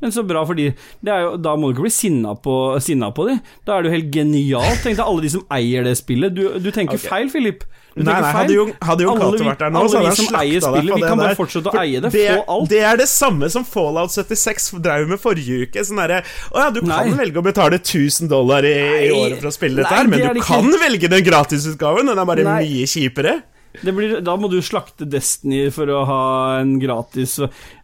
Men 0.00 0.12
så 0.14 0.22
bra, 0.26 0.44
fordi 0.46 0.68
jo, 0.70 1.36
da 1.42 1.56
må 1.58 1.68
du 1.68 1.74
ikke 1.74 1.88
bli 1.88 1.94
sinna 1.94 2.36
på, 2.38 2.56
sinna 2.80 3.10
på 3.10 3.26
de. 3.28 3.38
Da 3.66 3.76
er 3.76 3.82
det 3.82 3.90
jo 3.90 3.96
helt 3.96 4.10
genialt. 4.14 4.82
Tenk 4.84 4.96
deg 5.00 5.04
alle 5.04 5.24
de 5.24 5.32
som 5.34 5.42
eier 5.52 5.82
det 5.86 5.96
spillet. 5.98 6.34
Du, 6.36 6.44
du 6.62 6.70
tenker 6.70 7.00
okay. 7.00 7.08
feil, 7.08 7.32
Philip. 7.32 7.66
Du 7.92 8.00
Nei, 8.06 8.14
nei, 8.24 8.30
hadde 8.32 8.54
jo, 8.54 8.64
hadde 8.80 9.04
jo 9.04 9.12
vi- 9.12 9.44
vært 9.44 9.58
der 9.60 9.72
nå, 9.74 9.82
så 9.84 9.98
hadde 9.98 10.08
han 10.08 10.16
som 10.16 10.28
slakta 10.30 10.70
deg 10.72 10.86
på 10.88 10.96
vi 10.96 11.02
kan 11.02 11.18
bare 11.20 11.36
fortsette 11.36 11.68
å 11.68 11.74
For 11.74 11.82
eie 11.82 12.00
det, 12.00 12.12
få 12.14 12.44
alt. 12.54 12.70
Det 12.70 12.80
er 12.88 12.96
det 13.02 13.08
samme 13.12 13.50
som 13.52 13.66
Fallout 13.68 14.14
76 14.14 14.70
drev 14.80 15.10
med 15.10 15.20
forrige 15.20 15.66
uke. 15.66 15.84
Sånn 15.84 16.00
derre 16.00 16.22
Å 16.24 16.62
ja, 16.62 16.70
du 16.72 16.80
kan 16.80 16.94
Nei. 17.10 17.18
velge 17.18 17.42
å 17.42 17.44
betale 17.44 17.76
1000 17.82 18.30
dollar 18.32 18.64
i, 18.64 18.72
i 19.08 19.10
året 19.12 19.42
for 19.42 19.50
å 19.50 19.52
spille 19.52 19.82
dette 19.82 19.92
her, 19.92 20.08
men 20.08 20.22
det 20.22 20.30
du 20.30 20.40
det 20.40 20.46
kan 20.46 20.70
velge 20.86 21.10
den 21.12 21.26
gratisutgaven. 21.26 22.08
Den 22.08 22.22
er 22.22 22.30
bare 22.32 22.46
mye 22.62 22.88
kjipere. 22.88 23.42
Det 23.80 23.94
blir, 23.96 24.18
da 24.20 24.34
må 24.36 24.50
du 24.52 24.58
slakte 24.64 25.08
Destiny 25.08 25.70
for 25.72 25.88
å 25.88 26.02
ha 26.08 26.24
en 26.60 26.74
gratis 26.82 27.38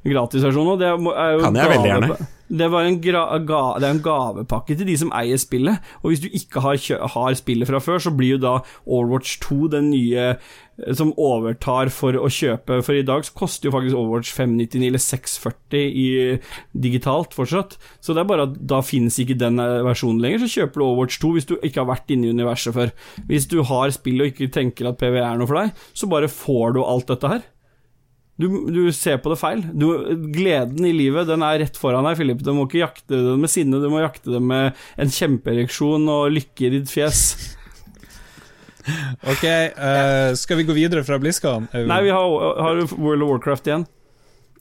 gratisversjon. 0.04 0.74
Og 0.74 0.82
det 0.82 0.90
er 0.90 0.98
jo 0.98 1.44
Kan 1.46 1.56
jeg 1.56 1.72
veldig 1.72 1.90
gjerne. 1.90 2.18
Det, 2.48 2.68
var 2.72 2.86
en 2.88 3.00
gra, 3.04 3.24
ga, 3.44 3.62
det 3.76 3.88
er 3.88 3.96
en 3.96 4.04
gavepakke 4.04 4.76
til 4.76 4.88
de 4.88 4.96
som 5.00 5.12
eier 5.16 5.40
spillet. 5.40 5.90
Og 6.02 6.12
hvis 6.12 6.22
du 6.24 6.28
ikke 6.28 6.62
har, 6.64 6.78
har 7.14 7.36
spillet 7.40 7.68
fra 7.68 7.80
før, 7.84 8.00
så 8.04 8.12
blir 8.14 8.36
jo 8.36 8.42
da 8.44 8.54
Overwatch 8.86 9.38
2 9.44 9.60
den 9.76 9.90
nye 9.92 10.30
som 10.94 11.10
overtar 11.18 11.90
for 11.94 12.16
å 12.18 12.28
kjøpe. 12.30 12.78
For 12.86 12.96
i 12.98 13.04
dag 13.06 13.24
så 13.26 13.34
koster 13.36 13.68
jo 13.68 13.74
faktisk 13.74 13.98
Overwatch 13.98 14.30
599 14.36 14.86
eller 14.86 15.02
640 15.02 15.98
i 16.04 16.06
digitalt 16.86 17.34
fortsatt. 17.36 17.76
Så 18.00 18.14
det 18.14 18.22
er 18.22 18.30
bare 18.30 18.48
at 18.48 18.56
da 18.70 18.80
finnes 18.86 19.18
ikke 19.18 19.38
den 19.40 19.58
eh, 19.62 19.82
versjonen 19.86 20.22
lenger. 20.22 20.44
Så 20.44 20.62
kjøper 20.62 20.78
du 20.78 20.86
Overwatch 20.86 21.20
2 21.24 21.34
hvis 21.34 21.50
du 21.50 21.56
ikke 21.58 21.82
har 21.82 21.90
vært 21.90 22.14
inne 22.14 22.28
i 22.28 22.34
universet 22.36 22.76
før. 22.76 22.94
Hvis 23.30 23.50
du 23.50 23.60
har 23.66 23.94
spill 23.94 24.22
og 24.22 24.32
ikke 24.32 24.52
tenker 24.54 24.90
at 24.90 25.00
PV 25.00 25.20
er 25.22 25.38
noe 25.40 25.50
for 25.50 25.62
deg, 25.62 25.86
så 25.98 26.10
bare 26.10 26.30
får 26.32 26.78
du 26.78 26.84
alt 26.86 27.10
dette 27.10 27.32
her. 27.34 27.46
Du, 28.38 28.46
du 28.70 28.84
ser 28.94 29.18
på 29.18 29.32
det 29.32 29.40
feil. 29.40 29.64
Du, 29.74 29.88
gleden 30.30 30.86
i 30.86 30.94
livet 30.94 31.26
den 31.26 31.42
er 31.42 31.58
rett 31.64 31.78
foran 31.78 32.06
deg, 32.06 32.20
Philip. 32.20 32.42
Du 32.46 32.52
må 32.54 32.68
ikke 32.68 32.84
jakte 32.84 33.18
det 33.18 33.34
med 33.42 33.50
sinne, 33.50 33.80
du 33.82 33.90
må 33.90 34.04
jakte 34.04 34.30
det 34.36 34.42
med 34.46 34.78
en 34.94 35.10
kjempeereksjon 35.10 36.06
og 36.06 36.36
lykke 36.36 36.68
i 36.68 36.74
ditt 36.76 36.92
fjes. 36.92 37.24
Ok, 39.32 39.44
uh, 39.44 40.34
skal 40.38 40.60
vi 40.60 40.66
gå 40.68 40.76
videre 40.76 41.04
fra 41.04 41.18
BlizzCon? 41.20 41.68
Nei, 41.72 42.02
vi 42.06 42.10
har, 42.14 42.60
har 42.62 42.82
World 42.96 43.22
of 43.22 43.30
Warcraft 43.30 43.70
igjen. 43.70 43.86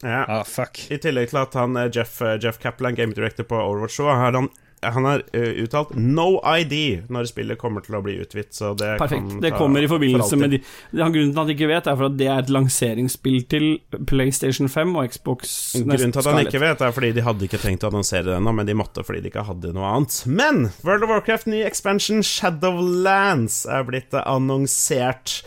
Ja. 0.01 0.25
Ah, 0.27 0.43
fuck. 0.43 0.91
I 0.91 0.99
tillegg 1.01 1.31
til 1.31 1.39
at 1.41 1.55
han 1.57 1.77
eh, 1.79 1.89
Jeff, 1.93 2.19
eh, 2.21 2.37
Jeff 2.41 2.59
Kaplan, 2.61 2.95
game 2.95 3.15
director 3.17 3.47
på 3.47 3.57
Overwatch 3.57 3.97
så 3.97 4.11
har 4.11 4.35
han 4.35 4.49
han 4.81 5.05
har 5.05 5.23
uh, 5.35 5.63
uttalt 5.63 5.95
'no 5.95 6.37
ID' 6.43 7.09
når 7.09 7.29
spillet 7.31 7.57
kommer 7.57 7.81
til 7.85 7.97
å 7.97 8.01
bli 8.05 8.17
utvidet. 8.21 8.53
Så 8.53 8.73
det 8.77 8.97
Perfekt. 9.01 9.37
Det 9.41 9.51
kommer 9.57 9.83
i 9.83 9.89
forbindelse 9.89 10.37
med 10.37 10.55
de 10.55 10.61
det 10.91 11.01
er 11.01 11.11
Grunnen 11.11 11.33
til 11.33 11.39
at 11.39 11.45
han 11.47 11.53
ikke 11.55 11.69
vet, 11.71 11.87
er 11.87 11.97
for 11.97 12.09
at 12.09 12.17
det 12.19 12.27
er 12.27 12.41
et 12.43 12.51
lanseringsspill 12.53 13.39
til 13.49 13.65
PlayStation 14.09 14.69
5 14.69 14.95
og 14.95 15.13
Xbox 15.13 15.55
Grunnen 15.81 16.13
til 16.13 16.21
at 16.21 16.31
han 16.31 16.43
ikke 16.45 16.61
vet, 16.61 16.81
er 16.81 16.95
fordi 16.95 17.11
de 17.17 17.25
hadde 17.25 17.47
ikke 17.47 17.61
tenkt 17.61 17.85
å 17.85 17.91
annonsere 17.91 18.27
det 18.29 18.37
ennå, 18.37 18.53
men 18.53 18.69
de 18.69 18.77
måtte 18.77 19.05
fordi 19.07 19.23
de 19.25 19.31
ikke 19.31 19.47
hadde 19.47 19.73
noe 19.75 19.93
annet. 19.95 20.19
Men 20.25 20.69
World 20.83 21.07
of 21.07 21.13
Warcraft 21.13 21.49
ny 21.49 21.63
expansion 21.65 22.21
Shadowlands 22.25 23.63
er 23.65 23.87
blitt 23.87 24.13
annonsert. 24.23 25.41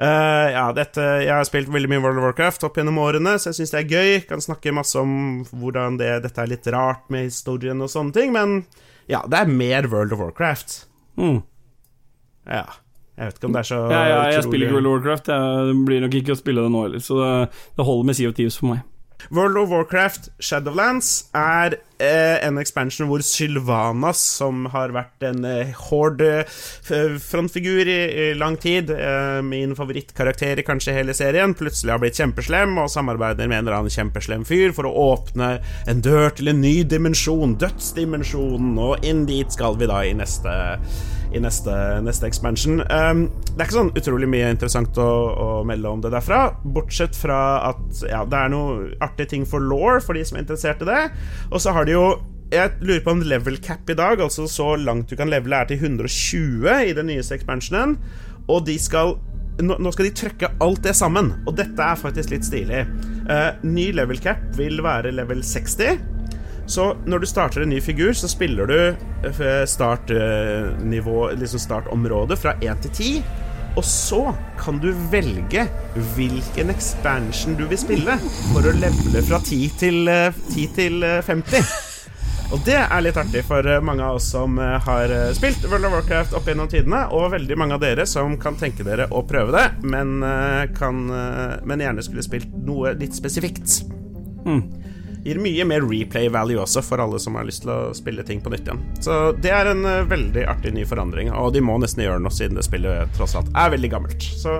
Eh, 0.00 0.46
ja, 0.54 0.64
dette, 0.72 1.02
jeg 1.26 1.28
har 1.34 1.44
spilt 1.44 1.68
veldig 1.68 1.90
mye 1.92 2.00
World 2.00 2.18
of 2.22 2.24
Warcraft 2.30 2.62
opp 2.64 2.78
gjennom 2.80 2.96
årene, 3.02 3.34
så 3.36 3.50
jeg 3.50 3.58
syns 3.60 3.74
det 3.74 3.80
er 3.82 3.90
gøy. 3.90 4.12
Kan 4.30 4.40
snakke 4.40 4.72
masse 4.72 4.96
om 4.96 5.42
hvordan 5.52 5.98
det, 6.00 6.08
dette 6.24 6.40
er 6.40 6.48
litt 6.54 6.68
rart 6.72 7.02
med 7.12 7.26
historien 7.28 7.82
og 7.84 7.90
sånne 7.92 8.14
ting, 8.16 8.32
men 8.32 8.62
ja, 9.12 9.20
det 9.28 9.42
er 9.42 9.50
mer 9.52 9.88
World 9.92 10.14
of 10.16 10.22
Warcraft. 10.24 10.78
Mm. 11.20 11.42
Ja. 12.48 12.64
Jeg 13.20 13.28
vet 13.28 13.36
ikke 13.36 13.48
om 13.50 13.52
det 13.52 13.60
er 13.60 13.68
så 13.68 13.78
Ja, 13.92 13.98
ja, 14.08 14.20
jeg 14.30 14.38
utrolig- 14.40 14.48
spiller 14.48 14.66
ikke 14.70 14.76
World 14.78 14.86
of 14.88 14.94
Warcraft. 14.96 15.26
Jeg 15.28 15.74
blir 15.90 16.00
nok 16.06 16.14
ikke 16.22 16.32
å 16.32 16.40
spille 16.40 16.62
det 16.64 16.72
nå 16.72 16.82
heller, 16.86 17.02
så 17.04 17.18
det, 17.20 17.34
det 17.76 17.84
holder 17.90 18.06
med 18.08 18.16
Sea 18.16 18.28
of 18.32 18.38
Thieves 18.40 18.56
for 18.56 18.70
meg. 18.72 18.80
World 19.28 19.56
of 19.60 19.70
Warcraft 19.70 20.30
Shadowlands 20.40 21.30
er 21.36 21.76
eh, 22.00 22.38
en 22.46 22.58
expansion 22.60 23.08
hvor 23.10 23.22
Sylvanas, 23.24 24.22
som 24.40 24.64
har 24.72 24.94
vært 24.96 25.26
en 25.28 25.44
eh, 25.46 25.74
horde 25.90 26.30
eh, 26.40 27.18
frontfigur 27.20 27.84
i, 27.84 27.98
i, 28.08 28.26
lang 28.38 28.56
tid, 28.60 28.92
eh, 28.94 29.40
min 29.46 29.76
favorittkarakter 29.78 30.62
i 30.62 30.66
kanskje 30.66 30.96
hele 30.96 31.14
serien, 31.16 31.54
plutselig 31.58 31.94
har 31.94 32.02
blitt 32.02 32.18
kjempeslem 32.20 32.80
og 32.80 32.90
samarbeider 32.92 33.50
med 33.50 33.60
en 33.60 33.68
eller 33.68 33.80
annen 33.82 33.94
kjempeslem 33.94 34.46
fyr 34.48 34.74
for 34.76 34.88
å 34.88 34.96
åpne 35.12 35.52
en 35.90 36.04
dør 36.04 36.30
til 36.40 36.54
en 36.54 36.62
ny 36.64 36.80
dimensjon, 36.88 37.58
dødsdimensjonen, 37.60 38.76
og 38.80 39.06
inn 39.06 39.26
dit 39.28 39.52
skal 39.52 39.78
vi 39.80 39.90
da 39.90 40.02
i 40.06 40.16
neste 40.16 40.56
i 41.34 41.40
neste, 41.42 41.74
neste 42.04 42.26
expansion. 42.28 42.80
Um, 42.90 43.26
det 43.52 43.56
er 43.56 43.68
ikke 43.68 43.78
sånn 43.78 43.92
utrolig 43.98 44.28
mye 44.30 44.50
interessant 44.54 44.98
å, 45.00 45.10
å, 45.30 45.48
melde 45.66 45.92
om 45.92 46.02
det 46.02 46.12
derfra, 46.14 46.42
bortsett 46.64 47.16
fra 47.18 47.40
at 47.70 48.02
ja, 48.08 48.24
det 48.26 48.40
er 48.40 48.52
noe 48.52 48.90
artige 49.04 49.34
ting 49.36 49.46
for 49.48 49.62
law 49.62 50.00
for 50.02 50.18
de 50.18 50.24
som 50.26 50.38
er 50.38 50.46
interessert 50.46 50.82
i 50.84 50.90
det. 50.90 51.02
Og 51.50 51.62
så 51.62 51.74
har 51.76 51.88
de 51.88 51.96
jo 51.96 52.04
jeg 52.50 52.80
lurer 52.82 53.02
på 53.04 53.12
om 53.14 53.20
level 53.22 53.60
cap 53.62 53.90
i 53.92 53.94
dag, 53.94 54.18
altså 54.24 54.48
så 54.50 54.72
langt 54.74 55.12
du 55.12 55.14
kan 55.14 55.30
levele, 55.30 55.60
er 55.60 55.68
til 55.70 55.84
120 55.86 56.66
i 56.90 56.94
den 56.98 57.06
nyeste 57.06 57.36
expansionen. 57.38 57.94
Og 58.50 58.64
de 58.66 58.74
skal 58.82 59.14
nå 59.60 59.90
skal 59.92 60.06
de 60.08 60.14
trøkke 60.16 60.48
alt 60.64 60.80
det 60.86 60.94
sammen, 60.96 61.34
og 61.44 61.56
dette 61.58 61.84
er 61.84 61.98
faktisk 61.98 62.32
litt 62.32 62.46
stilig. 62.46 62.84
Uh, 63.28 63.52
ny 63.66 63.90
level 63.92 64.18
cap 64.22 64.40
vil 64.58 64.80
være 64.84 65.12
level 65.14 65.44
60. 65.44 66.00
Så 66.70 66.92
når 67.06 67.18
du 67.18 67.26
starter 67.26 67.64
en 67.64 67.72
ny 67.72 67.80
figur, 67.82 68.12
så 68.14 68.28
spiller 68.30 68.68
du 68.70 68.78
eh, 69.26 69.64
startnivå, 69.66 71.30
liksom 71.34 71.58
startområdet, 71.58 72.38
fra 72.38 72.54
1 72.62 72.84
til 72.84 72.92
10. 72.94 73.22
Og 73.78 73.84
så 73.86 74.20
kan 74.58 74.78
du 74.82 74.90
velge 75.10 75.64
hvilken 76.14 76.70
expansion 76.70 77.56
du 77.58 77.64
vil 77.70 77.78
spille 77.78 78.16
for 78.52 78.66
å 78.66 78.74
levele 78.74 79.22
fra 79.26 79.40
10 79.42 79.78
til, 79.82 80.06
10 80.06 80.62
eh, 80.62 80.74
til 80.76 81.06
50. 81.26 81.58
Eh, 81.58 81.72
og 82.54 82.62
det 82.66 82.78
er 82.78 83.02
litt 83.02 83.18
artig 83.18 83.42
for 83.46 83.66
mange 83.86 84.06
av 84.06 84.18
oss 84.18 84.30
som 84.32 84.56
har 84.58 85.12
spilt 85.38 85.62
World 85.70 85.86
of 85.86 85.92
Warcraft 85.94 86.34
opp 86.34 86.50
gjennom 86.50 86.70
tidene, 86.70 87.04
og 87.14 87.30
veldig 87.34 87.58
mange 87.58 87.76
av 87.78 87.82
dere 87.84 88.06
som 88.10 88.34
kan 88.42 88.58
tenke 88.58 88.82
dere 88.86 89.06
å 89.14 89.22
prøve 89.22 89.54
det, 89.54 89.66
men, 89.86 90.18
kan, 90.74 90.98
men 91.62 91.86
gjerne 91.86 92.02
skulle 92.02 92.26
spilt 92.26 92.50
noe 92.66 92.96
litt 92.98 93.14
spesifikt. 93.14 93.84
Mm 94.42 94.79
gir 95.24 95.40
mye 95.42 95.66
mer 95.68 95.84
replay 95.84 96.30
value 96.32 96.60
også, 96.62 96.82
for 96.84 97.02
alle 97.02 97.20
som 97.22 97.36
har 97.36 97.46
lyst 97.48 97.64
til 97.64 97.72
å 97.74 97.78
spille 97.96 98.24
ting 98.26 98.40
på 98.44 98.52
nytt 98.52 98.68
igjen. 98.68 98.80
Så 99.04 99.18
det 99.36 99.52
er 99.54 99.72
en 99.72 99.84
uh, 99.84 100.06
veldig 100.08 100.46
artig 100.48 100.72
ny 100.76 100.86
forandring, 100.88 101.32
og 101.36 101.52
de 101.56 101.62
må 101.64 101.76
nesten 101.82 102.04
gjøre 102.06 102.22
noe 102.24 102.34
siden 102.34 102.56
det 102.58 102.64
spillet 102.66 103.12
tross 103.18 103.36
alt 103.38 103.50
er 103.52 103.74
veldig 103.76 103.92
gammelt. 103.92 104.30
Så 104.40 104.56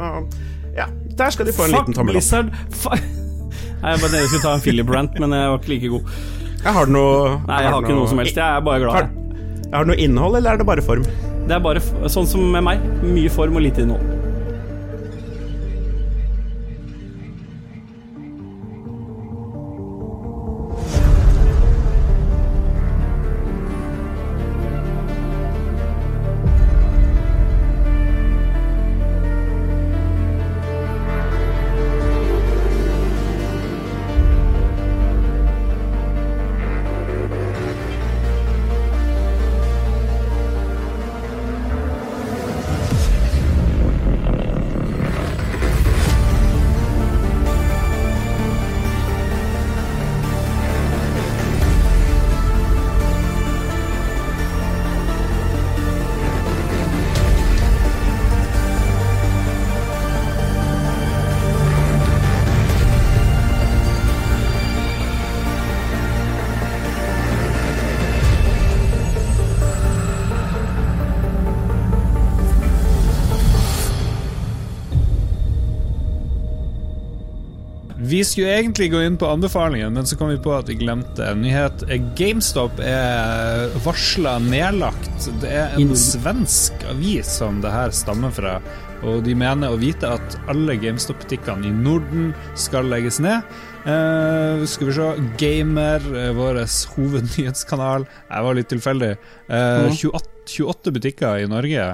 ja, 0.77 0.87
der 1.19 1.35
skal 1.35 1.49
de 1.49 1.57
få 1.57 1.67
en 1.67 1.75
Fuck 1.79 1.89
liten 1.89 1.99
tommel 1.99 2.21
opp. 2.21 3.09
Nei, 3.81 3.95
jeg 3.95 4.03
bare 4.05 4.27
skulle 4.29 4.45
ta 4.45 4.53
en 4.59 4.63
Philip 4.65 4.93
Rant, 4.93 5.17
men 5.23 5.33
jeg 5.33 5.53
var 5.55 5.63
ikke 5.63 5.73
like 5.73 5.93
god. 5.95 6.15
Jeg 6.61 6.77
har 6.77 6.91
noe 6.93 7.13
Nei, 7.49 7.63
jeg 7.63 7.71
har, 7.71 7.73
har 7.73 7.87
ikke 7.87 7.97
noe 7.97 8.13
som 8.13 8.21
helst. 8.21 8.37
Jeg 8.37 8.61
er 8.61 8.65
bare 8.65 8.85
glad. 8.85 8.99
Har, 8.99 9.69
har 9.73 9.87
du 9.87 9.95
noe 9.95 10.01
innhold, 10.05 10.37
eller 10.37 10.53
er 10.53 10.61
det 10.61 10.69
bare 10.69 10.85
form? 10.85 11.07
Det 11.49 11.57
er 11.57 11.63
bare 11.65 11.83
sånn 12.13 12.29
som 12.29 12.45
med 12.53 12.67
meg. 12.67 12.85
Mye 13.01 13.33
form 13.33 13.57
og 13.57 13.65
lite 13.65 13.87
innhold. 13.87 14.20
Skulle 78.31 78.55
egentlig 78.59 78.91
gå 78.93 79.01
inn 79.05 79.17
på 79.21 79.29
anbefalingen, 79.29 79.93
men 79.95 80.07
så 80.07 80.17
kom 80.19 80.31
vi 80.33 80.39
på 80.43 80.53
at 80.57 80.71
vi 80.71 80.79
glemte 80.81 81.27
en 81.27 81.43
nyhet. 81.45 81.83
GameStop 82.19 82.81
er 82.85 83.73
varsla 83.85 84.39
nedlagt. 84.45 85.11
Det 85.43 85.51
er 85.51 85.75
en 85.79 85.97
svensk 85.99 86.87
avis 86.93 87.31
som 87.41 87.61
det 87.65 87.75
her 87.75 87.95
stammer 87.95 88.33
fra. 88.35 88.59
Og 89.07 89.23
de 89.25 89.35
mener 89.39 89.73
å 89.73 89.81
vite 89.81 90.09
at 90.13 90.37
alle 90.53 90.77
GameStop-butikkene 90.81 91.71
i 91.71 91.73
Norden 91.73 92.33
skal 92.59 92.91
legges 92.93 93.21
ned. 93.23 93.47
Uh, 93.81 94.61
skal 94.69 94.91
vi 94.91 94.97
se 94.99 95.07
Gamer, 95.41 96.05
uh, 96.13 96.33
vår 96.37 96.61
hovednyhetskanal. 96.97 98.05
Jeg 98.29 98.47
var 98.47 98.59
litt 98.59 98.69
tilfeldig. 98.73 99.15
Uh, 99.49 99.89
28, 99.89 100.35
28 100.61 100.95
butikker 100.99 101.41
i 101.41 101.49
Norge 101.49 101.87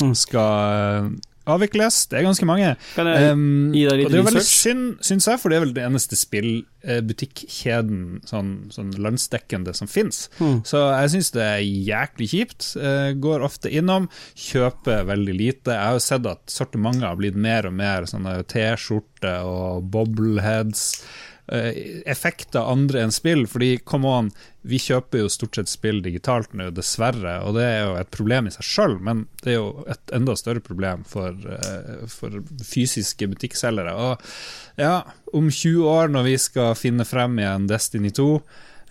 mm. 0.00 0.14
skal 0.16 1.12
avvikles. 1.50 2.06
Det 2.10 2.18
er 2.18 2.26
ganske 2.26 2.46
mange. 2.48 2.74
Kan 2.96 3.08
jeg 3.10 3.32
um, 3.34 3.72
gi 3.74 3.84
deg 3.88 3.98
litt 3.98 4.06
og 4.08 4.12
det 4.14 4.20
er 4.20 4.28
veldig 4.28 4.44
synd, 4.46 4.84
syns 5.04 5.28
jeg, 5.30 5.40
for 5.42 5.50
det 5.50 5.56
er 5.58 5.64
vel 5.64 5.74
det 5.76 5.84
eneste 5.86 6.18
spillbutikkjeden 6.18 8.02
sånn, 8.28 8.52
sånn 8.74 8.92
landsdekkende 9.02 9.74
som 9.76 9.90
fins. 9.90 10.28
Mm. 10.38 10.62
Så 10.68 10.78
jeg 10.84 11.12
syns 11.16 11.32
det 11.36 11.44
er 11.46 11.62
jæklig 11.62 12.28
kjipt. 12.34 12.70
Uh, 12.78 13.10
går 13.22 13.46
ofte 13.48 13.72
innom, 13.72 14.08
kjøper 14.38 15.08
veldig 15.10 15.36
lite. 15.38 15.74
Jeg 15.74 15.82
har 15.88 15.98
jo 15.98 16.06
sett 16.06 16.30
at 16.30 16.42
sortimentet 16.52 17.08
har 17.08 17.18
blitt 17.20 17.38
mer 17.38 17.68
og 17.70 17.76
mer 17.78 18.08
sånne 18.10 18.38
T-skjorte 18.50 19.34
og 19.48 19.86
bobbleheads. 19.92 20.88
Eh, 21.50 22.02
effekter 22.06 22.60
andre 22.70 23.00
enn 23.02 23.12
spill. 23.12 23.46
Fordi, 23.50 23.74
come 23.84 24.08
on, 24.08 24.30
vi 24.62 24.78
kjøper 24.78 25.24
jo 25.24 25.32
stort 25.32 25.58
sett 25.58 25.72
spill 25.72 25.98
digitalt 26.04 26.54
nå, 26.54 26.68
dessverre. 26.74 27.40
Og 27.42 27.56
det 27.58 27.66
er 27.66 27.80
jo 27.82 27.96
et 27.98 28.12
problem 28.14 28.46
i 28.46 28.54
seg 28.54 28.66
sjøl, 28.66 28.96
men 29.02 29.26
det 29.42 29.56
er 29.56 29.58
jo 29.58 29.86
et 29.90 30.14
enda 30.14 30.36
større 30.38 30.62
problem 30.64 31.02
for, 31.08 31.34
uh, 31.34 32.04
for 32.10 32.38
fysiske 32.62 33.26
butikkselgere. 33.34 33.96
Og 33.98 34.80
ja, 34.80 35.00
om 35.34 35.50
20 35.50 35.88
år, 35.90 36.14
når 36.14 36.28
vi 36.30 36.36
skal 36.46 36.76
finne 36.78 37.08
frem 37.08 37.34
igjen 37.42 37.66
Destiny 37.70 38.14
2 38.14 38.28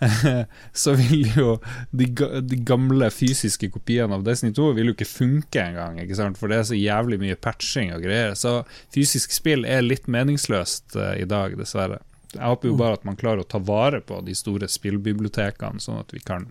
så 0.82 0.96
vil 0.98 1.28
jo 1.38 1.50
de, 1.94 2.08
de, 2.42 2.56
gamle 2.66 3.06
fysiske 3.14 3.68
kopiene 3.70 4.16
av 4.16 4.24
Destiny 4.26 4.50
2 4.56 4.72
vil 4.74 4.90
jo 4.90 4.94
ikke 4.96 5.06
funke 5.06 5.62
engang, 5.62 6.00
ikke 6.02 6.18
sant? 6.18 6.40
for 6.40 6.50
det 6.50 6.58
er 6.58 6.64
så 6.72 6.78
jævlig 6.78 7.20
mye 7.22 7.38
patching 7.38 7.94
og 7.94 8.02
greier. 8.02 8.34
Så 8.36 8.60
fysisk 8.92 9.32
spill 9.32 9.64
er 9.64 9.86
litt 9.86 10.10
meningsløst 10.10 10.98
uh, 10.98 11.14
i 11.16 11.28
dag, 11.30 11.54
dessverre. 11.56 12.02
Jeg 12.32 12.48
håper 12.48 12.68
jo 12.68 12.76
bare 12.78 12.96
at 12.98 13.04
man 13.04 13.16
klarer 13.20 13.44
å 13.44 13.48
ta 13.48 13.58
vare 13.58 14.00
på 14.00 14.20
de 14.24 14.34
store 14.34 14.68
spillbibliotekene, 14.68 15.80
sånn 15.80 16.00
at 16.00 16.14
vi 16.14 16.20
kan 16.24 16.48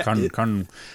kan, 0.00 0.28
kan, 0.32 0.54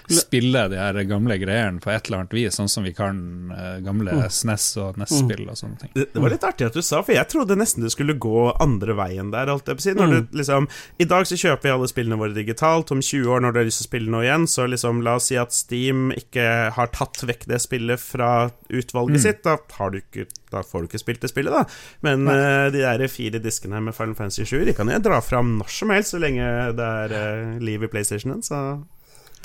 spille 0.10 0.64
de 0.72 0.78
her 0.80 0.98
gamle 1.06 1.38
greiene 1.38 1.82
på 1.84 1.92
et 1.94 2.08
eller 2.08 2.24
annet 2.24 2.34
vis, 2.34 2.56
sånn 2.58 2.72
som 2.72 2.86
vi 2.88 2.94
kan 2.98 3.20
uh, 3.54 3.78
gamle 3.86 4.16
mm. 4.18 4.24
SNES 4.34 4.66
og 4.82 4.98
NES-spill 4.98 5.44
og 5.46 5.60
sånne 5.60 5.82
ting. 5.84 5.92
Det, 5.94 6.08
det, 6.14 6.24
var 6.24 6.34
litt 6.34 6.48
artig 6.48 6.66
at 6.70 6.78
du 6.78 6.82
sa, 6.82 7.04
for 7.06 7.14
jeg 7.14 7.30
trodde 7.30 7.60
nesten 7.60 7.86
du 7.86 7.92
skulle 7.94 8.18
gå 8.18 8.48
andre 8.64 8.96
veien 8.98 9.30
der. 9.34 9.52
Alt 9.54 9.70
jeg 9.70 9.78
på. 9.78 9.94
Når 10.00 10.10
mm. 10.10 10.16
du, 10.16 10.40
liksom, 10.42 10.70
I 10.98 11.10
dag 11.10 11.30
så 11.30 11.38
kjøper 11.38 11.70
vi 11.70 11.76
alle 11.76 11.92
spillene 11.92 12.20
våre 12.20 12.34
digitalt. 12.34 12.94
Om 12.96 13.04
20 13.04 13.36
år, 13.36 13.46
når 13.46 13.54
du 13.54 13.62
har 13.62 13.70
lyst 13.70 13.84
til 13.84 13.88
å 13.88 13.92
spille 13.92 14.14
noe 14.14 14.26
igjen, 14.26 14.50
så 14.50 14.66
liksom, 14.70 15.04
la 15.06 15.18
oss 15.20 15.30
si 15.30 15.38
at 15.38 15.54
Steam 15.54 16.10
ikke 16.16 16.48
har 16.74 16.92
tatt 16.96 17.22
vekk 17.28 17.48
det 17.52 17.62
spillet 17.62 18.02
fra 18.02 18.32
utvalget 18.74 19.20
mm. 19.20 19.24
sitt. 19.28 19.44
Da, 19.46 19.58
ikke, 20.02 20.28
da, 20.50 20.64
får 20.66 20.84
du 20.84 20.90
ikke 20.90 21.04
spilt 21.04 21.26
det 21.26 21.32
spillet, 21.32 21.54
da. 21.54 21.66
Men 22.06 22.26
uh, 22.30 22.68
de 22.74 22.82
der 22.82 23.06
fire 23.12 23.42
diskene 23.44 23.82
med 23.84 23.96
Final 23.98 24.18
Fantasy 24.18 24.48
7 24.48 24.66
De 24.68 24.76
kan 24.78 24.90
jeg 24.92 25.04
dra 25.06 25.22
fram 25.24 25.58
når 25.62 25.74
som 25.74 25.94
helst, 25.94 26.16
så 26.16 26.22
lenge 26.22 26.46
det 26.78 26.92
er 27.06 27.18
uh, 27.18 27.58
liv 27.64 27.86
i 27.86 27.92
PlayStationen. 27.92 28.42
Så 28.46 28.62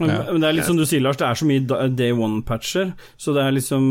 men, 0.01 0.11
men, 0.25 0.41
det 0.41 0.49
er 0.49 0.57
litt 0.57 0.67
som 0.67 0.79
du 0.79 0.85
sier, 0.89 1.03
Lars, 1.05 1.19
det 1.21 1.27
er 1.27 1.37
så 1.37 1.47
mye 1.49 1.89
day 1.93 2.15
one-patcher, 2.17 2.93
så 3.21 3.35
det 3.37 3.43
er 3.45 3.55
liksom 3.57 3.83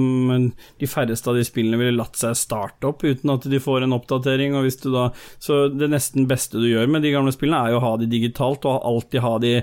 De 0.81 0.89
færreste 0.89 1.29
av 1.29 1.37
de 1.37 1.43
spillene 1.45 1.77
ville 1.77 1.93
latt 1.93 2.17
seg 2.17 2.33
starte 2.39 2.89
opp 2.89 3.05
uten 3.05 3.33
at 3.33 3.45
de 3.51 3.59
får 3.61 3.85
en 3.85 3.93
oppdatering, 3.95 4.55
og 4.57 4.65
hvis 4.65 4.79
du 4.81 4.89
da 4.93 5.09
Så 5.41 5.67
det 5.69 5.91
nesten 5.93 6.25
beste 6.29 6.57
du 6.61 6.65
gjør 6.71 6.89
med 6.91 7.05
de 7.05 7.13
gamle 7.13 7.33
spillene, 7.35 7.61
er 7.61 7.75
jo 7.75 7.81
å 7.81 7.85
ha 7.85 7.93
de 8.01 8.09
digitalt, 8.09 8.65
og 8.65 8.81
alltid 8.87 9.21
ha, 9.25 9.35
de, 9.43 9.53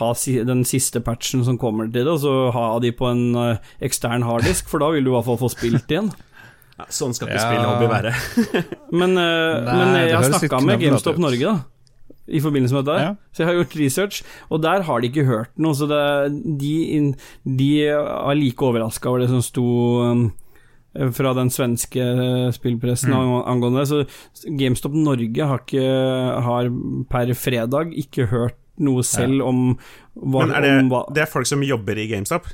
ha 0.00 0.12
den 0.52 0.64
siste 0.68 1.02
patchen 1.04 1.42
som 1.46 1.58
kommer 1.58 1.90
til 1.90 2.06
det, 2.06 2.14
og 2.14 2.22
så 2.22 2.36
ha 2.54 2.68
de 2.82 2.94
på 2.94 3.10
en 3.10 3.26
uh, 3.34 3.74
ekstern 3.84 4.26
harddisk, 4.26 4.70
for 4.70 4.82
da 4.82 4.92
vil 4.94 5.06
du 5.06 5.12
i 5.12 5.16
hvert 5.16 5.26
fall 5.26 5.42
få 5.42 5.52
spilt 5.56 5.90
igjen. 5.90 6.12
Ja, 6.78 6.84
sånn 6.94 7.10
skal 7.10 7.32
ikke 7.32 7.40
Ja. 7.40 7.46
spillhobby 7.50 7.86
være. 7.90 8.10
Men, 9.00 9.16
eh, 9.18 9.64
Nei, 9.66 9.72
men 9.74 9.96
jeg 9.98 10.14
har 10.14 10.26
snakka 10.28 10.60
med 10.62 10.78
GameStop. 10.78 11.18
Norge, 11.18 11.42
da. 11.42 11.77
I 12.28 12.40
forbindelse 12.44 12.74
med 12.76 12.84
dette. 12.84 13.00
Ja. 13.00 13.14
Så 13.32 13.42
jeg 13.42 13.46
har 13.48 13.54
gjort 13.62 13.76
research, 13.80 14.22
og 14.50 14.60
der 14.62 14.82
har 14.84 15.00
de 15.00 15.08
ikke 15.08 15.24
hørt 15.24 15.48
noe. 15.56 15.72
Så 15.74 15.86
det, 15.88 16.02
de, 16.60 17.14
de 17.58 17.68
er 17.88 18.34
like 18.36 18.60
overraska 18.62 19.08
over 19.08 19.20
det 19.24 19.30
som 19.30 19.40
sto 19.42 19.64
um, 20.04 20.26
fra 21.14 21.32
den 21.36 21.48
svenske 21.54 22.04
spillpressen 22.56 23.12
Mm. 23.14 23.42
angående 23.48 23.80
det. 23.84 23.88
Så 23.88 24.52
GameStop 24.58 24.92
Norge 24.92 25.46
har, 25.46 25.58
ikke, 25.64 25.88
har 26.48 26.70
per 27.10 27.32
fredag 27.38 27.92
ikke 27.96 28.26
hørt 28.32 28.56
noe 28.78 29.02
selv 29.02 29.42
om 29.42 29.62
hva, 30.14 30.44
Men 30.46 30.52
er 30.54 30.60
det, 30.62 30.72
om 30.84 30.88
hva 30.92 31.04
det 31.14 31.22
er 31.24 31.30
folk 31.30 31.46
som 31.50 31.62
jobber 31.66 31.98
i 31.98 32.08
GameStop? 32.10 32.46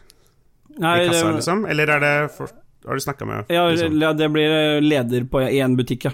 Nei, 0.79 1.05
I 1.05 1.09
kassa, 1.09 1.27
det- 1.29 1.35
liksom? 1.41 1.65
Eller 1.71 1.91
er 1.97 2.01
det 2.01 2.31
for, 2.37 2.49
Har 2.87 2.95
du 2.95 3.01
snakka 3.01 3.25
med 3.27 3.47
Ja, 3.49 3.67
liksom? 3.71 3.99
ja, 4.01 4.13
det 4.13 4.31
blir 4.33 4.81
leder 4.85 5.25
på 5.25 5.41
én 5.41 5.77
butikk, 5.77 6.05
ja. 6.05 6.11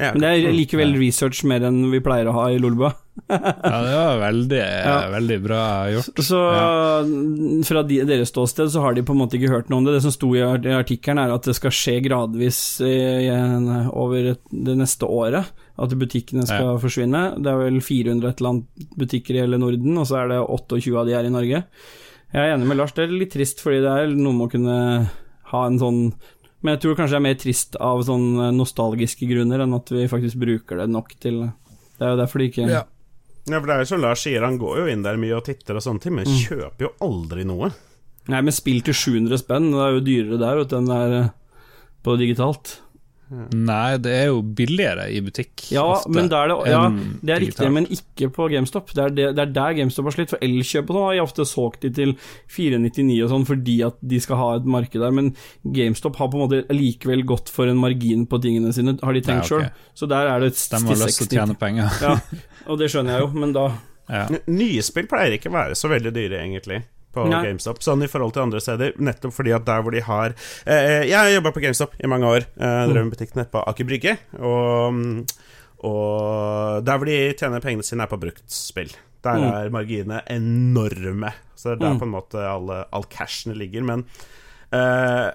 Ja, 0.00 0.12
Men 0.14 0.22
det 0.24 0.28
er 0.32 0.54
likevel 0.56 0.94
research 0.96 1.42
mer 1.44 1.60
enn 1.68 1.82
vi 1.92 1.98
pleier 2.00 2.30
å 2.30 2.32
ha 2.38 2.46
i 2.50 2.58
Lolbua. 2.62 2.94
Ja, 3.28 3.78
det 3.84 3.92
var 3.92 4.18
veldig, 4.22 4.58
Ja. 4.60 4.94
veldig 5.12 5.36
bra 5.44 5.64
gjort. 5.92 6.22
Så 6.24 6.38
fra 7.68 7.82
de, 7.84 7.98
deres 8.08 8.30
ståsted 8.32 8.70
så 8.72 8.80
har 8.84 8.94
de 8.96 9.02
på 9.04 9.12
en 9.12 9.20
måte 9.20 9.36
ikke 9.36 9.50
hørt 9.52 9.68
noe 9.68 9.82
om 9.82 9.86
det. 9.86 9.94
Det 9.98 10.02
som 10.06 10.14
sto 10.14 10.30
i 10.36 10.40
art- 10.46 10.64
artikkelen, 10.78 11.20
er 11.20 11.34
at 11.34 11.44
det 11.48 11.54
skal 11.58 11.74
skje 11.76 11.98
gradvis 12.06 12.60
i, 12.88 13.28
en- 13.32 13.90
over 13.92 14.32
et, 14.32 14.42
det 14.50 14.78
neste 14.80 15.04
året. 15.08 15.52
At 15.76 15.92
butikkene 15.98 16.46
skal 16.48 16.78
forsvinne. 16.80 17.22
Det 17.42 17.52
er 17.52 17.60
vel 17.66 17.80
400 17.84 18.28
et 18.32 18.40
eller 18.40 18.50
annet 18.54 18.88
butikker 19.00 19.36
i 19.36 19.42
hele 19.44 19.60
Norden, 19.60 19.96
og 20.00 20.08
så 20.08 20.22
er 20.22 20.32
det 20.32 20.40
28 20.48 20.96
av 21.02 21.08
de 21.08 21.16
her 21.16 21.28
i 21.28 21.32
Norge. 21.36 21.62
Jeg 22.32 22.40
er 22.48 22.54
enig 22.56 22.68
med 22.70 22.78
Lars, 22.80 22.94
det 22.96 23.04
er 23.04 23.12
litt 23.12 23.34
trist, 23.36 23.60
fordi 23.60 23.82
det 23.84 23.92
er 23.92 24.12
noe 24.16 24.32
med 24.32 24.46
å 24.48 24.52
kunne 24.56 24.76
ha 25.52 25.66
en 25.68 25.76
sånn 25.80 26.00
Men 26.62 26.76
jeg 26.76 26.80
tror 26.84 26.94
kanskje 26.98 27.16
det 27.16 27.20
er 27.20 27.26
mer 27.26 27.38
trist 27.42 27.76
av 27.82 28.02
sånn 28.06 28.26
nostalgiske 28.56 29.26
grunner 29.26 29.64
enn 29.64 29.74
at 29.74 29.88
vi 29.90 30.04
faktisk 30.10 30.38
bruker 30.38 30.78
det 30.78 30.88
nok 30.90 31.14
til 31.20 31.40
Det 31.98 32.06
er 32.06 32.12
jo 32.14 32.20
derfor 32.20 32.38
de 32.38 32.50
ikke 32.50 32.68
Ja. 32.70 32.82
Ja, 33.50 33.58
for 33.58 33.66
det 33.66 33.74
er 33.74 33.80
jo 33.82 33.88
som 33.90 34.00
Lars 34.00 34.20
sier, 34.22 34.44
han 34.46 34.56
går 34.58 34.76
jo 34.78 34.86
inn 34.86 35.02
der 35.02 35.16
mye 35.18 35.34
og 35.34 35.44
titter 35.48 35.74
og 35.74 35.82
sånne 35.82 36.00
ting, 36.00 36.14
men 36.14 36.26
Mm. 36.30 36.36
kjøper 36.46 36.80
jo 36.86 36.90
aldri 37.02 37.44
noe. 37.44 37.72
Nei, 38.30 38.40
men 38.40 38.52
spill 38.54 38.80
til 38.86 38.94
700 38.94 39.38
spenn, 39.42 39.72
det 39.72 39.80
er 39.82 39.96
jo 39.96 40.04
dyrere 40.06 40.38
der 40.38 40.56
vet 40.60 40.68
du, 40.70 40.76
enn 40.78 40.86
det 40.86 40.98
er 41.02 41.14
eh, 41.24 41.28
på 42.04 42.14
digitalt. 42.20 42.76
Nei, 43.32 43.96
det 44.02 44.12
er 44.12 44.26
jo 44.28 44.40
billigere 44.44 45.06
i 45.08 45.20
butikk. 45.24 45.64
Ja, 45.72 45.84
ofte, 45.94 46.20
er 46.20 46.50
det, 46.50 46.56
ja, 46.68 46.82
det 47.22 47.32
er 47.32 47.40
riktig, 47.40 47.68
men 47.72 47.86
ikke 47.88 48.28
på 48.34 48.48
GameStop. 48.52 48.92
Det 48.92 49.04
er, 49.06 49.14
det, 49.16 49.28
det 49.38 49.44
er 49.46 49.54
der 49.56 49.76
GameStop 49.78 50.10
har 50.10 50.16
slitt. 50.16 50.34
For 50.34 50.44
Elkjøp 50.44 50.92
har 50.96 51.14
jeg 51.16 51.24
ofte 51.24 51.46
solgt 51.48 51.86
de 51.86 51.92
til 51.96 52.14
499 52.52 53.18
og 53.24 53.32
sånn 53.32 53.46
fordi 53.48 53.78
at 53.88 53.96
de 54.12 54.20
skal 54.22 54.40
ha 54.40 54.48
et 54.58 54.68
marked 54.76 55.00
der, 55.00 55.14
men 55.16 55.32
GameStop 55.64 56.20
har 56.20 56.28
på 56.32 56.38
en 56.38 56.44
måte 56.44 56.62
likevel 56.76 57.24
gått 57.28 57.52
for 57.52 57.70
en 57.72 57.80
margin 57.80 58.26
på 58.28 58.40
tingene 58.44 58.74
sine, 58.76 58.98
har 59.00 59.16
de 59.16 59.24
tenkt 59.24 59.48
Ja, 59.48 59.62
okay. 59.62 59.70
sjøl. 59.72 59.92
Så 60.02 60.10
der 60.12 60.32
er 60.34 60.44
det 60.44 60.52
et 60.52 60.64
De 60.68 60.82
har 60.90 61.02
lyst 61.06 61.22
til 61.22 61.30
å 61.30 61.38
tjene 61.40 61.58
penger. 61.58 62.02
Ja, 62.04 62.16
og 62.68 62.82
det 62.82 62.92
skjønner 62.92 63.16
jeg 63.16 63.26
jo, 63.26 63.32
men 63.38 63.56
da 63.56 63.70
Ja. 64.12 64.26
Nye 64.50 64.82
spill 64.84 65.06
pleier 65.08 65.38
ikke 65.38 65.48
å 65.48 65.54
være 65.54 65.78
så 65.78 65.88
veldig 65.88 66.12
dyre, 66.12 66.42
egentlig. 66.42 66.82
På 67.12 67.26
ja. 67.28 67.42
GameStop, 67.44 67.82
sånn 67.84 68.02
i 68.04 68.08
forhold 68.08 68.32
til 68.32 68.42
andre 68.46 68.60
steder. 68.64 68.94
Nettopp 69.04 69.34
fordi 69.36 69.52
at 69.52 69.66
der 69.68 69.82
hvor 69.84 69.92
de 69.92 70.00
har 70.00 70.32
eh, 70.64 71.02
Jeg 71.04 71.16
har 71.18 71.28
jobba 71.34 71.52
på 71.52 71.60
GameStop 71.60 71.94
i 72.00 72.08
mange 72.08 72.24
år. 72.24 72.46
Eh, 72.56 72.86
drev 72.88 73.04
med 73.04 73.12
butikk 73.12 73.34
nede 73.36 73.50
på 73.52 73.60
Aker 73.68 73.84
Brygge. 73.84 74.14
Og, 74.40 74.94
mm, 74.96 75.26
og 75.84 76.84
der 76.86 76.96
hvor 76.98 77.08
de 77.10 77.18
tjener 77.36 77.60
pengene 77.60 77.84
sine, 77.84 78.02
er 78.06 78.12
på 78.12 78.20
brukt 78.22 78.44
spill. 78.52 78.92
Der 79.22 79.38
Mm. 79.38 79.52
er 79.54 79.70
marginene 79.70 80.22
enorme. 80.30 81.32
Så 81.54 81.70
det 81.70 81.72
er 81.76 81.84
der 81.84 81.92
Mm. 81.94 81.98
på 82.00 82.04
en 82.08 82.14
måte 82.16 82.38
alle, 82.42 82.84
all 82.92 83.04
cashene 83.04 83.54
ligger. 83.54 83.82
Men 83.84 84.04
eh, 84.72 85.30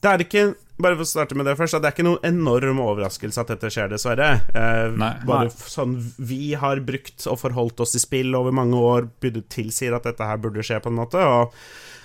det 0.00 0.08
er 0.08 0.18
ikke 0.24 0.54
Bare 0.80 0.96
for 0.96 1.04
å 1.04 1.10
starte 1.10 1.36
med 1.36 1.46
det 1.46 1.56
først, 1.58 1.76
det 1.80 1.90
er 1.90 1.94
ikke 1.94 2.06
noen 2.06 2.24
enorm 2.24 2.78
overraskelse 2.80 3.42
at 3.42 3.52
dette 3.52 3.68
skjer, 3.70 3.90
dessverre. 3.92 4.30
Eh, 4.54 4.90
Nei. 4.96 5.12
bare 5.28 5.50
Nei. 5.50 5.54
sånn 5.68 5.94
vi 6.18 6.54
har 6.56 6.80
brukt 6.80 7.26
og 7.28 7.38
forholdt 7.42 7.80
oss 7.84 7.92
til 7.92 8.00
spill 8.00 8.34
over 8.38 8.50
mange 8.56 8.74
år, 8.80 9.10
burde 9.20 9.42
tilsier 9.52 9.94
at 9.96 10.08
dette 10.08 10.24
her 10.24 10.40
burde 10.40 10.64
skje, 10.64 10.80
på 10.80 10.88
en 10.92 10.98
måte. 11.02 11.20
Og 11.20 11.52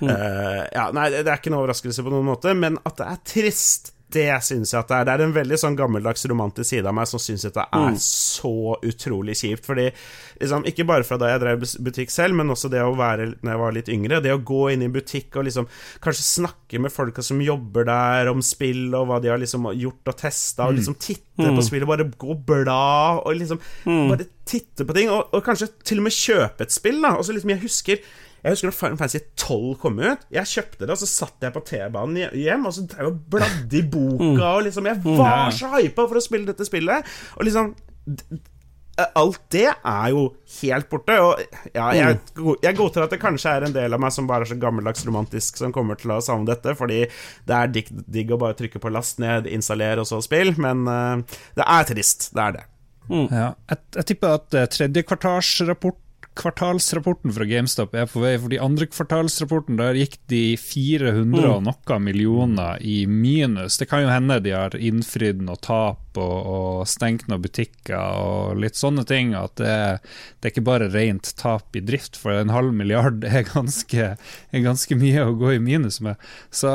Mm. 0.02 0.10
eh, 0.12 0.68
Ja, 0.76 0.90
nei, 0.92 1.10
det 1.10 1.24
det 1.24 1.32
er 1.32 1.38
ikke 1.40 1.52
noen 1.54 1.64
overraskelse 1.64 2.04
på 2.04 2.12
noen 2.12 2.26
måte, 2.28 2.52
men 2.54 2.78
at 2.86 2.98
det 3.00 3.06
er 3.08 3.20
trist, 3.24 3.94
det 4.16 4.26
syns 4.48 4.72
jeg 4.74 4.80
at 4.80 4.90
det 4.92 4.98
er. 4.98 5.06
Det 5.10 5.14
er 5.16 5.24
en 5.26 5.34
veldig 5.36 5.58
sånn 5.62 5.76
gammeldags 5.78 6.24
romantisk 6.32 6.70
side 6.72 6.88
av 6.90 6.96
meg 6.98 7.10
som 7.12 7.22
syns 7.22 7.44
dette 7.46 7.66
er 7.68 7.90
Mm. 7.92 7.98
så 8.02 8.52
utrolig 8.82 9.36
kjipt. 9.38 9.66
Fordi 9.68 9.90
liksom, 10.42 10.66
Ikke 10.72 10.86
bare 10.88 11.04
fra 11.08 11.18
da 11.22 11.30
jeg 11.34 11.42
drev 11.44 11.60
butikk 11.86 12.10
selv, 12.12 12.36
men 12.40 12.50
også 12.50 12.70
det 12.72 12.82
å 12.82 12.96
være 12.96 13.36
når 13.44 13.52
jeg 13.52 13.62
var 13.62 13.72
litt 13.76 13.90
yngre. 13.94 14.22
Det 14.24 14.32
å 14.34 14.42
gå 14.44 14.62
inn 14.74 14.82
i 14.88 14.92
butikk 14.92 15.36
og 15.38 15.46
liksom 15.46 15.68
kanskje 16.02 16.26
snakke 16.42 16.80
med 16.82 16.92
folka 16.96 17.22
som 17.24 17.40
jobber 17.44 17.86
der, 17.86 18.32
om 18.32 18.42
spill 18.42 18.94
og 18.96 19.08
hva 19.08 19.22
de 19.22 19.30
har 19.30 19.38
liksom 19.38 19.68
gjort 19.78 20.08
og 20.14 20.18
testa, 20.18 20.68
og 20.68 20.76
liksom 20.80 20.96
titte 21.00 21.22
Mm. 21.38 21.58
på 21.58 21.64
spill 21.68 21.84
og 21.84 21.90
bare 21.90 22.06
gå 22.18 22.30
og 22.32 22.46
bla 22.48 23.20
og 23.20 23.36
liksom 23.36 23.60
bare 24.10 24.26
titte 24.46 24.86
på 24.88 24.94
ting, 24.96 25.10
og, 25.10 25.34
og 25.34 25.44
kanskje 25.44 25.68
til 25.84 25.98
og 26.00 26.04
med 26.08 26.14
kjøpe 26.16 26.62
et 26.62 26.72
spill, 26.72 27.02
da. 27.02 27.16
Og 27.18 27.26
så 27.26 27.34
liksom, 27.36 27.50
jeg 27.50 27.60
husker 27.66 28.00
jeg 28.46 28.54
husker 28.54 28.70
da 28.70 28.78
Final 28.78 28.98
Fantasy 29.00 29.20
12 29.42 29.78
kom 29.82 29.96
ut. 29.98 30.26
Jeg 30.34 30.50
kjøpte 30.52 30.84
det, 30.86 30.94
og 30.94 31.00
så 31.02 31.08
satt 31.10 31.46
jeg 31.48 31.54
på 31.56 31.64
T-banen 31.66 32.36
hjem 32.38 32.68
og 32.70 32.76
så 32.76 32.84
drev 32.86 33.08
jeg 33.08 33.14
og 33.14 33.24
bladde 33.34 33.80
i 33.80 33.86
boka. 33.90 34.50
Og 34.52 34.68
liksom 34.68 34.90
Jeg 34.92 35.00
var 35.06 35.56
så 35.56 35.72
hypa 35.74 36.06
for 36.06 36.20
å 36.20 36.22
spille 36.22 36.52
dette 36.52 36.68
spillet. 36.68 37.16
Og 37.40 37.50
liksom 37.50 37.74
Alt 39.18 39.42
det 39.52 39.66
er 39.74 40.12
jo 40.14 40.28
helt 40.60 40.88
borte. 40.94 41.18
Og 41.26 41.42
ja, 41.74 41.88
jeg, 41.98 42.20
jeg 42.64 42.78
godtar 42.78 43.08
at 43.08 43.18
det 43.18 43.20
kanskje 43.24 43.58
er 43.58 43.66
en 43.66 43.76
del 43.76 43.98
av 43.98 44.04
meg 44.06 44.14
som 44.14 44.30
bare 44.30 44.46
er 44.46 44.54
så 44.54 44.60
gammeldags 44.62 45.04
romantisk 45.10 45.58
som 45.60 45.74
kommer 45.76 45.98
til 46.00 46.14
å 46.16 46.22
savne 46.24 46.48
dette, 46.48 46.78
fordi 46.78 47.02
det 47.50 47.58
er 47.58 47.74
digg, 47.74 47.92
digg 48.06 48.32
å 48.32 48.40
bare 48.40 48.56
trykke 48.62 48.80
på 48.80 48.94
last 48.94 49.20
ned, 49.20 49.50
installere 49.52 50.06
og 50.06 50.08
så 50.08 50.22
spill, 50.24 50.54
men 50.62 50.86
uh, 50.88 51.42
det 51.58 51.66
er 51.66 51.92
trist. 51.92 52.30
Det 52.38 52.46
er 52.46 52.58
det. 52.62 52.66
Ja. 53.10 53.52
Jeg, 53.74 53.84
jeg 54.00 54.10
tipper 54.14 54.38
at 54.38 54.48
tredjekvartalsrapport 54.54 54.78
tredje 54.78 55.08
kvartalsrapport 55.10 56.05
kvartalsrapporten 56.36 57.34
fra 57.36 57.46
GameStop 57.48 57.96
er 57.96 58.08
på 58.12 58.22
vei, 58.24 58.34
for 58.42 58.52
de 58.52 58.60
andre 58.62 58.88
kvartalsrapporten 58.92 59.80
der 59.80 59.98
gikk 60.00 60.18
de 60.32 60.42
400 60.60 61.48
og 61.50 61.62
noe 61.68 62.00
millioner 62.04 62.82
i 62.84 63.06
minus. 63.08 63.80
Det 63.80 63.88
kan 63.92 64.04
jo 64.04 64.12
hende 64.12 64.42
de 64.44 64.56
har 64.56 64.76
innfridd 64.76 65.44
noe 65.46 65.60
tap 65.64 66.20
og, 66.20 66.36
og 66.56 66.84
stengt 66.92 67.30
noen 67.32 67.44
butikker 67.44 67.96
og 67.96 68.60
litt 68.62 68.80
sånne 68.80 69.06
ting. 69.08 69.34
At 69.40 69.56
det, 69.62 69.78
det 70.40 70.50
er 70.50 70.56
ikke 70.56 70.68
bare 70.68 70.92
rent 70.94 71.32
tap 71.40 71.76
i 71.76 71.84
drift, 71.86 72.20
for 72.20 72.36
en 72.36 72.54
halv 72.54 72.76
milliard 72.76 73.24
er 73.28 73.48
ganske, 73.48 74.12
er 74.16 74.68
ganske 74.68 75.00
mye 75.00 75.26
å 75.30 75.36
gå 75.40 75.56
i 75.56 75.64
minus 75.64 76.02
med. 76.04 76.20
Så 76.52 76.72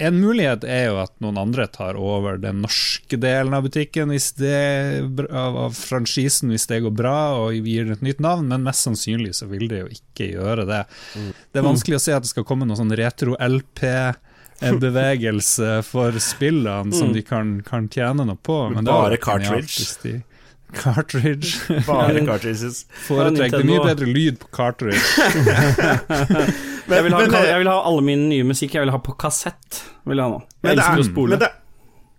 en 0.00 0.16
mulighet 0.20 0.64
er 0.64 0.86
jo 0.88 0.96
at 1.02 1.12
noen 1.20 1.36
andre 1.40 1.66
tar 1.68 1.96
over 2.00 2.38
den 2.40 2.62
norske 2.64 3.16
delen 3.20 3.54
av 3.56 3.62
butikken 3.66 4.08
det, 4.40 4.60
av, 5.28 5.56
av 5.66 5.72
franchisen 5.76 6.48
hvis 6.52 6.66
det 6.70 6.82
går 6.86 6.94
bra 6.96 7.18
og 7.42 7.48
gir 7.68 7.84
den 7.84 7.94
et 7.98 8.06
nytt 8.06 8.20
navn, 8.24 8.44
men 8.48 8.64
mest 8.64 8.82
sannsynlig 8.86 9.32
så 9.36 9.44
vil 9.50 9.66
det 9.68 9.78
jo 9.82 9.88
ikke 9.92 10.24
gjøre 10.32 10.64
det. 10.70 10.82
Det 11.52 11.58
er 11.60 11.68
vanskelig 11.68 11.96
å 11.98 12.04
se 12.06 12.12
at 12.16 12.24
det 12.24 12.32
skal 12.32 12.48
komme 12.48 12.64
noen 12.68 12.80
sånn 12.80 12.98
retro-LP-bevegelse 13.00 15.70
for 15.86 16.10
spillene 16.22 16.92
som 16.96 17.08
de 17.12 17.22
kan, 17.26 17.46
kan 17.66 17.88
tjene 17.92 18.22
noe 18.24 18.36
på. 18.40 18.70
Men 18.72 18.84
Bare 18.88 19.16
cartridge. 19.20 20.20
Cartridge. 20.76 21.60
Bare 21.86 22.24
cartridges. 22.26 22.84
Foretrekker 23.06 23.58
Det 23.58 23.64
er 23.64 23.70
mye 23.70 23.84
bedre 23.84 24.08
lyd 24.10 24.38
på 24.42 24.50
cartridge. 24.54 25.00
jeg 26.90 27.06
vil, 27.06 27.14
ha, 27.14 27.22
men, 27.24 27.36
jeg 27.50 27.62
vil 27.62 27.70
ha 27.70 27.78
alle 27.90 28.04
min 28.06 28.28
nye 28.30 28.46
musikk 28.48 28.76
Jeg 28.76 28.86
vil 28.86 28.94
ha 28.94 29.00
på 29.02 29.14
kassett. 29.20 29.82
Vil 30.08 30.20
jeg 30.20 30.26
ha 30.26 30.36
nå. 30.36 30.40
Men 30.62 30.72
Jeg 30.72 30.80
det, 30.80 30.84
elsker 30.84 31.02
å 31.02 31.04
er, 31.04 31.10
spole. 31.10 31.36
men, 31.36 31.44
det, 31.44 31.50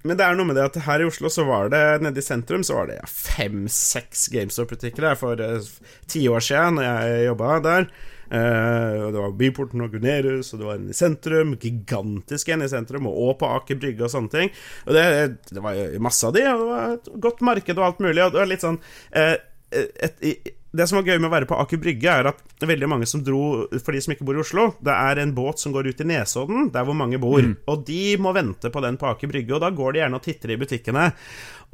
men 0.07 0.19
det 0.19 0.27
er 0.27 0.39
noe 0.39 0.49
med 0.51 0.57
det 0.59 0.67
at 0.69 0.79
her 0.87 1.03
i 1.03 1.09
Oslo 1.09 1.29
så 1.33 1.45
var 1.49 1.69
det 1.73 1.81
Nede 2.05 2.21
i 2.21 2.25
sentrum 2.25 2.63
så 2.65 2.79
var 2.79 2.89
det 2.89 2.99
ja, 3.01 3.09
fem-seks 3.09 4.27
GameStop-butikker 4.33 5.09
der 5.11 5.19
for 5.19 5.43
eh, 5.45 5.67
ti 6.09 6.23
år 6.31 6.41
siden, 6.45 6.79
når 6.79 6.87
jeg 6.89 7.27
jobba 7.31 7.59
der. 7.67 7.91
Eh, 8.31 8.97
og 9.05 9.11
det 9.11 9.19
var 9.19 9.35
Byporten 9.39 9.83
og 9.83 9.91
Gunerius, 9.91 10.53
og 10.53 10.61
det 10.61 10.69
var 10.69 10.79
en 10.79 10.93
i 10.93 10.95
sentrum, 10.95 11.57
gigantisk 11.59 12.53
en 12.53 12.65
i 12.65 12.71
sentrum, 12.71 13.09
og 13.11 13.35
på 13.41 13.49
Aker 13.57 13.79
Brygge 13.81 14.07
og 14.07 14.13
sånne 14.13 14.33
ting. 14.33 14.55
Og 14.87 14.95
det, 14.95 15.05
det 15.51 15.63
var 15.63 15.77
masse 16.03 16.27
av 16.27 16.37
de, 16.37 16.47
og 16.47 16.63
det 16.63 16.71
var 16.71 16.95
et 16.95 17.13
godt 17.27 17.45
marked 17.51 17.77
og 17.77 17.87
alt 17.89 18.03
mulig, 18.03 18.23
og 18.23 18.33
det 18.33 18.43
var 18.43 18.51
litt 18.51 18.65
sånn 18.65 18.79
eh, 19.11 19.35
et, 19.71 20.17
et, 20.19 20.49
det 20.71 20.87
som 20.87 20.97
var 20.99 21.07
gøy 21.07 21.17
med 21.19 21.27
å 21.27 21.33
være 21.33 21.47
på 21.49 21.57
Aker 21.59 21.79
Brygge, 21.83 22.11
er 22.11 22.29
at 22.31 22.63
veldig 22.63 22.87
mange 22.87 23.07
som 23.09 23.23
dro 23.23 23.67
For 23.83 23.95
de 23.95 24.01
som 24.03 24.13
ikke 24.15 24.25
bor 24.27 24.37
i 24.37 24.41
Oslo, 24.43 24.69
det 24.83 24.93
er 24.95 25.19
en 25.19 25.33
båt 25.35 25.59
som 25.59 25.75
går 25.75 25.91
ut 25.91 26.03
i 26.03 26.07
Nesodden, 26.07 26.69
der 26.71 26.85
hvor 26.87 26.95
mange 26.97 27.19
bor. 27.21 27.43
Og 27.71 27.83
de 27.87 28.15
må 28.23 28.31
vente 28.35 28.71
på 28.71 28.83
den 28.83 28.99
på 28.99 29.09
Aker 29.11 29.31
Brygge, 29.31 29.55
og 29.57 29.63
da 29.63 29.71
går 29.75 29.95
de 29.95 30.03
gjerne 30.03 30.19
og 30.19 30.27
titter 30.27 30.53
i 30.53 30.59
butikkene. 30.61 31.09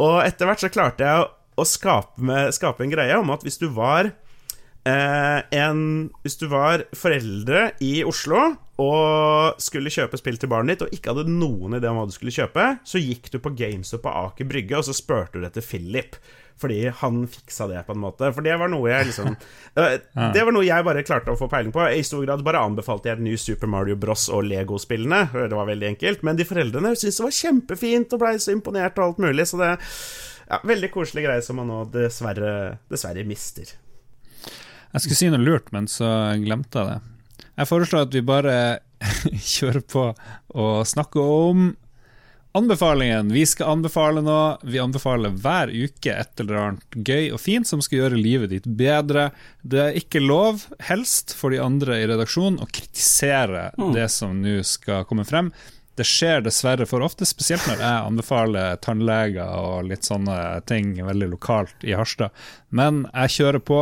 Og 0.02 0.16
etter 0.24 0.50
hvert 0.50 0.66
så 0.66 0.72
klarte 0.74 1.06
jeg 1.06 1.28
å 1.58 1.66
skape, 1.66 2.22
med, 2.26 2.54
skape 2.58 2.86
en 2.86 2.94
greie 2.94 3.18
om 3.18 3.34
at 3.34 3.46
hvis 3.46 3.62
du 3.62 3.68
var 3.74 4.12
eh, 4.88 5.60
en 5.60 5.82
Hvis 6.24 6.40
du 6.40 6.48
var 6.52 6.88
foreldre 6.96 7.72
i 7.84 8.00
Oslo 8.08 8.56
og 8.78 9.58
skulle 9.62 9.90
kjøpe 9.90 10.20
spill 10.20 10.36
til 10.38 10.52
barnet 10.52 10.76
ditt 10.76 10.84
og 10.86 10.92
ikke 10.94 11.16
hadde 11.16 11.34
noen 11.34 11.80
idé 11.80 11.90
om 11.90 11.98
hva 11.98 12.04
du 12.06 12.14
skulle 12.14 12.34
kjøpe, 12.36 12.66
så 12.86 13.02
gikk 13.02 13.32
du 13.34 13.40
på 13.42 13.56
GameStop 13.58 14.04
på 14.06 14.12
Aker 14.20 14.46
Brygge 14.46 14.78
og 14.78 14.86
så 14.86 14.94
spurte 14.94 15.42
du 15.42 15.48
etter 15.48 15.66
Philip. 15.66 16.20
Fordi 16.58 16.88
han 17.00 17.20
fiksa 17.30 17.68
det, 17.70 17.84
på 17.86 17.94
en 17.94 18.02
måte. 18.02 18.30
For 18.34 18.46
det 18.46 18.56
var 18.58 18.70
noe 18.72 18.90
jeg 18.90 19.10
liksom 19.12 19.34
eh, 19.82 19.98
Det 20.34 20.46
var 20.46 20.54
noe 20.56 20.66
jeg 20.66 20.86
bare 20.88 21.04
klarte 21.06 21.34
å 21.34 21.38
få 21.38 21.50
peiling 21.52 21.74
på. 21.74 21.84
I 21.86 22.06
stor 22.06 22.24
grad 22.26 22.46
bare 22.46 22.64
anbefalte 22.66 23.12
jeg 23.12 23.22
New 23.26 23.38
Super 23.38 23.70
Mario 23.70 23.98
Bros. 24.00 24.28
og 24.34 24.46
Lego-spillene. 24.50 25.28
Det 25.34 25.58
var 25.58 25.70
veldig 25.70 25.92
enkelt. 25.94 26.26
Men 26.26 26.40
de 26.40 26.48
foreldrene 26.50 26.96
syntes 26.96 27.20
det 27.22 27.28
var 27.28 27.38
kjempefint 27.42 28.18
og 28.18 28.24
blei 28.24 28.38
så 28.42 28.56
imponert 28.56 28.98
og 28.98 29.12
alt 29.12 29.26
mulig. 29.28 29.46
Så 29.50 29.62
det 29.62 29.76
ja, 30.48 30.62
Veldig 30.66 30.90
koselig 30.94 31.28
greie 31.28 31.44
som 31.46 31.60
man 31.60 31.70
nå 31.70 31.84
dessverre, 31.94 32.54
dessverre 32.90 33.26
mister. 33.28 33.76
Jeg 34.94 35.04
skulle 35.04 35.20
si 35.20 35.30
noe 35.34 35.44
lurt, 35.44 35.72
men 35.76 35.88
så 35.92 36.08
glemte 36.44 36.80
jeg 36.80 36.88
det. 36.94 37.48
Jeg 37.58 37.68
foreslår 37.70 38.06
at 38.08 38.14
vi 38.16 38.22
bare 38.26 38.56
kjører 39.58 39.84
på 39.90 40.06
og 40.58 40.88
snakker 40.88 41.22
om 41.22 41.68
anbefalingen. 42.58 43.30
Vi 43.34 43.44
skal 43.46 43.70
anbefale 43.76 44.22
noe. 44.26 44.58
Vi 44.66 44.80
anbefaler 44.82 45.34
hver 45.38 45.70
uke 45.74 46.14
et 46.14 46.42
eller 46.42 46.58
annet 46.62 46.98
gøy 47.06 47.28
og 47.36 47.42
fint 47.44 47.68
som 47.70 47.84
skal 47.86 48.00
gjøre 48.04 48.18
livet 48.22 48.50
ditt 48.54 48.66
bedre. 48.80 49.28
Det 49.62 49.82
er 49.84 50.00
ikke 50.00 50.22
lov, 50.24 50.64
helst, 50.90 51.36
for 51.38 51.54
de 51.54 51.60
andre 51.62 52.00
i 52.02 52.08
redaksjonen 52.10 52.62
å 52.64 52.70
kritisere 52.72 53.68
Mm. 53.78 53.92
det 53.94 54.08
som 54.10 54.40
nå 54.42 54.56
skal 54.66 55.06
komme 55.06 55.26
frem. 55.28 55.52
Det 55.98 56.06
skjer 56.06 56.44
dessverre 56.46 56.86
for 56.86 57.02
ofte, 57.02 57.26
spesielt 57.26 57.66
når 57.68 57.80
jeg 57.82 58.02
anbefaler 58.08 58.76
tannleger 58.86 59.50
og 59.58 59.88
litt 59.90 60.06
sånne 60.06 60.62
ting 60.70 60.92
veldig 61.06 61.30
lokalt 61.32 61.86
i 61.86 61.94
Harstad. 61.98 62.30
Men 62.70 63.06
jeg 63.14 63.36
kjører 63.40 63.60
på. 63.66 63.80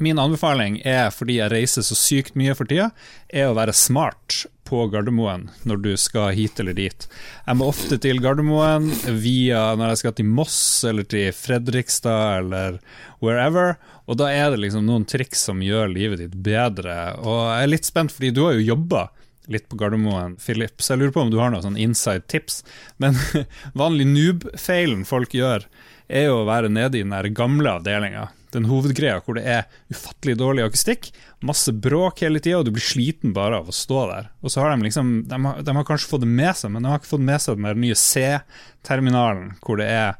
Min 0.00 0.18
anbefaling 0.18 0.78
er, 0.88 1.10
fordi 1.12 1.34
jeg 1.36 1.52
reiser 1.52 1.84
så 1.84 1.96
sykt 1.98 2.36
mye 2.38 2.54
for 2.56 2.64
tida, 2.64 2.86
er 3.28 3.50
å 3.50 3.56
være 3.58 3.74
smart 3.76 4.46
på 4.64 4.86
Gardermoen 4.88 5.50
når 5.68 5.82
du 5.84 5.90
skal 6.00 6.30
hit 6.32 6.62
eller 6.62 6.72
dit. 6.78 7.04
Jeg 7.44 7.58
må 7.60 7.68
ofte 7.68 7.98
til 8.00 8.22
Gardermoen 8.24 8.88
via 9.20 9.74
når 9.76 9.92
jeg 9.92 10.00
skal 10.00 10.16
til 10.16 10.32
Moss 10.38 10.56
eller 10.88 11.04
til 11.04 11.28
Fredrikstad 11.36 12.46
eller 12.46 12.80
wherever, 13.20 13.76
og 14.08 14.16
da 14.22 14.30
er 14.32 14.54
det 14.54 14.62
liksom 14.64 14.88
noen 14.88 15.04
triks 15.04 15.44
som 15.50 15.60
gjør 15.60 15.92
livet 15.92 16.24
ditt 16.24 16.40
bedre. 16.48 16.96
Og 17.20 17.42
jeg 17.50 17.68
er 17.68 17.74
litt 17.74 17.92
spent, 17.92 18.16
fordi 18.16 18.32
du 18.32 18.46
har 18.46 18.56
jo 18.56 18.68
jobba 18.72 19.04
litt 19.52 19.68
på 19.68 19.76
Gardermoen, 19.84 20.40
Philip, 20.40 20.80
så 20.80 20.94
jeg 20.94 21.04
lurer 21.04 21.16
på 21.18 21.26
om 21.26 21.30
du 21.34 21.40
har 21.44 21.52
noen 21.52 21.68
sånn 21.68 21.80
inside 21.80 22.24
tips. 22.32 22.62
Men 22.96 23.20
vanlig 23.84 24.08
noob-feilen 24.16 25.04
folk 25.04 25.36
gjør, 25.36 25.68
er 26.08 26.30
jo 26.30 26.40
å 26.40 26.48
være 26.48 26.72
nede 26.72 26.96
i 26.96 27.04
den 27.04 27.34
gamle 27.36 27.76
avdelinga. 27.76 28.30
Den 28.54 28.66
hovedgreia 28.70 29.20
hvor 29.24 29.38
det 29.38 29.44
er 29.48 29.68
ufattelig 29.92 30.36
dårlig 30.40 30.64
akustikk, 30.66 31.10
masse 31.46 31.72
bråk 31.72 32.24
hele 32.24 32.42
tida, 32.42 32.60
og 32.60 32.66
du 32.68 32.72
blir 32.74 32.84
sliten 32.84 33.34
bare 33.36 33.60
av 33.60 33.70
å 33.70 33.76
stå 33.76 34.02
der. 34.10 34.30
Og 34.42 34.52
så 34.52 34.64
har 34.64 34.74
de 34.74 34.88
liksom 34.88 35.12
de 35.30 35.40
har, 35.46 35.62
de 35.66 35.76
har 35.76 35.86
kanskje 35.88 36.10
fått 36.10 36.24
det 36.24 36.32
med 36.32 36.58
seg, 36.58 36.74
men 36.74 36.84
de 36.84 36.92
har 36.92 37.00
ikke 37.00 37.12
fått 37.14 37.28
med 37.30 37.44
seg 37.44 37.62
den 37.62 37.82
nye 37.84 37.98
C-terminalen, 37.98 39.54
hvor 39.64 39.80
det 39.80 39.88
er 39.92 40.10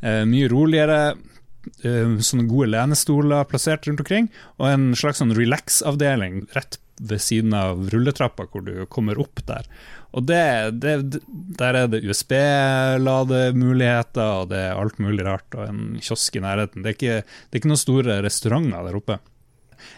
eh, 0.00 0.22
mye 0.28 0.50
roligere 0.52 1.00
eh, 1.84 2.16
sånne 2.24 2.48
gode 2.50 2.70
lenestoler 2.72 3.48
plassert 3.50 3.88
rundt 3.88 4.04
omkring, 4.04 4.30
og 4.58 4.70
en 4.70 4.88
slags 4.98 5.22
sånn 5.22 5.36
relax-avdeling 5.36 6.44
rett 6.56 6.80
ved 7.00 7.20
siden 7.22 7.54
av 7.56 7.90
rulletrappa, 7.90 8.46
hvor 8.50 8.62
du 8.66 8.86
kommer 8.90 9.20
opp 9.20 9.46
der. 9.48 9.64
Og 10.14 10.22
det, 10.28 10.70
det, 10.78 11.20
der 11.58 11.74
er 11.74 11.86
det 11.90 12.06
USB-lademuligheter, 12.06 14.28
og 14.44 14.50
det 14.52 14.60
er 14.68 14.78
alt 14.78 14.98
mulig 15.02 15.24
rart, 15.26 15.54
og 15.58 15.62
en 15.66 15.98
kiosk 15.98 16.36
i 16.38 16.40
nærheten. 16.44 16.82
Det 16.84 16.90
er 16.92 16.96
ikke, 16.98 17.16
det 17.26 17.50
er 17.50 17.58
ikke 17.62 17.72
noen 17.72 17.86
store 17.86 18.22
restauranter 18.22 18.80
der 18.86 19.00
oppe. 19.00 19.16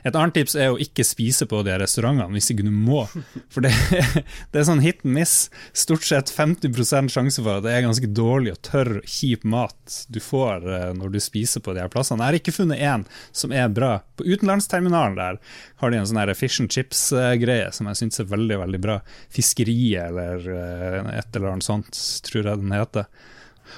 Et 0.06 0.14
annet 0.14 0.34
tips 0.36 0.56
er 0.58 0.72
å 0.72 0.80
ikke 0.80 1.04
spise 1.06 1.46
på 1.48 1.62
de 1.66 1.74
restaurantene 1.80 2.36
hvis 2.36 2.50
ikke 2.52 2.66
du 2.66 2.72
må. 2.72 3.04
For 3.52 3.64
det, 3.64 3.72
det 4.52 4.60
er 4.60 4.68
sånn 4.68 4.82
hit 4.84 5.04
and 5.06 5.16
miss. 5.16 5.36
Stort 5.76 6.06
sett 6.06 6.32
50% 6.32 7.12
sjanse 7.12 7.42
for 7.42 7.58
at 7.58 7.66
det 7.66 7.74
er 7.74 7.86
ganske 7.86 8.10
dårlig 8.16 8.56
og 8.56 8.62
tørr, 8.66 8.92
kjip 9.06 9.46
mat 9.46 9.98
du 10.12 10.20
får 10.22 10.66
eh, 10.66 10.90
når 10.96 11.14
du 11.14 11.20
spiser 11.22 11.62
på 11.64 11.76
de 11.76 11.84
her 11.84 11.92
plassene. 11.92 12.22
Jeg 12.22 12.32
har 12.32 12.40
ikke 12.40 12.56
funnet 12.56 12.82
én 12.82 13.06
som 13.36 13.54
er 13.54 13.70
bra. 13.72 13.98
På 14.16 14.26
utenlandsterminalen 14.26 15.18
der 15.18 15.40
har 15.82 15.92
de 15.92 16.00
en 16.00 16.08
sånn 16.08 16.34
fish 16.36 16.62
and 16.62 16.72
chips-greie 16.72 17.70
som 17.74 17.88
jeg 17.90 18.02
syns 18.02 18.22
er 18.22 18.30
veldig, 18.32 18.60
veldig 18.64 18.82
bra. 18.82 19.00
Fiskeriet 19.32 20.10
eller 20.10 20.50
eh, 20.52 21.00
et 21.20 21.36
eller 21.36 21.54
annet 21.54 21.66
sånt, 21.66 22.02
tror 22.26 22.42
jeg 22.42 22.62
den 22.62 22.76
heter. 22.76 23.08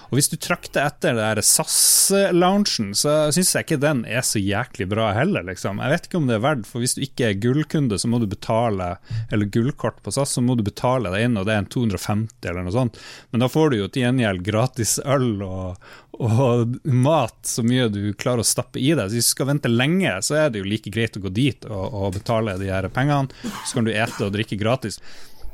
Og 0.08 0.18
hvis 0.18 0.30
du 0.32 0.36
trakter 0.40 0.86
etter 0.88 1.16
det 1.16 1.44
SAS-loungen, 1.46 2.94
så 2.96 3.14
syns 3.34 3.54
jeg 3.54 3.66
ikke 3.66 3.80
den 3.82 4.04
er 4.08 4.24
så 4.26 4.40
jæklig 4.40 4.88
bra 4.90 5.10
heller, 5.16 5.46
liksom. 5.46 5.82
Jeg 5.82 5.94
vet 5.94 6.08
ikke 6.08 6.20
om 6.20 6.28
det 6.30 6.38
er 6.38 6.44
verdt, 6.44 6.66
for 6.68 6.84
hvis 6.84 6.96
du 6.96 7.02
ikke 7.04 7.28
er 7.28 7.40
gullkunde, 7.42 7.98
så 8.00 8.10
må 8.10 8.20
du 8.22 8.28
betale, 8.30 8.94
eller 9.32 9.52
gullkort 9.52 10.02
på 10.04 10.14
SAS, 10.14 10.36
så 10.36 10.44
må 10.44 10.56
du 10.58 10.64
betale 10.66 11.12
deg 11.14 11.28
inn, 11.28 11.38
og 11.40 11.48
det 11.48 11.54
er 11.54 11.64
en 11.64 11.70
250 11.72 12.50
eller 12.50 12.66
noe 12.66 12.74
sånt. 12.74 13.00
Men 13.30 13.44
da 13.44 13.50
får 13.52 13.72
du 13.72 13.80
jo 13.80 13.88
til 13.88 14.06
gjengjeld 14.06 14.44
gratis 14.46 14.98
øl 15.04 15.42
og, 15.46 15.88
og 16.18 16.76
mat 16.84 17.38
så 17.46 17.64
mye 17.66 17.88
du 17.92 18.02
klarer 18.18 18.42
å 18.42 18.48
stappe 18.48 18.80
i 18.80 18.90
deg. 18.92 19.08
Så 19.08 19.18
hvis 19.18 19.30
du 19.30 19.36
skal 19.36 19.52
vente 19.52 19.72
lenge, 19.72 20.16
så 20.24 20.42
er 20.42 20.52
det 20.52 20.62
jo 20.62 20.68
like 20.68 20.92
greit 20.94 21.18
å 21.18 21.24
gå 21.24 21.32
dit 21.34 21.68
og, 21.70 21.84
og 21.88 22.14
betale 22.18 22.58
de 22.60 22.70
her 22.72 22.88
pengene, 22.92 23.30
så 23.64 23.78
kan 23.78 23.88
du 23.88 23.94
ete 23.94 24.26
og 24.26 24.34
drikke 24.34 24.58
gratis. 24.60 25.00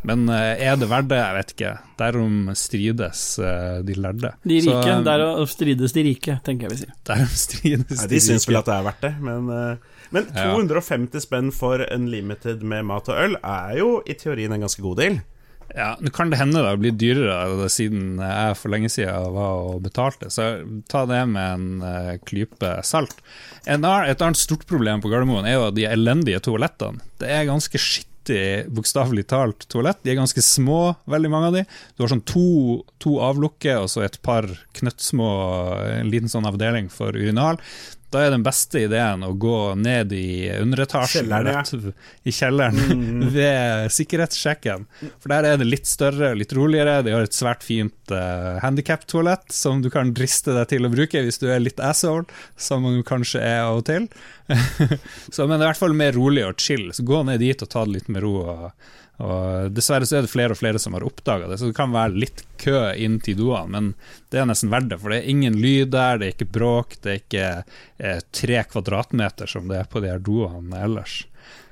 Men 0.05 0.27
eh, 0.29 0.61
er 0.69 0.77
det 0.77 0.89
verdt 0.91 1.09
det? 1.11 1.19
Jeg 1.21 1.37
vet 1.39 1.53
ikke. 1.55 1.73
Derom 2.01 2.39
strides 2.61 3.23
eh, 3.41 3.79
de 3.89 3.97
lærde. 3.97 4.35
De 4.45 4.61
rike, 4.61 4.85
Så, 4.85 4.97
der 5.07 5.25
strides 5.49 5.97
de 5.97 6.05
rike, 6.11 6.39
tenker 6.45 6.69
jeg 6.69 6.75
vi 6.75 6.81
sier. 6.85 6.95
derom 7.09 7.35
strides 7.45 8.03
Nei, 8.03 8.09
de 8.13 8.23
syns 8.27 8.49
vel 8.51 8.61
at 8.61 8.69
det 8.69 8.75
er 8.79 8.89
verdt 8.91 9.07
det, 9.07 9.13
men, 9.25 9.53
men 10.13 10.27
250 10.29 10.37
Ja. 10.37 10.51
250 10.53 11.25
spenn 11.25 11.53
for 11.57 11.85
unlimited 11.89 12.63
med 12.63 12.85
mat 12.91 13.09
og 13.09 13.23
øl 13.29 13.39
er 13.41 13.79
jo 13.81 13.95
i 14.05 14.17
teorien 14.21 14.53
en 14.53 14.67
ganske 14.67 14.85
god 14.85 15.01
deal. 15.01 15.23
Ja, 15.75 15.95
Nå 15.99 16.13
kan 16.15 16.29
det 16.31 16.39
hende 16.39 16.61
det 16.63 16.75
blir 16.83 16.93
dyrere 17.01 17.67
siden 17.73 18.19
jeg 18.21 18.57
for 18.61 18.71
lenge 18.71 18.91
siden 18.93 19.33
var 19.35 19.63
og 19.73 19.81
betalte, 19.83 20.29
så 20.31 20.51
ta 20.93 21.07
det 21.09 21.23
med 21.33 21.55
en 21.57 21.67
eh, 21.89 22.13
klype 22.29 22.77
salt. 22.87 23.17
En, 23.65 23.83
et 23.89 24.21
annet 24.23 24.39
stort 24.39 24.67
problem 24.71 25.01
på 25.03 25.09
Gardermoen 25.11 25.49
er 25.49 25.57
jo 25.57 25.71
de 25.75 25.89
elendige 25.89 26.43
toalettene. 26.45 27.01
Det 27.19 27.33
er 27.33 27.49
ganske 27.49 27.81
skittig, 28.25 28.73
bokstavelig 28.73 29.27
talt, 29.29 29.69
toalett. 29.69 30.03
De 30.03 30.11
er 30.11 30.17
ganske 30.17 30.43
små, 30.43 30.95
veldig 31.07 31.31
mange 31.31 31.47
av 31.47 31.55
de. 31.55 31.65
Du 31.97 32.03
har 32.03 32.09
sånn 32.09 32.25
to, 32.25 32.85
to 32.99 33.21
avlukker 33.21 33.83
og 33.83 33.91
så 33.91 34.05
et 34.05 34.21
par 34.23 34.47
knøttsmå, 34.75 35.29
en 36.01 36.11
liten 36.11 36.29
sånn 36.29 36.47
avdeling 36.47 36.89
for 36.91 37.15
urinal. 37.15 37.59
Da 38.15 38.23
er 38.23 38.31
den 38.31 38.45
beste 38.47 38.85
ideen 38.87 39.25
å 39.27 39.33
gå 39.35 39.75
ned 39.75 40.13
i 40.15 40.47
underetasjen, 40.55 41.27
Kjelleren, 41.27 41.89
ja. 41.91 41.95
i 42.23 42.35
kjelleren, 42.35 43.25
ved 43.35 43.91
sikkerhetssjekken. 43.97 44.87
For 45.19 45.33
der 45.33 45.49
er 45.49 45.59
det 45.59 45.67
litt 45.67 45.91
større, 45.91 46.31
litt 46.39 46.55
roligere. 46.55 47.01
De 47.03 47.15
har 47.17 47.27
et 47.27 47.35
svært 47.35 47.67
fint 47.67 48.15
uh, 48.15 48.61
handikap-toalett 48.63 49.51
som 49.55 49.83
du 49.83 49.91
kan 49.91 50.15
driste 50.15 50.55
deg 50.55 50.71
til 50.71 50.87
å 50.87 50.93
bruke 50.95 51.25
hvis 51.27 51.43
du 51.43 51.49
er 51.51 51.65
litt 51.65 51.83
asshole, 51.83 52.29
som 52.55 52.87
du 52.87 53.03
kanskje 53.07 53.43
er 53.43 53.65
av 53.65 53.83
og 53.83 53.89
til. 53.91 54.07
så, 55.35 55.49
men 55.49 55.59
det 55.59 55.65
er 55.65 55.67
i 55.67 55.73
hvert 55.73 55.83
fall 55.83 55.99
mer 55.99 56.15
rolig 56.15 56.47
og 56.47 56.61
chill, 56.63 56.93
så 56.95 57.03
gå 57.07 57.25
ned 57.27 57.43
dit 57.43 57.67
og 57.67 57.73
ta 57.73 57.83
det 57.83 57.99
litt 57.99 58.13
med 58.15 58.23
ro. 58.23 58.37
Og, 58.45 58.95
og 59.23 59.75
Dessverre 59.75 60.07
så 60.09 60.19
er 60.19 60.25
det 60.27 60.33
flere 60.33 60.57
og 60.57 60.59
flere 60.59 60.81
som 60.83 60.97
har 60.97 61.05
oppdaga 61.07 61.47
det, 61.47 61.61
så 61.61 61.69
det 61.71 61.77
kan 61.77 61.93
være 61.95 62.19
litt 62.19 62.43
kø 62.59 62.81
inn 62.99 63.21
til 63.23 63.39
doene, 63.39 63.71
men 63.71 63.93
det 64.35 64.41
er 64.41 64.49
nesten 64.51 64.73
verdt 64.73 64.91
det, 64.91 64.99
for 65.03 65.15
det 65.15 65.21
er 65.21 65.31
ingen 65.31 65.59
lyd 65.63 65.93
der, 65.95 66.19
det 66.19 66.27
er 66.27 66.35
ikke 66.35 66.51
bråk, 66.57 66.97
det 67.05 67.13
er 67.13 67.21
ikke 67.21 67.47
eh, 67.99 68.25
tre 68.35 68.65
kvadratmeter 68.73 69.51
som 69.51 69.71
det 69.71 69.79
er 69.83 69.91
på 69.91 70.03
de 70.03 70.11
her 70.11 70.25
doene 70.25 70.83
ellers. 70.83 71.21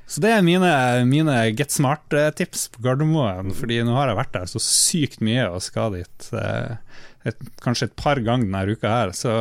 Så 0.07 0.21
det 0.21 0.31
er 0.35 0.45
mine, 0.45 0.71
mine 1.09 1.35
Get 1.57 1.73
Smart-tips 1.73 2.67
på 2.75 2.83
Gardermoen, 2.85 3.51
fordi 3.57 3.81
nå 3.87 3.95
har 3.97 4.11
jeg 4.11 4.19
vært 4.19 4.35
der 4.37 4.51
så 4.51 4.61
sykt 4.63 5.23
mye 5.25 5.47
og 5.49 5.63
skal 5.65 5.97
dit 5.97 6.29
eh, 6.37 6.77
et, 7.27 7.49
kanskje 7.65 7.89
et 7.89 7.97
par 7.99 8.21
ganger 8.23 8.47
denne 8.47 8.77
uka 8.77 8.93
her, 8.93 9.15
så, 9.17 9.33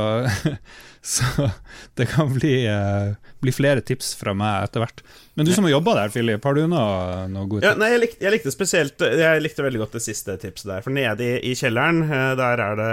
så 1.01 1.49
det 1.97 2.05
kan 2.11 2.29
bli, 2.35 2.65
eh, 2.69 3.13
bli 3.41 3.51
flere 3.55 3.81
tips 3.81 4.13
fra 4.19 4.35
meg 4.37 4.67
etter 4.67 4.83
hvert. 4.83 5.01
Men 5.39 5.47
du 5.47 5.53
som 5.55 5.63
har 5.65 5.71
jobba 5.71 5.93
der, 5.95 6.09
Philip, 6.13 6.43
har 6.45 6.53
du 6.57 6.65
noe, 6.69 7.21
noe 7.31 7.47
gode 7.49 7.63
Ja, 7.63 7.71
tips? 7.71 7.79
nei, 7.81 7.87
jeg, 7.93 8.01
likte, 8.03 8.19
jeg 8.25 8.33
likte 8.35 8.51
spesielt 8.51 8.99
Jeg 9.01 9.41
likte 9.41 9.63
veldig 9.63 9.79
godt 9.79 9.95
det 9.95 10.01
siste 10.03 10.35
tipset 10.41 10.67
der. 10.69 10.83
For 10.85 10.93
nede 10.93 11.23
i, 11.23 11.37
i 11.49 11.53
kjelleren, 11.57 12.01
eh, 12.05 12.33
der 12.37 12.63
er 12.65 12.75
det 12.81 12.89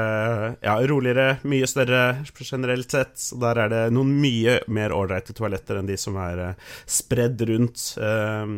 ja, 0.64 0.76
roligere, 0.88 1.26
mye 1.50 1.68
større 1.68 2.04
generelt 2.38 2.94
sett. 2.94 3.16
Og 3.34 3.42
der 3.42 3.60
er 3.66 3.72
det 3.74 3.82
noen 3.96 4.14
mye 4.22 4.60
mer 4.72 4.94
ålreite 4.96 5.34
toaletter 5.36 5.82
enn 5.82 5.90
de 5.90 5.98
som 6.00 6.16
er 6.22 6.44
eh, 6.46 6.70
spredd 6.88 7.42
rundt. 7.50 7.90
eh, 7.98 8.54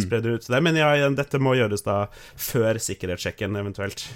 Spredd 0.00 0.26
rundt 0.32 0.48
der. 0.50 0.64
Men 0.64 0.80
ja, 0.80 0.90
dette 1.14 1.38
må 1.42 1.54
gjøres 1.60 1.84
da 1.86 2.00
før 2.40 2.80
sikkerhetssjekken, 2.82 3.54
eventuelt. 3.60 4.08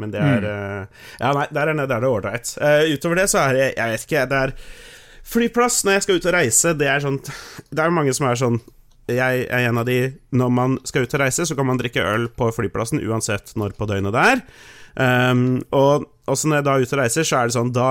Men 0.00 0.12
det 0.14 0.20
er 0.22 0.44
mm. 0.46 1.00
Ja, 1.20 1.32
nei, 1.36 1.46
der 1.52 1.72
er 1.72 1.76
nede 1.76 1.96
er 1.96 2.04
det 2.04 2.10
ålreit. 2.10 2.52
Uh, 2.60 2.84
utover 2.94 3.22
det 3.22 3.28
så 3.32 3.42
er 3.46 3.56
det 3.58 3.66
Jeg 3.76 3.92
vet 3.92 4.06
ikke, 4.06 4.26
det 4.30 4.44
er 4.46 4.54
Flyplass 5.32 5.82
når 5.86 5.96
jeg 5.96 6.04
skal 6.04 6.18
ut 6.18 6.28
og 6.28 6.34
reise, 6.34 6.72
det 6.78 6.88
er 6.90 7.02
sånn 7.04 7.18
Det 7.22 7.82
er 7.82 7.94
mange 7.94 8.14
som 8.16 8.28
er 8.30 8.40
sånn 8.40 8.62
jeg 9.10 9.46
er 9.50 9.66
en 9.66 9.80
av 9.80 9.86
de 9.88 9.98
Når 10.30 10.52
man 10.54 10.78
skal 10.86 11.06
ut 11.06 11.14
og 11.16 11.22
reise, 11.24 11.46
så 11.46 11.56
kan 11.58 11.66
man 11.68 11.80
drikke 11.80 12.04
øl 12.06 12.28
på 12.38 12.50
flyplassen 12.54 13.02
uansett 13.02 13.54
når 13.58 13.74
på 13.76 13.88
døgnet 13.90 14.14
det 14.14 14.24
er. 14.32 14.42
Um, 14.94 15.62
og 15.74 16.06
også 16.30 16.48
når 16.48 16.60
jeg 16.60 16.66
da 16.66 16.74
er 16.74 16.86
ute 16.86 16.96
og 16.96 17.00
reiser, 17.02 17.26
så 17.26 17.40
er 17.40 17.48
det 17.48 17.56
sånn 17.56 17.72
Da 17.74 17.90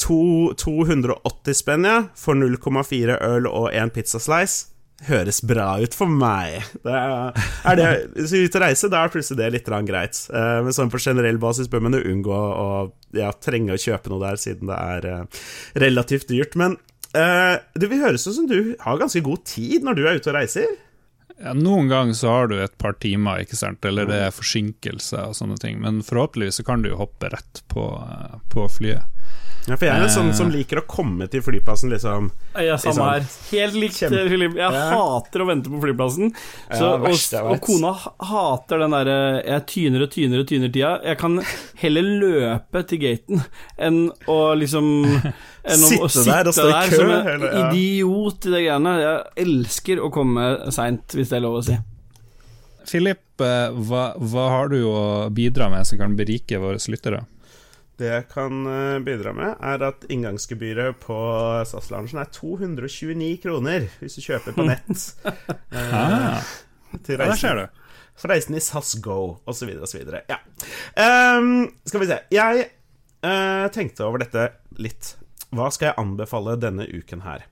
to, 0.00 0.52
280 0.58 1.56
spenn, 1.56 1.86
ja, 1.86 1.98
for 2.18 2.38
0,4 2.38 3.18
øl 3.22 3.48
og 3.48 3.70
én 3.72 3.92
pizza 3.94 4.20
slice. 4.22 4.75
Høres 5.04 5.42
bra 5.44 5.74
ut 5.82 5.92
for 5.92 6.08
meg. 6.08 6.62
Det 6.80 6.92
er, 6.96 7.36
er 7.68 7.76
det, 7.76 7.88
hvis 8.14 8.32
vi 8.32 8.38
er 8.40 8.48
ute 8.48 8.56
og 8.56 8.62
reiser, 8.64 8.92
da 8.92 9.02
er 9.04 9.12
plutselig 9.12 9.38
det 9.42 9.50
litt 9.52 9.68
greit. 9.90 10.20
Uh, 10.32 10.64
men 10.64 10.72
sånn 10.72 10.92
på 10.92 11.00
generell 11.02 11.36
basis 11.42 11.68
bør 11.68 11.84
man 11.84 11.98
jo 11.98 12.00
unngå 12.14 12.32
å 12.32 12.68
ja, 13.12 13.28
trenge 13.36 13.76
å 13.76 13.80
kjøpe 13.80 14.08
noe 14.08 14.24
der, 14.24 14.40
siden 14.40 14.72
det 14.72 14.78
er 14.80 15.08
uh, 15.12 15.44
relativt 15.84 16.32
dyrt. 16.32 16.56
Men 16.56 16.78
uh, 17.12 17.60
det 17.76 17.92
vil 17.92 18.00
høres 18.06 18.24
ut 18.24 18.38
som 18.38 18.48
du 18.48 18.72
har 18.80 19.02
ganske 19.02 19.20
god 19.26 19.44
tid 19.44 19.84
når 19.84 19.98
du 19.98 20.04
er 20.06 20.16
ute 20.16 20.32
og 20.32 20.38
reiser? 20.38 20.72
Ja, 21.36 21.52
noen 21.52 21.90
ganger 21.92 22.16
så 22.16 22.32
har 22.32 22.48
du 22.48 22.56
et 22.56 22.78
par 22.80 22.96
timer, 22.96 23.42
ikke 23.44 23.58
sant? 23.60 23.84
eller 23.84 24.08
det 24.08 24.22
er 24.24 24.32
forsinkelser 24.32 25.28
og 25.28 25.36
sånne 25.36 25.60
ting. 25.60 25.76
Men 25.84 26.00
forhåpentligvis 26.06 26.62
så 26.62 26.64
kan 26.64 26.80
du 26.80 26.94
jo 26.94 27.02
hoppe 27.02 27.28
rett 27.36 27.60
på, 27.68 27.84
på 28.48 28.64
flyet. 28.78 29.04
Ja, 29.66 29.74
for 29.74 29.88
jeg 29.88 29.96
er 29.98 30.04
en 30.06 30.12
sånn 30.14 30.28
som 30.38 30.46
liker 30.54 30.78
å 30.78 30.82
komme 30.86 31.26
til 31.26 31.40
flyplassen, 31.42 31.90
liksom. 31.90 32.28
Ja, 32.54 32.76
samme 32.78 32.92
liksom, 32.92 33.08
her. 33.10 33.24
Helt 33.50 33.74
likt, 33.74 33.96
Kjempe- 33.98 34.28
Philip. 34.30 34.52
Jeg 34.54 34.70
Ja. 34.76 34.82
hater 34.92 35.42
å 35.42 35.46
vente 35.48 35.66
på 35.72 35.80
flyplassen. 35.82 36.30
Så, 36.70 36.78
Ja, 36.78 36.92
og, 36.94 37.00
verst 37.02 37.34
og, 37.34 37.48
og 37.50 37.60
kona 37.66 37.90
hater 38.30 38.78
den 38.78 38.90
derre 38.94 39.42
Jeg 39.42 39.66
tyner 39.66 40.02
og 40.06 40.10
tyner 40.14 40.38
og 40.38 40.46
tyner 40.46 40.70
tida. 40.70 40.92
Jeg 41.02 41.18
kan 41.18 41.40
heller 41.82 42.02
løpe 42.22 42.86
til 42.86 42.98
gaten 43.02 43.42
enn 43.76 43.98
å 44.28 44.38
liksom 44.54 44.86
enn 45.66 45.82
å, 45.82 45.90
å 45.98 46.08
Sitte 46.14 46.30
der 46.30 46.46
og 46.46 46.54
stå 46.54 46.68
i 46.70 46.88
kø, 46.88 46.96
som 47.00 47.10
en 47.10 47.26
eller- 47.34 47.52
ja. 47.58 47.66
idiot 47.72 48.46
i 48.46 48.50
de 48.54 48.62
greiene. 48.68 48.94
Jeg 49.02 49.46
elsker 49.48 49.98
å 49.98 50.12
komme 50.14 50.70
seint, 50.70 51.08
hvis 51.10 51.28
det 51.34 51.40
er 51.40 51.46
lov 51.48 51.58
å 51.58 51.64
si. 51.66 51.76
Philip, 52.86 53.18
eh, 53.42 53.70
hva, 53.74 54.12
hva 54.14 54.48
har 54.52 54.68
du 54.70 54.78
å 54.86 55.28
bidra 55.34 55.66
med 55.72 55.84
som 55.88 55.98
kan 55.98 56.14
berike 56.14 56.54
våre 56.62 56.78
lyttere? 56.86 57.24
Det 57.96 58.08
jeg 58.10 58.26
kan 58.28 58.66
eh, 58.68 58.98
bidra 59.04 59.32
med, 59.32 59.54
er 59.64 59.82
at 59.86 60.04
inngangsgebyret 60.12 60.98
på 61.00 61.16
SAS-loungen 61.64 62.20
er 62.20 62.28
229 62.34 63.30
kroner 63.40 63.86
hvis 64.02 64.18
du 64.18 64.24
kjøper 64.26 64.56
på 64.56 64.66
nett. 64.68 65.06
eh, 65.72 65.96
Ah, 65.96 66.42
til 67.06 67.20
reisen. 67.20 67.64
For 68.16 68.32
reisen 68.32 68.56
i 68.56 68.62
SAS 68.64 68.94
Go, 69.04 69.38
osv., 69.48 69.72
osv. 69.84 70.12
Ja. 70.28 70.38
Um, 70.96 71.66
skal 71.88 72.04
vi 72.04 72.08
se. 72.08 72.20
Jeg 72.32 72.68
uh, 73.24 73.66
tenkte 73.72 74.06
over 74.06 74.24
dette 74.24 74.48
litt. 74.80 75.14
Hva 75.56 75.68
skal 75.72 75.90
jeg 75.90 76.00
anbefale 76.00 76.56
denne 76.60 76.88
uken 76.88 77.24
her? 77.26 77.44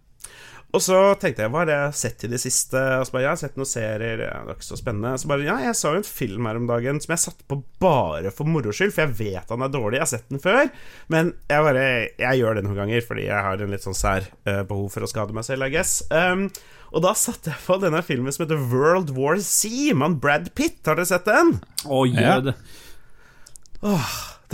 Og 0.74 0.82
så 0.82 0.96
tenkte 1.22 1.44
jeg, 1.44 1.52
hva 1.54 1.60
har 1.62 1.70
jeg 1.70 1.94
sett 2.00 2.24
i 2.26 2.30
det 2.32 2.40
siste? 2.42 2.80
Og 2.98 3.06
så 3.06 3.14
bare, 3.14 3.22
ja, 3.22 3.28
jeg 3.28 3.36
har 3.36 3.40
sett 3.44 3.58
noen 3.60 3.68
serier, 3.70 4.22
ja, 4.26 4.40
det 4.42 4.50
er 4.50 4.56
ikke 4.58 4.66
så 4.66 4.78
spennende. 4.80 5.12
Så 5.22 5.30
bare, 5.30 5.46
ja, 5.46 5.54
jeg 5.62 5.78
så 5.78 5.92
jo 5.94 6.00
en 6.00 6.08
film 6.08 6.48
her 6.50 6.58
om 6.58 6.66
dagen 6.70 6.98
som 7.04 7.14
jeg 7.14 7.22
satte 7.22 7.46
på 7.50 7.60
bare 7.84 8.32
for 8.34 8.50
moro 8.50 8.74
skyld, 8.74 8.90
for 8.96 9.04
jeg 9.04 9.14
vet 9.20 9.52
han 9.54 9.62
er 9.62 9.70
dårlig, 9.70 10.00
jeg 10.00 10.04
har 10.04 10.10
sett 10.16 10.32
den 10.34 10.42
før. 10.42 10.72
Men 11.14 11.30
jeg 11.52 11.66
bare, 11.68 11.86
jeg 12.24 12.40
gjør 12.42 12.58
det 12.58 12.66
noen 12.66 12.80
ganger, 12.82 13.06
fordi 13.06 13.28
jeg 13.28 13.46
har 13.48 13.62
en 13.62 13.74
litt 13.76 13.86
sånn 13.86 13.98
sær 13.98 14.26
uh, 14.50 14.62
behov 14.66 14.90
for 14.96 15.06
å 15.06 15.12
skade 15.14 15.36
meg 15.36 15.46
selv, 15.46 15.68
I 15.68 15.70
guess. 15.76 15.94
Um, 16.10 16.48
og 16.94 17.06
da 17.06 17.14
satte 17.18 17.54
jeg 17.54 17.62
på 17.68 17.78
denne 17.82 18.02
filmen 18.06 18.34
som 18.34 18.44
heter 18.44 18.66
World 18.74 19.14
War 19.14 19.38
Z, 19.38 19.70
mann 19.98 20.18
Brad 20.22 20.50
Pitt. 20.58 20.80
Har 20.86 20.98
dere 20.98 21.06
sett 21.10 21.30
den? 21.30 21.56
Å, 21.86 22.02
Ja. 22.10 22.20
gjør 22.40 22.48
det. 22.50 22.58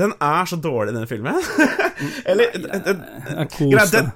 Den 0.01 0.13
er 0.21 0.45
så 0.49 0.57
dårlig, 0.57 0.95
den 0.95 1.07
filmen. 1.11 1.37
Eller 2.29 2.53
den, 2.55 2.85
den, 2.87 3.51
koser 3.53 3.93
den, 3.93 4.11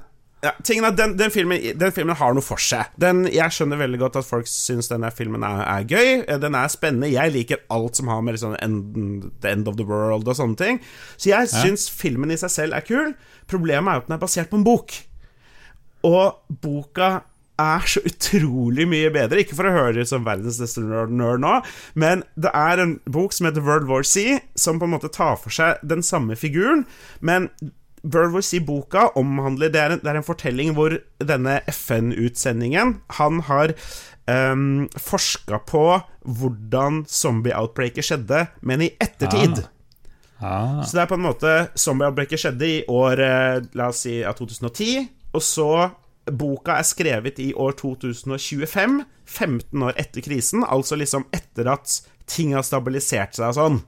ja, 0.44 0.52
tingen 0.66 0.84
er, 0.84 0.94
den, 0.98 1.14
den, 1.16 1.32
filmen, 1.32 1.62
den 1.80 1.92
filmen 1.96 2.16
har 2.20 2.34
noe 2.36 2.44
for 2.44 2.60
seg. 2.60 2.92
Den, 3.00 3.24
jeg 3.32 3.54
skjønner 3.56 3.80
veldig 3.80 4.00
godt 4.02 4.18
at 4.20 4.28
folk 4.28 4.48
syns 4.50 4.90
denne 4.92 5.08
filmen 5.14 5.44
er, 5.46 5.62
er 5.64 5.86
gøy. 5.88 6.10
Eh, 6.28 6.40
Den 6.42 6.56
er 6.58 6.72
spennende. 6.72 7.08
Jeg 7.12 7.32
liker 7.34 7.62
alt 7.72 7.96
som 7.98 8.10
har 8.12 8.20
med 8.24 8.36
liksom 8.36 8.56
end, 8.60 9.30
The 9.40 9.54
End 9.56 9.70
of 9.70 9.78
the 9.80 9.86
World 9.88 10.28
og 10.28 10.36
sånne 10.38 10.60
ting. 10.60 10.80
Så 11.16 11.30
jeg 11.32 11.50
syns 11.52 11.88
filmen 11.92 12.34
i 12.34 12.38
seg 12.40 12.52
selv 12.52 12.76
er 12.76 12.84
kul. 12.84 13.14
Problemet 13.50 13.88
er 13.90 13.98
jo 13.98 14.04
at 14.04 14.10
den 14.10 14.18
er 14.18 14.24
basert 14.26 14.52
på 14.52 14.60
en 14.60 14.66
bok. 14.66 14.96
Og 16.04 16.58
boka 16.64 17.14
er 17.60 17.86
så 17.86 18.02
utrolig 18.04 18.84
mye 18.90 19.12
bedre. 19.14 19.40
Ikke 19.44 19.56
for 19.56 19.68
å 19.70 19.74
høre 19.74 20.02
ut 20.02 20.10
som 20.10 20.26
verdens 20.26 20.58
beste 20.60 20.82
nerd 20.82 21.14
nå, 21.14 21.54
men 21.94 22.24
det 22.34 22.50
er 22.50 22.82
en 22.82 22.96
bok 23.06 23.32
som 23.36 23.46
heter 23.48 23.64
World 23.64 23.86
War 23.88 24.02
C, 24.02 24.40
som 24.58 24.80
på 24.82 24.88
en 24.88 24.94
måte 24.96 25.12
tar 25.14 25.38
for 25.40 25.54
seg 25.54 25.78
den 25.86 26.02
samme 26.04 26.36
figuren, 26.38 26.82
men 27.22 27.48
World 28.05 28.36
i 28.39 28.43
Z-boka 28.44 29.09
omhandler 29.16 29.72
det 29.72 29.81
er, 29.81 29.94
en, 29.94 30.02
det 30.02 30.10
er 30.10 30.18
en 30.20 30.26
fortelling 30.26 30.74
hvor 30.76 30.98
denne 31.24 31.60
FN-utsendingen 31.72 32.98
Han 33.18 33.40
har 33.48 33.72
um, 34.28 34.85
forska 35.01 35.62
på 35.68 35.85
hvordan 36.24 37.05
zombie-outbreaket 37.09 38.09
skjedde, 38.09 38.47
men 38.60 38.85
i 38.85 38.93
ettertid. 39.01 39.64
Ah. 40.40 40.82
Så 40.85 40.97
det 40.97 41.05
er 41.05 41.10
på 41.10 41.18
en 41.18 41.26
måte 41.26 41.52
Zombie-outbreaket 41.78 42.43
skjedde 42.43 42.68
i 42.68 42.78
år 42.90 43.20
eh, 43.22 43.66
La 43.78 43.89
oss 43.93 44.02
si 44.05 44.18
ja, 44.18 44.32
2010, 44.36 45.06
og 45.32 45.44
så 45.44 45.68
Boka 46.24 46.78
er 46.81 46.89
skrevet 46.89 47.40
i 47.44 47.51
år 47.52 47.74
2025, 47.76 49.02
15 49.28 49.85
år 49.85 49.98
etter 50.01 50.24
krisen, 50.24 50.64
altså 50.64 50.97
liksom 50.97 51.26
etter 51.36 51.68
at 51.72 51.98
ting 52.31 52.55
har 52.56 52.64
stabilisert 52.64 53.36
seg 53.36 53.51
og 53.52 53.59
sånn. 53.59 53.78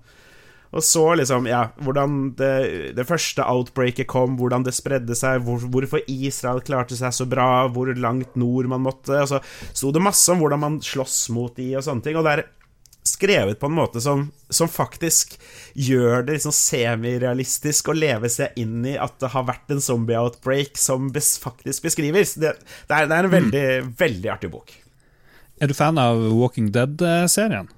Og 0.74 0.82
så 0.84 1.04
liksom, 1.20 1.46
ja, 1.50 1.68
hvordan 1.84 2.18
det, 2.38 2.52
det 2.96 3.06
første 3.08 3.44
outbreaket 3.46 4.08
kom, 4.10 4.34
hvordan 4.40 4.66
det 4.66 4.74
spredde 4.76 5.16
seg, 5.18 5.44
hvor, 5.46 5.62
hvorfor 5.72 6.02
Israel 6.10 6.62
klarte 6.66 6.98
seg 6.98 7.14
så 7.14 7.28
bra, 7.30 7.66
hvor 7.72 7.92
langt 7.94 8.34
nord 8.38 8.68
man 8.72 8.84
måtte, 8.86 9.22
og 9.22 9.30
så 9.30 9.42
sto 9.70 9.92
det 9.94 10.02
masse 10.04 10.26
om 10.32 10.42
hvordan 10.42 10.62
man 10.62 10.82
slåss 10.84 11.28
mot 11.34 11.54
de 11.56 11.70
og 11.78 11.86
sånne 11.86 12.04
ting, 12.04 12.18
og 12.18 12.26
det 12.26 12.34
er 12.36 12.46
skrevet 13.06 13.60
på 13.60 13.68
en 13.70 13.76
måte 13.76 14.00
som, 14.02 14.26
som 14.50 14.68
faktisk 14.70 15.36
gjør 15.78 16.26
det 16.26 16.36
liksom 16.36 16.54
semirealistisk 16.54 17.90
å 17.90 17.96
leve 17.96 18.30
seg 18.32 18.56
inn 18.60 18.80
i 18.86 18.96
at 18.98 19.14
det 19.22 19.30
har 19.32 19.46
vært 19.48 19.70
en 19.72 19.82
zombie-outbreak 19.82 20.78
som 20.80 21.10
bes, 21.14 21.36
faktisk 21.42 21.86
beskrives. 21.86 22.34
Det, 22.34 22.56
det, 22.88 22.98
er, 22.98 23.06
det 23.06 23.16
er 23.20 23.28
en 23.28 23.36
veldig, 23.36 23.66
veldig 24.02 24.32
artig 24.34 24.50
bok. 24.52 24.74
Er 25.62 25.70
du 25.70 25.76
fan 25.76 26.00
av 26.00 26.20
Walking 26.36 26.72
Dead-serien? 26.74 27.70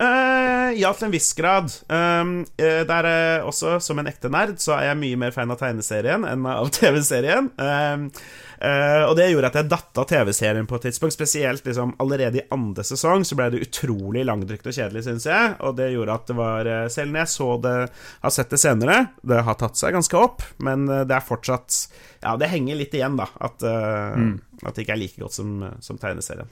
Eh, 0.00 0.78
ja, 0.80 0.90
til 0.96 1.10
en 1.10 1.12
viss 1.12 1.32
grad. 1.36 1.72
Um, 1.92 2.38
uh, 2.56 2.82
der 2.88 3.08
uh, 3.08 3.48
også, 3.50 3.76
som 3.84 3.98
en 4.00 4.08
ekte 4.08 4.30
nerd, 4.32 4.56
så 4.62 4.78
er 4.78 4.90
jeg 4.90 5.00
mye 5.02 5.18
mer 5.20 5.34
fan 5.34 5.52
av 5.52 5.60
tegneserien 5.60 6.24
enn 6.24 6.46
av 6.48 6.70
TV-serien. 6.78 7.50
Um, 7.60 8.06
eh, 8.64 9.02
og 9.04 9.12
det 9.18 9.28
gjorde 9.28 9.50
at 9.50 9.58
jeg 9.60 9.68
datt 9.68 10.00
av 10.00 10.06
TV-serien 10.08 10.68
på 10.70 10.78
et 10.78 10.86
tidspunkt. 10.88 11.16
Spesielt 11.18 11.68
liksom, 11.68 11.92
allerede 12.00 12.40
i 12.40 12.46
andre 12.54 12.84
sesong 12.86 13.26
så 13.28 13.36
ble 13.36 13.50
det 13.52 13.60
utrolig 13.66 14.24
langdrygt 14.24 14.70
og 14.70 14.78
kjedelig, 14.78 15.04
syns 15.04 15.28
jeg. 15.28 15.52
Og 15.68 15.76
det 15.76 15.90
gjorde 15.92 16.16
at 16.16 16.30
det 16.30 16.38
var 16.38 16.72
Selv 16.92 17.12
når 17.12 17.24
jeg 17.24 17.32
så 17.34 17.50
det, 17.66 17.74
har 18.24 18.34
sett 18.34 18.54
det 18.54 18.62
senere, 18.62 18.98
det 19.20 19.42
har 19.44 19.58
tatt 19.60 19.76
seg 19.80 19.92
ganske 19.96 20.16
opp, 20.16 20.46
men 20.64 20.88
det 20.88 21.16
er 21.16 21.26
fortsatt 21.26 21.82
Ja, 22.22 22.38
det 22.40 22.48
henger 22.52 22.80
litt 22.80 22.96
igjen, 22.96 23.20
da. 23.20 23.28
At, 23.36 23.60
mm. 23.64 24.32
at 24.64 24.72
det 24.72 24.86
ikke 24.86 24.96
er 24.96 25.04
like 25.04 25.20
godt 25.20 25.36
som, 25.36 25.60
som 25.84 26.00
tegneserien. 26.00 26.48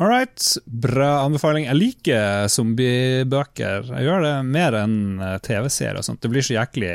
All 0.00 0.08
right, 0.08 0.44
bra 0.64 1.26
anbefaling. 1.26 1.66
Jeg 1.66 1.76
liker 1.76 2.46
zombiebøker. 2.48 3.90
Jeg 3.92 4.06
gjør 4.06 4.22
det 4.24 4.36
mer 4.48 4.76
enn 4.78 4.94
eh, 5.20 5.34
TV-serier 5.44 5.98
og 6.00 6.06
sånt. 6.06 6.22
Det 6.24 6.30
blir 6.32 6.46
så 6.46 6.54
jæklig 6.56 6.92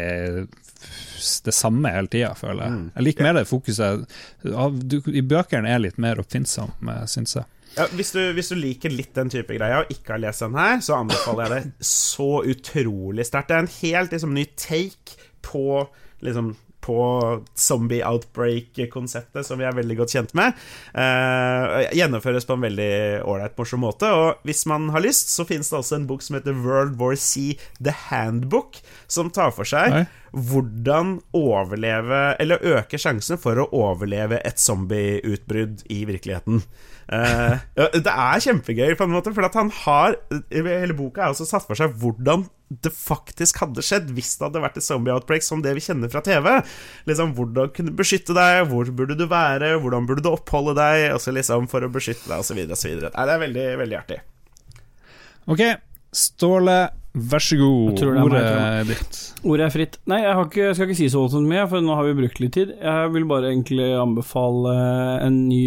det 1.45 1.53
samme 1.53 1.91
hele 1.93 2.09
tida, 2.09 2.31
føler 2.37 2.65
jeg. 2.65 2.79
Jeg 2.95 3.05
liker 3.05 3.27
mer 3.27 3.37
det 3.37 3.45
fokuset 3.49 4.03
I 4.45 5.23
bøkene 5.25 5.69
er 5.69 5.83
litt 5.83 6.01
mer 6.01 6.21
oppfinnsom, 6.21 6.73
syns 7.09 7.37
jeg. 7.37 7.45
Ja, 7.75 7.85
hvis, 7.93 8.09
du, 8.15 8.21
hvis 8.33 8.49
du 8.49 8.57
liker 8.57 8.93
litt 8.93 9.13
den 9.17 9.29
type 9.29 9.53
greier 9.53 9.83
og 9.83 9.93
ikke 9.93 10.15
har 10.15 10.21
lest 10.25 10.41
den 10.41 10.57
her, 10.57 10.81
så 10.85 10.97
anbefaler 10.97 11.45
jeg 11.45 11.53
det 11.53 11.89
så 11.91 12.29
utrolig 12.41 13.29
sterkt. 13.29 13.51
Det 13.51 13.57
er 13.57 13.65
en 13.67 13.73
helt 13.77 14.17
liksom, 14.17 14.33
ny 14.37 14.47
take 14.57 15.17
på 15.45 15.85
liksom 16.25 16.55
på 16.85 16.97
zombie 17.57 18.03
outbreak-konseptet, 18.05 19.45
som 19.47 19.59
vi 19.59 19.65
er 19.67 19.75
veldig 19.75 19.97
godt 19.99 20.13
kjent 20.15 20.35
med. 20.37 20.57
Eh, 20.93 21.89
gjennomføres 21.97 22.45
på 22.45 22.57
en 22.57 22.65
veldig 22.67 22.91
ålreit, 23.25 23.55
morsom 23.57 23.83
måte. 23.85 24.11
Og 24.13 24.45
hvis 24.47 24.65
man 24.69 24.91
har 24.93 25.03
lyst, 25.05 25.33
så 25.33 25.47
finnes 25.49 25.71
det 25.71 25.79
også 25.79 25.99
en 25.99 26.09
bok 26.09 26.25
som 26.25 26.37
heter 26.37 26.57
World 26.65 26.99
War 27.01 27.17
C 27.19 27.55
The 27.81 27.95
Handbook, 28.09 28.79
som 29.11 29.31
tar 29.33 29.53
for 29.55 29.67
seg 29.67 29.93
Nei. 29.93 30.03
hvordan 30.35 31.19
overleve 31.35 32.35
Eller 32.41 32.63
øke 32.75 32.99
sjansen 33.01 33.39
for 33.41 33.59
å 33.61 33.69
overleve 33.75 34.41
et 34.45 34.61
zombieutbrudd 34.61 35.85
i 35.93 36.03
virkeligheten. 36.09 36.61
Uh, 37.05 37.61
det 37.77 38.09
er 38.09 38.41
kjempegøy, 38.41 38.95
på 38.97 39.05
en 39.05 39.13
måte, 39.13 39.33
for 39.35 39.45
han 39.53 39.69
har 39.83 40.15
Hele 40.49 40.95
boka 40.97 41.21
er 41.21 41.35
også 41.35 41.45
satt 41.45 41.67
for 41.67 41.77
seg 41.77 41.93
hvordan 42.01 42.47
det 42.69 42.89
faktisk 42.95 43.59
hadde 43.61 43.83
skjedd 43.85 44.09
hvis 44.15 44.31
det 44.39 44.47
hadde 44.47 44.61
vært 44.63 44.79
et 44.79 44.85
zombie-outbreak 44.87 45.45
som 45.45 45.61
det 45.61 45.75
vi 45.77 45.83
kjenner 45.85 46.09
fra 46.09 46.23
TV. 46.25 46.47
Liksom, 47.09 47.35
Hvordan 47.37 47.71
kunne 47.75 47.93
du 47.93 47.99
beskytte 47.99 48.33
deg, 48.37 48.63
hvor 48.71 48.89
burde 48.89 49.17
du 49.19 49.25
være, 49.29 49.75
hvordan 49.83 50.07
burde 50.09 50.25
du 50.25 50.31
oppholde 50.31 50.73
deg, 50.79 51.11
Også 51.15 51.33
liksom 51.35 51.69
for 51.71 51.85
å 51.85 51.91
beskytte 51.93 52.25
deg, 52.29 52.41
osv. 52.41 52.63
osv. 52.65 52.95
Det 53.05 53.11
er 53.13 53.43
veldig, 53.45 53.67
veldig 53.83 53.99
artig. 53.99 54.21
Ok, 55.45 55.61
Ståle, 56.15 56.79
vær 57.15 57.43
så 57.43 57.57
god. 57.59 58.03
Ordet 58.21 58.43
er 58.43 58.87
ditt. 58.89 59.19
Ordet 59.45 59.65
er 59.65 59.73
fritt. 59.73 59.97
Nei, 60.11 60.21
jeg, 60.23 60.37
har 60.37 60.47
ikke, 60.49 60.63
jeg 60.67 60.77
skal 60.77 60.89
ikke 60.89 60.99
si 60.99 61.09
så 61.13 61.23
voldsomt 61.23 61.49
mye, 61.49 61.65
for 61.71 61.85
nå 61.85 61.97
har 61.97 62.07
vi 62.07 62.15
brukt 62.21 62.41
litt 62.43 62.55
tid. 62.57 62.75
Jeg 62.77 63.11
vil 63.15 63.27
bare 63.29 63.51
egentlig 63.51 63.89
anbefale 63.97 64.77
en 65.25 65.41
ny 65.49 65.65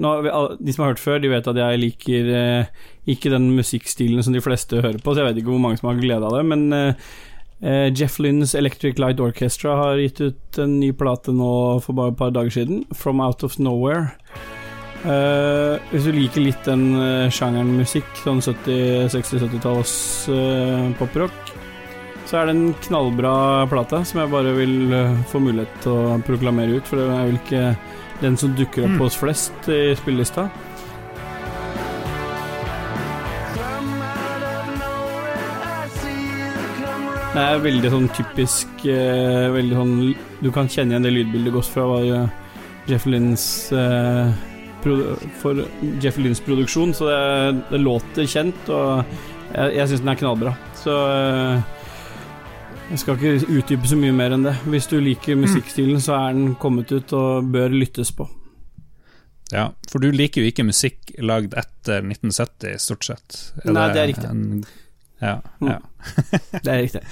nå, 0.00 0.12
De 0.58 0.74
som 0.74 0.86
har 0.86 0.94
hørt 0.94 1.02
før, 1.02 1.22
de 1.22 1.32
vet 1.32 1.50
at 1.52 1.62
jeg 1.62 1.82
liker 1.82 2.30
eh, 2.42 2.84
ikke 3.10 3.32
den 3.32 3.50
musikkstilen 3.56 4.24
som 4.24 4.36
de 4.36 4.44
fleste 4.44 4.80
hører 4.80 5.02
på, 5.02 5.12
så 5.12 5.22
jeg 5.24 5.30
vet 5.30 5.42
ikke 5.42 5.52
hvor 5.52 5.64
mange 5.66 5.80
som 5.80 5.90
har 5.92 6.00
glede 6.00 6.26
av 6.26 6.38
det, 6.38 6.46
men 6.48 6.94
Eh, 7.62 7.92
Jeff 7.92 8.18
Lynns 8.18 8.54
Electric 8.54 8.98
Light 8.98 9.20
Orchestra 9.20 9.76
har 9.76 9.96
gitt 9.96 10.20
ut 10.20 10.58
en 10.58 10.78
ny 10.80 10.94
plate 10.96 11.32
nå 11.36 11.52
for 11.84 11.96
bare 11.96 12.14
et 12.14 12.16
par 12.16 12.32
dager 12.32 12.50
siden, 12.54 12.84
'From 12.88 13.20
Out 13.20 13.44
of 13.44 13.58
Nowhere'. 13.58 14.16
Eh, 15.00 15.74
hvis 15.94 16.04
du 16.04 16.12
liker 16.12 16.42
litt 16.44 16.66
den 16.68 16.82
uh, 16.98 17.30
sjangeren 17.32 17.70
musikk, 17.78 18.08
sånn 18.20 18.42
60-70-talls 18.44 19.94
uh, 20.28 20.90
poprock, 20.98 21.54
så 22.28 22.36
er 22.42 22.46
det 22.50 22.52
en 22.58 22.74
knallbra 22.84 23.32
plate 23.70 24.02
som 24.06 24.20
jeg 24.20 24.30
bare 24.30 24.52
vil 24.54 24.92
eh, 24.94 25.16
få 25.32 25.40
mulighet 25.42 25.80
til 25.82 25.96
å 25.98 26.18
proklamere 26.22 26.76
ut, 26.78 26.86
for 26.86 27.00
det 27.00 27.06
er 27.10 27.24
vel 27.26 27.38
ikke 27.40 27.62
den 28.20 28.36
som 28.38 28.52
dukker 28.54 28.84
opp 28.86 28.92
Mm. 28.94 29.00
hos 29.02 29.16
flest 29.18 29.66
i 29.72 29.80
spillelista. 29.98 30.44
Det 37.30 37.42
er 37.46 37.60
veldig 37.62 37.90
sånn 37.92 38.08
typisk 38.16 38.82
Veldig 38.84 39.76
sånn 39.78 39.92
Du 40.42 40.48
kan 40.54 40.66
kjenne 40.70 40.96
igjen 40.96 41.06
det 41.06 41.12
lydbildet 41.14 41.54
godt 41.54 41.68
fra 41.70 41.84
eh, 42.02 42.24
Jeff 42.90 43.04
Lynns 43.06 43.44
For 45.40 45.60
Jeff 46.02 46.16
Lynns 46.20 46.40
produksjon, 46.44 46.94
så 46.96 47.08
det, 47.10 47.62
det 47.70 47.80
låter 47.82 48.26
kjent, 48.30 48.68
og 48.72 49.04
jeg, 49.54 49.74
jeg 49.76 49.88
syns 49.90 50.02
den 50.04 50.12
er 50.14 50.18
knallbra. 50.20 50.52
Så 50.80 50.94
eh, 51.10 51.62
jeg 52.90 53.02
skal 53.04 53.18
ikke 53.20 53.58
utdype 53.60 53.86
så 53.90 53.98
mye 54.00 54.14
mer 54.16 54.34
enn 54.36 54.46
det. 54.48 54.56
Hvis 54.72 54.88
du 54.90 54.96
liker 55.02 55.36
musikkstilen, 55.38 56.00
så 56.02 56.16
er 56.18 56.36
den 56.38 56.54
kommet 56.60 56.90
ut 56.96 57.12
og 57.16 57.50
bør 57.54 57.70
lyttes 57.76 58.10
på. 58.16 58.26
Ja, 59.50 59.68
for 59.90 59.98
du 60.02 60.12
liker 60.14 60.44
jo 60.44 60.50
ikke 60.52 60.62
musikk 60.68 61.10
lagd 61.26 61.56
etter 61.58 62.04
1970, 62.06 62.76
stort 62.82 63.06
sett. 63.08 63.38
Nei, 63.66 63.88
det 63.94 64.02
er 64.04 64.08
riktig. 64.12 64.30
En, 64.30 64.64
ja, 65.20 65.36
Mm. 65.60 65.68
ja. 65.74 65.78
Det 66.62 66.70
er 66.70 66.78
riktig. 66.86 67.02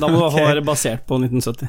Da 0.00 0.08
må 0.08 0.18
det 0.24 0.30
ha 0.34 0.44
være 0.48 0.64
basert 0.66 1.04
på 1.06 1.18
1970. 1.20 1.68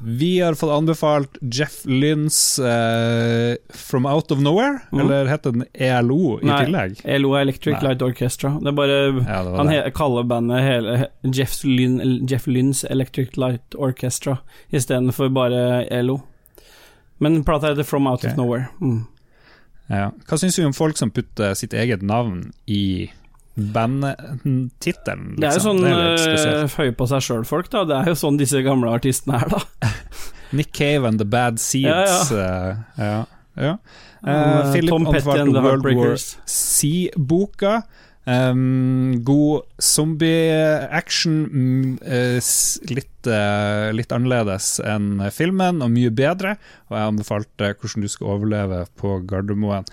Vi 0.00 0.40
har 0.40 0.54
fått 0.54 0.70
anbefalt 0.70 1.38
Jeff 1.40 1.84
Lynns 1.84 2.58
uh, 2.58 3.54
From 3.74 4.06
Out 4.06 4.30
of 4.30 4.40
Nowhere, 4.40 4.78
mm. 4.92 5.00
eller 5.00 5.26
heter 5.26 5.52
den 5.52 5.64
ELO 5.72 6.40
i 6.42 6.46
Nei. 6.46 6.64
tillegg? 6.64 7.00
ELO 7.04 7.34
Electric 7.36 7.76
Nei. 7.80 7.88
Light 7.88 8.02
Orchestra. 8.02 8.52
Det 8.60 8.68
er 8.68 8.76
bare 8.76 8.98
Ja, 9.26 9.42
det 9.44 9.56
Han 9.56 9.72
det. 9.72 9.82
kaller 9.94 10.22
bandet 10.22 10.62
hele 10.62 11.08
Jeff, 11.22 11.58
Lynn, 11.64 12.26
Jeff 12.30 12.46
Lynns 12.46 12.84
Electric 12.84 13.36
Light 13.36 13.74
Orchestra 13.74 14.38
istedenfor 14.70 15.28
bare 15.28 15.84
ELO. 15.84 16.20
Men 17.18 17.44
plata 17.44 17.68
heter 17.68 17.82
From 17.82 18.06
Out 18.06 18.20
okay. 18.20 18.30
of 18.30 18.36
Nowhere. 18.36 18.66
Mm. 18.80 19.04
Ja. 19.86 20.10
Hva 20.26 20.38
syns 20.38 20.56
du 20.58 20.64
om 20.66 20.74
folk 20.74 20.98
som 20.98 21.10
putter 21.14 21.54
sitt 21.54 21.74
eget 21.74 22.02
navn 22.02 22.50
i 22.66 23.10
bandtittelen? 23.56 25.30
Det 25.36 25.48
er 25.48 25.56
jo 25.56 25.60
liksom? 25.60 25.80
sånn 25.80 25.88
er 25.88 26.64
uh, 26.64 26.76
høy 26.76 26.90
på 26.96 27.08
seg 27.12 27.24
sjøl-folk, 27.28 27.70
da. 27.72 27.80
Det 27.88 27.96
er 28.02 28.06
jo 28.12 28.16
sånn 28.20 28.40
disse 28.40 28.60
gamle 28.66 28.92
artistene 28.92 29.40
er, 29.40 29.56
da. 29.56 29.60
Nick 30.56 30.70
Cave 30.76 31.08
and 31.08 31.22
The 31.22 31.28
Bad 31.28 31.56
Seeds. 31.62 32.30
Ja, 32.30 32.44
eh, 32.44 32.72
ja. 33.00 33.22
ja. 33.56 33.72
Uh, 33.72 33.76
Eh, 34.26 34.72
Philip 34.72 34.90
Tom 34.90 35.06
Petty 35.06 35.38
and 35.38 35.54
The 35.54 35.62
Heartbreakers. 35.62 36.36
C-boka. 36.46 37.82
Um, 38.28 39.22
god 39.22 39.62
zombie-action. 39.78 41.98
eh, 42.02 42.40
litt, 42.90 43.26
uh, 43.26 43.92
litt 43.94 44.10
annerledes 44.10 44.80
enn 44.82 45.22
filmen, 45.30 45.82
og 45.82 45.92
mye 45.94 46.10
bedre. 46.10 46.56
Og 46.90 46.98
jeg 46.98 47.12
anbefalte 47.12 47.74
hvordan 47.74 48.02
du 48.02 48.10
skal 48.10 48.32
overleve 48.34 48.86
på 48.98 49.20
Gardermoen. 49.30 49.86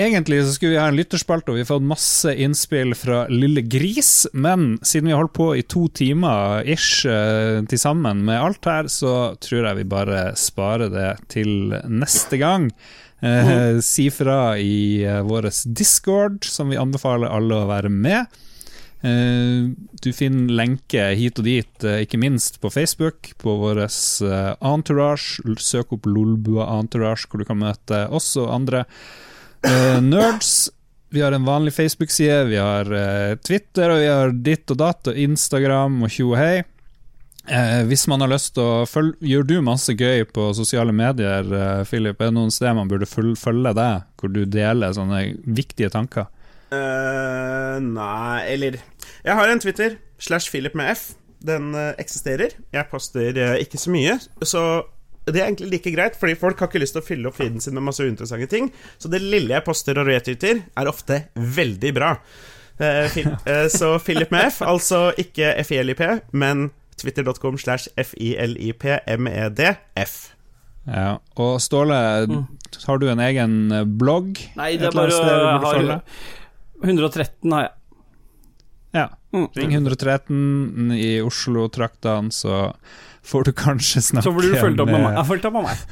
Egentlig 0.00 0.38
så 0.46 0.54
skulle 0.54 0.72
vi 0.72 0.80
ha 0.80 0.86
en 0.88 0.96
lytterspalte, 0.96 1.52
og 1.52 1.58
vi 1.58 1.62
har 1.66 1.68
fått 1.68 1.84
masse 1.84 2.32
innspill 2.40 2.94
fra 2.96 3.26
Lille 3.28 3.60
Gris, 3.60 4.24
men 4.32 4.78
siden 4.80 5.10
vi 5.10 5.12
har 5.12 5.20
holdt 5.20 5.34
på 5.36 5.50
i 5.58 5.64
to 5.68 5.84
timer 5.92 6.64
ish 6.64 7.04
eh, 7.04 7.60
til 7.68 7.80
sammen 7.80 8.22
med 8.24 8.40
alt 8.40 8.64
her, 8.64 8.88
så 8.88 9.34
tror 9.36 9.66
jeg 9.68 9.82
vi 9.82 9.90
bare 9.92 10.22
sparer 10.40 10.88
det 10.92 11.10
til 11.34 11.74
neste 11.92 12.40
gang. 12.40 12.70
Eh, 13.20 13.82
Si 13.84 14.08
fra 14.10 14.56
i 14.56 15.04
eh, 15.04 15.20
vår 15.28 15.50
Discord, 15.76 16.40
som 16.48 16.72
vi 16.72 16.80
anbefaler 16.80 17.28
alle 17.28 17.60
å 17.60 17.68
være 17.68 17.90
med. 17.92 18.32
Eh, 19.04 19.68
du 19.76 20.08
finner 20.16 20.56
lenke 20.56 21.10
hit 21.20 21.36
og 21.42 21.44
dit, 21.50 21.84
eh, 21.84 22.00
ikke 22.06 22.22
minst 22.22 22.62
på 22.64 22.72
Facebook, 22.72 23.34
på 23.44 23.58
vår 23.60 23.82
eh, 23.84 24.54
Entourage. 24.56 25.44
Søk 25.60 25.92
opp 25.98 26.08
Lolbua 26.08 26.70
Entourage, 26.78 27.28
hvor 27.28 27.42
du 27.42 27.46
kan 27.46 27.60
møte 27.60 28.06
oss 28.08 28.32
og 28.40 28.48
andre 28.56 28.86
eh, 29.68 29.98
nerds. 30.02 30.70
Vi 31.12 31.20
har 31.20 31.32
en 31.32 31.44
vanlig 31.44 31.74
Facebook-side, 31.74 32.44
vi 32.44 32.56
har 32.56 32.88
uh, 32.88 33.36
Twitter, 33.44 33.90
og 33.92 33.98
vi 34.00 34.06
har 34.08 34.30
ditt 34.32 34.70
og 34.72 34.78
datt, 34.80 35.10
og 35.10 35.18
Instagram 35.20 35.98
og 36.06 36.12
tjo 36.12 36.30
og 36.30 36.38
hei. 36.40 36.62
Uh, 37.44 37.82
hvis 37.90 38.06
man 38.08 38.24
har 38.24 38.30
lyst 38.32 38.54
til 38.54 38.62
å 38.62 38.84
følge 38.86 39.18
Gjør 39.26 39.44
du 39.48 39.56
masse 39.66 39.92
gøy 39.98 40.22
på 40.30 40.46
sosiale 40.56 40.94
medier, 40.96 41.44
uh, 41.52 41.82
Philip? 41.84 42.16
Er 42.16 42.30
det 42.30 42.36
noen 42.38 42.54
steder 42.54 42.78
man 42.78 42.88
burde 42.88 43.08
følge, 43.10 43.74
deg, 43.76 44.06
hvor 44.16 44.32
du 44.32 44.46
deler 44.48 44.96
sånne 44.96 45.20
viktige 45.44 45.92
tanker? 45.92 46.30
Nei, 46.72 48.38
eller 48.48 48.78
Jeg 48.80 49.36
har 49.36 49.50
en 49.52 49.60
Twitter, 49.60 49.98
slash 50.16 50.48
Philip 50.48 50.72
med 50.78 50.94
F. 50.94 51.10
Den 51.44 51.74
eksisterer. 52.00 52.54
Jeg 52.72 52.88
poster 52.88 53.36
ikke 53.60 53.76
så 53.76 53.92
mye, 53.92 54.16
så 54.40 54.62
det 55.26 55.38
er 55.38 55.46
egentlig 55.46 55.70
like 55.76 55.90
greit, 55.94 56.16
fordi 56.18 56.34
folk 56.38 56.58
har 56.58 56.66
ikke 56.70 56.80
lyst 56.82 56.96
til 56.96 57.02
å 57.02 57.06
fylle 57.06 57.28
opp 57.30 57.36
feeden 57.38 57.60
sin 57.62 57.74
med 57.76 57.84
masse 57.86 58.02
uinteressante 58.02 58.48
ting. 58.50 58.72
Så 58.98 59.06
det 59.12 59.20
lille 59.22 59.54
jeg 59.54 59.64
poster 59.66 59.98
og 60.02 60.06
retyter, 60.10 60.62
er 60.76 60.90
ofte 60.90 61.20
veldig 61.38 61.92
bra. 61.94 62.16
Uh, 62.80 63.06
fil, 63.12 63.28
uh, 63.46 63.68
så 63.70 63.92
Philip 64.02 64.30
med 64.34 64.48
F, 64.48 64.62
altså 64.66 65.12
ikke 65.20 65.52
FILIP, 65.68 66.00
men 66.34 66.70
twitter.com 66.98 67.58
slash 67.60 67.86
FILIPMEDF. 68.82 70.14
Ja. 70.86 71.18
Og 71.38 71.60
Ståle, 71.62 72.26
Mm. 72.26 72.46
har 72.86 72.98
du 72.98 73.08
en 73.10 73.20
egen 73.20 73.72
eh, 73.72 73.84
blogg? 73.84 74.38
Nei, 74.56 74.76
det 74.76 74.86
er 74.88 74.92
bare 74.96 75.10
jeg 75.10 75.20
vi 75.20 75.22
å 75.22 75.26
burde 75.28 75.62
ha 75.62 75.72
følge? 75.76 76.00
113 76.82 77.52
har 77.52 77.62
jeg. 77.62 77.72
Ja. 78.92 79.06
Mm. 79.32 79.46
Ring 79.56 79.72
113 79.72 80.92
i 80.98 81.20
Oslo-traktene, 81.24 82.32
så 82.34 82.72
får 83.24 83.44
du 83.44 83.52
kanskje 83.52 84.02
snakke 84.02 84.26
Så 84.26 84.32
blir 84.36 84.54
du 84.54 84.58
fulgt 84.60 84.80
opp 84.82 84.90
med 84.90 85.04
meg. 85.04 85.14
Jeg 85.20 85.28
fulgt 85.28 85.44
opp 85.48 85.54
med 85.60 85.68
meg. 85.68 85.84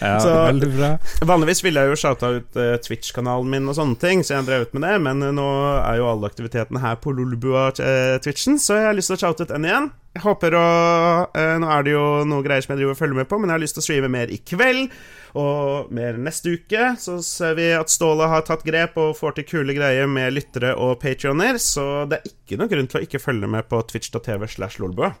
Ja, 0.00 0.18
Så- 0.20 0.30
veldig 0.34 0.68
bra. 0.76 0.88
Vanligvis 1.24 1.62
ville 1.64 1.80
jeg 1.80 1.90
jo 1.94 1.96
shouta 1.96 2.30
ut 2.36 2.56
uh, 2.58 2.76
Twitch-kanalen 2.82 3.48
min 3.50 3.68
og 3.70 3.76
sånne 3.78 3.96
ting, 4.02 4.22
så 4.26 4.34
jeg 4.34 4.42
har 4.42 4.48
drevet 4.48 4.74
med 4.74 4.82
det, 4.84 4.94
men 5.06 5.22
uh, 5.22 5.30
nå 5.32 5.46
er 5.80 6.00
jo 6.00 6.08
alle 6.10 6.28
aktivitetene 6.28 6.82
her 6.82 6.96
på 7.00 7.14
Lolbua-twitchen, 7.14 8.58
så 8.60 8.80
jeg 8.80 8.88
har 8.90 8.96
lyst 8.98 9.12
til 9.12 9.16
å 9.16 9.22
shoute 9.22 9.46
ut 9.46 9.52
den 9.54 9.68
igjen. 9.68 9.90
Jeg 10.14 10.22
håper 10.22 10.54
å 10.58 10.64
uh, 11.30 11.56
Nå 11.62 11.70
er 11.74 11.86
det 11.86 11.94
jo 11.94 12.04
noe 12.28 12.44
greier 12.46 12.62
som 12.62 12.74
jeg 12.74 12.82
driver 12.82 12.94
og 12.94 13.00
følger 13.00 13.20
med 13.22 13.28
på, 13.30 13.38
men 13.40 13.50
jeg 13.50 13.56
har 13.56 13.64
lyst 13.64 13.78
til 13.78 13.82
å 13.84 13.86
streame 13.88 14.10
mer 14.12 14.30
i 14.34 14.38
kveld, 14.46 14.96
og 15.34 15.90
mer 15.94 16.18
neste 16.22 16.52
uke. 16.54 16.92
Så 17.02 17.16
ser 17.26 17.56
vi 17.58 17.70
at 17.74 17.90
Ståle 17.90 18.28
har 18.30 18.44
tatt 18.46 18.62
grep 18.66 18.98
og 19.02 19.16
får 19.18 19.38
til 19.40 19.48
kule 19.50 19.74
greier 19.78 20.10
med 20.10 20.34
lyttere 20.36 20.74
og 20.78 20.98
patrioner, 21.02 21.58
så 21.62 22.04
det 22.10 22.20
er 22.20 22.34
ikke 22.34 22.60
noen 22.60 22.70
grunn 22.74 22.90
til 22.90 23.00
å 23.00 23.06
ikke 23.08 23.22
følge 23.22 23.50
med 23.50 23.66
på 23.70 23.80
twitch.tv 23.90 24.46
slash 24.58 24.78
lolbua. 24.82 25.14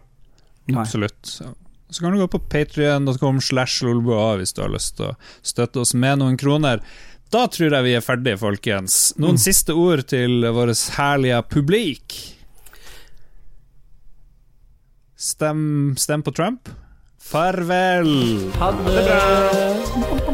Absolutt. 0.72 1.18
Så, 1.26 2.00
kan 2.00 2.14
du 2.14 2.18
gå 2.18 2.28
på 2.32 2.40
patrion.com 2.50 3.40
slash 3.44 3.84
lolbua 3.84 4.36
hvis 4.40 4.54
du 4.56 4.62
har 4.64 4.72
lyst 4.72 4.96
til 4.98 5.12
å 5.12 5.16
støtte 5.44 5.82
oss 5.84 5.92
med 5.94 6.22
noen 6.22 6.38
kroner. 6.40 6.80
Da 7.34 7.46
tror 7.50 7.74
jeg 7.74 7.86
vi 7.86 7.96
er 7.98 8.04
ferdige, 8.04 8.38
folkens. 8.40 9.12
Noen 9.20 9.40
siste 9.42 9.74
ord 9.76 10.04
til 10.10 10.46
vårt 10.54 10.78
herlige 10.96 11.42
publik? 11.50 12.18
Stem, 15.24 15.94
stem 15.98 16.22
på 16.22 16.34
Trump. 16.36 16.68
Farvel! 17.24 18.10
Ha 18.60 18.70
det! 18.84 20.33